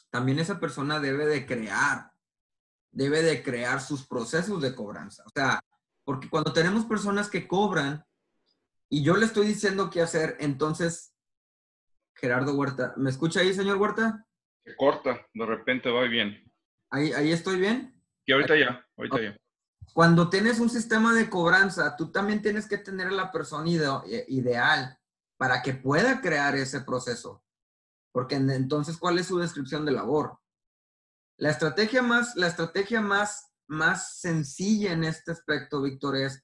también 0.10 0.40
esa 0.40 0.58
persona 0.58 1.02
debe 1.02 1.26
de 1.26 1.46
crear, 1.46 2.14
debe 2.92 3.22
de 3.24 3.44
crear 3.44 3.82
sus 3.82 4.08
procesos 4.08 4.62
de 4.62 4.74
cobranza. 4.74 5.24
O 5.26 5.30
sea, 5.36 5.60
porque 6.06 6.30
cuando 6.30 6.54
tenemos 6.54 6.86
personas 6.86 7.30
que 7.30 7.46
cobran 7.46 8.06
y 8.88 9.04
yo 9.04 9.18
le 9.18 9.26
estoy 9.26 9.48
diciendo 9.48 9.90
qué 9.90 10.02
hacer, 10.02 10.38
entonces, 10.40 11.14
Gerardo 12.16 12.56
Huerta, 12.56 12.94
¿me 12.96 13.10
escucha 13.10 13.42
ahí, 13.42 13.54
señor 13.54 13.76
Huerta? 13.76 14.26
Se 14.64 14.78
corta, 14.78 15.28
de 15.34 15.46
repente 15.46 15.90
va 15.92 16.04
bien. 16.04 16.50
Ahí, 16.90 17.12
ahí 17.12 17.34
estoy 17.34 17.60
bien. 17.60 17.97
Y 18.28 18.34
ahorita 18.34 18.56
ya, 18.58 18.86
ahorita 18.98 19.22
ya. 19.22 19.38
Cuando 19.94 20.30
tienes 20.30 20.60
un 20.60 20.70
sistema 20.70 21.14
de 21.14 21.30
cobranza, 21.30 21.95
tú 21.95 22.12
también 22.12 22.41
tienes 22.41 22.68
que 22.68 22.78
tener 22.78 23.08
a 23.08 23.12
la 23.12 23.32
persona 23.32 23.68
ide- 23.70 24.26
ideal 24.28 24.99
para 25.38 25.62
que 25.62 25.74
pueda 25.74 26.22
crear 26.22 26.56
ese 26.56 26.82
proceso. 26.82 27.44
Porque 28.12 28.36
en- 28.36 28.49
entonces, 28.52 28.98
¿cuál 28.98 29.18
es 29.18 29.28
su 29.28 29.40
descripción 29.40 29.86
de 29.86 29.94
labor? 29.94 30.38
La 31.40 31.52
estrategia 31.52 32.02
más, 32.02 32.36
la 32.36 32.48
estrategia 32.48 32.99
más, 32.99 33.52
más 33.68 34.20
sencilla 34.20 34.91
en 34.91 35.04
este 35.04 35.32
aspecto, 35.32 35.82
Víctor, 35.82 36.18
es 36.18 36.44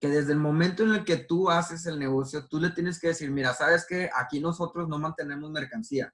que 0.00 0.08
desde 0.08 0.32
el 0.32 0.38
momento 0.38 0.82
en 0.82 0.90
el 0.94 1.04
que 1.04 1.18
tú 1.18 1.50
haces 1.50 1.84
el 1.86 1.98
negocio, 1.98 2.48
tú 2.48 2.58
le 2.58 2.70
tienes 2.70 2.98
que 2.98 3.08
decir, 3.08 3.30
mira, 3.30 3.52
sabes 3.54 3.86
que 3.86 4.10
aquí 4.16 4.40
nosotros 4.40 4.88
no 4.88 4.98
mantenemos 4.98 5.50
mercancía. 5.50 6.12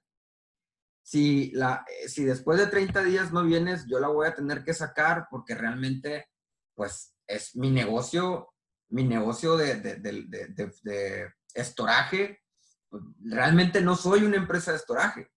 Si, 1.07 1.51
la, 1.51 1.85
eh, 1.87 2.09
si 2.09 2.25
después 2.25 2.59
de 2.59 2.67
30 2.67 3.01
días 3.03 3.31
no 3.31 3.41
vienes, 3.41 3.85
yo 3.87 3.97
la 3.97 4.09
voy 4.09 4.27
a 4.27 4.35
tener 4.35 4.65
que 4.65 4.73
sacar 4.73 5.27
porque 5.31 5.55
realmente 5.55 6.27
pues 6.75 7.15
es 7.25 7.55
mi 7.55 7.71
negocio, 7.71 8.49
mi 8.89 9.05
negocio 9.05 9.55
de, 9.55 9.75
de, 9.75 9.95
de, 9.95 10.73
de, 10.83 11.33
estoraje. 11.53 12.41
Pues, 12.89 13.03
Realmente 13.21 13.79
no 13.79 13.95
soy 13.95 14.25
una 14.25 14.35
empresa 14.35 14.71
de 14.71 14.77
estoraje. 14.79 15.31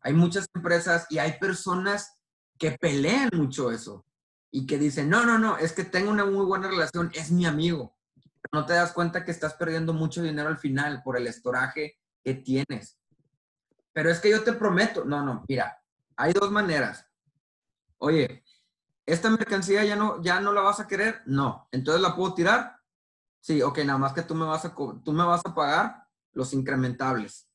Hay 0.00 0.14
muchas 0.14 0.46
empresas 0.54 1.06
y 1.10 1.18
hay 1.18 1.38
personas 1.38 2.14
que 2.58 2.70
pelean 2.70 3.28
mucho 3.34 3.70
eso 3.70 4.06
y 4.50 4.66
que 4.66 4.78
dicen, 4.78 5.10
no, 5.10 5.26
no, 5.26 5.38
no, 5.38 5.58
es 5.58 5.74
que 5.74 5.84
tengo 5.84 6.10
una 6.10 6.24
muy 6.24 6.46
buena 6.46 6.66
relación, 6.66 7.10
es 7.12 7.30
mi 7.30 7.44
amigo. 7.44 7.94
No 8.52 8.64
te 8.64 8.72
das 8.72 8.94
cuenta 8.94 9.22
que 9.22 9.32
estás 9.32 9.52
perdiendo 9.52 9.92
mucho 9.92 10.22
dinero 10.22 10.48
al 10.48 10.56
final 10.56 11.02
por 11.02 11.18
el 11.18 11.26
estoraje 11.26 11.98
que 12.24 12.32
tienes. 12.32 12.97
Pero 13.98 14.12
es 14.12 14.20
que 14.20 14.30
yo 14.30 14.44
te 14.44 14.52
prometo, 14.52 15.04
no, 15.04 15.24
no, 15.24 15.44
mira, 15.48 15.82
hay 16.14 16.32
dos 16.32 16.52
maneras. 16.52 17.04
Oye, 17.96 18.44
¿esta 19.04 19.28
mercancía 19.28 19.82
ya 19.84 19.96
no, 19.96 20.22
ya 20.22 20.38
no 20.38 20.52
la 20.52 20.60
vas 20.60 20.78
a 20.78 20.86
querer? 20.86 21.20
No. 21.26 21.66
¿Entonces 21.72 22.00
la 22.00 22.14
puedo 22.14 22.32
tirar? 22.32 22.78
Sí, 23.40 23.60
ok, 23.60 23.78
nada 23.78 23.98
más 23.98 24.12
que 24.12 24.22
tú 24.22 24.36
me 24.36 24.44
vas 24.44 24.64
a, 24.64 24.72
tú 24.72 25.12
me 25.12 25.24
vas 25.24 25.40
a 25.44 25.52
pagar 25.52 26.06
los 26.30 26.52
incrementables. 26.52 27.50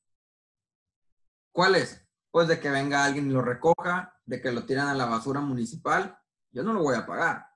¿Cuáles? 1.54 2.06
pues 2.30 2.50
de 2.50 2.60
que 2.60 2.70
venga 2.70 3.06
alguien 3.06 3.30
y 3.30 3.34
lo 3.34 3.42
recoja, 3.42 4.20
de 4.26 4.42
que 4.42 4.52
lo 4.52 4.66
tiran 4.66 4.90
a 4.90 4.96
la 4.96 5.06
basura 5.06 5.40
municipal, 5.40 6.20
yo 6.52 6.62
no 6.64 6.74
lo 6.74 6.84
voy 6.84 6.98
a 6.98 7.06
pagar. 7.06 7.48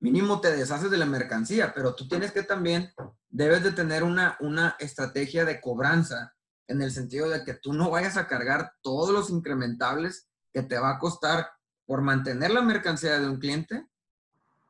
Mínimo 0.00 0.42
te 0.42 0.54
deshaces 0.54 0.90
de 0.90 0.98
la 0.98 1.06
mercancía, 1.06 1.72
pero 1.72 1.94
tú 1.94 2.06
tienes 2.06 2.32
que 2.32 2.42
también, 2.42 2.92
debes 3.30 3.62
de 3.62 3.72
tener 3.72 4.02
una, 4.02 4.36
una 4.40 4.76
estrategia 4.78 5.46
de 5.46 5.58
cobranza 5.58 6.34
en 6.68 6.82
el 6.82 6.90
sentido 6.90 7.28
de 7.28 7.44
que 7.44 7.54
tú 7.54 7.72
no 7.72 7.90
vayas 7.90 8.16
a 8.16 8.28
cargar 8.28 8.74
todos 8.82 9.10
los 9.10 9.30
incrementables 9.30 10.28
que 10.52 10.62
te 10.62 10.78
va 10.78 10.90
a 10.90 10.98
costar 10.98 11.48
por 11.86 12.02
mantener 12.02 12.50
la 12.50 12.62
mercancía 12.62 13.18
de 13.18 13.28
un 13.28 13.38
cliente. 13.38 13.86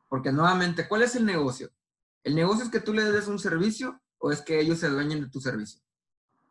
Porque 0.07 0.31
nuevamente, 0.31 0.87
¿cuál 0.87 1.03
es 1.03 1.15
el 1.15 1.25
negocio? 1.25 1.69
¿El 2.23 2.35
negocio 2.35 2.63
es 2.63 2.71
que 2.71 2.79
tú 2.79 2.93
le 2.93 3.03
des 3.03 3.27
un 3.27 3.37
servicio 3.37 4.01
o 4.17 4.31
es 4.31 4.41
que 4.41 4.59
ellos 4.59 4.79
se 4.79 4.89
dueñen 4.89 5.21
de 5.21 5.29
tu 5.29 5.39
servicio? 5.39 5.81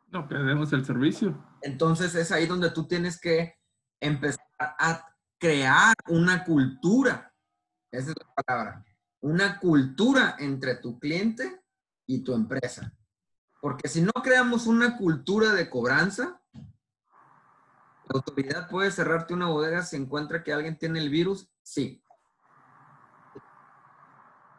No, 0.09 0.29
que 0.29 0.35
demos 0.37 0.73
el 0.73 0.85
servicio. 0.85 1.43
Entonces 1.63 2.15
es 2.15 2.31
ahí 2.31 2.47
donde 2.47 2.71
tú 2.71 2.87
tienes 2.87 3.21
que 3.21 3.55
empezar 4.01 4.45
a 4.59 5.05
crear 5.39 5.95
una 6.09 6.45
cultura. 6.45 7.33
Esa 7.91 8.11
es 8.11 8.17
la 8.17 8.43
palabra. 8.43 8.85
Una 9.21 9.59
cultura 9.59 10.37
entre 10.39 10.77
tu 10.77 10.99
cliente 10.99 11.63
y 12.07 12.23
tu 12.23 12.35
empresa. 12.35 12.93
Porque 13.61 13.89
si 13.89 14.03
no 14.03 14.13
creamos 14.13 14.67
una 14.67 14.97
cultura 14.97 15.53
de 15.53 15.69
cobranza, 15.69 16.41
la 16.53 18.15
autoridad 18.15 18.69
puede 18.69 18.91
cerrarte 18.91 19.35
una 19.35 19.47
bodega 19.47 19.83
si 19.83 19.97
encuentra 19.97 20.43
que 20.43 20.53
alguien 20.53 20.79
tiene 20.79 20.99
el 21.01 21.11
virus, 21.11 21.49
sí. 21.63 22.03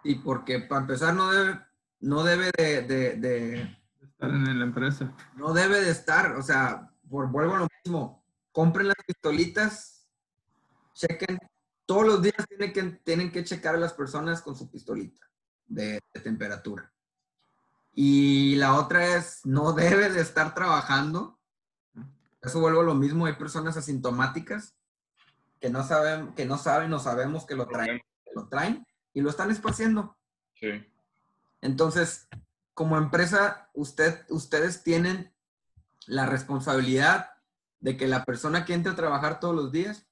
Y 0.03 0.15
porque 0.15 0.59
para 0.59 0.81
empezar 0.81 1.13
no 1.13 1.31
debe, 1.31 1.59
no 1.99 2.23
debe 2.23 2.51
de, 2.57 2.81
de- 2.83 3.15
de- 3.17 3.77
Estar 4.01 4.29
en 4.31 4.59
la 4.59 4.65
empresa. 4.65 5.13
no 5.35 5.53
debe 5.53 5.81
de 5.81 5.91
estar, 5.91 6.35
o 6.35 6.41
sea, 6.41 6.91
por, 7.09 7.27
vuelvo 7.29 7.55
a 7.55 7.59
lo 7.59 7.67
mismo, 7.83 8.23
compren 8.51 8.87
las 8.87 8.97
pistolitas, 9.05 10.05
chequen, 10.93 11.37
todos 11.85 12.05
los 12.05 12.21
días 12.21 12.35
tienen 12.47 12.73
que, 12.73 12.83
tienen 13.03 13.31
que 13.31 13.43
checar 13.43 13.75
a 13.75 13.79
las 13.79 13.93
personas 13.93 14.41
con 14.41 14.55
su 14.55 14.69
pistolita 14.69 15.25
de, 15.67 16.01
de 16.13 16.19
temperatura. 16.21 16.91
Y 18.01 18.55
la 18.55 18.75
otra 18.75 19.17
es, 19.17 19.45
no 19.45 19.73
debe 19.73 20.09
de 20.09 20.21
estar 20.21 20.55
trabajando. 20.55 21.37
Eso 22.41 22.61
vuelvo 22.61 22.79
a 22.79 22.85
lo 22.85 22.95
mismo, 22.95 23.25
hay 23.25 23.33
personas 23.33 23.75
asintomáticas 23.75 24.73
que 25.59 25.69
no 25.69 25.83
saben, 25.83 26.33
que 26.33 26.45
no 26.45 26.57
saben 26.57 26.93
o 26.93 26.99
sabemos 26.99 27.45
que 27.45 27.55
lo 27.55 27.67
traen, 27.67 27.99
que 28.23 28.31
lo 28.33 28.47
traen 28.47 28.87
y 29.13 29.19
lo 29.19 29.29
están 29.29 29.51
esparciendo. 29.51 30.15
Sí. 30.57 30.89
Entonces, 31.59 32.29
como 32.73 32.95
empresa, 32.95 33.69
usted, 33.73 34.25
ustedes 34.29 34.81
tienen 34.81 35.33
la 36.05 36.25
responsabilidad 36.25 37.31
de 37.81 37.97
que 37.97 38.07
la 38.07 38.23
persona 38.23 38.63
que 38.63 38.75
entre 38.75 38.93
a 38.93 38.95
trabajar 38.95 39.41
todos 39.41 39.55
los 39.55 39.73
días 39.73 40.07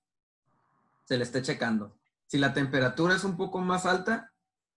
se 1.05 1.15
le 1.15 1.23
esté 1.23 1.41
checando. 1.41 1.97
Si 2.25 2.37
la 2.37 2.53
temperatura 2.53 3.15
es 3.15 3.23
un 3.23 3.37
poco 3.37 3.61
más 3.61 3.85
alta 3.85 4.33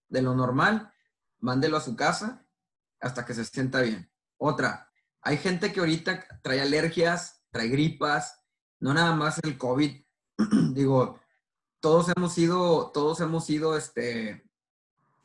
de 0.08 0.22
lo 0.22 0.36
normal, 0.36 0.94
mándelo 1.40 1.76
a 1.76 1.80
su 1.80 1.96
casa 1.96 2.46
hasta 3.00 3.24
que 3.24 3.34
se 3.34 3.44
sienta 3.44 3.80
bien. 3.80 4.10
Otra, 4.38 4.90
hay 5.22 5.36
gente 5.36 5.72
que 5.72 5.80
ahorita 5.80 6.26
trae 6.42 6.60
alergias, 6.60 7.42
trae 7.50 7.68
gripas, 7.68 8.40
no 8.78 8.94
nada 8.94 9.14
más 9.14 9.38
el 9.42 9.58
COVID. 9.58 10.02
Digo, 10.72 11.20
todos 11.80 12.12
hemos 12.16 12.32
sido, 12.32 12.90
todos 12.92 13.20
hemos 13.20 13.44
sido 13.44 13.76
este, 13.76 14.44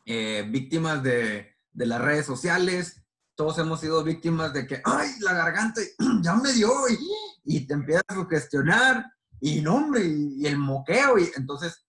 eh, 0.05 0.45
víctimas 0.49 1.03
de, 1.03 1.53
las 1.73 2.01
redes 2.01 2.25
sociales, 2.25 3.03
todos 3.35 3.57
hemos 3.59 3.81
sido 3.81 4.03
víctimas 4.03 4.53
de 4.53 4.65
que, 4.65 4.81
ay, 4.83 5.09
la 5.19 5.33
garganta 5.33 5.81
ya 6.21 6.35
me 6.35 6.53
dio 6.53 6.71
y, 6.89 7.55
y 7.57 7.67
te 7.67 7.73
empiezas 7.73 8.03
a 8.07 8.15
sugestionar 8.15 9.05
y 9.41 9.61
no, 9.61 9.75
hombre, 9.75 10.05
y, 10.05 10.41
y 10.41 10.47
el 10.47 10.57
moqueo. 10.57 11.17
Y 11.19 11.31
entonces, 11.35 11.85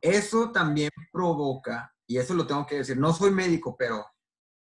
eso 0.00 0.50
también 0.50 0.90
provoca, 1.12 1.94
y 2.06 2.18
eso 2.18 2.34
lo 2.34 2.46
tengo 2.46 2.66
que 2.66 2.76
decir, 2.76 2.96
no 2.96 3.12
soy 3.12 3.30
médico, 3.30 3.76
pero 3.78 4.06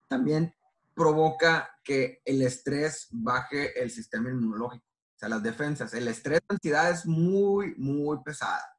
también 0.09 0.55
provoca 1.01 1.71
que 1.83 2.21
el 2.27 2.43
estrés 2.43 3.09
baje 3.11 3.83
el 3.83 3.91
sistema 3.91 4.29
inmunológico, 4.29 4.85
o 4.85 5.19
sea, 5.19 5.31
las 5.31 5.43
defensas. 5.43 5.95
El 5.95 6.09
estrés, 6.09 6.41
la 6.47 6.57
ansiedad 6.57 6.91
es 6.91 7.07
muy, 7.07 7.75
muy 7.77 8.19
pesada. 8.23 8.77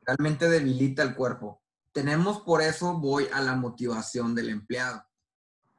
Realmente 0.00 0.48
debilita 0.48 1.02
el 1.02 1.14
cuerpo. 1.14 1.60
Tenemos 1.92 2.40
por 2.40 2.62
eso, 2.62 2.94
voy 2.98 3.28
a 3.34 3.42
la 3.42 3.54
motivación 3.54 4.34
del 4.34 4.48
empleado. 4.48 5.04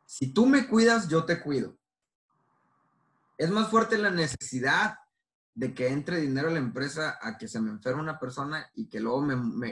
Si 0.06 0.32
tú 0.32 0.46
me 0.46 0.68
cuidas, 0.68 1.08
yo 1.08 1.26
te 1.26 1.42
cuido. 1.42 1.76
Es 3.36 3.50
más 3.50 3.70
fuerte 3.70 3.98
la 3.98 4.12
necesidad 4.12 5.00
de 5.56 5.74
que 5.74 5.88
entre 5.88 6.22
dinero 6.22 6.50
a 6.50 6.52
la 6.52 6.60
empresa 6.60 7.18
a 7.20 7.36
que 7.40 7.48
se 7.48 7.60
me 7.60 7.72
enferme 7.72 8.04
una 8.04 8.20
persona 8.20 8.70
y 8.76 8.90
que 8.90 9.00
luego 9.00 9.26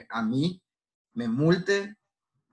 a 0.10 0.24
mí 0.24 0.64
me 1.14 1.28
multe, 1.28 1.96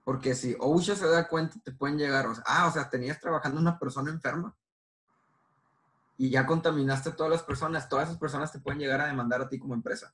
porque 0.03 0.35
si 0.35 0.55
OSHA 0.59 0.95
se 0.95 1.07
da 1.07 1.27
cuenta, 1.27 1.57
te 1.63 1.71
pueden 1.71 1.97
llegar, 1.97 2.27
o 2.27 2.35
sea, 2.35 2.43
ah, 2.47 2.67
o 2.67 2.71
sea, 2.71 2.89
tenías 2.89 3.19
trabajando 3.19 3.59
una 3.59 3.79
persona 3.79 4.11
enferma 4.11 4.55
y 6.17 6.29
ya 6.29 6.45
contaminaste 6.45 7.09
a 7.09 7.15
todas 7.15 7.31
las 7.31 7.43
personas, 7.43 7.89
todas 7.89 8.07
esas 8.09 8.19
personas 8.19 8.51
te 8.51 8.59
pueden 8.59 8.79
llegar 8.79 9.01
a 9.01 9.07
demandar 9.07 9.41
a 9.41 9.49
ti 9.49 9.57
como 9.59 9.73
empresa. 9.73 10.13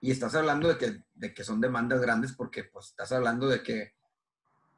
Y 0.00 0.10
estás 0.10 0.34
hablando 0.34 0.68
de 0.68 0.78
que, 0.78 1.02
de 1.14 1.34
que 1.34 1.44
son 1.44 1.60
demandas 1.60 2.00
grandes 2.00 2.32
porque 2.32 2.64
pues 2.64 2.86
estás 2.86 3.12
hablando 3.12 3.48
de 3.48 3.62
que 3.62 3.94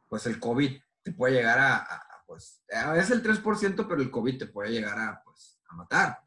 pues 0.09 0.27
el 0.27 0.41
COVID 0.41 0.81
te 1.03 1.13
puede 1.13 1.35
llegar 1.35 1.59
a, 1.59 1.77
a- 1.77 1.97
a, 1.97 2.25
pues, 2.27 2.61
veces 2.93 3.11
el 3.13 3.23
3%, 3.23 3.87
pero 3.89 4.01
el 4.03 4.11
COVID 4.11 4.39
te 4.39 4.47
puede 4.47 4.71
llegar 4.71 4.99
a, 4.99 5.23
pues, 5.25 5.59
a 5.69 5.75
matar. 5.77 6.21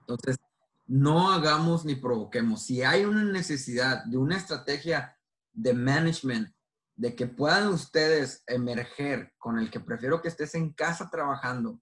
Entonces, 0.00 0.38
no 0.86 1.32
hagamos 1.32 1.84
ni 1.84 1.94
provoquemos. 1.96 2.62
Si 2.62 2.82
hay 2.82 3.04
una 3.04 3.24
necesidad 3.24 4.04
de 4.04 4.16
una 4.18 4.36
estrategia 4.36 5.16
de 5.54 5.72
management, 5.72 6.54
de 6.96 7.16
que 7.16 7.26
puedan 7.26 7.68
ustedes 7.68 8.44
emerger 8.46 9.32
con 9.38 9.58
el 9.58 9.70
que 9.70 9.80
prefiero 9.80 10.20
que 10.20 10.28
estés 10.28 10.54
en 10.54 10.72
casa 10.72 11.08
trabajando, 11.10 11.80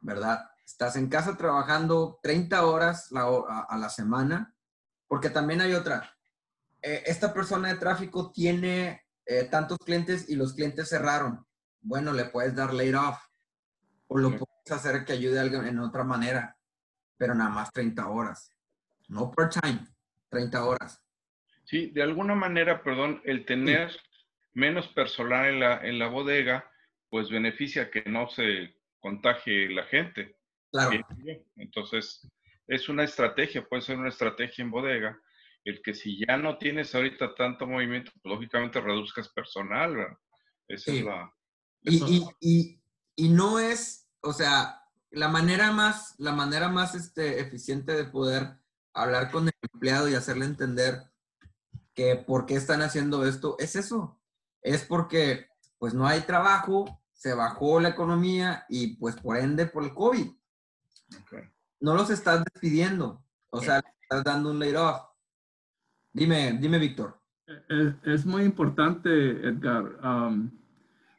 ¿verdad? 0.00 0.48
Estás 0.64 0.96
en 0.96 1.08
casa 1.08 1.36
trabajando 1.36 2.18
30 2.22 2.64
horas 2.64 3.10
la 3.10 3.22
a, 3.22 3.66
a 3.68 3.76
la 3.78 3.88
semana, 3.88 4.54
porque 5.08 5.30
también 5.30 5.60
hay 5.60 5.74
otra. 5.74 6.14
Eh, 6.82 7.02
esta 7.06 7.32
persona 7.34 7.68
de 7.68 7.76
tráfico 7.76 8.30
tiene 8.30 9.02
eh, 9.26 9.44
tantos 9.50 9.78
clientes 9.78 10.28
y 10.28 10.36
los 10.36 10.54
clientes 10.54 10.88
cerraron. 10.88 11.44
Bueno, 11.80 12.12
le 12.12 12.26
puedes 12.26 12.54
dar 12.54 12.72
laid 12.72 12.96
off 12.98 13.18
o 14.08 14.18
lo 14.18 14.30
Sí. 14.30 14.36
puedes 14.38 14.70
hacer 14.80 15.04
que 15.04 15.14
ayude 15.14 15.38
a 15.38 15.42
alguien 15.42 15.66
en 15.66 15.78
otra 15.80 16.04
manera, 16.04 16.56
pero 17.16 17.34
nada 17.34 17.50
más 17.50 17.72
30 17.72 18.06
horas. 18.08 18.52
No 19.08 19.30
part-time, 19.30 19.86
30 20.28 20.64
horas. 20.64 21.02
Sí, 21.68 21.90
de 21.90 22.02
alguna 22.02 22.34
manera, 22.34 22.82
perdón, 22.82 23.20
el 23.24 23.44
tener 23.44 23.94
menos 24.54 24.88
personal 24.88 25.50
en 25.52 25.60
la, 25.60 25.86
en 25.86 25.98
la 25.98 26.08
bodega, 26.08 26.70
pues 27.10 27.28
beneficia 27.28 27.90
que 27.90 28.04
no 28.06 28.26
se 28.30 28.74
contagie 29.00 29.68
la 29.68 29.84
gente. 29.84 30.34
Claro. 30.72 30.98
Entonces, 31.56 32.26
es 32.66 32.88
una 32.88 33.04
estrategia, 33.04 33.68
puede 33.68 33.82
ser 33.82 33.98
una 33.98 34.08
estrategia 34.08 34.62
en 34.62 34.70
bodega, 34.70 35.20
el 35.62 35.82
que 35.82 35.92
si 35.92 36.18
ya 36.26 36.38
no 36.38 36.56
tienes 36.56 36.94
ahorita 36.94 37.34
tanto 37.34 37.66
movimiento, 37.66 38.12
pues, 38.22 38.34
lógicamente 38.34 38.80
reduzcas 38.80 39.28
personal. 39.28 39.94
¿verdad? 39.94 40.18
Esa 40.68 40.90
Sí. 40.90 40.98
es 41.00 41.04
la... 41.04 41.34
Y, 41.82 41.96
y, 42.16 42.26
y, 42.40 42.80
y 43.14 43.28
no 43.28 43.58
es, 43.58 44.08
o 44.22 44.32
sea, 44.32 44.80
la 45.10 45.28
manera 45.28 45.70
más, 45.72 46.14
la 46.18 46.32
manera 46.32 46.70
más 46.70 46.94
este, 46.94 47.40
eficiente 47.40 47.92
de 47.92 48.04
poder 48.04 48.56
hablar 48.94 49.30
con 49.30 49.48
el 49.48 49.54
empleado 49.70 50.08
y 50.08 50.14
hacerle 50.14 50.46
entender 50.46 50.94
que 51.98 52.14
por 52.14 52.46
qué 52.46 52.54
están 52.54 52.80
haciendo 52.82 53.26
esto 53.26 53.56
es 53.58 53.74
eso. 53.74 54.20
Es 54.62 54.84
porque 54.84 55.48
pues 55.78 55.94
no 55.94 56.06
hay 56.06 56.20
trabajo, 56.20 57.02
se 57.12 57.34
bajó 57.34 57.80
la 57.80 57.88
economía 57.88 58.64
y 58.68 58.94
pues 58.98 59.16
por 59.16 59.36
ende 59.36 59.66
por 59.66 59.82
el 59.82 59.92
COVID. 59.92 60.28
ok. 60.28 61.34
No 61.80 61.96
los 61.96 62.10
estás 62.10 62.44
despidiendo, 62.44 63.24
o 63.50 63.60
sea, 63.60 63.82
estás 64.00 64.22
dando 64.22 64.52
un 64.52 64.60
laid 64.60 64.78
off. 64.78 65.00
Dime, 66.12 66.56
dime, 66.60 66.78
Víctor. 66.78 67.20
Es, 67.68 67.94
es 68.04 68.24
muy 68.24 68.44
importante, 68.44 69.10
Edgar. 69.10 69.98
Am, 70.00 70.56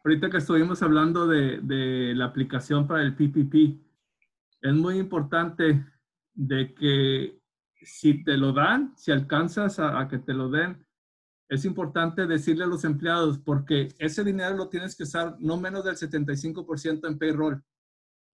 ahorita 0.06 0.30
que 0.30 0.38
estuvimos 0.38 0.82
hablando 0.82 1.28
de, 1.28 1.60
de 1.60 2.16
la 2.16 2.26
aplicación 2.26 2.88
para 2.88 3.04
el 3.04 3.16
PPP, 3.16 3.82
es 4.62 4.74
muy 4.74 4.98
importante 4.98 5.86
de 6.34 6.74
que 6.74 7.39
si 7.82 8.24
te 8.24 8.38
lo 8.38 8.54
dan, 8.54 8.94
si 8.98 9.12
alcanzas 9.12 9.80
a, 9.80 10.00
a 10.00 10.08
que 10.08 10.20
te 10.20 10.34
lo 10.34 10.50
den, 10.50 10.86
es 11.50 11.66
importante 11.66 12.28
decirle 12.28 12.64
a 12.64 12.68
los 12.68 12.84
empleados 12.84 13.40
porque 13.40 13.90
ese 13.98 14.24
dinero 14.24 14.56
lo 14.56 14.70
tienes 14.70 14.96
que 14.96 15.04
usar 15.04 15.36
no 15.40 15.58
menos 15.58 15.84
del 15.84 15.96
75% 15.96 17.08
en 17.08 17.18
payroll 17.18 17.64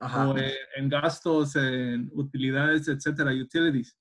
Ajá. 0.02 0.30
o 0.30 0.38
en, 0.38 0.52
en 0.76 0.90
gastos, 0.90 1.56
en 1.56 2.12
utilidades, 2.14 2.88
etcétera, 2.88 3.32
utilities. 3.32 3.98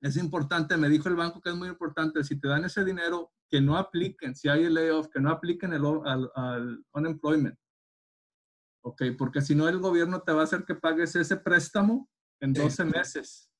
Es 0.00 0.16
importante, 0.16 0.76
me 0.76 0.88
dijo 0.88 1.08
el 1.08 1.16
banco 1.16 1.40
que 1.40 1.48
es 1.50 1.56
muy 1.56 1.68
importante, 1.68 2.22
si 2.22 2.38
te 2.38 2.46
dan 2.46 2.64
ese 2.64 2.84
dinero, 2.84 3.32
que 3.50 3.60
no 3.60 3.76
apliquen, 3.76 4.34
si 4.36 4.48
hay 4.48 4.64
el 4.64 4.74
layoff, 4.74 5.08
que 5.08 5.20
no 5.20 5.30
apliquen 5.30 5.72
el, 5.72 5.82
al, 6.04 6.30
al 6.34 6.84
unemployment. 6.92 7.58
Ok, 8.84 9.02
porque 9.16 9.40
si 9.40 9.54
no 9.54 9.66
el 9.68 9.78
gobierno 9.78 10.20
te 10.22 10.32
va 10.32 10.42
a 10.42 10.44
hacer 10.44 10.64
que 10.64 10.74
pagues 10.74 11.16
ese 11.16 11.36
préstamo 11.38 12.08
en 12.40 12.54
Sí. 12.54 12.60
12 12.60 12.84
meses. 12.84 13.50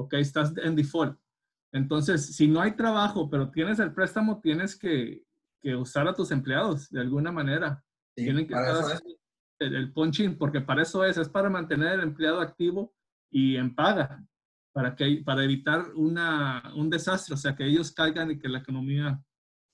Ok, 0.00 0.14
estás 0.14 0.54
en 0.56 0.74
default. 0.74 1.18
Entonces, 1.72 2.34
si 2.34 2.48
no 2.48 2.60
hay 2.60 2.72
trabajo, 2.72 3.28
pero 3.28 3.50
tienes 3.50 3.78
el 3.78 3.92
préstamo, 3.92 4.40
tienes 4.40 4.76
que, 4.76 5.24
que 5.60 5.76
usar 5.76 6.08
a 6.08 6.14
tus 6.14 6.30
empleados 6.30 6.88
de 6.90 7.00
alguna 7.00 7.30
manera. 7.30 7.84
Sí, 8.16 8.24
Tienen 8.24 8.46
que 8.46 8.54
estar 8.54 9.00
el, 9.58 9.74
el 9.74 9.92
punching, 9.92 10.38
porque 10.38 10.62
para 10.62 10.82
eso 10.82 11.04
es, 11.04 11.18
es 11.18 11.28
para 11.28 11.50
mantener 11.50 11.94
el 11.94 12.00
empleado 12.00 12.40
activo 12.40 12.94
y 13.30 13.56
en 13.56 13.74
paga, 13.74 14.24
para, 14.72 14.96
que, 14.96 15.22
para 15.24 15.44
evitar 15.44 15.92
una, 15.94 16.72
un 16.74 16.88
desastre, 16.88 17.34
o 17.34 17.36
sea, 17.36 17.54
que 17.54 17.66
ellos 17.66 17.92
caigan 17.92 18.30
y 18.30 18.38
que 18.38 18.48
la 18.48 18.58
economía 18.58 19.22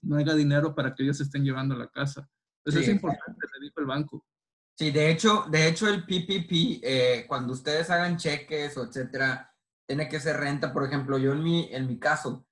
no 0.02 0.16
haya 0.16 0.34
dinero 0.34 0.74
para 0.74 0.94
que 0.94 1.04
ellos 1.04 1.20
estén 1.20 1.44
llevando 1.44 1.76
a 1.76 1.78
la 1.78 1.88
casa. 1.88 2.28
Eso 2.64 2.78
Sí, 2.78 2.84
es 2.84 2.90
importante, 2.90 3.46
le 3.54 3.64
dijo 3.64 3.80
el 3.80 3.86
banco. 3.86 4.26
Sí, 4.76 4.90
de 4.90 5.10
hecho, 5.10 5.46
de 5.48 5.68
hecho 5.68 5.88
el 5.88 6.02
PPP, 6.04 6.80
eh, 6.82 7.24
cuando 7.26 7.54
ustedes 7.54 7.88
hagan 7.88 8.18
cheques 8.18 8.76
o 8.76 8.84
etcétera, 8.84 9.50
tiene 9.86 10.08
que 10.08 10.20
ser 10.20 10.36
renta. 10.36 10.72
Por 10.72 10.84
ejemplo, 10.84 11.18
yo 11.18 11.32
en 11.32 11.42
mi, 11.42 11.68
en 11.72 11.86
mi 11.86 11.98
caso, 11.98 12.46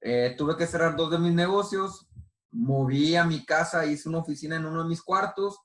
eh, 0.00 0.34
tuve 0.38 0.56
que 0.56 0.66
cerrar 0.66 0.96
dos 0.96 1.10
de 1.10 1.18
mis 1.18 1.32
negocios, 1.32 2.08
moví 2.50 3.16
a 3.16 3.24
mi 3.24 3.44
casa, 3.44 3.84
hice 3.86 4.08
una 4.08 4.18
oficina 4.18 4.56
en 4.56 4.66
uno 4.66 4.82
de 4.82 4.88
mis 4.88 5.02
cuartos 5.02 5.60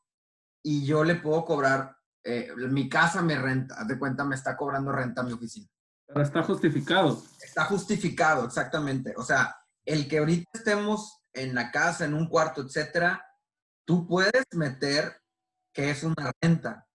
y 0.64 0.86
yo 0.86 1.04
le 1.04 1.16
puedo 1.16 1.46
cobrar, 1.46 1.96
eh, 2.24 2.52
mi 2.70 2.90
casa 2.90 3.22
me 3.22 3.38
renta, 3.38 3.76
haz 3.76 3.88
de 3.88 4.00
cuenta, 4.00 4.24
me 4.24 4.36
está 4.36 4.58
cobrando 4.58 4.92
renta 4.92 5.24
mi 5.24 5.34
oficina. 5.34 5.68
Pero 6.08 6.22
está 6.22 6.44
justificado. 6.44 7.24
Está 7.42 7.66
justificado, 7.66 8.46
exactamente. 8.46 9.14
O 9.18 9.24
sea, 9.24 9.56
el 9.86 10.08
que 10.08 10.20
ahorita 10.20 10.50
estemos 10.54 11.24
en 11.34 11.56
la 11.56 11.72
casa, 11.72 12.06
en 12.06 12.14
un 12.14 12.28
cuarto, 12.28 12.62
etcétera, 12.62 13.26
tú 13.86 14.08
puedes 14.08 14.46
meter 14.54 15.22
que 15.74 15.90
es 15.90 16.04
una 16.04 16.32
renta. 16.42 16.88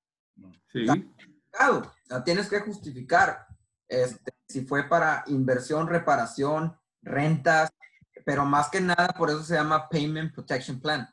Sí, 0.73 0.86
justificado. 0.86 1.81
O 1.81 2.07
sea, 2.07 2.24
tienes 2.24 2.49
que 2.49 2.61
justificar 2.61 3.48
este, 3.89 4.32
si 4.48 4.65
fue 4.65 4.85
para 4.89 5.24
inversión, 5.28 5.89
reparación, 5.89 6.77
rentas, 7.02 7.70
pero 8.24 8.44
más 8.44 8.69
que 8.69 8.81
nada 8.81 9.09
por 9.16 9.31
eso 9.31 9.43
se 9.43 9.55
llama 9.55 9.89
Payment 9.89 10.35
Protection 10.35 10.81
Plan. 10.81 11.09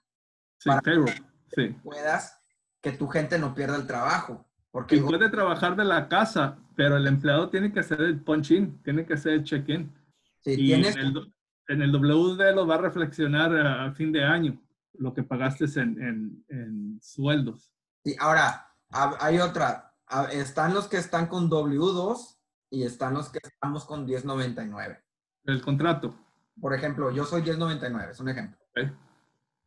sí, 0.58 0.70
Para- 0.70 0.82
payroll. 0.82 1.10
Sí. 1.56 1.70
Puedas 1.84 2.42
que 2.82 2.92
tu 2.92 3.08
gente 3.08 3.40
no 3.40 3.54
pierda 3.56 3.78
el 3.78 3.88
trabajo. 3.88 4.46
Porque 4.72 4.98
Y 4.98 5.00
puede 5.00 5.30
trabajar 5.30 5.76
de 5.76 5.86
la 5.86 6.10
casa, 6.10 6.58
pero 6.76 6.98
el 6.98 7.08
empleado 7.08 7.50
tiene 7.50 7.72
que 7.72 7.80
hacer 7.80 8.02
el 8.02 8.20
punch-in, 8.20 8.82
tiene 8.84 9.06
que 9.06 9.14
hacer 9.14 9.34
el 9.34 9.44
check-in. 9.44 9.94
si 10.42 10.52
Y 10.52 10.58
tienes, 10.68 10.96
en 10.98 11.06
el, 11.06 11.34
en 11.70 11.82
el 11.82 11.92
WD 11.94 12.54
lo 12.54 12.68
va 12.68 12.76
a 12.76 12.80
reflexionar 12.80 13.56
a, 13.56 13.92
fin 13.94 14.12
de 14.12 14.24
año, 14.26 14.62
lo 14.94 15.14
que 15.14 15.24
pagaste 15.24 15.66
en, 15.80 16.02
en, 16.02 16.46
en 16.50 17.00
sueldos. 17.02 17.72
sí, 18.04 18.16
ahora, 18.20 18.68
hay 19.20 19.40
otra. 19.40 19.94
Están 20.32 20.74
los 20.74 20.88
que 20.88 20.98
están 20.98 21.28
con 21.28 21.50
W2 21.50 22.35
y 22.70 22.84
están 22.84 23.14
los 23.14 23.30
que 23.30 23.40
estamos 23.44 23.86
con 23.86 24.06
1099. 24.06 25.04
El 25.46 25.62
contrato. 25.62 26.16
Por 26.60 26.74
ejemplo, 26.74 27.12
yo 27.12 27.26
soy 27.26 27.42
1099, 27.42 28.12
es 28.12 28.20
un 28.20 28.30
ejemplo. 28.30 28.58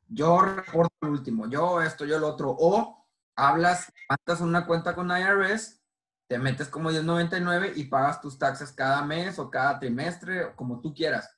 yo 0.09 0.41
reporto 0.41 0.95
el 1.03 1.11
último, 1.11 1.49
yo 1.49 1.83
esto, 1.83 2.05
yo 2.05 2.19
lo 2.19 2.29
otro, 2.29 2.57
o 2.59 3.07
hablas, 3.37 3.93
mandas 4.09 4.41
una 4.41 4.67
cuenta 4.67 4.95
con 4.95 5.11
IRS, 5.11 5.81
te 6.29 6.39
metes 6.39 6.69
como 6.69 6.91
1099 6.91 7.73
y 7.77 7.85
pagas 7.85 8.21
tus 8.21 8.39
taxes 8.39 8.73
cada 8.73 9.05
mes 9.05 9.39
o 9.39 9.51
cada 9.51 9.79
trimestre, 9.79 10.45
o 10.45 10.57
como 10.57 10.81
tú 10.81 10.95
quieras, 10.95 11.31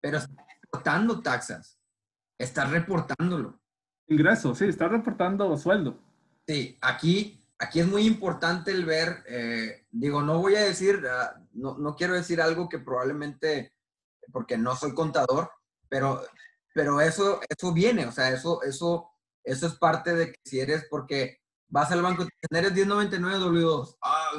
pero 0.00 0.18
estás 0.18 0.36
reportando 0.62 1.22
taxas, 1.22 1.80
estás 2.38 2.70
reportándolo. 2.70 3.60
Ingreso, 4.08 4.54
sí, 4.54 4.66
está 4.66 4.88
reportando 4.88 5.56
sueldo. 5.56 5.98
Sí, 6.46 6.78
aquí, 6.80 7.35
aquí 7.58 7.80
es 7.80 7.86
muy 7.86 8.06
importante 8.06 8.70
el 8.70 8.84
ver, 8.84 9.24
eh, 9.26 9.86
digo, 9.90 10.22
no 10.22 10.40
voy 10.40 10.56
a 10.56 10.64
decir, 10.64 11.02
ah, 11.10 11.40
no, 11.52 11.78
no 11.78 11.96
quiero 11.96 12.14
decir 12.14 12.40
algo 12.40 12.68
que 12.68 12.78
probablemente, 12.78 13.74
porque 14.32 14.58
no 14.58 14.76
soy 14.76 14.94
contador, 14.94 15.50
pero, 15.88 16.22
pero 16.74 17.00
eso, 17.00 17.40
eso 17.48 17.72
viene, 17.72 18.06
o 18.06 18.12
sea, 18.12 18.30
eso, 18.30 18.62
eso, 18.62 19.10
eso 19.44 19.66
es 19.66 19.74
parte 19.74 20.14
de 20.14 20.32
que 20.32 20.40
si 20.44 20.60
eres, 20.60 20.86
porque 20.90 21.40
vas 21.68 21.90
al 21.90 22.02
banco, 22.02 22.26
eres 22.50 22.72
1099 22.72 23.38
W2, 23.38 23.96
ah, 24.02 24.30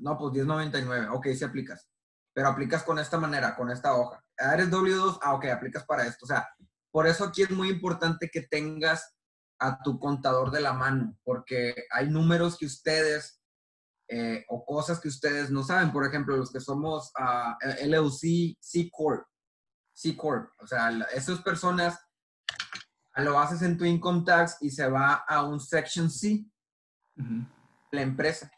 no, 0.00 0.18
pues 0.18 0.32
1099, 0.32 1.08
ok, 1.12 1.26
sí 1.34 1.44
aplicas, 1.44 1.88
pero 2.32 2.48
aplicas 2.48 2.82
con 2.82 2.98
esta 2.98 3.18
manera, 3.18 3.56
con 3.56 3.70
esta 3.70 3.96
hoja. 3.96 4.22
Ah, 4.38 4.54
eres 4.54 4.70
W2, 4.70 5.18
ah, 5.22 5.34
ok, 5.34 5.46
aplicas 5.46 5.84
para 5.84 6.06
esto, 6.06 6.26
o 6.26 6.28
sea, 6.28 6.46
por 6.90 7.06
eso 7.06 7.24
aquí 7.24 7.42
es 7.42 7.50
muy 7.50 7.68
importante 7.68 8.30
que 8.30 8.42
tengas 8.42 9.15
a 9.58 9.82
tu 9.82 9.98
contador 9.98 10.50
de 10.50 10.60
la 10.60 10.72
mano, 10.72 11.16
porque 11.24 11.74
hay 11.90 12.08
números 12.08 12.56
que 12.58 12.66
ustedes 12.66 13.40
eh, 14.08 14.44
o 14.48 14.64
cosas 14.64 15.00
que 15.00 15.08
ustedes 15.08 15.50
no 15.50 15.62
saben. 15.64 15.92
Por 15.92 16.06
ejemplo, 16.06 16.36
los 16.36 16.52
que 16.52 16.60
somos 16.60 17.10
ah, 17.18 17.56
LLC, 17.82 18.56
C 18.60 18.88
Corp, 18.92 19.26
C 19.92 20.16
Corp, 20.16 20.50
o 20.60 20.66
sea, 20.66 20.90
esas 21.12 21.40
personas 21.40 21.98
lo 23.16 23.38
haces 23.38 23.62
en 23.62 23.78
tu 23.78 23.84
income 23.84 24.24
tax 24.24 24.58
y 24.60 24.70
se 24.70 24.86
va 24.88 25.14
a 25.26 25.42
un 25.42 25.58
Section 25.58 26.10
C, 26.10 26.44
la 27.90 28.02
empresa. 28.02 28.50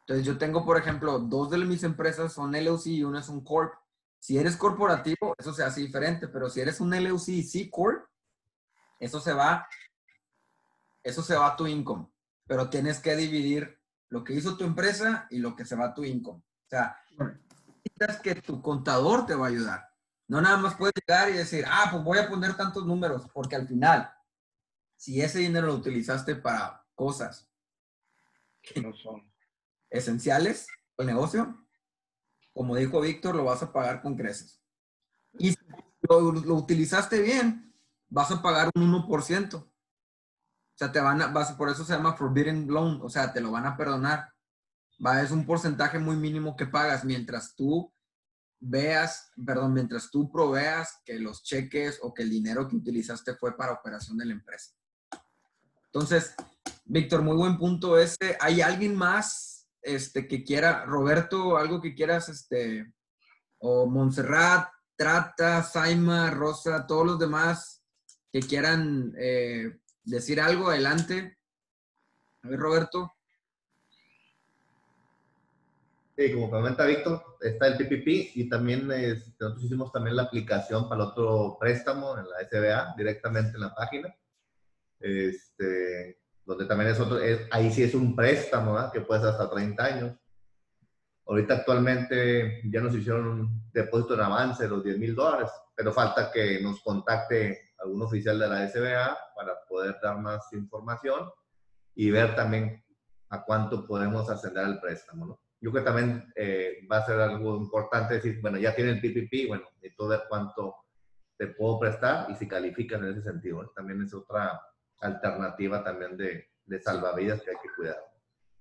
Entonces 0.00 0.24
yo 0.24 0.38
tengo, 0.38 0.64
por 0.64 0.76
ejemplo, 0.78 1.18
dos 1.18 1.50
de 1.50 1.58
mis 1.58 1.82
empresas 1.82 2.32
son 2.32 2.52
LLC 2.52 2.86
y 2.86 3.04
una 3.04 3.20
es 3.20 3.28
un 3.28 3.42
Corp. 3.42 3.74
Si 4.20 4.38
eres 4.38 4.56
corporativo, 4.56 5.34
eso 5.38 5.52
se 5.52 5.64
hace 5.64 5.80
diferente, 5.80 6.28
pero 6.28 6.48
si 6.50 6.60
eres 6.60 6.80
un 6.80 6.90
LLC 6.90 7.28
y 7.28 7.42
C 7.42 7.70
Corp, 7.70 8.06
eso 9.00 9.20
se 9.20 9.32
va, 9.32 9.66
eso 11.06 11.22
se 11.22 11.36
va 11.36 11.46
a 11.46 11.56
tu 11.56 11.68
income, 11.68 12.08
pero 12.48 12.68
tienes 12.68 12.98
que 12.98 13.14
dividir 13.14 13.80
lo 14.08 14.24
que 14.24 14.34
hizo 14.34 14.56
tu 14.56 14.64
empresa 14.64 15.28
y 15.30 15.38
lo 15.38 15.54
que 15.54 15.64
se 15.64 15.76
va 15.76 15.86
a 15.86 15.94
tu 15.94 16.02
income. 16.02 16.40
O 16.40 16.68
sea, 16.68 16.96
necesitas 17.16 18.20
que 18.20 18.34
tu 18.42 18.60
contador 18.60 19.24
te 19.24 19.36
va 19.36 19.46
a 19.46 19.50
ayudar. 19.50 19.88
No 20.26 20.40
nada 20.40 20.56
más 20.56 20.74
puedes 20.74 20.94
llegar 20.94 21.28
y 21.30 21.34
decir, 21.34 21.64
ah, 21.68 21.90
pues 21.92 22.02
voy 22.02 22.18
a 22.18 22.28
poner 22.28 22.56
tantos 22.56 22.84
números, 22.84 23.30
porque 23.32 23.54
al 23.54 23.68
final, 23.68 24.12
si 24.96 25.20
ese 25.20 25.38
dinero 25.38 25.68
lo 25.68 25.74
utilizaste 25.74 26.34
para 26.34 26.84
cosas 26.96 27.48
que 28.60 28.80
no 28.80 28.92
son. 28.92 29.32
esenciales 29.88 30.66
del 30.98 31.06
negocio, 31.06 31.68
como 32.52 32.74
dijo 32.74 33.00
Víctor, 33.00 33.36
lo 33.36 33.44
vas 33.44 33.62
a 33.62 33.72
pagar 33.72 34.02
con 34.02 34.16
creces. 34.16 34.60
Y 35.38 35.52
si 35.52 35.58
lo, 36.08 36.32
lo 36.32 36.54
utilizaste 36.54 37.22
bien, 37.22 37.72
vas 38.08 38.32
a 38.32 38.42
pagar 38.42 38.70
un 38.74 38.92
1%. 38.92 39.70
O 40.76 40.78
sea, 40.78 40.92
te 40.92 41.00
van 41.00 41.22
a, 41.22 41.28
vas, 41.28 41.52
por 41.52 41.70
eso 41.70 41.86
se 41.86 41.94
llama 41.94 42.16
forbidden 42.16 42.66
loan, 42.68 43.00
o 43.02 43.08
sea, 43.08 43.32
te 43.32 43.40
lo 43.40 43.50
van 43.50 43.64
a 43.64 43.78
perdonar. 43.78 44.30
Va, 45.04 45.22
es 45.22 45.30
un 45.30 45.46
porcentaje 45.46 45.98
muy 45.98 46.16
mínimo 46.16 46.54
que 46.54 46.66
pagas 46.66 47.02
mientras 47.02 47.54
tú 47.56 47.90
veas, 48.60 49.30
perdón, 49.42 49.72
mientras 49.72 50.10
tú 50.10 50.30
proveas 50.30 51.00
que 51.06 51.18
los 51.18 51.42
cheques 51.42 51.98
o 52.02 52.12
que 52.12 52.24
el 52.24 52.30
dinero 52.30 52.68
que 52.68 52.76
utilizaste 52.76 53.36
fue 53.36 53.56
para 53.56 53.72
operación 53.72 54.18
de 54.18 54.26
la 54.26 54.32
empresa. 54.34 54.74
Entonces, 55.86 56.34
Víctor, 56.84 57.22
muy 57.22 57.36
buen 57.36 57.56
punto 57.56 57.98
ese. 57.98 58.36
¿Hay 58.38 58.60
alguien 58.60 58.94
más 58.94 59.66
este, 59.80 60.28
que 60.28 60.44
quiera, 60.44 60.84
Roberto, 60.84 61.56
algo 61.56 61.80
que 61.80 61.94
quieras, 61.94 62.28
este, 62.28 62.92
o 63.56 63.86
Montserrat, 63.86 64.68
Trata, 64.94 65.62
Saima, 65.62 66.30
Rosa, 66.30 66.86
todos 66.86 67.06
los 67.06 67.18
demás 67.18 67.82
que 68.30 68.40
quieran 68.40 69.14
eh, 69.18 69.78
decir 70.06 70.40
algo, 70.40 70.70
adelante. 70.70 71.36
A 72.42 72.48
ver, 72.48 72.58
Roberto. 72.58 73.12
Sí, 76.16 76.32
como 76.32 76.50
comenta 76.50 76.86
Víctor, 76.86 77.22
está 77.42 77.66
el 77.66 77.76
PPP 77.76 78.32
y 78.36 78.48
también 78.48 78.90
este, 78.90 79.34
nosotros 79.38 79.64
hicimos 79.64 79.92
también 79.92 80.16
la 80.16 80.22
aplicación 80.22 80.88
para 80.88 81.02
el 81.02 81.08
otro 81.10 81.58
préstamo 81.60 82.16
en 82.16 82.24
la 82.30 82.40
SBA, 82.40 82.94
directamente 82.96 83.56
en 83.56 83.60
la 83.60 83.74
página. 83.74 84.14
Este, 84.98 86.18
donde 86.46 86.64
también 86.64 86.90
es 86.90 87.00
otro, 87.00 87.18
es- 87.20 87.46
ahí 87.50 87.70
sí 87.70 87.82
es 87.82 87.94
un 87.94 88.16
préstamo, 88.16 88.72
¿verdad? 88.74 88.92
que 88.92 89.02
puede 89.02 89.20
ser 89.20 89.30
hasta 89.30 89.50
30 89.50 89.84
años. 89.84 90.16
Ahorita 91.26 91.54
actualmente 91.54 92.62
ya 92.70 92.80
nos 92.80 92.94
hicieron 92.94 93.26
un 93.26 93.70
depósito 93.72 94.14
en 94.14 94.20
avance 94.20 94.62
de 94.62 94.68
los 94.70 94.82
10 94.82 94.96
mil 94.96 95.14
dólares, 95.14 95.50
pero 95.74 95.92
falta 95.92 96.30
que 96.32 96.60
nos 96.62 96.80
contacte 96.80 97.65
algún 97.86 98.02
oficial 98.02 98.38
de 98.38 98.48
la 98.48 98.68
SBA 98.68 99.18
para 99.34 99.54
poder 99.68 99.96
dar 100.02 100.18
más 100.18 100.52
información 100.52 101.30
y 101.94 102.10
ver 102.10 102.34
también 102.34 102.84
a 103.30 103.44
cuánto 103.44 103.86
podemos 103.86 104.28
ascender 104.30 104.66
el 104.66 104.80
préstamo, 104.80 105.26
¿no? 105.26 105.40
Yo 105.60 105.72
creo 105.72 105.82
que 105.82 105.90
también 105.90 106.32
eh, 106.36 106.86
va 106.90 106.98
a 106.98 107.06
ser 107.06 107.18
algo 107.18 107.56
importante 107.56 108.14
decir, 108.14 108.40
bueno, 108.40 108.58
ya 108.58 108.74
tiene 108.74 108.90
el 108.90 109.00
PPP, 109.00 109.48
bueno, 109.48 109.64
necesito 109.76 110.06
ver 110.06 110.22
cuánto 110.28 110.76
te 111.38 111.48
puedo 111.48 111.80
prestar 111.80 112.30
y 112.30 112.34
si 112.34 112.46
calificas 112.46 113.00
en 113.00 113.08
ese 113.08 113.22
sentido. 113.22 113.62
¿no? 113.62 113.68
También 113.70 114.02
es 114.02 114.12
otra 114.12 114.60
alternativa 115.00 115.82
también 115.82 116.16
de, 116.16 116.50
de 116.66 116.80
salvavidas 116.80 117.40
que 117.42 117.50
hay 117.50 117.56
que 117.62 117.74
cuidar. 117.74 117.96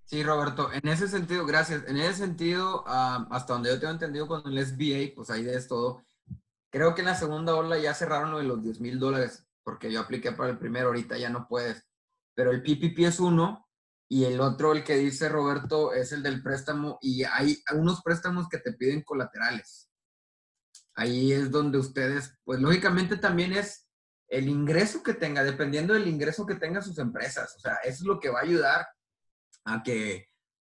Sí, 0.05 0.23
Roberto, 0.23 0.71
en 0.71 0.87
ese 0.87 1.07
sentido, 1.07 1.45
gracias. 1.45 1.83
En 1.87 1.97
ese 1.97 2.13
sentido, 2.13 2.83
ah, 2.85 3.27
hasta 3.31 3.53
donde 3.53 3.71
yo 3.71 3.79
tengo 3.79 3.93
entendido 3.93 4.27
con 4.27 4.43
el 4.45 4.65
SBA, 4.65 5.15
pues 5.15 5.31
ahí 5.31 5.49
es 5.49 5.67
todo. 5.67 6.04
Creo 6.75 6.93
que 6.93 7.03
en 7.03 7.07
la 7.07 7.15
segunda 7.15 7.55
ola 7.55 7.77
ya 7.77 7.93
cerraron 7.93 8.31
lo 8.31 8.39
de 8.39 8.43
los 8.43 8.61
10 8.61 8.81
mil 8.81 8.99
dólares, 8.99 9.47
porque 9.63 9.89
yo 9.89 10.01
apliqué 10.01 10.33
para 10.33 10.49
el 10.49 10.57
primero, 10.57 10.87
ahorita 10.87 11.17
ya 11.17 11.29
no 11.29 11.47
puedes. 11.47 11.87
Pero 12.33 12.51
el 12.51 12.61
PPP 12.61 12.99
es 12.99 13.21
uno, 13.21 13.65
Y 14.09 14.25
el 14.25 14.41
otro, 14.41 14.73
el 14.73 14.83
que 14.83 14.97
dice 14.97 15.29
Roberto, 15.29 15.93
es 15.93 16.11
el 16.11 16.21
del 16.21 16.43
préstamo. 16.43 16.97
Y 17.01 17.23
hay 17.23 17.63
unos 17.73 18.01
préstamos 18.01 18.49
que 18.49 18.57
te 18.57 18.73
piden 18.73 19.03
colaterales. 19.03 19.89
Ahí 20.95 21.31
es 21.31 21.49
donde 21.49 21.77
ustedes, 21.77 22.37
pues 22.43 22.59
lógicamente 22.59 23.15
también 23.15 23.53
es 23.53 23.87
el 24.27 24.49
ingreso 24.49 25.01
que 25.01 25.13
tenga, 25.13 25.45
dependiendo 25.45 25.93
del 25.93 26.09
ingreso 26.09 26.45
que 26.45 26.55
tengan 26.55 26.83
sus 26.83 26.99
empresas. 26.99 27.55
O 27.55 27.59
sea, 27.59 27.75
eso 27.85 28.03
es 28.03 28.05
lo 28.05 28.19
que 28.19 28.29
va 28.29 28.39
a 28.39 28.43
ayudar 28.43 28.85
a 29.63 29.81
que, 29.81 30.27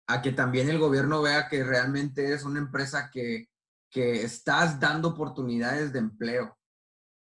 a 0.07 0.21
que 0.21 0.33
también 0.33 0.69
el 0.69 0.79
gobierno 0.79 1.21
vea 1.21 1.47
que 1.47 1.63
realmente 1.63 2.33
es 2.33 2.43
una 2.43 2.59
empresa 2.59 3.09
que, 3.09 3.47
que 3.93 4.23
estás 4.23 4.79
dando 4.79 5.09
oportunidades 5.09 5.93
de 5.93 5.99
empleo. 5.99 6.57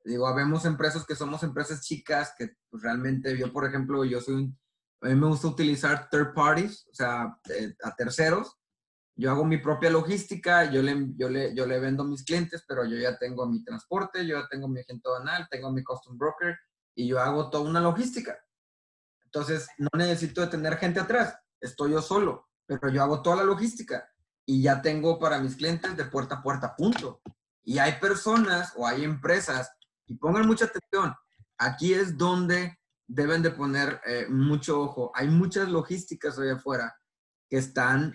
Digo, 0.04 0.28
habemos 0.28 0.66
empresas 0.66 1.06
que 1.06 1.16
somos 1.16 1.44
empresas 1.44 1.82
chicas 1.82 2.34
que 2.38 2.56
pues, 2.70 2.82
realmente 2.82 3.38
yo, 3.38 3.54
por 3.54 3.66
ejemplo, 3.66 4.04
yo 4.04 4.20
soy 4.20 4.34
un, 4.34 4.60
a 5.02 5.08
mí 5.08 5.16
me 5.16 5.28
gusta 5.28 5.48
utilizar 5.48 6.10
third 6.10 6.34
parties, 6.34 6.88
o 6.92 6.96
sea, 6.96 7.38
eh, 7.50 7.76
a 7.84 7.96
terceros. 7.96 8.58
Yo 9.16 9.30
hago 9.32 9.46
mi 9.46 9.60
propia 9.60 9.92
logística, 9.92 10.70
yo 10.72 10.82
le, 10.82 11.12
yo, 11.16 11.30
le, 11.30 11.56
yo 11.56 11.68
le 11.68 11.80
vendo 11.80 12.04
a 12.04 12.08
mis 12.08 12.26
clientes, 12.26 12.66
pero 12.68 12.84
yo 12.84 12.98
ya 12.98 13.18
tengo 13.18 13.46
mi 13.48 13.64
transporte, 13.64 14.26
yo 14.26 14.42
ya 14.42 14.48
tengo 14.50 14.68
mi 14.68 14.82
agente 14.82 15.08
banal, 15.08 15.48
tengo 15.50 15.72
mi 15.72 15.84
custom 15.84 16.18
broker 16.18 16.58
y 16.96 17.08
yo 17.08 17.20
hago 17.20 17.50
toda 17.52 17.70
una 17.70 17.80
logística. 17.80 18.38
Entonces, 19.24 19.68
no 19.78 19.90
necesito 19.94 20.42
de 20.42 20.48
tener 20.48 20.78
gente 20.78 21.00
atrás, 21.00 21.38
estoy 21.62 21.92
yo 21.92 22.02
solo, 22.02 22.50
pero 22.66 22.90
yo 22.90 23.04
hago 23.04 23.22
toda 23.22 23.38
la 23.38 23.44
logística 23.44 24.10
y 24.46 24.62
ya 24.62 24.82
tengo 24.82 25.20
para 25.20 25.40
mis 25.40 25.56
clientes 25.56 25.98
de 25.98 26.06
puerta 26.06 26.36
a 26.36 26.44
puerta, 26.44 26.76
punto. 26.76 27.22
Y 27.64 27.80
hay 27.80 27.94
personas 27.94 28.74
o 28.76 28.88
hay 28.88 29.04
empresas, 29.04 29.72
y 30.06 30.16
pongan 30.16 30.46
mucha 30.46 30.66
atención, 30.66 31.16
aquí 31.58 31.94
es 31.94 32.18
donde 32.18 32.78
deben 33.08 33.42
de 33.42 33.52
poner 33.52 34.02
eh, 34.06 34.28
mucho 34.30 34.82
ojo. 34.82 35.12
Hay 35.16 35.28
muchas 35.28 35.70
logísticas 35.70 36.38
allá 36.38 36.56
afuera 36.56 37.00
que 37.50 37.58
están 37.58 38.14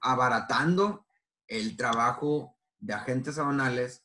abaratando 0.00 1.06
el 1.48 1.76
trabajo 1.76 2.56
de 2.78 2.94
agentes 2.94 3.38
aduanales, 3.38 4.04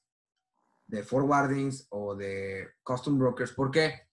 de 0.88 1.04
forwardings 1.04 1.88
o 1.90 2.16
de 2.16 2.70
custom 2.84 3.18
brokers. 3.18 3.54
¿Por 3.54 3.72
qué? 3.72 4.08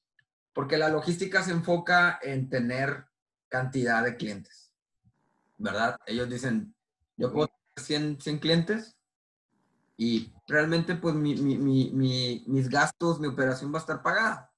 Porque 0.53 0.79
la 0.79 0.89
logística 0.89 1.43
se 1.43 1.53
enfoca 1.53 2.19
en 2.23 2.49
tener 2.49 3.07
cantidad 3.49 4.03
de 4.03 4.16
clientes, 4.16 4.73
¿verdad? 5.57 5.99
Ellos 6.07 6.29
dicen, 6.29 6.75
yo 7.19 7.32
puedo 7.32 7.51
tener 7.74 8.16
100, 8.20 8.39
clientes 8.39 8.97
y 9.97 10.32
realmente 10.47 10.95
pues 10.95 11.15
mis 11.15 12.69
gastos, 12.69 13.20
mi 13.20 13.27
operación 13.27 13.73
va 13.73 13.78
a 13.78 13.81
estar 13.81 14.03
pagada, 14.03 14.53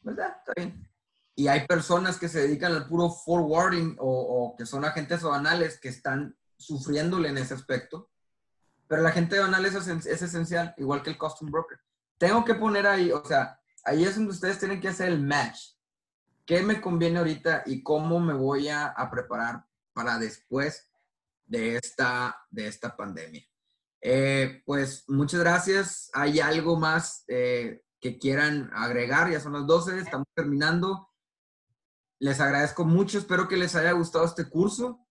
¿verdad? 0.00 0.36
Está 0.38 0.52
bien. 0.56 0.88
Y 1.34 1.48
hay 1.48 1.66
personas 1.66 2.16
que 2.16 2.28
se 2.28 2.42
dedican 2.42 2.72
al 2.72 2.86
puro 2.86 3.10
forwarding 3.10 3.96
o, 3.98 4.54
que 4.56 4.64
son 4.64 4.84
agentes 4.84 5.22
aduanales 5.22 5.80
que 5.80 5.88
están 5.88 6.36
sufriéndole 6.56 7.28
en 7.28 7.38
ese 7.38 7.54
aspecto. 7.54 8.08
Pero 8.86 9.02
la 9.02 9.10
gente 9.10 9.36
aduanal 9.36 9.66
es, 9.66 9.74
es 9.74 10.22
esencial, 10.22 10.74
igual 10.76 11.02
que 11.02 11.10
el 11.10 11.18
custom 11.18 11.50
broker. 11.50 11.80
Tengo 12.18 12.44
que 12.44 12.54
poner 12.54 12.86
ahí, 12.86 13.10
o 13.10 13.24
sea, 13.24 13.58
ahí 13.84 14.04
es 14.04 14.14
donde 14.14 14.30
ustedes 14.30 14.60
tienen 14.60 14.80
que 14.80 14.88
hacer 14.88 15.08
el 15.08 15.20
match. 15.20 15.72
¿Qué 16.46 16.62
me 16.62 16.80
conviene 16.80 17.18
ahorita 17.18 17.64
y 17.66 17.82
cómo 17.82 18.20
me 18.20 18.34
voy 18.34 18.68
a, 18.68 18.86
a 18.86 19.10
preparar 19.10 19.64
para 19.92 20.18
después 20.18 20.88
de 21.46 21.76
esta, 21.76 22.36
de 22.50 22.66
esta 22.66 22.96
pandemia? 22.96 23.44
Eh, 24.00 24.62
pues 24.66 25.04
muchas 25.08 25.40
gracias. 25.40 26.10
¿Hay 26.12 26.38
algo 26.38 26.76
más 26.76 27.24
eh, 27.26 27.82
que 28.00 28.18
quieran 28.18 28.70
agregar? 28.74 29.30
Ya 29.30 29.40
son 29.40 29.54
las 29.54 29.66
12, 29.66 29.98
estamos 29.98 30.26
terminando. 30.34 31.08
Les 32.20 32.40
agradezco 32.40 32.84
mucho, 32.84 33.18
espero 33.18 33.48
que 33.48 33.56
les 33.56 33.74
haya 33.74 33.92
gustado 33.92 34.24
este 34.24 34.48
curso, 34.48 35.06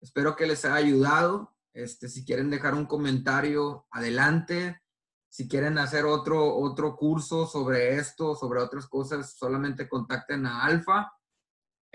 espero 0.00 0.36
que 0.36 0.46
les 0.46 0.64
haya 0.64 0.76
ayudado. 0.76 1.56
Este, 1.72 2.08
si 2.08 2.24
quieren 2.24 2.50
dejar 2.50 2.74
un 2.74 2.86
comentario, 2.86 3.86
adelante. 3.90 4.80
Si 5.28 5.48
quieren 5.48 5.76
hacer 5.76 6.04
otro, 6.04 6.56
otro 6.56 6.96
curso 6.96 7.46
sobre 7.46 7.96
esto, 7.96 8.34
sobre 8.34 8.60
otras 8.60 8.86
cosas, 8.86 9.36
solamente 9.36 9.88
contacten 9.88 10.46
a 10.46 10.62
Alfa. 10.64 11.12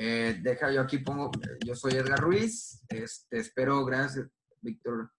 Eh, 0.03 0.39
deja 0.41 0.71
yo 0.71 0.81
aquí 0.81 0.97
pongo, 0.97 1.29
yo 1.63 1.75
soy 1.75 1.91
Edgar 1.91 2.19
Ruiz. 2.19 2.81
Este, 2.89 3.37
espero, 3.37 3.85
gracias, 3.85 4.25
Víctor. 4.59 5.11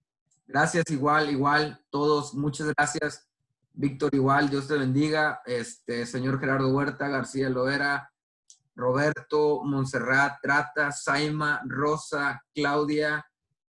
Gracias 0.45 0.83
igual, 0.89 1.29
igual, 1.29 1.81
todos, 1.89 2.33
muchas 2.33 2.67
gracias. 2.75 3.25
Víctor, 3.71 4.13
igual, 4.13 4.49
Dios 4.49 4.67
te 4.67 4.77
bendiga. 4.77 5.41
Este, 5.45 6.05
señor 6.05 6.37
Gerardo 6.37 6.67
Huerta, 6.67 7.07
García 7.07 7.49
Loera, 7.49 8.11
Roberto, 8.75 9.63
Montserrat, 9.63 10.41
Trata, 10.41 10.91
Saima, 10.91 11.61
Rosa, 11.65 12.43
Claudia, 12.53 13.25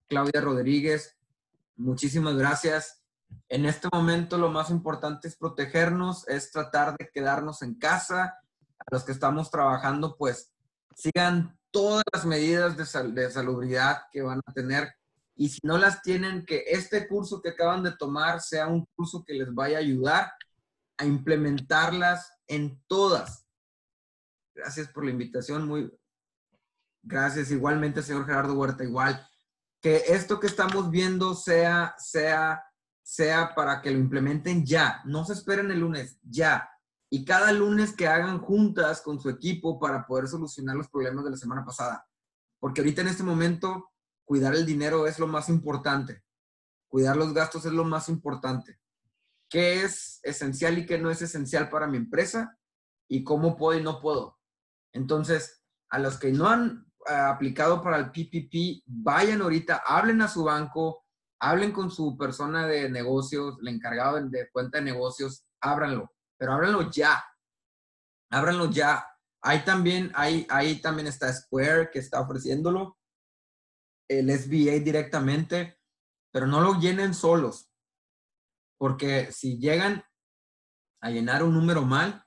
Claudia 0.10 0.41
Rodríguez. 0.41 1.15
Muchísimas 1.76 2.35
gracias. 2.35 3.03
En 3.49 3.68
este 3.68 3.88
momento 3.94 4.40
lo 4.40 4.49
más 4.49 4.72
importante 4.72 5.27
es 5.27 5.35
protegernos, 5.35 6.27
es 6.27 6.49
tratar 6.49 6.98
de 6.98 7.07
quedarnos 7.14 7.61
en 7.61 7.76
casa. 7.76 8.40
A 8.80 8.85
los 8.90 9.03
que 9.03 9.11
estamos 9.11 9.52
trabajando, 9.52 10.18
pues 10.18 10.52
sigan 10.95 11.57
todas 11.72 12.03
las 12.14 12.26
medidas 12.26 12.78
de, 12.78 13.11
de 13.11 13.32
salubridad 13.32 14.03
que 14.11 14.22
van 14.22 14.41
a 14.45 14.53
tener. 14.53 14.94
Y 15.36 15.49
si 15.49 15.60
no 15.64 15.78
las 15.78 16.02
tienen, 16.02 16.45
que 16.45 16.64
este 16.68 17.07
curso 17.07 17.41
que 17.41 17.49
acaban 17.49 17.84
de 17.84 17.95
tomar 17.98 18.41
sea 18.41 18.68
un 18.68 18.86
curso 18.95 19.24
que 19.26 19.34
les 19.34 19.53
vaya 19.53 19.78
a 19.78 19.82
ayudar 19.82 20.32
a 20.98 21.06
implementarlas 21.06 22.32
en 22.48 22.80
todas 22.88 23.44
Gracias 24.56 24.88
por 24.88 25.03
la 25.03 25.11
invitación. 25.11 25.68
Muy 25.68 25.91
gracias. 27.02 27.52
Igualmente, 27.52 28.03
señor 28.03 28.26
Gerardo 28.26 28.53
Huerta, 28.53 28.84
igual. 28.84 29.28
Que 29.82 30.03
esto 30.07 30.40
que 30.40 30.48
estamos 30.48 30.90
viendo 30.91 31.34
sea, 31.34 31.95
sea, 31.98 32.64
sea 33.02 33.56
para 33.56 33.82
que 33.82 33.91
lo 33.91 33.98
implementen 33.98 34.65
ya. 34.65 35.02
No 35.06 35.26
se 35.26 35.34
esperen 35.34 35.72
el 35.72 35.80
lunes, 35.80 36.20
ya. 36.24 36.70
Y 37.14 37.26
cada 37.26 37.52
lunes 37.52 37.95
que 37.95 38.07
hagan 38.07 38.40
juntas 38.40 38.99
con 38.99 39.19
su 39.19 39.30
equipo 39.30 39.80
para 39.80 40.07
poder 40.07 40.27
solucionar 40.27 40.76
los 40.76 40.90
problemas 40.90 41.23
de 41.23 41.30
la 41.30 41.38
semana 41.38 41.64
pasada. 41.64 42.07
Porque 42.60 42.81
ahorita 42.81 43.02
en 43.02 43.07
este 43.07 43.22
momento, 43.22 43.91
cuidar 44.26 44.56
el 44.56 44.65
dinero 44.65 45.06
es 45.06 45.19
lo 45.19 45.27
más 45.27 45.48
importante. 45.48 46.23
Cuidar 46.88 47.15
los 47.15 47.31
gastos 47.31 47.68
es 47.68 47.72
lo 47.72 47.84
más 47.84 48.10
importante. 48.10 48.80
¿Qué 49.48 49.84
es 49.84 50.22
esencial 50.23 50.80
y 50.80 50.88
qué 50.88 50.98
no 50.98 51.11
es 51.11 51.22
esencial 51.22 51.69
para 51.69 51.85
mi 51.85 51.98
empresa? 51.98 52.57
¿Y 53.07 53.23
cómo 53.23 53.57
puedo 53.57 53.80
y 53.80 53.84
no 53.84 54.02
puedo? 54.02 54.40
Entonces, 54.91 55.61
a 55.91 55.99
los 55.99 56.18
que 56.18 56.31
no 56.31 56.48
han 56.48 56.84
eh, 57.07 57.14
aplicado 57.14 57.84
para 57.84 57.98
el 57.98 58.10
PPP, 58.10 58.85
vayan 58.88 59.44
ahorita, 59.44 59.84
hablen 59.85 60.23
a 60.23 60.27
su 60.27 60.45
banco, 60.45 61.06
hablen 61.40 61.73
con 61.73 61.91
su 61.91 62.18
persona 62.18 62.65
de 62.65 62.90
negocios, 62.90 63.60
el 63.61 63.68
encargado 63.68 64.19
de 64.19 64.49
cuenta 64.52 64.80
de 64.80 64.85
negocios, 64.85 65.45
ábranlo, 65.61 66.12
pero 66.44 66.56
ábranlo 66.56 66.91
ya. 66.91 67.24
Ábranlo 68.30 68.70
ya. 68.70 69.07
Ahí 69.41 69.64
también, 69.64 70.11
ahí, 70.14 70.45
ahí 70.49 70.82
también 70.82 71.07
está 71.07 71.32
Square 71.32 71.90
que 71.90 71.99
está 71.99 72.20
ofreciéndolo, 72.20 72.98
el 74.10 74.30
SBA 74.30 74.84
directamente, 74.84 75.80
pero 76.34 76.45
no 76.45 76.60
lo 76.60 76.82
llenen 76.82 77.14
solos, 77.14 77.72
porque 78.78 79.32
si 79.32 79.57
llegan 79.57 80.03
a 80.99 81.11
llenar 81.11 81.44
un 81.44 81.53
número 81.53 81.84
mal, 81.84 82.26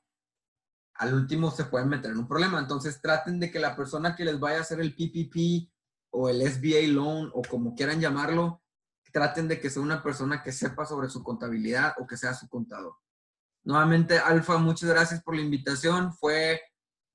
al 0.94 1.12
último 1.12 1.50
se 1.50 1.66
pueden 1.66 1.90
meter 1.90 2.12
en 2.12 2.18
un 2.20 2.28
problema. 2.28 2.58
Entonces 2.58 3.02
traten 3.02 3.38
de 3.38 3.50
que 3.50 3.60
la 3.60 3.76
persona 3.76 4.16
que 4.16 4.24
les 4.24 4.40
vaya 4.40 4.56
a 4.56 4.62
hacer 4.62 4.80
el 4.80 4.94
PPP 4.94 5.70
o 6.12 6.30
el 6.30 6.40
SBA 6.40 6.88
loan 6.88 7.30
o 7.34 7.42
como 7.42 7.74
quieran 7.74 8.00
llamarlo, 8.00 8.62
traten 9.12 9.46
de 9.46 9.60
que 9.60 9.68
sea 9.68 9.82
una 9.82 10.02
persona 10.02 10.42
que 10.42 10.52
sepa 10.52 10.86
sobre 10.86 11.10
su 11.10 11.22
contabilidad 11.22 11.92
o 11.98 12.06
que 12.06 12.16
sea 12.16 12.32
su 12.32 12.48
contador. 12.48 12.94
Nuevamente, 13.66 14.16
Alfa, 14.20 14.58
muchas 14.58 14.88
gracias 14.88 15.24
por 15.24 15.34
la 15.34 15.42
invitación. 15.42 16.12
Fue, 16.14 16.60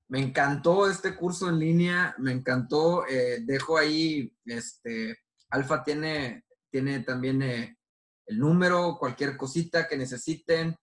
me 0.08 0.20
encantó 0.20 0.86
este 0.86 1.16
curso 1.16 1.48
en 1.48 1.58
línea, 1.58 2.14
me 2.18 2.30
encantó. 2.30 3.06
Eh, 3.08 3.38
dejo 3.40 3.78
ahí, 3.78 4.30
este, 4.44 5.16
Alfa 5.48 5.82
tiene, 5.82 6.44
tiene 6.70 7.00
también 7.00 7.40
eh, 7.40 7.78
el 8.26 8.38
número, 8.38 8.98
cualquier 8.98 9.38
cosita 9.38 9.88
que 9.88 9.96
necesiten, 9.96 10.76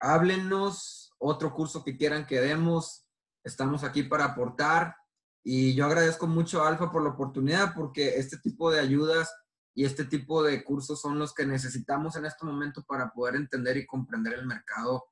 háblenos, 0.00 1.12
otro 1.18 1.52
curso 1.52 1.84
que 1.84 1.98
quieran 1.98 2.26
que 2.26 2.40
demos, 2.40 3.06
estamos 3.44 3.84
aquí 3.84 4.04
para 4.04 4.24
aportar. 4.24 4.96
Y 5.44 5.74
yo 5.74 5.84
agradezco 5.84 6.26
mucho 6.26 6.62
a 6.62 6.68
Alfa 6.68 6.90
por 6.90 7.02
la 7.02 7.10
oportunidad 7.10 7.74
porque 7.74 8.16
este 8.16 8.38
tipo 8.38 8.70
de 8.70 8.80
ayudas 8.80 9.30
y 9.74 9.84
este 9.84 10.04
tipo 10.04 10.42
de 10.42 10.62
cursos 10.64 11.00
son 11.00 11.18
los 11.18 11.34
que 11.34 11.46
necesitamos 11.46 12.16
en 12.16 12.26
este 12.26 12.44
momento 12.44 12.84
para 12.84 13.10
poder 13.10 13.36
entender 13.36 13.76
y 13.76 13.86
comprender 13.86 14.34
el 14.34 14.46
mercado 14.46 15.04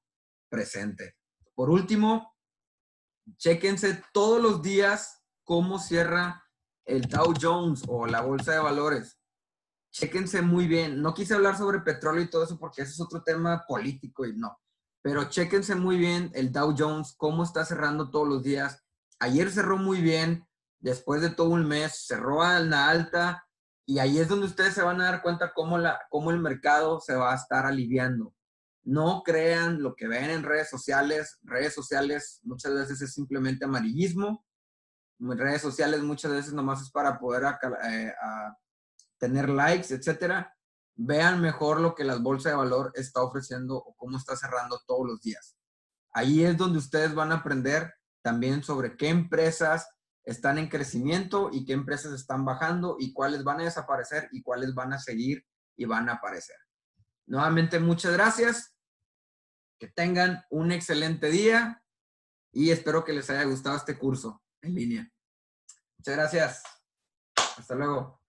presente. 0.48 1.16
Por 1.54 1.70
último, 1.70 2.34
chequense 3.36 4.02
todos 4.12 4.42
los 4.42 4.62
días 4.62 5.22
cómo 5.44 5.78
cierra 5.78 6.44
el 6.84 7.02
Dow 7.02 7.34
Jones 7.40 7.84
o 7.88 8.06
la 8.06 8.20
bolsa 8.20 8.52
de 8.52 8.58
valores. 8.58 9.18
Chequense 9.92 10.42
muy 10.42 10.66
bien. 10.66 11.00
No 11.00 11.14
quise 11.14 11.34
hablar 11.34 11.56
sobre 11.56 11.80
petróleo 11.80 12.22
y 12.22 12.30
todo 12.30 12.44
eso 12.44 12.58
porque 12.58 12.82
ese 12.82 12.92
es 12.92 13.00
otro 13.00 13.22
tema 13.22 13.64
político 13.66 14.26
y 14.26 14.36
no. 14.36 14.58
Pero 15.02 15.24
chéquense 15.24 15.74
muy 15.74 15.96
bien 15.96 16.30
el 16.34 16.52
Dow 16.52 16.74
Jones, 16.76 17.14
cómo 17.16 17.42
está 17.42 17.64
cerrando 17.64 18.10
todos 18.10 18.28
los 18.28 18.42
días. 18.42 18.84
Ayer 19.18 19.50
cerró 19.50 19.78
muy 19.78 20.02
bien, 20.02 20.46
después 20.78 21.22
de 21.22 21.30
todo 21.30 21.48
un 21.48 21.66
mes, 21.66 22.06
cerró 22.06 22.42
a 22.42 22.60
la 22.60 22.88
alta 22.88 23.46
y 23.90 23.98
ahí 23.98 24.20
es 24.20 24.28
donde 24.28 24.46
ustedes 24.46 24.74
se 24.74 24.82
van 24.82 25.00
a 25.00 25.06
dar 25.06 25.20
cuenta 25.20 25.52
cómo, 25.52 25.76
la, 25.76 26.00
cómo 26.10 26.30
el 26.30 26.38
mercado 26.38 27.00
se 27.00 27.16
va 27.16 27.32
a 27.32 27.34
estar 27.34 27.66
aliviando. 27.66 28.32
No 28.84 29.24
crean 29.24 29.82
lo 29.82 29.96
que 29.96 30.06
ven 30.06 30.30
en 30.30 30.44
redes 30.44 30.70
sociales. 30.70 31.40
Redes 31.42 31.74
sociales 31.74 32.38
muchas 32.44 32.72
veces 32.72 33.02
es 33.02 33.12
simplemente 33.12 33.64
amarillismo. 33.64 34.46
Redes 35.18 35.62
sociales 35.62 36.02
muchas 36.02 36.30
veces 36.30 36.52
nomás 36.52 36.82
es 36.82 36.92
para 36.92 37.18
poder 37.18 37.42
eh, 37.84 38.12
tener 39.18 39.48
likes, 39.48 39.92
etcétera. 39.92 40.56
Vean 40.94 41.40
mejor 41.40 41.80
lo 41.80 41.96
que 41.96 42.04
la 42.04 42.14
bolsa 42.14 42.50
de 42.50 42.54
valor 42.54 42.92
está 42.94 43.24
ofreciendo 43.24 43.74
o 43.74 43.96
cómo 43.96 44.16
está 44.16 44.36
cerrando 44.36 44.80
todos 44.86 45.04
los 45.04 45.20
días. 45.20 45.56
Ahí 46.12 46.44
es 46.44 46.56
donde 46.56 46.78
ustedes 46.78 47.12
van 47.12 47.32
a 47.32 47.38
aprender 47.38 47.92
también 48.22 48.62
sobre 48.62 48.96
qué 48.96 49.08
empresas 49.08 49.88
están 50.30 50.58
en 50.58 50.68
crecimiento 50.68 51.50
y 51.52 51.64
qué 51.64 51.72
empresas 51.72 52.12
están 52.12 52.44
bajando 52.44 52.96
y 53.00 53.12
cuáles 53.12 53.42
van 53.42 53.60
a 53.60 53.64
desaparecer 53.64 54.28
y 54.30 54.42
cuáles 54.42 54.74
van 54.74 54.92
a 54.92 54.98
seguir 54.98 55.44
y 55.76 55.86
van 55.86 56.08
a 56.08 56.14
aparecer. 56.14 56.56
Nuevamente, 57.26 57.80
muchas 57.80 58.12
gracias. 58.12 58.74
Que 59.78 59.88
tengan 59.88 60.44
un 60.50 60.70
excelente 60.70 61.30
día 61.30 61.82
y 62.52 62.70
espero 62.70 63.04
que 63.04 63.12
les 63.12 63.28
haya 63.30 63.44
gustado 63.44 63.76
este 63.76 63.98
curso 63.98 64.40
en 64.62 64.74
línea. 64.74 65.10
Muchas 65.98 66.16
gracias. 66.16 66.62
Hasta 67.56 67.74
luego. 67.74 68.19